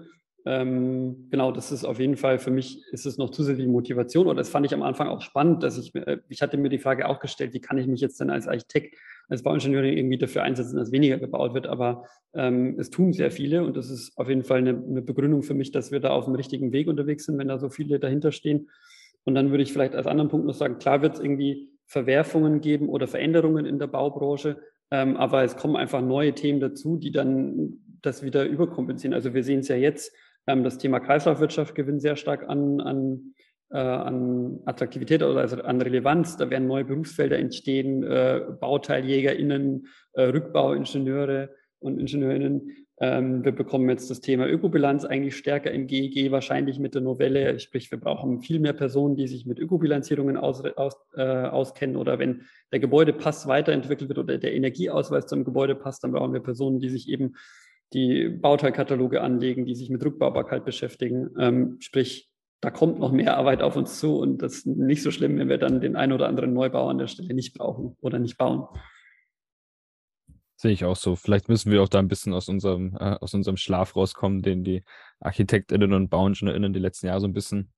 Ähm, 0.50 1.28
genau, 1.30 1.52
das 1.52 1.70
ist 1.72 1.84
auf 1.84 2.00
jeden 2.00 2.16
Fall 2.16 2.38
für 2.38 2.50
mich, 2.50 2.82
ist 2.90 3.04
es 3.04 3.18
noch 3.18 3.28
zusätzliche 3.28 3.68
Motivation 3.68 4.28
oder 4.28 4.38
das 4.38 4.48
fand 4.48 4.64
ich 4.64 4.72
am 4.72 4.82
Anfang 4.82 5.08
auch 5.08 5.20
spannend, 5.20 5.62
dass 5.62 5.76
ich, 5.76 5.94
äh, 5.94 6.20
ich 6.30 6.40
hatte 6.40 6.56
mir 6.56 6.70
die 6.70 6.78
Frage 6.78 7.06
auch 7.06 7.20
gestellt, 7.20 7.52
wie 7.52 7.60
kann 7.60 7.76
ich 7.76 7.86
mich 7.86 8.00
jetzt 8.00 8.18
denn 8.18 8.30
als 8.30 8.48
Architekt, 8.48 8.96
als 9.28 9.42
Bauingenieur 9.42 9.82
irgendwie 9.82 10.16
dafür 10.16 10.44
einsetzen, 10.44 10.76
dass 10.76 10.90
weniger 10.90 11.18
gebaut 11.18 11.52
wird, 11.52 11.66
aber 11.66 12.06
ähm, 12.32 12.76
es 12.78 12.88
tun 12.88 13.12
sehr 13.12 13.30
viele 13.30 13.62
und 13.62 13.76
das 13.76 13.90
ist 13.90 14.16
auf 14.16 14.30
jeden 14.30 14.42
Fall 14.42 14.60
eine, 14.60 14.70
eine 14.70 15.02
Begründung 15.02 15.42
für 15.42 15.52
mich, 15.52 15.70
dass 15.70 15.92
wir 15.92 16.00
da 16.00 16.12
auf 16.12 16.24
dem 16.24 16.34
richtigen 16.34 16.72
Weg 16.72 16.88
unterwegs 16.88 17.26
sind, 17.26 17.36
wenn 17.36 17.48
da 17.48 17.58
so 17.58 17.68
viele 17.68 17.98
dahinter 17.98 18.32
stehen. 18.32 18.70
Und 19.24 19.34
dann 19.34 19.50
würde 19.50 19.62
ich 19.62 19.72
vielleicht 19.74 19.94
als 19.94 20.06
anderen 20.06 20.30
Punkt 20.30 20.46
noch 20.46 20.54
sagen, 20.54 20.78
klar 20.78 21.02
wird 21.02 21.16
es 21.16 21.20
irgendwie 21.20 21.68
Verwerfungen 21.84 22.62
geben 22.62 22.88
oder 22.88 23.06
Veränderungen 23.06 23.66
in 23.66 23.78
der 23.78 23.88
Baubranche, 23.88 24.56
ähm, 24.90 25.18
aber 25.18 25.44
es 25.44 25.58
kommen 25.58 25.76
einfach 25.76 26.00
neue 26.00 26.32
Themen 26.32 26.58
dazu, 26.58 26.96
die 26.96 27.12
dann 27.12 27.80
das 28.00 28.22
wieder 28.22 28.46
überkompensieren. 28.46 29.12
Also 29.12 29.34
wir 29.34 29.44
sehen 29.44 29.60
es 29.60 29.68
ja 29.68 29.76
jetzt, 29.76 30.10
das 30.56 30.78
Thema 30.78 31.00
Kreislaufwirtschaft 31.00 31.74
gewinnt 31.74 32.00
sehr 32.00 32.16
stark 32.16 32.48
an, 32.48 32.80
an, 32.80 33.34
äh, 33.70 33.78
an 33.78 34.60
Attraktivität 34.64 35.22
oder 35.22 35.40
also 35.40 35.60
an 35.62 35.80
Relevanz. 35.80 36.36
Da 36.36 36.50
werden 36.50 36.66
neue 36.66 36.84
Berufsfelder 36.84 37.38
entstehen, 37.38 38.02
äh, 38.02 38.40
BauteiljägerInnen, 38.60 39.86
äh, 40.14 40.22
Rückbauingenieure 40.22 41.50
und 41.80 41.98
Ingenieurinnen. 41.98 42.86
Ähm, 43.00 43.44
wir 43.44 43.52
bekommen 43.52 43.88
jetzt 43.88 44.10
das 44.10 44.20
Thema 44.20 44.48
Ökobilanz 44.48 45.04
eigentlich 45.04 45.36
stärker 45.36 45.70
im 45.70 45.86
GEG, 45.86 46.32
wahrscheinlich 46.32 46.80
mit 46.80 46.94
der 46.94 47.02
Novelle. 47.02 47.60
Sprich, 47.60 47.90
wir 47.92 48.00
brauchen 48.00 48.40
viel 48.40 48.58
mehr 48.58 48.72
Personen, 48.72 49.14
die 49.14 49.28
sich 49.28 49.46
mit 49.46 49.60
Ökobilanzierungen 49.60 50.36
aus, 50.36 50.64
aus, 50.64 50.96
äh, 51.14 51.22
auskennen. 51.22 51.96
Oder 51.96 52.18
wenn 52.18 52.42
der 52.72 52.80
Gebäudepass 52.80 53.46
weiterentwickelt 53.46 54.08
wird 54.08 54.18
oder 54.18 54.38
der 54.38 54.52
Energieausweis 54.52 55.26
zum 55.26 55.44
Gebäudepass, 55.44 56.00
dann 56.00 56.10
brauchen 56.10 56.32
wir 56.32 56.40
Personen, 56.40 56.80
die 56.80 56.88
sich 56.88 57.08
eben 57.08 57.36
die 57.92 58.28
Bauteilkataloge 58.28 59.20
anlegen, 59.20 59.64
die 59.64 59.74
sich 59.74 59.90
mit 59.90 60.04
Rückbaubarkeit 60.04 60.64
beschäftigen. 60.64 61.30
Ähm, 61.38 61.76
sprich, 61.80 62.28
da 62.60 62.70
kommt 62.70 62.98
noch 62.98 63.12
mehr 63.12 63.36
Arbeit 63.36 63.62
auf 63.62 63.76
uns 63.76 63.98
zu 63.98 64.18
und 64.18 64.42
das 64.42 64.56
ist 64.56 64.66
nicht 64.66 65.02
so 65.02 65.10
schlimm, 65.10 65.38
wenn 65.38 65.48
wir 65.48 65.58
dann 65.58 65.80
den 65.80 65.96
einen 65.96 66.12
oder 66.12 66.26
anderen 66.26 66.52
Neubau 66.52 66.88
an 66.88 66.98
der 66.98 67.06
Stelle 67.06 67.34
nicht 67.34 67.54
brauchen 67.54 67.96
oder 68.00 68.18
nicht 68.18 68.36
bauen. 68.36 68.66
Sehe 70.56 70.72
ich 70.72 70.84
auch 70.84 70.96
so. 70.96 71.14
Vielleicht 71.14 71.48
müssen 71.48 71.70
wir 71.70 71.80
auch 71.82 71.88
da 71.88 72.00
ein 72.00 72.08
bisschen 72.08 72.34
aus 72.34 72.48
unserem, 72.48 72.96
äh, 72.98 73.16
aus 73.20 73.32
unserem 73.32 73.56
Schlaf 73.56 73.94
rauskommen, 73.94 74.42
den 74.42 74.64
die 74.64 74.82
ArchitektInnen 75.20 75.92
und 75.92 76.08
BauingenieurInnen 76.08 76.72
die 76.72 76.80
letzten 76.80 77.06
Jahre 77.06 77.20
so 77.20 77.28
ein 77.28 77.32
bisschen 77.32 77.72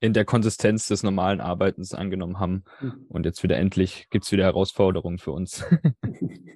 in 0.00 0.14
der 0.14 0.24
Konsistenz 0.24 0.88
des 0.88 1.02
normalen 1.02 1.42
Arbeitens 1.42 1.92
angenommen 1.92 2.40
haben. 2.40 2.64
Mhm. 2.80 3.06
Und 3.08 3.26
jetzt 3.26 3.42
wieder 3.42 3.58
endlich 3.58 4.08
gibt 4.08 4.24
es 4.24 4.32
wieder 4.32 4.44
Herausforderungen 4.44 5.18
für 5.18 5.32
uns. 5.32 5.64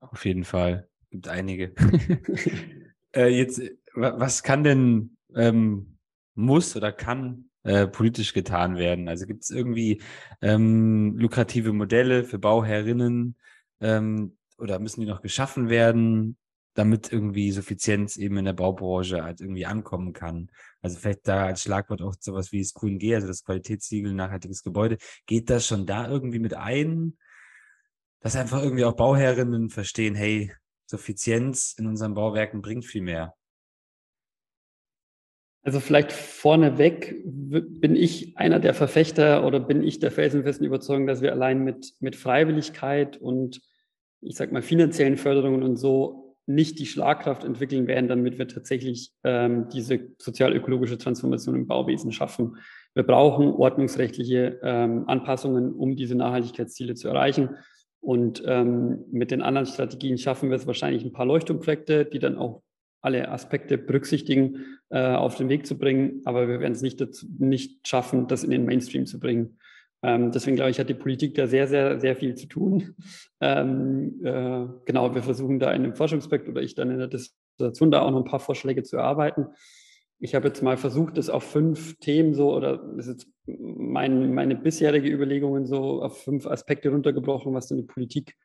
Auf 0.00 0.24
jeden 0.24 0.44
Fall 0.44 0.87
gibt 1.10 1.28
einige. 1.28 1.74
äh, 3.14 3.28
jetzt, 3.28 3.60
was 3.94 4.42
kann 4.42 4.64
denn, 4.64 5.16
ähm, 5.34 5.98
muss 6.34 6.76
oder 6.76 6.92
kann 6.92 7.50
äh, 7.64 7.86
politisch 7.86 8.32
getan 8.32 8.76
werden? 8.76 9.08
Also 9.08 9.26
gibt 9.26 9.42
es 9.42 9.50
irgendwie 9.50 10.00
ähm, 10.40 11.16
lukrative 11.16 11.72
Modelle 11.72 12.24
für 12.24 12.38
Bauherrinnen 12.38 13.36
ähm, 13.80 14.36
oder 14.58 14.78
müssen 14.78 15.00
die 15.00 15.06
noch 15.06 15.22
geschaffen 15.22 15.68
werden, 15.68 16.36
damit 16.74 17.12
irgendwie 17.12 17.50
Suffizienz 17.50 18.16
eben 18.16 18.38
in 18.38 18.44
der 18.44 18.52
Baubranche 18.52 19.24
halt 19.24 19.40
irgendwie 19.40 19.66
ankommen 19.66 20.12
kann? 20.12 20.50
Also 20.80 20.98
vielleicht 20.98 21.26
da 21.26 21.46
als 21.46 21.62
Schlagwort 21.62 22.02
auch 22.02 22.14
sowas 22.20 22.52
wie 22.52 22.60
das 22.60 22.74
QNG, 22.74 23.14
also 23.14 23.26
das 23.26 23.44
Qualitätssiegel 23.44 24.14
nachhaltiges 24.14 24.62
Gebäude. 24.62 24.98
Geht 25.26 25.50
das 25.50 25.66
schon 25.66 25.86
da 25.86 26.08
irgendwie 26.08 26.38
mit 26.38 26.54
ein? 26.54 27.18
Dass 28.20 28.36
einfach 28.36 28.62
irgendwie 28.62 28.84
auch 28.84 28.96
Bauherrinnen 28.96 29.70
verstehen, 29.70 30.14
hey, 30.14 30.52
Suffizienz 30.88 31.74
in 31.78 31.86
unseren 31.86 32.14
Bauwerken 32.14 32.62
bringt 32.62 32.84
viel 32.84 33.02
mehr. 33.02 33.34
Also 35.62 35.80
vielleicht 35.80 36.12
vorneweg 36.12 37.22
bin 37.24 37.94
ich 37.94 38.38
einer 38.38 38.58
der 38.58 38.72
Verfechter 38.72 39.44
oder 39.44 39.60
bin 39.60 39.82
ich 39.82 39.98
der 39.98 40.10
felsenfesten 40.10 40.66
Überzeugung, 40.66 41.06
dass 41.06 41.20
wir 41.20 41.32
allein 41.32 41.62
mit, 41.62 41.94
mit 42.00 42.16
Freiwilligkeit 42.16 43.18
und 43.18 43.60
ich 44.20 44.36
sag 44.36 44.50
mal 44.50 44.62
finanziellen 44.62 45.16
Förderungen 45.16 45.62
und 45.62 45.76
so 45.76 46.36
nicht 46.46 46.78
die 46.78 46.86
Schlagkraft 46.86 47.44
entwickeln 47.44 47.86
werden, 47.86 48.08
damit 48.08 48.38
wir 48.38 48.48
tatsächlich 48.48 49.12
ähm, 49.22 49.68
diese 49.68 50.00
sozial-ökologische 50.16 50.96
Transformation 50.96 51.54
im 51.54 51.66
Bauwesen 51.66 52.10
schaffen. 52.10 52.56
Wir 52.94 53.02
brauchen 53.02 53.48
ordnungsrechtliche 53.48 54.58
ähm, 54.62 55.04
Anpassungen, 55.06 55.74
um 55.74 55.94
diese 55.94 56.14
Nachhaltigkeitsziele 56.14 56.94
zu 56.94 57.08
erreichen. 57.08 57.50
Und 58.00 58.42
ähm, 58.46 59.04
mit 59.10 59.30
den 59.30 59.42
anderen 59.42 59.66
Strategien 59.66 60.18
schaffen 60.18 60.50
wir 60.50 60.56
es 60.56 60.66
wahrscheinlich 60.66 61.04
ein 61.04 61.12
paar 61.12 61.26
Leuchtturmprojekte, 61.26 62.04
die 62.04 62.18
dann 62.18 62.36
auch 62.36 62.62
alle 63.00 63.28
Aspekte 63.30 63.78
berücksichtigen, 63.78 64.64
äh, 64.90 65.14
auf 65.14 65.36
den 65.36 65.48
Weg 65.48 65.66
zu 65.66 65.78
bringen. 65.78 66.22
Aber 66.24 66.48
wir 66.48 66.60
werden 66.60 66.72
es 66.72 66.82
nicht, 66.82 67.04
nicht 67.38 67.86
schaffen, 67.86 68.26
das 68.26 68.44
in 68.44 68.50
den 68.50 68.64
Mainstream 68.64 69.06
zu 69.06 69.20
bringen. 69.20 69.58
Ähm, 70.02 70.30
deswegen 70.30 70.56
glaube 70.56 70.70
ich, 70.70 70.78
hat 70.78 70.88
die 70.88 70.94
Politik 70.94 71.34
da 71.34 71.46
sehr, 71.46 71.66
sehr, 71.66 72.00
sehr 72.00 72.16
viel 72.16 72.34
zu 72.34 72.46
tun. 72.46 72.94
Ähm, 73.40 74.18
äh, 74.24 74.66
genau, 74.84 75.14
wir 75.14 75.22
versuchen 75.22 75.60
da 75.60 75.70
in 75.70 75.84
dem 75.84 75.94
Forschungsprojekt 75.94 76.48
oder 76.48 76.60
ich 76.60 76.74
dann 76.74 76.90
in 76.90 76.98
der 76.98 77.06
Dissertation 77.06 77.92
da 77.92 78.00
auch 78.00 78.10
noch 78.10 78.18
ein 78.18 78.28
paar 78.28 78.40
Vorschläge 78.40 78.82
zu 78.82 78.96
erarbeiten. 78.96 79.46
Ich 80.20 80.34
habe 80.34 80.48
jetzt 80.48 80.62
mal 80.62 80.76
versucht, 80.76 81.16
das 81.16 81.30
auf 81.30 81.44
fünf 81.44 81.96
Themen 81.98 82.34
so, 82.34 82.54
oder 82.54 82.82
ist 82.96 83.08
jetzt 83.08 83.28
mein, 83.46 84.34
meine 84.34 84.56
bisherige 84.56 85.08
Überlegungen 85.08 85.66
so 85.66 86.02
auf 86.02 86.22
fünf 86.22 86.46
Aspekte 86.46 86.90
runtergebrochen, 86.90 87.54
was 87.54 87.68
dann 87.68 87.78
die 87.78 87.84
Politik 87.84 88.36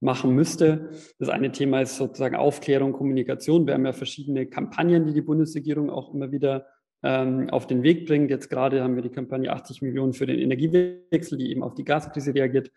machen 0.00 0.34
müsste. 0.34 0.90
Das 1.18 1.28
eine 1.28 1.52
Thema 1.52 1.80
ist 1.80 1.96
sozusagen 1.96 2.36
Aufklärung, 2.36 2.92
Kommunikation. 2.92 3.66
Wir 3.66 3.74
haben 3.74 3.86
ja 3.86 3.92
verschiedene 3.92 4.46
Kampagnen, 4.46 5.06
die 5.06 5.14
die 5.14 5.22
Bundesregierung 5.22 5.90
auch 5.90 6.14
immer 6.14 6.32
wieder 6.32 6.66
ähm, 7.02 7.50
auf 7.50 7.66
den 7.66 7.82
Weg 7.82 8.06
bringt. 8.06 8.30
Jetzt 8.30 8.48
gerade 8.48 8.82
haben 8.82 8.94
wir 8.94 9.02
die 9.02 9.10
Kampagne 9.10 9.50
80 9.50 9.82
Millionen 9.82 10.12
für 10.12 10.26
den 10.26 10.38
Energiewechsel, 10.38 11.38
die 11.38 11.50
eben 11.50 11.62
auf 11.62 11.74
die 11.74 11.84
Gaskrise 11.84 12.34
reagiert. 12.34 12.70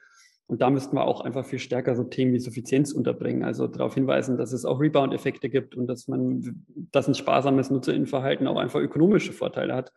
Und 0.49 0.61
da 0.61 0.71
müssten 0.71 0.95
wir 0.95 1.05
auch 1.05 1.21
einfach 1.21 1.45
viel 1.45 1.59
stärker 1.59 1.95
so 1.95 2.03
Themen 2.03 2.33
wie 2.33 2.39
Suffizienz 2.39 2.91
unterbringen. 2.91 3.43
Also 3.43 3.67
darauf 3.67 3.93
hinweisen, 3.93 4.35
dass 4.35 4.51
es 4.51 4.65
auch 4.65 4.81
Rebound-Effekte 4.81 5.47
gibt 5.47 5.75
und 5.75 5.85
dass 5.85 6.07
man, 6.07 6.65
dass 6.91 7.07
ein 7.07 7.13
sparsames 7.13 7.69
Nutzerinnenverhalten 7.69 8.47
auch 8.47 8.57
einfach 8.57 8.79
ökonomische 8.79 9.31
Vorteile 9.31 9.75
hat. 9.75 9.93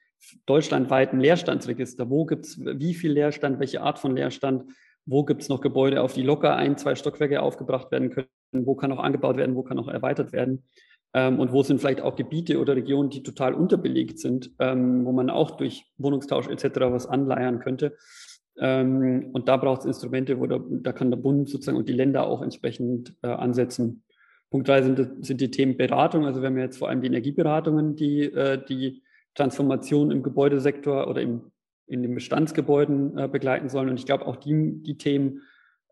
deutschlandweit 0.45 1.13
ein 1.13 1.19
Leerstandsregister. 1.19 2.09
Wo 2.09 2.25
gibt 2.25 2.45
es 2.45 2.59
wie 2.59 2.93
viel 2.93 3.11
Leerstand, 3.11 3.59
welche 3.59 3.81
Art 3.81 3.99
von 3.99 4.15
Leerstand, 4.15 4.65
wo 5.05 5.23
gibt 5.23 5.41
es 5.41 5.49
noch 5.49 5.61
Gebäude, 5.61 6.01
auf 6.01 6.13
die 6.13 6.23
locker 6.23 6.55
ein, 6.55 6.77
zwei 6.77 6.95
Stockwerke 6.95 7.41
aufgebracht 7.41 7.91
werden 7.91 8.11
können, 8.11 8.27
wo 8.53 8.75
kann 8.75 8.91
auch 8.91 8.99
angebaut 8.99 9.37
werden, 9.37 9.55
wo 9.55 9.63
kann 9.63 9.79
auch 9.79 9.87
erweitert 9.87 10.31
werden. 10.33 10.63
Ähm, 11.13 11.39
und 11.39 11.51
wo 11.51 11.61
sind 11.63 11.81
vielleicht 11.81 12.01
auch 12.01 12.15
Gebiete 12.15 12.59
oder 12.59 12.75
Regionen, 12.75 13.09
die 13.09 13.23
total 13.23 13.53
unterbelegt 13.53 14.19
sind, 14.19 14.51
ähm, 14.59 15.05
wo 15.05 15.11
man 15.11 15.29
auch 15.29 15.51
durch 15.51 15.85
Wohnungstausch 15.97 16.47
etc. 16.47 16.79
was 16.91 17.05
anleiern 17.05 17.59
könnte. 17.59 17.97
Ähm, 18.57 19.29
und 19.33 19.47
da 19.47 19.57
braucht 19.57 19.81
es 19.81 19.85
Instrumente, 19.85 20.39
wo 20.39 20.45
der, 20.45 20.61
da 20.67 20.91
kann 20.93 21.09
der 21.09 21.17
Bund 21.17 21.49
sozusagen 21.49 21.77
und 21.77 21.87
die 21.89 21.93
Länder 21.93 22.27
auch 22.27 22.41
entsprechend 22.41 23.15
äh, 23.21 23.27
ansetzen. 23.27 24.03
Punkt 24.49 24.67
drei 24.67 24.81
sind, 24.81 25.25
sind 25.25 25.39
die 25.39 25.51
Themen 25.51 25.77
Beratung. 25.77 26.25
Also 26.25 26.41
wir 26.41 26.47
haben 26.47 26.57
jetzt 26.57 26.77
vor 26.77 26.89
allem 26.89 27.01
die 27.01 27.07
Energieberatungen, 27.07 27.95
die 27.95 28.23
äh, 28.23 28.61
die 28.63 29.01
Transformation 29.35 30.11
im 30.11 30.23
Gebäudesektor 30.23 31.07
oder 31.07 31.21
im 31.21 31.51
in 31.91 32.01
den 32.03 32.15
Bestandsgebäuden 32.15 33.17
äh, 33.17 33.27
begleiten 33.27 33.67
sollen. 33.67 33.89
Und 33.89 33.99
ich 33.99 34.05
glaube, 34.05 34.25
auch 34.25 34.37
die, 34.37 34.81
die 34.81 34.97
Themen 34.97 35.41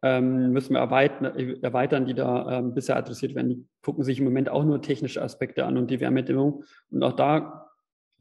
ähm, 0.02 0.54
müssen 0.54 0.74
wir 0.74 0.80
erweitern, 0.80 1.36
erweitern, 1.62 2.06
die 2.06 2.14
da 2.14 2.60
ähm, 2.60 2.74
bisher 2.74 2.96
adressiert 2.96 3.36
werden. 3.36 3.50
Die 3.50 3.66
gucken 3.82 4.06
sich 4.06 4.20
im 4.20 4.24
Moment 4.24 4.48
auch 4.48 4.64
nur 4.64 4.82
technische 4.82 5.22
Aspekte 5.22 5.66
an 5.66 5.78
und 5.78 5.92
die 5.92 6.00
Wärmedämmung. 6.00 6.64
Und 6.90 7.04
auch 7.04 7.14
da 7.14 7.69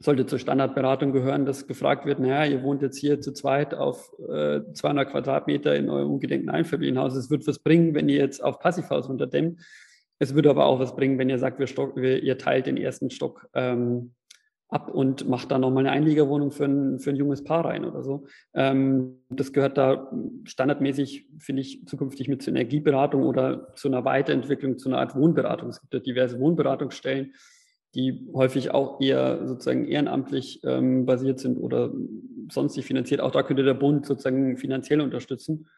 sollte 0.00 0.26
zur 0.26 0.38
Standardberatung 0.38 1.12
gehören, 1.12 1.44
dass 1.44 1.66
gefragt 1.66 2.06
wird, 2.06 2.20
naja, 2.20 2.44
ihr 2.44 2.62
wohnt 2.62 2.82
jetzt 2.82 2.98
hier 2.98 3.20
zu 3.20 3.32
zweit 3.32 3.74
auf 3.74 4.12
äh, 4.28 4.60
200 4.72 5.10
Quadratmeter 5.10 5.74
in 5.74 5.90
eurem 5.90 6.12
ungedenkten 6.12 6.50
Einfamilienhaus. 6.50 7.16
Es 7.16 7.30
wird 7.30 7.46
was 7.46 7.58
bringen, 7.58 7.94
wenn 7.94 8.08
ihr 8.08 8.18
jetzt 8.18 8.42
auf 8.42 8.60
Passivhaus 8.60 9.08
runterdämmt. 9.08 9.60
Es 10.20 10.34
würde 10.34 10.50
aber 10.50 10.66
auch 10.66 10.78
was 10.78 10.94
bringen, 10.94 11.18
wenn 11.18 11.30
ihr 11.30 11.38
sagt, 11.38 11.58
wir 11.58 11.66
stock, 11.66 11.96
wir, 11.96 12.22
ihr 12.22 12.38
teilt 12.38 12.66
den 12.66 12.76
ersten 12.76 13.10
Stock 13.10 13.48
ähm, 13.54 14.12
ab 14.68 14.90
und 14.90 15.28
macht 15.28 15.50
da 15.50 15.58
nochmal 15.58 15.86
eine 15.86 15.92
Einliegerwohnung 15.92 16.50
für 16.50 16.66
ein, 16.66 16.98
für 16.98 17.10
ein 17.10 17.16
junges 17.16 17.42
Paar 17.42 17.64
rein 17.64 17.84
oder 17.84 18.02
so. 18.02 18.26
Ähm, 18.54 19.22
das 19.30 19.52
gehört 19.52 19.78
da 19.78 20.12
standardmäßig, 20.44 21.28
finde 21.38 21.62
ich, 21.62 21.86
zukünftig 21.86 22.28
mit 22.28 22.42
zur 22.42 22.52
Energieberatung 22.52 23.24
oder 23.24 23.72
zu 23.74 23.88
einer 23.88 24.04
Weiterentwicklung, 24.04 24.78
zu 24.78 24.88
einer 24.88 24.98
Art 24.98 25.16
Wohnberatung. 25.16 25.70
Es 25.70 25.80
gibt 25.80 25.94
ja 25.94 26.00
diverse 26.00 26.38
Wohnberatungsstellen, 26.38 27.32
die 27.94 28.28
häufig 28.34 28.72
auch 28.72 29.00
eher 29.00 29.46
sozusagen 29.46 29.86
ehrenamtlich 29.86 30.60
ähm, 30.64 31.06
basiert 31.06 31.40
sind 31.40 31.58
oder 31.58 31.92
sonstig 32.50 32.84
finanziert. 32.84 33.20
Auch 33.20 33.30
da 33.30 33.42
könnte 33.42 33.62
der 33.62 33.74
Bund 33.74 34.06
sozusagen 34.06 34.56
finanziell 34.56 35.00
unterstützen. 35.00 35.68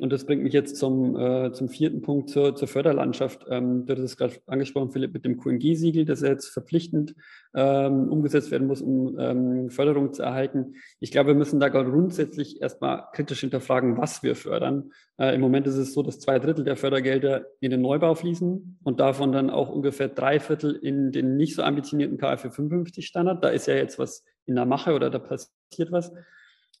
Und 0.00 0.10
das 0.12 0.24
bringt 0.24 0.42
mich 0.42 0.54
jetzt 0.54 0.76
zum, 0.76 1.14
äh, 1.14 1.52
zum 1.52 1.68
vierten 1.68 2.00
Punkt 2.00 2.30
zur, 2.30 2.56
zur 2.56 2.68
Förderlandschaft. 2.68 3.44
Ähm, 3.50 3.84
du 3.84 3.92
hast 3.92 4.00
es 4.00 4.16
gerade 4.16 4.34
angesprochen, 4.46 4.90
Philipp, 4.92 5.12
mit 5.12 5.26
dem 5.26 5.36
QNG-Siegel, 5.36 6.06
das 6.06 6.22
jetzt 6.22 6.48
verpflichtend 6.48 7.14
ähm, 7.54 8.08
umgesetzt 8.08 8.50
werden 8.50 8.66
muss, 8.66 8.80
um 8.80 9.18
ähm, 9.18 9.68
Förderung 9.68 10.14
zu 10.14 10.22
erhalten. 10.22 10.76
Ich 11.00 11.10
glaube, 11.10 11.28
wir 11.28 11.34
müssen 11.34 11.60
da 11.60 11.68
grundsätzlich 11.68 12.62
erstmal 12.62 13.04
kritisch 13.12 13.40
hinterfragen, 13.40 13.98
was 13.98 14.22
wir 14.22 14.36
fördern. 14.36 14.92
Äh, 15.18 15.34
Im 15.34 15.42
Moment 15.42 15.66
ist 15.66 15.76
es 15.76 15.92
so, 15.92 16.02
dass 16.02 16.18
zwei 16.18 16.38
Drittel 16.38 16.64
der 16.64 16.76
Fördergelder 16.76 17.44
in 17.60 17.70
den 17.70 17.82
Neubau 17.82 18.14
fließen 18.14 18.78
und 18.82 19.00
davon 19.00 19.32
dann 19.32 19.50
auch 19.50 19.68
ungefähr 19.68 20.08
drei 20.08 20.40
Viertel 20.40 20.76
in 20.76 21.12
den 21.12 21.36
nicht 21.36 21.54
so 21.54 21.62
ambitionierten 21.62 22.16
KfW 22.16 22.48
55 22.48 23.06
Standard. 23.06 23.44
Da 23.44 23.50
ist 23.50 23.66
ja 23.66 23.74
jetzt 23.74 23.98
was 23.98 24.24
in 24.46 24.54
der 24.54 24.64
Mache 24.64 24.94
oder 24.94 25.10
da 25.10 25.18
passiert 25.18 25.92
was. 25.92 26.10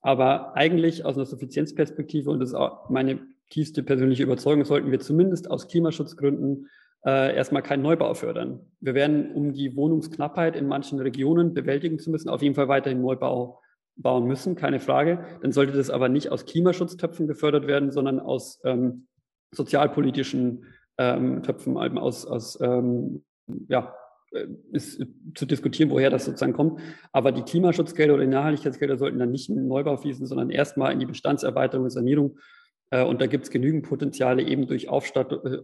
Aber 0.00 0.56
eigentlich 0.56 1.04
aus 1.04 1.16
einer 1.16 1.26
Suffizienzperspektive, 1.26 2.30
und 2.30 2.40
das 2.40 2.50
ist 2.50 2.54
auch 2.54 2.88
meine 2.88 3.20
tiefste 3.50 3.82
persönliche 3.82 4.22
Überzeugung, 4.22 4.64
sollten 4.64 4.90
wir 4.90 5.00
zumindest 5.00 5.50
aus 5.50 5.68
Klimaschutzgründen 5.68 6.68
äh, 7.04 7.34
erstmal 7.34 7.62
keinen 7.62 7.82
Neubau 7.82 8.14
fördern. 8.14 8.60
Wir 8.80 8.94
werden, 8.94 9.32
um 9.32 9.52
die 9.52 9.76
Wohnungsknappheit 9.76 10.56
in 10.56 10.68
manchen 10.68 11.00
Regionen 11.00 11.54
bewältigen 11.54 11.98
zu 11.98 12.10
müssen, 12.10 12.28
auf 12.28 12.42
jeden 12.42 12.54
Fall 12.54 12.68
weiterhin 12.68 13.00
Neubau 13.00 13.60
bauen 13.96 14.26
müssen, 14.26 14.54
keine 14.54 14.80
Frage. 14.80 15.24
Dann 15.42 15.52
sollte 15.52 15.72
das 15.72 15.90
aber 15.90 16.08
nicht 16.08 16.30
aus 16.30 16.46
Klimaschutztöpfen 16.46 17.26
gefördert 17.26 17.66
werden, 17.66 17.90
sondern 17.90 18.20
aus 18.20 18.60
ähm, 18.64 19.06
sozialpolitischen 19.52 20.64
ähm, 20.98 21.42
Töpfen, 21.42 21.76
aus, 21.76 22.26
aus 22.26 22.58
ähm, 22.60 23.24
ja, 23.68 23.94
ist 24.72 25.04
zu 25.34 25.46
diskutieren, 25.46 25.90
woher 25.90 26.10
das 26.10 26.24
sozusagen 26.24 26.52
kommt. 26.52 26.80
Aber 27.12 27.32
die 27.32 27.42
Klimaschutzgelder 27.42 28.14
oder 28.14 28.24
die 28.24 28.30
Nachhaltigkeitsgelder 28.30 28.96
sollten 28.96 29.18
dann 29.18 29.32
nicht 29.32 29.48
in 29.48 29.56
den 29.56 29.66
Neubau 29.68 29.96
fließen, 29.96 30.26
sondern 30.26 30.50
erstmal 30.50 30.92
in 30.92 31.00
die 31.00 31.06
Bestandserweiterung 31.06 31.84
und 31.84 31.90
Sanierung. 31.90 32.38
Äh, 32.90 33.04
und 33.04 33.20
da 33.20 33.26
gibt 33.26 33.44
es 33.44 33.50
genügend 33.50 33.84
Potenziale 33.84 34.42
eben 34.42 34.66
durch 34.66 34.84
äh, 34.84 34.88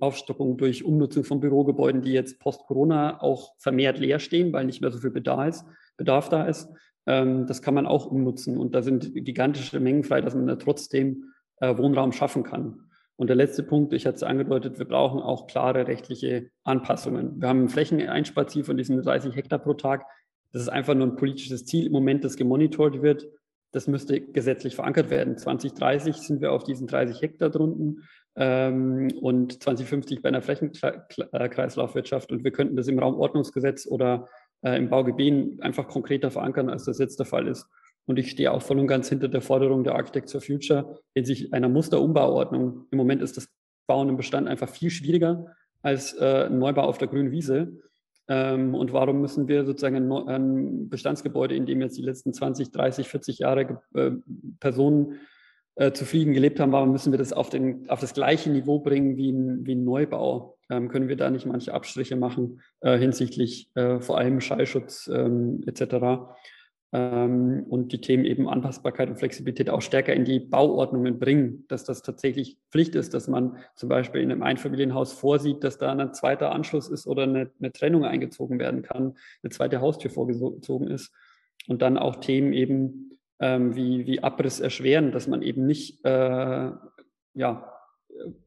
Aufstockung, 0.01 0.57
durch 0.57 0.85
Umnutzung 0.85 1.25
von 1.25 1.41
Bürogebäuden, 1.41 2.03
die 2.03 2.13
jetzt 2.13 2.41
post-Corona 2.41 3.23
auch 3.23 3.55
vermehrt 3.59 3.99
leer 3.99 4.19
stehen, 4.19 4.53
weil 4.53 4.65
nicht 4.65 4.81
mehr 4.81 4.91
so 4.91 4.99
viel 4.99 5.11
Bedarf, 5.11 5.65
Bedarf 5.97 6.29
da 6.29 6.45
ist. 6.45 6.69
Ähm, 7.07 7.47
das 7.47 7.63
kann 7.63 7.75
man 7.75 7.87
auch 7.87 8.07
umnutzen. 8.07 8.57
Und 8.57 8.75
da 8.75 8.83
sind 8.83 9.13
gigantische 9.15 9.79
Mengen 9.81 10.05
frei, 10.05 10.21
dass 10.21 10.35
man 10.35 10.47
da 10.47 10.57
trotzdem 10.57 11.33
Wohnraum 11.59 12.13
schaffen 12.13 12.43
kann. 12.43 12.86
Und 13.17 13.29
der 13.29 13.37
letzte 13.37 13.63
Punkt, 13.63 13.95
ich 13.95 14.07
hatte 14.07 14.17
es 14.17 14.23
angedeutet, 14.23 14.79
wir 14.79 14.87
brauchen 14.87 15.21
auch 15.21 15.47
klare 15.47 15.87
rechtliche 15.89 16.51
Anpassungen. 16.65 17.41
Wir 17.41 17.49
haben 17.49 17.65
ein 17.65 17.69
Flächeneinsparziel 17.71 18.63
von 18.63 18.77
diesen 18.77 19.01
30 19.03 19.35
Hektar 19.35 19.59
pro 19.59 19.75
Tag. 19.75 20.05
Das 20.53 20.63
ist 20.63 20.69
einfach 20.69 20.95
nur 20.95 21.07
ein 21.07 21.17
politisches 21.17 21.65
Ziel 21.65 21.87
im 21.87 21.93
Moment, 21.93 22.25
das 22.25 22.37
gemonitort 22.37 23.03
wird. 23.03 23.27
das 23.73 23.89
müsste 23.89 24.21
gesetzlich 24.21 24.75
verankert 24.75 25.11
werden. 25.11 25.37
2030 25.37 26.17
sind 26.17 26.41
wir 26.41 26.53
auf 26.53 26.65
diesen 26.65 26.87
30 26.87 27.21
Hektar 27.21 27.51
drunten 27.51 28.05
ähm, 28.35 29.09
und 29.21 29.63
2050 29.63 30.23
bei 30.23 30.29
einer 30.31 30.41
Flächenkreislaufwirtschaft. 30.41 32.33
Und 32.33 32.45
wir 32.45 32.53
könnten 32.53 32.77
das 32.77 32.89
im 32.89 32.99
Raumordnungsgesetz 32.99 33.87
oder 33.87 34.29
äh, 34.63 34.79
im 34.79 34.89
Baugebiet 34.89 35.61
einfach 35.63 35.89
konkreter 35.89 36.31
verankern, 36.31 36.71
als 36.71 36.85
das 36.85 36.99
jetzt 36.99 37.19
der 37.19 37.27
Fall 37.27 37.49
ist. 37.49 37.67
Und 38.07 38.19
ich 38.19 38.31
stehe 38.31 38.53
auch 38.53 38.63
voll 38.63 38.79
und 38.79 38.87
ganz 38.87 39.09
hinter 39.09 39.29
der 39.29 39.41
Forderung 39.41 39.85
der 39.85 39.97
Architects 39.97 40.33
for 40.33 40.41
Future 40.41 41.01
hinsichtlich 41.15 41.53
einer 41.53 41.69
Musterumbauordnung. 41.69 42.87
Im 42.91 42.97
Moment 42.97 43.21
ist 43.21 43.37
das 43.37 43.49
Bauen 43.87 44.09
im 44.09 44.17
Bestand 44.17 44.49
einfach 44.49 44.69
viel 44.69 44.91
schwieriger 44.91 45.47
als 45.83 46.15
äh, 46.15 46.47
ein 46.47 46.59
Neubau 46.59 46.83
auf 46.83 46.99
der 46.99 47.09
grünen 47.09 47.31
Wiese. 47.31 47.81
Ähm, 48.29 48.75
und 48.75 48.93
warum 48.93 49.21
müssen 49.21 49.49
wir 49.49 49.65
sozusagen 49.65 49.97
ein, 49.97 50.29
ein, 50.29 50.89
Bestandsgebäude, 50.89 51.55
in 51.55 51.67
dem 51.67 51.81
jetzt 51.81 51.97
die 51.97 52.03
letzten 52.03 52.33
20, 52.33 52.73
30, 52.73 53.09
40 53.09 53.39
Jahre 53.39 53.83
äh, 53.95 54.11
Personen 54.59 55.21
äh, 55.77 55.93
zufrieden 55.93 56.33
gelebt 56.33 56.59
haben, 56.59 56.73
warum 56.73 56.91
müssen 56.91 57.13
wir 57.13 57.19
das 57.19 57.33
auf, 57.33 57.51
den, 57.51 57.89
auf 57.89 58.01
das 58.01 58.15
gleiche 58.15 58.51
Niveau 58.51 58.81
bringen 58.81 59.17
wie 59.17 59.31
ein, 59.31 59.65
wie 59.67 59.75
ein 59.75 59.85
Neubau? 59.85 60.59
Ähm, 60.69 60.89
können 60.89 61.09
wir 61.09 61.17
da 61.17 61.31
nicht 61.31 61.47
manche 61.47 61.73
Abstriche 61.73 62.17
machen 62.17 62.61
äh, 62.81 62.99
hinsichtlich 62.99 63.71
äh, 63.77 64.01
vor 64.01 64.19
allem 64.19 64.41
Schallschutz 64.41 65.09
ähm, 65.13 65.63
etc.? 65.67 65.95
Ähm, 66.93 67.65
und 67.69 67.93
die 67.93 68.01
Themen 68.01 68.25
eben 68.25 68.49
Anpassbarkeit 68.49 69.09
und 69.09 69.19
Flexibilität 69.19 69.71
auch 69.71 69.83
stärker 69.83 70.15
in 70.15 70.25
die 70.25 70.39
Bauordnungen 70.39 71.19
bringen, 71.19 71.65
dass 71.69 71.85
das 71.85 72.03
tatsächlich 72.03 72.59
Pflicht 72.71 72.95
ist, 72.95 73.15
dass 73.15 73.29
man 73.29 73.59
zum 73.75 73.89
Beispiel 73.89 74.21
in 74.21 74.31
einem 74.31 74.43
Einfamilienhaus 74.43 75.13
vorsieht, 75.13 75.65
dass 75.65 75.79
da 75.79 75.93
ein 75.93 76.15
zweiter 76.15 76.53
Anschluss 76.53 76.89
ist 76.89 77.07
oder 77.07 77.25
eine, 77.25 77.51
eine 77.59 77.73
Trennung 77.73 78.05
eingezogen 78.05 78.59
werden 78.59 78.83
kann, 78.83 79.17
eine 79.43 79.51
zweite 79.51 79.81
Haustür 79.81 80.11
vorgezogen 80.11 80.89
ist. 80.89 81.13
Und 81.69 81.83
dann 81.83 81.99
auch 81.99 82.17
Themen 82.17 82.53
eben 82.53 83.19
ähm, 83.41 83.75
wie, 83.75 84.07
wie 84.07 84.23
Abriss 84.23 84.61
erschweren, 84.61 85.11
dass 85.11 85.27
man 85.27 85.43
eben 85.43 85.67
nicht 85.67 86.05
äh, 86.05 86.71
ja, 87.35 87.76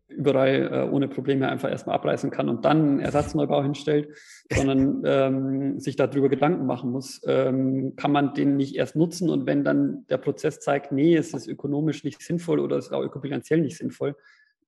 überall 0.09 0.69
äh, 0.71 0.89
ohne 0.89 1.07
Probleme 1.07 1.49
einfach 1.49 1.69
erstmal 1.69 1.95
abreißen 1.95 2.31
kann 2.31 2.49
und 2.49 2.65
dann 2.65 2.77
einen 2.77 2.99
Ersatzneubau 2.99 3.61
hinstellt, 3.63 4.09
sondern 4.51 5.03
ähm, 5.05 5.79
sich 5.79 5.95
darüber 5.95 6.29
Gedanken 6.29 6.65
machen 6.65 6.91
muss, 6.91 7.21
ähm, 7.25 7.95
kann 7.95 8.11
man 8.11 8.33
den 8.33 8.57
nicht 8.57 8.75
erst 8.75 8.95
nutzen 8.95 9.29
und 9.29 9.45
wenn 9.45 9.63
dann 9.63 10.05
der 10.09 10.17
Prozess 10.17 10.59
zeigt, 10.59 10.91
nee, 10.91 11.15
es 11.15 11.33
ist 11.33 11.47
ökonomisch 11.47 12.03
nicht 12.03 12.21
sinnvoll 12.21 12.59
oder 12.59 12.77
es 12.77 12.87
ist 12.87 12.93
auch 12.93 13.03
ökobilanziell 13.03 13.61
nicht 13.61 13.77
sinnvoll, 13.77 14.15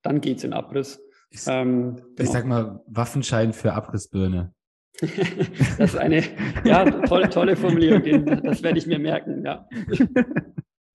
dann 0.01 0.21
geht 0.21 0.37
es 0.37 0.43
in 0.43 0.53
Abriss. 0.53 1.01
Ich, 1.31 1.41
ähm, 1.47 1.95
genau. 1.95 2.07
ich 2.19 2.29
sag 2.29 2.45
mal, 2.45 2.81
Waffenschein 2.87 3.53
für 3.53 3.73
Abrissbirne. 3.73 4.53
das 5.77 5.93
ist 5.93 5.97
eine 5.97 6.23
ja, 6.63 6.85
tolle, 7.05 7.29
tolle 7.29 7.55
Formulierung, 7.55 8.25
das 8.43 8.61
werde 8.61 8.77
ich 8.77 8.85
mir 8.85 8.99
merken, 8.99 9.43
ja. 9.43 9.67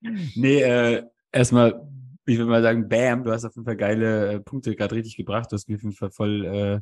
nee, 0.35 0.61
äh, 0.61 1.03
erstmal 1.31 1.87
ich 2.27 2.37
würde 2.37 2.51
mal 2.51 2.61
sagen, 2.61 2.89
bam, 2.89 3.23
du 3.23 3.31
hast 3.31 3.45
auf 3.45 3.55
jeden 3.55 3.65
Fall 3.65 3.77
geile 3.77 4.33
äh, 4.33 4.39
Punkte 4.39 4.75
gerade 4.75 4.95
richtig 4.95 5.15
gebracht. 5.17 5.51
Du 5.51 5.55
hast 5.55 5.67
mich 5.67 5.77
auf 5.77 5.83
jeden 5.83 5.95
Fall 5.95 6.11
voll 6.11 6.45
äh, 6.45 6.81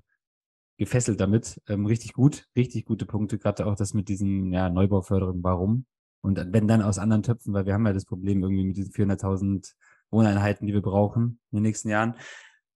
gefesselt 0.78 1.20
damit. 1.20 1.62
Ähm, 1.68 1.86
richtig 1.86 2.14
gut, 2.14 2.48
richtig 2.56 2.86
gute 2.86 3.06
Punkte, 3.06 3.38
gerade 3.38 3.66
auch 3.66 3.76
das 3.76 3.94
mit 3.94 4.10
diesen 4.10 4.52
ja, 4.52 4.70
Neubauförderungen, 4.70 5.44
warum. 5.44 5.86
Und 6.22 6.44
wenn 6.52 6.68
dann 6.68 6.82
aus 6.82 6.98
anderen 6.98 7.24
Töpfen, 7.24 7.54
weil 7.54 7.68
wir 7.68 7.74
haben 7.76 7.86
ja 7.86 7.94
das 7.94 8.06
Problem 8.06 8.42
irgendwie 8.42 8.66
mit 8.66 8.78
diesen 8.78 8.92
400.000 8.92 9.76
Wohneinheiten, 10.10 10.66
die 10.66 10.74
wir 10.74 10.82
brauchen 10.82 11.40
in 11.52 11.58
den 11.58 11.64
nächsten 11.64 11.90
Jahren. 11.90 12.16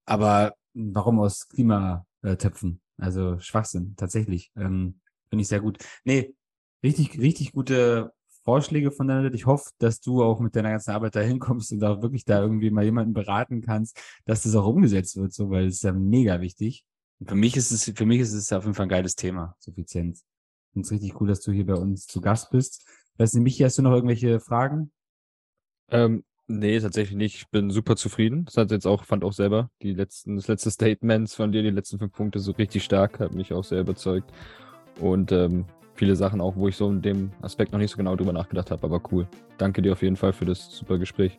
Aber 0.04 0.54
warum 0.74 1.18
aus 1.18 1.48
Klimatöpfen? 1.48 2.80
Also 2.96 3.38
Schwachsinn, 3.40 3.94
tatsächlich. 3.96 4.52
Ähm, 4.56 5.00
Finde 5.28 5.42
ich 5.42 5.48
sehr 5.48 5.60
gut. 5.60 5.78
Nee, 6.04 6.34
richtig, 6.82 7.18
richtig 7.18 7.52
gute 7.52 8.12
Vorschläge 8.42 8.90
von 8.90 9.08
deiner 9.08 9.22
Seite. 9.22 9.36
Ich 9.36 9.46
hoffe, 9.46 9.70
dass 9.78 10.00
du 10.00 10.22
auch 10.22 10.40
mit 10.40 10.56
deiner 10.56 10.70
ganzen 10.70 10.90
Arbeit 10.90 11.16
da 11.16 11.20
hinkommst 11.20 11.72
und 11.72 11.84
auch 11.84 12.02
wirklich 12.02 12.24
da 12.24 12.40
irgendwie 12.40 12.70
mal 12.70 12.84
jemanden 12.84 13.12
beraten 13.12 13.60
kannst, 13.60 13.98
dass 14.24 14.42
das 14.42 14.54
auch 14.54 14.66
umgesetzt 14.66 15.16
wird, 15.16 15.32
so, 15.32 15.50
weil 15.50 15.66
es 15.66 15.76
ist 15.76 15.84
ja 15.84 15.92
mega 15.92 16.40
wichtig. 16.40 16.84
Und 17.18 17.28
für 17.28 17.36
mich 17.36 17.56
ist 17.56 17.70
es, 17.70 17.92
für 17.94 18.06
mich 18.06 18.20
ist 18.20 18.32
es 18.32 18.52
auf 18.52 18.64
jeden 18.64 18.74
Fall 18.74 18.86
ein 18.86 18.90
geiles 18.90 19.14
Thema, 19.14 19.54
Suffizienz. 19.58 20.24
Ich 20.68 20.72
finde 20.72 20.86
es 20.86 20.92
richtig 20.92 21.20
cool, 21.20 21.28
dass 21.28 21.40
du 21.40 21.52
hier 21.52 21.66
bei 21.66 21.74
uns 21.74 22.06
zu 22.06 22.20
Gast 22.20 22.50
bist. 22.50 22.86
Weißt 23.18 23.34
du, 23.34 23.40
Michi, 23.40 23.62
hast 23.62 23.76
du 23.76 23.82
noch 23.82 23.92
irgendwelche 23.92 24.40
Fragen? 24.40 24.90
Ähm, 25.90 26.24
nee, 26.46 26.80
tatsächlich 26.80 27.16
nicht. 27.16 27.34
Ich 27.36 27.50
bin 27.50 27.70
super 27.70 27.96
zufrieden. 27.96 28.46
Das 28.46 28.56
hat 28.56 28.70
jetzt 28.70 28.86
auch, 28.86 29.04
fand 29.04 29.24
auch 29.24 29.32
selber 29.34 29.70
die 29.82 29.92
letzten, 29.92 30.36
das 30.36 30.48
letzte 30.48 30.70
Statements 30.70 31.34
von 31.34 31.52
dir, 31.52 31.62
die 31.62 31.70
letzten 31.70 31.98
fünf 31.98 32.12
Punkte 32.12 32.38
so 32.38 32.52
richtig 32.52 32.84
stark, 32.84 33.20
hat 33.20 33.34
mich 33.34 33.52
auch 33.52 33.64
sehr 33.64 33.80
überzeugt. 33.80 34.32
Und 34.98 35.32
ähm, 35.32 35.66
viele 36.00 36.16
Sachen 36.16 36.40
auch, 36.40 36.56
wo 36.56 36.66
ich 36.66 36.76
so 36.76 36.88
in 36.88 37.02
dem 37.02 37.30
Aspekt 37.42 37.72
noch 37.72 37.78
nicht 37.78 37.90
so 37.90 37.98
genau 37.98 38.16
drüber 38.16 38.32
nachgedacht 38.32 38.70
habe, 38.70 38.82
aber 38.84 39.02
cool. 39.12 39.28
Danke 39.58 39.82
dir 39.82 39.92
auf 39.92 40.00
jeden 40.00 40.16
Fall 40.16 40.32
für 40.32 40.46
das 40.46 40.74
super 40.74 40.96
Gespräch. 40.96 41.38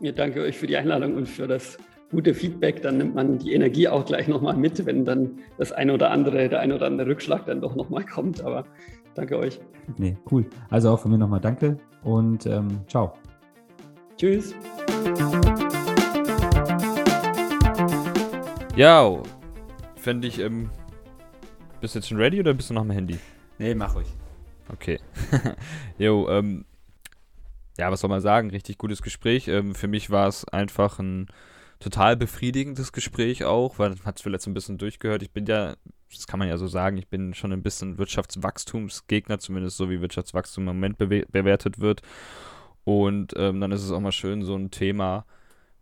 Ja, 0.00 0.10
danke 0.10 0.42
euch 0.42 0.58
für 0.58 0.66
die 0.66 0.76
Einladung 0.76 1.14
und 1.14 1.28
für 1.28 1.46
das 1.46 1.78
gute 2.10 2.34
Feedback. 2.34 2.82
Dann 2.82 2.98
nimmt 2.98 3.14
man 3.14 3.38
die 3.38 3.52
Energie 3.52 3.86
auch 3.86 4.04
gleich 4.04 4.26
nochmal 4.26 4.56
mit, 4.56 4.84
wenn 4.84 5.04
dann 5.04 5.38
das 5.58 5.70
eine 5.70 5.94
oder 5.94 6.10
andere, 6.10 6.48
der 6.48 6.58
eine 6.58 6.74
oder 6.74 6.86
andere 6.86 7.08
Rückschlag 7.08 7.46
dann 7.46 7.60
doch 7.60 7.76
nochmal 7.76 8.04
kommt. 8.04 8.42
Aber 8.42 8.64
danke 9.14 9.38
euch. 9.38 9.60
Nee, 9.96 10.16
cool. 10.32 10.44
Also 10.70 10.90
auch 10.90 10.98
von 10.98 11.12
mir 11.12 11.18
nochmal 11.18 11.40
danke 11.40 11.78
und 12.02 12.46
ähm, 12.46 12.80
ciao. 12.88 13.12
Tschüss. 14.16 14.56
Ja, 18.74 19.22
fände 19.94 20.26
ich, 20.26 20.40
ähm, 20.40 20.68
bist 21.80 21.94
du 21.94 22.00
jetzt 22.00 22.08
schon 22.08 22.18
ready 22.18 22.40
oder 22.40 22.54
bist 22.54 22.70
du 22.70 22.74
noch 22.74 22.82
am 22.82 22.90
Handy? 22.90 23.16
Nee, 23.60 23.74
mach 23.74 23.94
ruhig. 23.94 24.08
Okay. 24.72 24.98
jo, 25.98 26.30
ähm, 26.30 26.64
ja, 27.76 27.92
was 27.92 28.00
soll 28.00 28.08
man 28.08 28.22
sagen? 28.22 28.48
Richtig 28.48 28.78
gutes 28.78 29.02
Gespräch. 29.02 29.48
Ähm, 29.48 29.74
für 29.74 29.86
mich 29.86 30.08
war 30.08 30.28
es 30.28 30.46
einfach 30.48 30.98
ein 30.98 31.26
total 31.78 32.16
befriedigendes 32.16 32.92
Gespräch 32.92 33.44
auch, 33.44 33.78
weil 33.78 33.90
man 33.90 34.04
hat 34.06 34.16
es 34.16 34.22
vielleicht 34.22 34.46
ein 34.46 34.54
bisschen 34.54 34.78
durchgehört. 34.78 35.22
Ich 35.22 35.32
bin 35.32 35.44
ja, 35.44 35.74
das 36.10 36.26
kann 36.26 36.38
man 36.38 36.48
ja 36.48 36.56
so 36.56 36.68
sagen, 36.68 36.96
ich 36.96 37.08
bin 37.08 37.34
schon 37.34 37.52
ein 37.52 37.62
bisschen 37.62 37.98
Wirtschaftswachstumsgegner, 37.98 39.38
zumindest 39.38 39.76
so 39.76 39.90
wie 39.90 40.00
Wirtschaftswachstum 40.00 40.66
im 40.66 40.76
Moment 40.76 40.96
bewe 40.96 41.26
bewertet 41.30 41.80
wird. 41.80 42.00
Und 42.84 43.34
ähm, 43.36 43.60
dann 43.60 43.72
ist 43.72 43.84
es 43.84 43.90
auch 43.90 44.00
mal 44.00 44.10
schön, 44.10 44.42
so 44.42 44.56
ein 44.56 44.70
Thema 44.70 45.26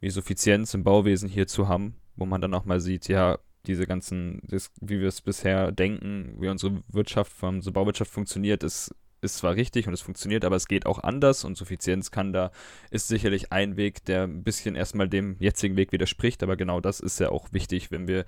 wie 0.01 0.11
Suffizienz 0.11 0.75
im 0.75 0.83
Bauwesen 0.83 1.29
hier 1.29 1.47
zu 1.47 1.69
haben, 1.69 1.95
wo 2.17 2.27
man 2.27 2.41
dann 2.41 2.55
auch 2.55 2.65
mal 2.65 2.81
sieht, 2.81 3.07
ja, 3.07 3.39
diese 3.67 3.87
ganzen, 3.87 4.41
das, 4.45 4.71
wie 4.81 5.01
wir 5.01 5.09
es 5.09 5.21
bisher 5.21 5.73
denken, 5.73 6.37
wie 6.39 6.49
unsere 6.49 6.83
Wirtschaft, 6.89 7.33
unsere 7.43 7.73
Bauwirtschaft 7.73 8.11
funktioniert, 8.11 8.63
ist, 8.63 8.95
ist 9.21 9.39
zwar 9.39 9.57
richtig 9.57 9.89
und 9.89 9.95
es 9.95 10.01
funktioniert, 10.01 10.45
aber 10.45 10.57
es 10.57 10.69
geht 10.69 10.87
auch 10.87 11.03
anders 11.03 11.45
und 11.45 11.57
Suffizienz 11.57 12.11
kann 12.11 12.33
da, 12.33 12.51
ist 12.91 13.09
sicherlich 13.09 13.53
ein 13.53 13.77
Weg, 13.77 14.05
der 14.05 14.25
ein 14.25 14.45
bisschen 14.45 14.75
erstmal 14.75 15.09
dem 15.09 15.37
jetzigen 15.39 15.77
Weg 15.77 15.93
widerspricht, 15.93 16.43
aber 16.43 16.57
genau 16.57 16.81
das 16.81 17.01
ist 17.01 17.19
ja 17.19 17.31
auch 17.31 17.53
wichtig, 17.53 17.91
wenn 17.91 18.07
wir 18.07 18.25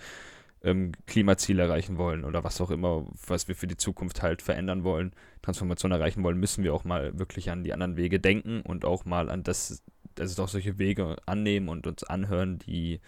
ähm, 0.63 0.93
Klimaziele 1.07 1.63
erreichen 1.63 1.97
wollen 1.97 2.25
oder 2.25 2.45
was 2.45 2.61
auch 2.61 2.71
immer, 2.71 3.07
was 3.27 3.49
wir 3.49 3.55
für 3.55 3.67
die 3.67 3.77
Zukunft 3.77 4.23
halt 4.23 4.43
verändern 4.43 4.85
wollen, 4.85 5.13
Transformation 5.43 5.93
erreichen 5.93 6.23
wollen, 6.23 6.39
müssen 6.39 6.65
wir 6.65 6.75
auch 6.75 6.85
mal 6.85 7.19
wirklich 7.19 7.51
an 7.51 7.65
die 7.65 7.73
anderen 7.73 7.97
Wege 7.97 8.21
denken 8.21 8.61
und 8.63 8.85
auch 8.85 9.05
mal 9.05 9.31
an 9.31 9.43
das, 9.43 9.83
also 10.19 10.43
auch 10.43 10.49
solche 10.49 10.79
Wege 10.79 11.17
annehmen 11.27 11.69
und 11.69 11.87
uns 11.87 12.05
anhören, 12.05 12.59
die 12.59 13.01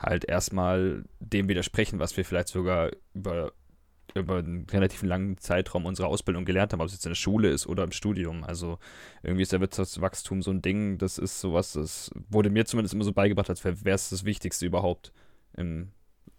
halt 0.00 0.24
erstmal 0.24 1.04
dem 1.20 1.48
widersprechen, 1.48 1.98
was 1.98 2.16
wir 2.16 2.24
vielleicht 2.24 2.48
sogar 2.48 2.90
über, 3.14 3.52
über 4.14 4.38
einen 4.38 4.66
relativ 4.70 5.02
langen 5.02 5.38
Zeitraum 5.38 5.84
unserer 5.84 6.08
Ausbildung 6.08 6.44
gelernt 6.44 6.72
haben, 6.72 6.80
ob 6.80 6.86
es 6.86 6.94
jetzt 6.94 7.04
in 7.04 7.10
der 7.10 7.16
Schule 7.16 7.50
ist 7.50 7.66
oder 7.66 7.84
im 7.84 7.92
Studium. 7.92 8.42
Also 8.42 8.78
irgendwie 9.22 9.42
ist 9.42 9.52
der 9.52 9.60
Wirtschaftswachstum 9.60 10.42
so 10.42 10.50
ein 10.50 10.62
Ding, 10.62 10.98
das 10.98 11.18
ist 11.18 11.40
sowas, 11.40 11.74
das 11.74 12.10
wurde 12.28 12.50
mir 12.50 12.64
zumindest 12.64 12.94
immer 12.94 13.04
so 13.04 13.12
beigebracht, 13.12 13.50
als 13.50 13.64
wäre 13.64 13.94
es 13.94 14.10
das 14.10 14.24
Wichtigste 14.24 14.66
überhaupt 14.66 15.12
im 15.56 15.90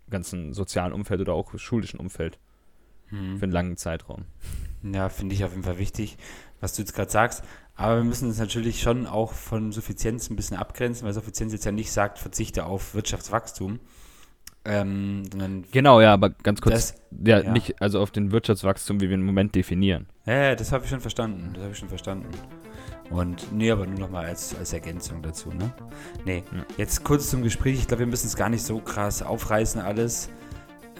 ganzen 0.10 0.54
sozialen 0.54 0.92
Umfeld 0.92 1.22
oder 1.22 1.34
auch 1.34 1.58
schulischen 1.58 2.00
Umfeld. 2.00 2.40
Hm. 3.08 3.38
Für 3.38 3.44
einen 3.44 3.52
langen 3.52 3.78
Zeitraum. 3.78 4.26
Ja, 4.84 5.10
finde 5.10 5.36
ich 5.36 5.44
auf 5.44 5.52
jeden 5.52 5.64
Fall 5.64 5.78
wichtig, 5.78 6.18
was 6.60 6.76
du 6.76 6.82
jetzt 6.82 6.94
gerade 6.94 7.12
sagst. 7.12 7.44
Aber 7.82 7.98
wir 7.98 8.04
müssen 8.04 8.28
uns 8.28 8.38
natürlich 8.38 8.80
schon 8.80 9.08
auch 9.08 9.34
von 9.34 9.72
Suffizienz 9.72 10.30
ein 10.30 10.36
bisschen 10.36 10.56
abgrenzen, 10.56 11.04
weil 11.04 11.14
Suffizienz 11.14 11.52
jetzt 11.52 11.66
ja 11.66 11.72
nicht 11.72 11.92
sagt, 11.92 12.20
verzichte 12.20 12.66
auf 12.66 12.94
Wirtschaftswachstum. 12.94 13.80
Ähm, 14.64 15.24
genau, 15.72 16.00
ja, 16.00 16.14
aber 16.14 16.30
ganz 16.30 16.62
kurz, 16.62 16.94
das, 16.94 16.96
ja, 17.26 17.40
ja, 17.40 17.52
nicht, 17.52 17.82
also 17.82 18.00
auf 18.00 18.12
den 18.12 18.32
Wirtschaftswachstum, 18.32 19.02
wie 19.02 19.10
wir 19.10 19.16
im 19.16 19.26
Moment 19.26 19.56
definieren. 19.56 20.06
Ja, 20.28 20.54
das 20.54 20.72
habe 20.72 20.84
ich 20.84 20.92
schon 20.92 21.02
verstanden, 21.02 21.54
das 21.54 21.64
habe 21.64 21.74
ich 21.74 21.80
schon 21.80 21.90
verstanden. 21.90 22.28
Und 23.10 23.52
nee, 23.52 23.72
aber 23.72 23.88
nur 23.88 23.98
nochmal 23.98 24.26
als, 24.28 24.56
als 24.56 24.74
Ergänzung 24.74 25.24
dazu, 25.24 25.50
ne? 25.50 25.74
Nee, 26.24 26.44
ja. 26.56 26.64
jetzt 26.78 27.04
kurz 27.04 27.32
zum 27.32 27.42
Gespräch, 27.42 27.80
ich 27.80 27.88
glaube, 27.88 28.02
wir 28.02 28.08
müssen 28.08 28.28
es 28.28 28.36
gar 28.36 28.50
nicht 28.50 28.64
so 28.64 28.78
krass 28.78 29.24
aufreißen 29.24 29.82
alles. 29.82 30.30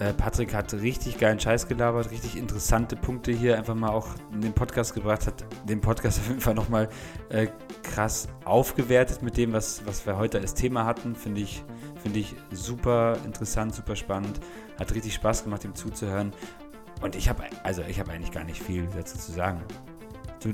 Äh, 0.02 0.14
Patrick 0.14 0.56
hat 0.56 0.74
richtig 0.74 1.20
geilen 1.20 1.40
Scheiß 1.40 1.68
gelabert, 1.68 2.10
richtig 2.10 2.36
interessante 2.36 2.96
Punkte 2.96 3.32
hier 3.32 3.56
einfach 3.56 3.76
mal 3.76 3.92
auch 3.92 4.08
in 4.34 4.42
den 4.42 4.52
Podcast 4.52 4.96
gebracht, 4.96 5.28
hat 5.28 5.46
den 5.70 5.80
Podcast 5.80 6.20
auf 6.22 6.28
jeden 6.28 6.42
Fall 6.42 6.56
nochmal 6.56 6.90
äh, 7.30 7.48
krass 7.84 8.28
aufgewertet 8.44 9.22
mit 9.22 9.38
dem, 9.38 9.54
was, 9.54 9.86
was 9.86 10.04
wir 10.08 10.18
heute 10.18 10.40
als 10.40 10.56
Thema 10.56 10.86
hatten. 10.86 11.14
Finde 11.14 11.42
ich, 11.42 11.64
find 12.02 12.18
ich 12.18 12.34
super 12.50 13.16
interessant, 13.26 13.76
super 13.76 13.96
spannend. 13.96 14.40
Hat 14.80 14.92
richtig 14.96 15.14
Spaß 15.14 15.44
gemacht, 15.44 15.64
ihm 15.66 15.76
zuzuhören. 15.76 16.32
Und 17.04 17.16
ich 17.16 17.30
habe 17.30 17.44
also 17.64 17.84
ich 17.84 18.00
habe 18.00 18.12
eigentlich 18.12 18.32
gar 18.32 18.44
nicht 18.44 18.62
viel 18.62 18.88
dazu 18.96 19.20
zu 19.20 19.32
sagen. 19.32 19.62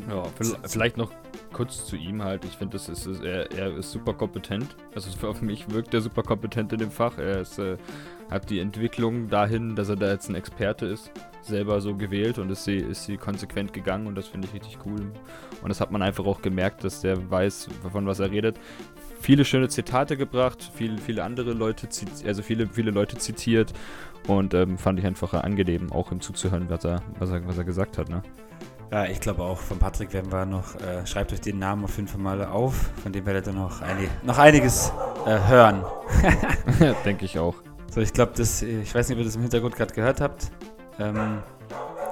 Ja, 0.10 0.24
vielleicht 0.66 0.98
noch 0.98 1.14
kurz 1.54 1.86
zu 1.86 1.96
ihm 1.96 2.22
halt. 2.22 2.44
Ich 2.44 2.58
finde, 2.58 2.76
ist, 2.76 2.90
ist, 2.90 3.08
er, 3.24 3.50
er 3.54 3.78
ist 3.78 3.92
super 3.92 4.14
kompetent. 4.14 4.76
Also 4.94 5.10
für 5.34 5.46
mich 5.46 5.70
wirkt 5.72 5.94
er 5.94 6.02
super 6.02 6.24
kompetent 6.24 6.74
in 6.74 6.80
dem 6.80 6.92
Fach. 6.92 7.18
Er 7.18 7.40
ist, 7.40 7.58
äh, 7.58 7.78
hat 8.30 8.50
die 8.50 8.60
Entwicklung 8.60 9.30
dahin, 9.30 9.76
dass 9.76 9.90
er 9.90 9.96
da 9.96 10.12
jetzt 10.12 10.30
ein 10.30 10.36
Experte 10.36 10.86
ist, 10.86 11.12
selber 11.42 11.80
so 11.82 11.96
gewählt 11.96 12.40
und 12.40 12.50
ist 12.50 12.66
sie, 12.66 12.78
ist 12.78 13.06
sie 13.06 13.18
konsequent 13.18 13.74
gegangen 13.74 14.08
und 14.08 14.16
das 14.16 14.28
finde 14.28 14.48
ich 14.48 14.54
richtig 14.54 14.80
cool. 14.86 15.12
Und 15.62 15.70
das 15.70 15.80
hat 15.80 15.92
man 15.92 16.02
einfach 16.02 16.26
auch 16.26 16.42
gemerkt, 16.42 16.84
dass 16.84 17.02
der 17.02 17.30
weiß, 17.30 17.70
von 17.92 18.06
was 18.06 18.20
er 18.20 18.32
redet. 18.32 18.60
Viele 19.20 19.46
schöne 19.46 19.70
Zitate 19.70 20.18
gebracht, 20.18 20.72
viele, 20.76 20.98
viele 21.00 21.24
andere 21.24 21.54
Leute, 21.54 21.88
also 22.26 22.44
viele, 22.44 22.68
viele 22.68 22.92
Leute 22.92 23.18
zitiert 23.18 23.74
und 24.28 24.54
ähm, 24.54 24.78
fand 24.78 25.00
ich 25.00 25.06
einfach 25.06 25.34
angenehm, 25.34 25.92
auch 25.92 26.12
ihm 26.12 26.22
zuzuhören, 26.22 26.70
was 26.70 26.84
er, 26.84 27.02
was 27.18 27.32
er, 27.32 27.48
was 27.48 27.58
er 27.58 27.64
gesagt 27.64 27.98
hat. 27.98 28.10
Ne? 28.10 28.22
Ja, 28.92 29.06
ich 29.06 29.20
glaube 29.20 29.44
auch 29.44 29.58
von 29.58 29.80
Patrick 29.80 30.14
werden 30.14 30.32
wir 30.32 30.46
noch, 30.46 30.76
äh, 30.76 31.06
schreibt 31.06 31.34
euch 31.34 31.42
den 31.42 31.60
Namen 31.60 31.84
auf 31.84 31.96
jeden 31.98 32.08
Fall 32.08 32.22
mal 32.22 32.46
auf, 32.46 32.92
von 33.02 33.12
dem 33.12 33.26
werdet 33.26 33.48
ihr 33.48 33.54
noch, 33.54 33.82
einig, 33.82 34.10
noch 34.24 34.38
einiges 34.38 34.94
äh, 35.26 35.38
hören. 35.48 35.84
Denke 37.06 37.26
ich 37.26 37.40
auch. 37.40 37.56
So, 37.90 38.02
ich 38.02 38.14
glaube, 38.14 38.34
das, 38.36 38.62
ich 38.62 38.94
weiß 38.94 39.10
nicht, 39.10 39.16
ob 39.16 39.20
ihr 39.20 39.26
das 39.26 39.36
im 39.36 39.42
Hintergrund 39.42 39.76
gerade 39.76 39.94
gehört 39.94 40.22
habt. 40.22 40.52
Ähm, 41.00 41.40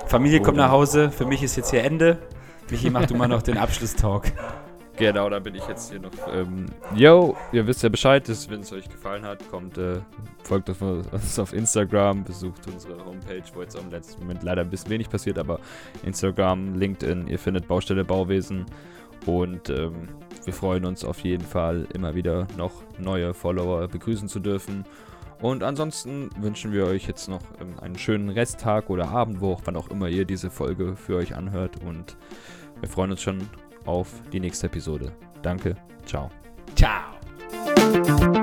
Familie 0.07 0.41
kommt 0.41 0.57
nach 0.57 0.71
Hause, 0.71 1.11
für 1.11 1.25
mich 1.25 1.43
ist 1.43 1.55
jetzt 1.55 1.71
hier 1.71 1.83
Ende. 1.83 2.19
Michi, 2.69 2.89
mach 2.89 3.05
du 3.05 3.15
mal 3.15 3.27
noch 3.27 3.41
den 3.41 3.57
Abschlusstalk. 3.57 4.31
Genau, 4.97 5.29
da 5.29 5.39
bin 5.39 5.55
ich 5.55 5.67
jetzt 5.67 5.91
hier 5.91 5.99
noch. 5.99 6.11
Ähm, 6.33 6.67
yo, 6.95 7.35
ihr 7.51 7.67
wisst 7.67 7.83
ja 7.83 7.89
Bescheid, 7.89 8.23
wenn 8.49 8.61
es 8.61 8.71
euch 8.71 8.87
gefallen 8.87 9.25
hat, 9.25 9.39
kommt, 9.51 9.77
äh, 9.77 9.99
folgt 10.43 10.69
uns 10.69 11.37
auf 11.37 11.51
Instagram, 11.51 12.23
besucht 12.23 12.65
unsere 12.71 13.03
Homepage, 13.03 13.43
wo 13.53 13.61
jetzt 13.61 13.77
im 13.77 13.91
letzten 13.91 14.21
Moment 14.21 14.43
leider 14.43 14.61
ein 14.61 14.69
bisschen 14.69 14.91
wenig 14.91 15.09
passiert, 15.09 15.37
aber 15.37 15.59
Instagram, 16.05 16.75
LinkedIn, 16.75 17.27
ihr 17.27 17.37
findet 17.37 17.67
Baustelle 17.67 18.05
Bauwesen 18.05 18.65
und 19.25 19.69
ähm, 19.69 20.07
wir 20.45 20.53
freuen 20.53 20.85
uns 20.85 21.03
auf 21.03 21.19
jeden 21.19 21.43
Fall 21.43 21.87
immer 21.93 22.15
wieder 22.15 22.47
noch 22.55 22.71
neue 22.97 23.33
Follower 23.33 23.87
begrüßen 23.89 24.29
zu 24.29 24.39
dürfen. 24.39 24.85
Und 25.41 25.63
ansonsten 25.63 26.29
wünschen 26.37 26.71
wir 26.71 26.85
euch 26.85 27.07
jetzt 27.07 27.27
noch 27.27 27.41
ähm, 27.59 27.79
einen 27.79 27.97
schönen 27.97 28.29
Resttag 28.29 28.89
oder 28.89 29.09
Abend, 29.09 29.41
wo 29.41 29.53
auch 29.53 29.61
wann 29.65 29.75
auch 29.75 29.89
immer 29.89 30.07
ihr 30.07 30.25
diese 30.25 30.49
Folge 30.49 30.95
für 30.95 31.17
euch 31.17 31.35
anhört 31.35 31.83
und 31.83 32.17
wir 32.79 32.89
freuen 32.89 33.11
uns 33.11 33.21
schon 33.21 33.47
auf 33.85 34.09
die 34.31 34.39
nächste 34.39 34.67
Episode. 34.67 35.11
Danke, 35.41 35.75
ciao. 36.05 36.29
Ciao. 36.75 38.34